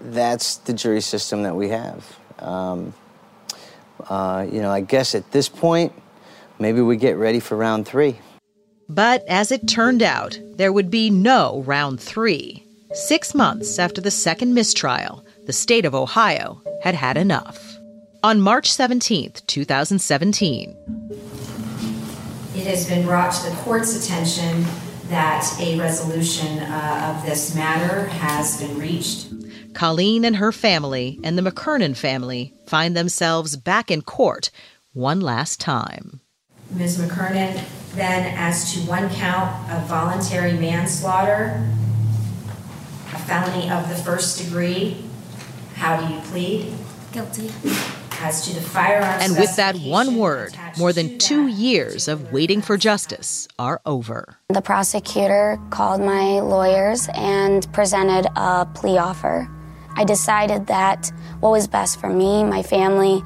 that's 0.00 0.56
the 0.56 0.72
jury 0.72 1.00
system 1.00 1.44
that 1.44 1.54
we 1.54 1.68
have. 1.68 2.18
Um, 2.40 2.92
uh, 4.08 4.46
you 4.50 4.60
know, 4.60 4.70
I 4.70 4.80
guess 4.80 5.14
at 5.14 5.30
this 5.32 5.48
point, 5.48 5.92
maybe 6.58 6.80
we 6.80 6.96
get 6.96 7.16
ready 7.16 7.40
for 7.40 7.56
round 7.56 7.86
three. 7.86 8.18
But 8.88 9.24
as 9.26 9.50
it 9.50 9.66
turned 9.66 10.02
out, 10.02 10.38
there 10.54 10.72
would 10.72 10.90
be 10.90 11.10
no 11.10 11.62
round 11.66 12.00
three. 12.00 12.64
Six 12.92 13.34
months 13.34 13.78
after 13.78 14.00
the 14.00 14.10
second 14.10 14.54
mistrial, 14.54 15.24
the 15.44 15.52
state 15.52 15.84
of 15.84 15.94
Ohio 15.94 16.62
had 16.82 16.94
had 16.94 17.16
enough. 17.16 17.76
On 18.22 18.40
March 18.40 18.70
17th, 18.70 19.44
2017, 19.46 20.76
It 22.54 22.66
has 22.66 22.88
been 22.88 23.04
brought 23.04 23.32
to 23.34 23.50
the 23.50 23.56
court's 23.56 24.02
attention 24.02 24.64
that 25.08 25.46
a 25.60 25.78
resolution 25.78 26.58
uh, 26.58 27.14
of 27.16 27.26
this 27.26 27.54
matter 27.54 28.06
has 28.06 28.60
been 28.60 28.78
reached. 28.78 29.28
Colleen 29.76 30.24
and 30.24 30.36
her 30.36 30.52
family 30.52 31.20
and 31.22 31.36
the 31.36 31.42
McKernan 31.42 31.94
family 31.94 32.54
find 32.66 32.96
themselves 32.96 33.58
back 33.58 33.90
in 33.90 34.00
court 34.00 34.50
one 34.94 35.20
last 35.20 35.60
time. 35.60 36.22
Ms. 36.70 36.98
McKernan, 36.98 37.62
then 37.94 38.34
as 38.38 38.72
to 38.72 38.80
one 38.88 39.10
count 39.10 39.70
of 39.70 39.86
voluntary 39.86 40.54
manslaughter, 40.54 41.62
a 43.12 43.18
felony 43.18 43.70
of 43.70 43.86
the 43.90 43.96
first 43.96 44.42
degree, 44.42 45.04
how 45.74 46.00
do 46.00 46.14
you 46.14 46.20
plead? 46.20 46.72
Guilty. 47.12 47.50
As 48.22 48.46
to 48.46 48.54
the 48.54 48.62
firearms 48.62 49.24
And 49.24 49.38
with 49.38 49.56
that 49.56 49.76
one 49.76 50.16
word, 50.16 50.56
more 50.78 50.94
than 50.94 51.18
two 51.18 51.48
years 51.48 52.08
of 52.08 52.32
waiting 52.32 52.62
for 52.62 52.78
justice 52.78 53.46
are 53.58 53.82
over. 53.84 54.38
The 54.48 54.62
prosecutor 54.62 55.60
called 55.68 56.00
my 56.00 56.40
lawyers 56.40 57.10
and 57.12 57.70
presented 57.74 58.26
a 58.36 58.64
plea 58.72 58.96
offer. 58.96 59.50
I 59.96 60.04
decided 60.04 60.66
that 60.66 61.10
what 61.40 61.50
was 61.50 61.66
best 61.66 61.98
for 61.98 62.08
me, 62.08 62.44
my 62.44 62.62
family, 62.62 63.22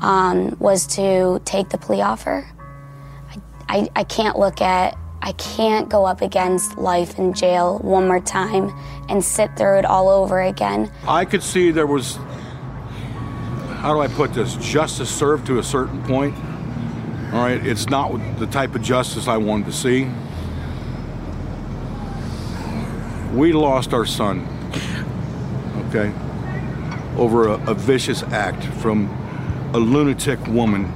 um, 0.00 0.56
was 0.58 0.86
to 0.88 1.40
take 1.44 1.68
the 1.68 1.78
plea 1.78 2.02
offer. 2.02 2.46
I, 3.30 3.40
I, 3.68 3.88
I 3.96 4.04
can't 4.04 4.36
look 4.38 4.60
at, 4.60 4.98
I 5.22 5.32
can't 5.32 5.88
go 5.88 6.04
up 6.04 6.20
against 6.20 6.76
life 6.76 7.18
in 7.18 7.32
jail 7.32 7.78
one 7.78 8.08
more 8.08 8.20
time 8.20 8.70
and 9.08 9.24
sit 9.24 9.56
through 9.56 9.78
it 9.78 9.84
all 9.84 10.08
over 10.08 10.42
again. 10.42 10.92
I 11.06 11.24
could 11.24 11.42
see 11.42 11.70
there 11.70 11.86
was, 11.86 12.16
how 13.76 13.94
do 13.94 14.00
I 14.00 14.08
put 14.08 14.34
this, 14.34 14.56
justice 14.56 15.08
served 15.08 15.46
to 15.46 15.60
a 15.60 15.62
certain 15.62 16.02
point. 16.02 16.34
All 17.32 17.40
right, 17.40 17.64
it's 17.64 17.88
not 17.88 18.10
the 18.38 18.46
type 18.46 18.74
of 18.74 18.82
justice 18.82 19.28
I 19.28 19.36
wanted 19.36 19.66
to 19.66 19.72
see. 19.72 20.10
We 23.32 23.52
lost 23.52 23.94
our 23.94 24.06
son, 24.06 24.46
okay, 25.94 26.12
over 27.16 27.48
a, 27.48 27.70
a 27.70 27.74
vicious 27.74 28.22
act 28.24 28.64
from 28.64 29.08
a 29.74 29.78
lunatic 29.78 30.44
woman. 30.48 30.92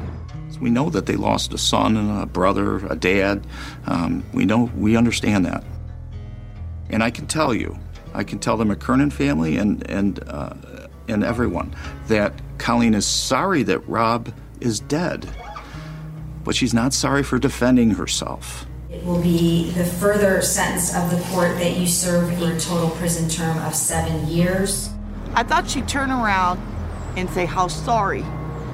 We 0.60 0.70
know 0.70 0.90
that 0.90 1.06
they 1.06 1.14
lost 1.14 1.52
a 1.54 1.58
son 1.58 1.96
and 1.96 2.22
a 2.22 2.26
brother, 2.26 2.78
a 2.86 2.96
dad. 2.96 3.46
Um, 3.86 4.24
we 4.32 4.44
know, 4.44 4.70
we 4.76 4.96
understand 4.96 5.46
that. 5.46 5.62
And 6.90 7.02
I 7.02 7.10
can 7.10 7.26
tell 7.26 7.54
you, 7.54 7.78
I 8.12 8.24
can 8.24 8.40
tell 8.40 8.56
the 8.56 8.64
McKernan 8.64 9.12
family 9.12 9.56
and 9.56 9.88
and 9.88 10.20
uh, 10.26 10.54
and 11.06 11.22
everyone 11.22 11.76
that 12.08 12.32
Colleen 12.58 12.94
is 12.94 13.06
sorry 13.06 13.62
that 13.64 13.86
Rob 13.88 14.32
is 14.60 14.80
dead, 14.80 15.28
but 16.42 16.56
she's 16.56 16.74
not 16.74 16.92
sorry 16.92 17.22
for 17.22 17.38
defending 17.38 17.90
herself. 17.90 18.66
It 18.98 19.04
will 19.04 19.22
be 19.22 19.70
the 19.70 19.84
further 19.84 20.42
sentence 20.42 20.92
of 20.92 21.08
the 21.08 21.22
court 21.28 21.56
that 21.58 21.76
you 21.76 21.86
serve 21.86 22.32
a 22.42 22.58
total 22.58 22.90
prison 22.90 23.28
term 23.28 23.56
of 23.58 23.72
seven 23.72 24.26
years. 24.26 24.90
I 25.34 25.44
thought 25.44 25.70
she'd 25.70 25.86
turn 25.86 26.10
around 26.10 26.60
and 27.16 27.30
say 27.30 27.46
how 27.46 27.68
sorry 27.68 28.24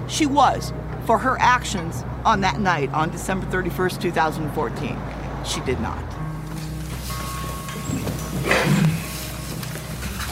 she 0.09 0.25
was 0.25 0.73
for 1.05 1.19
her 1.19 1.37
actions 1.41 2.05
on 2.25 2.41
that 2.41 2.59
night 2.59 2.91
on 2.95 3.11
December 3.11 3.45
31st, 3.49 4.01
2014. 4.01 4.99
She 5.45 5.61
did 5.61 5.79
not. 5.81 6.03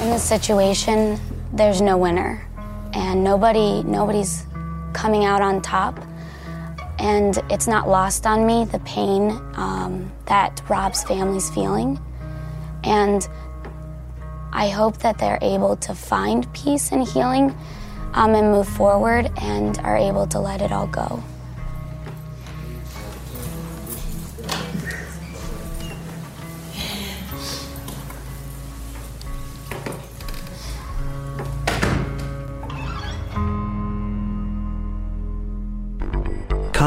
In 0.01 0.09
this 0.09 0.23
situation, 0.23 1.20
there's 1.52 1.82
no 1.82 1.98
winner, 1.98 2.43
and 2.94 3.23
nobody 3.23 3.82
nobody's 3.82 4.47
coming 4.94 5.27
out 5.27 5.43
on 5.43 5.60
top. 5.60 6.02
And 7.03 7.43
it's 7.51 7.66
not 7.66 7.89
lost 7.89 8.27
on 8.27 8.47
me 8.47 8.65
the 8.65 8.79
pain 8.81 9.33
um, 9.57 10.11
that 10.27 10.62
Rob's 10.69 11.03
family's 11.03 11.51
feeling. 11.51 12.01
And 12.85 13.29
I 14.53 14.69
hope 14.69 14.99
that 14.99 15.19
they're 15.19 15.41
able 15.43 15.77
to 15.79 15.95
find 15.97 16.51
peace 16.55 16.93
and 16.93 17.07
healing 17.07 17.55
um, 18.15 18.35
and 18.37 18.53
move 18.53 18.69
forward 18.69 19.33
and 19.39 19.79
are 19.79 19.97
able 19.97 20.29
to 20.29 20.39
let 20.39 20.62
it 20.62 20.70
all 20.70 20.87
go. 20.87 21.23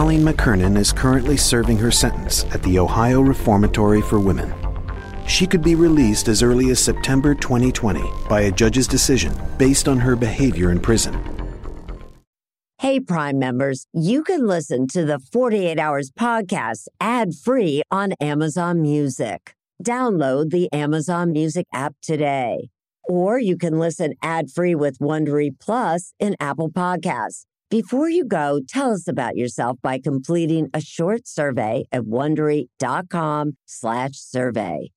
Colleen 0.06 0.22
McKernan 0.22 0.77
is 0.77 0.94
currently 0.94 1.36
serving 1.36 1.77
her 1.77 1.90
sentence 1.90 2.45
at 2.53 2.61
the 2.61 2.77
Ohio 2.77 3.22
Reformatory 3.22 4.03
for 4.03 4.19
Women. 4.19 4.53
She 5.27 5.48
could 5.48 5.64
be 5.64 5.73
released 5.73 6.27
as 6.27 6.44
early 6.44 6.69
as 6.69 6.80
September 6.80 7.34
2020 7.34 8.03
by 8.30 8.41
a 8.41 8.52
judge's 8.52 8.88
decision 8.88 9.34
based 9.57 9.88
on 9.88 9.98
her 9.98 10.15
behavior 10.15 10.69
in 10.69 10.80
prison. 10.80 11.19
Hey, 12.77 12.99
Prime 12.99 13.40
members, 13.40 13.88
you 13.94 14.23
can 14.23 14.45
listen 14.45 14.86
to 14.90 15.06
the 15.06 15.18
48 15.18 15.80
Hours 15.80 16.11
podcast 16.11 16.86
ad 17.02 17.34
free 17.34 17.82
on 17.90 18.14
Amazon 18.22 18.84
Music. 18.84 19.56
Download 19.84 20.52
the 20.52 20.72
Amazon 20.72 21.32
Music 21.32 21.65
app 21.73 21.95
today. 22.03 22.69
Or 23.10 23.40
you 23.40 23.57
can 23.57 23.80
listen 23.80 24.14
ad 24.22 24.52
free 24.52 24.76
with 24.76 24.99
Wondery 24.99 25.49
Plus 25.60 26.14
in 26.19 26.36
Apple 26.40 26.69
Podcasts. 26.69 27.45
Before 27.70 28.10
you 28.10 28.26
go, 28.26 28.62
tell 28.68 28.92
us 28.92 29.08
about 29.08 29.36
yourself 29.36 29.78
by 29.82 30.00
completing 30.00 30.70
a 30.74 30.82
short 30.82 31.28
survey 31.28 31.86
at 31.92 32.04
wondery.com/survey. 32.04 34.92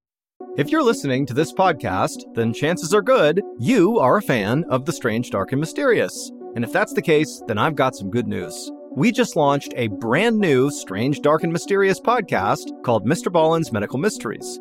If 0.56 0.70
you're 0.70 0.82
listening 0.82 1.26
to 1.26 1.34
this 1.34 1.52
podcast, 1.52 2.22
then 2.34 2.52
chances 2.52 2.92
are 2.92 3.02
good 3.02 3.40
you 3.58 3.98
are 3.98 4.18
a 4.18 4.22
fan 4.22 4.64
of 4.68 4.84
the 4.84 4.92
strange, 4.92 5.30
dark, 5.30 5.52
and 5.52 5.60
mysterious. 5.60 6.30
And 6.54 6.64
if 6.64 6.72
that's 6.72 6.92
the 6.92 7.02
case, 7.02 7.42
then 7.46 7.58
I've 7.58 7.74
got 7.74 7.96
some 7.96 8.10
good 8.10 8.26
news. 8.26 8.70
We 8.96 9.12
just 9.12 9.36
launched 9.36 9.72
a 9.76 9.88
brand 9.88 10.38
new 10.38 10.70
Strange, 10.70 11.20
Dark, 11.20 11.44
and 11.44 11.52
Mysterious 11.52 12.00
podcast 12.00 12.70
called 12.82 13.06
Mr. 13.06 13.32
Ballen's 13.32 13.72
Medical 13.72 13.98
Mysteries. 13.98 14.60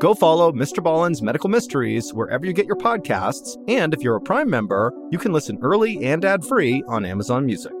Go 0.00 0.14
follow 0.14 0.50
Mr. 0.50 0.82
Ballen's 0.82 1.20
Medical 1.20 1.50
Mysteries 1.50 2.14
wherever 2.14 2.46
you 2.46 2.54
get 2.54 2.64
your 2.64 2.76
podcasts, 2.76 3.58
and 3.68 3.92
if 3.92 4.00
you're 4.00 4.16
a 4.16 4.20
Prime 4.20 4.48
member, 4.48 4.94
you 5.10 5.18
can 5.18 5.30
listen 5.30 5.58
early 5.60 6.02
and 6.02 6.24
ad-free 6.24 6.82
on 6.88 7.04
Amazon 7.04 7.44
Music. 7.44 7.74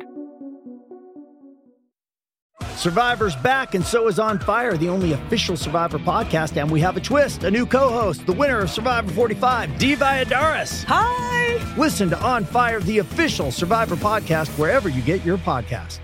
Survivor's 2.76 3.36
back, 3.36 3.74
and 3.74 3.82
so 3.82 4.06
is 4.06 4.18
On 4.18 4.38
Fire, 4.38 4.76
the 4.76 4.90
only 4.90 5.12
official 5.12 5.56
Survivor 5.56 5.98
podcast. 5.98 6.60
And 6.60 6.70
we 6.70 6.80
have 6.80 6.98
a 6.98 7.00
twist 7.00 7.44
a 7.44 7.50
new 7.50 7.64
co 7.64 7.88
host, 7.88 8.26
the 8.26 8.32
winner 8.34 8.58
of 8.58 8.70
Survivor 8.70 9.10
45, 9.12 9.78
Dee 9.78 9.96
Valladares. 9.96 10.84
Hi! 10.88 11.74
Listen 11.78 12.10
to 12.10 12.20
On 12.20 12.44
Fire, 12.44 12.80
the 12.80 12.98
official 12.98 13.50
Survivor 13.50 13.96
podcast, 13.96 14.48
wherever 14.58 14.90
you 14.90 15.00
get 15.00 15.24
your 15.24 15.38
podcast. 15.38 16.00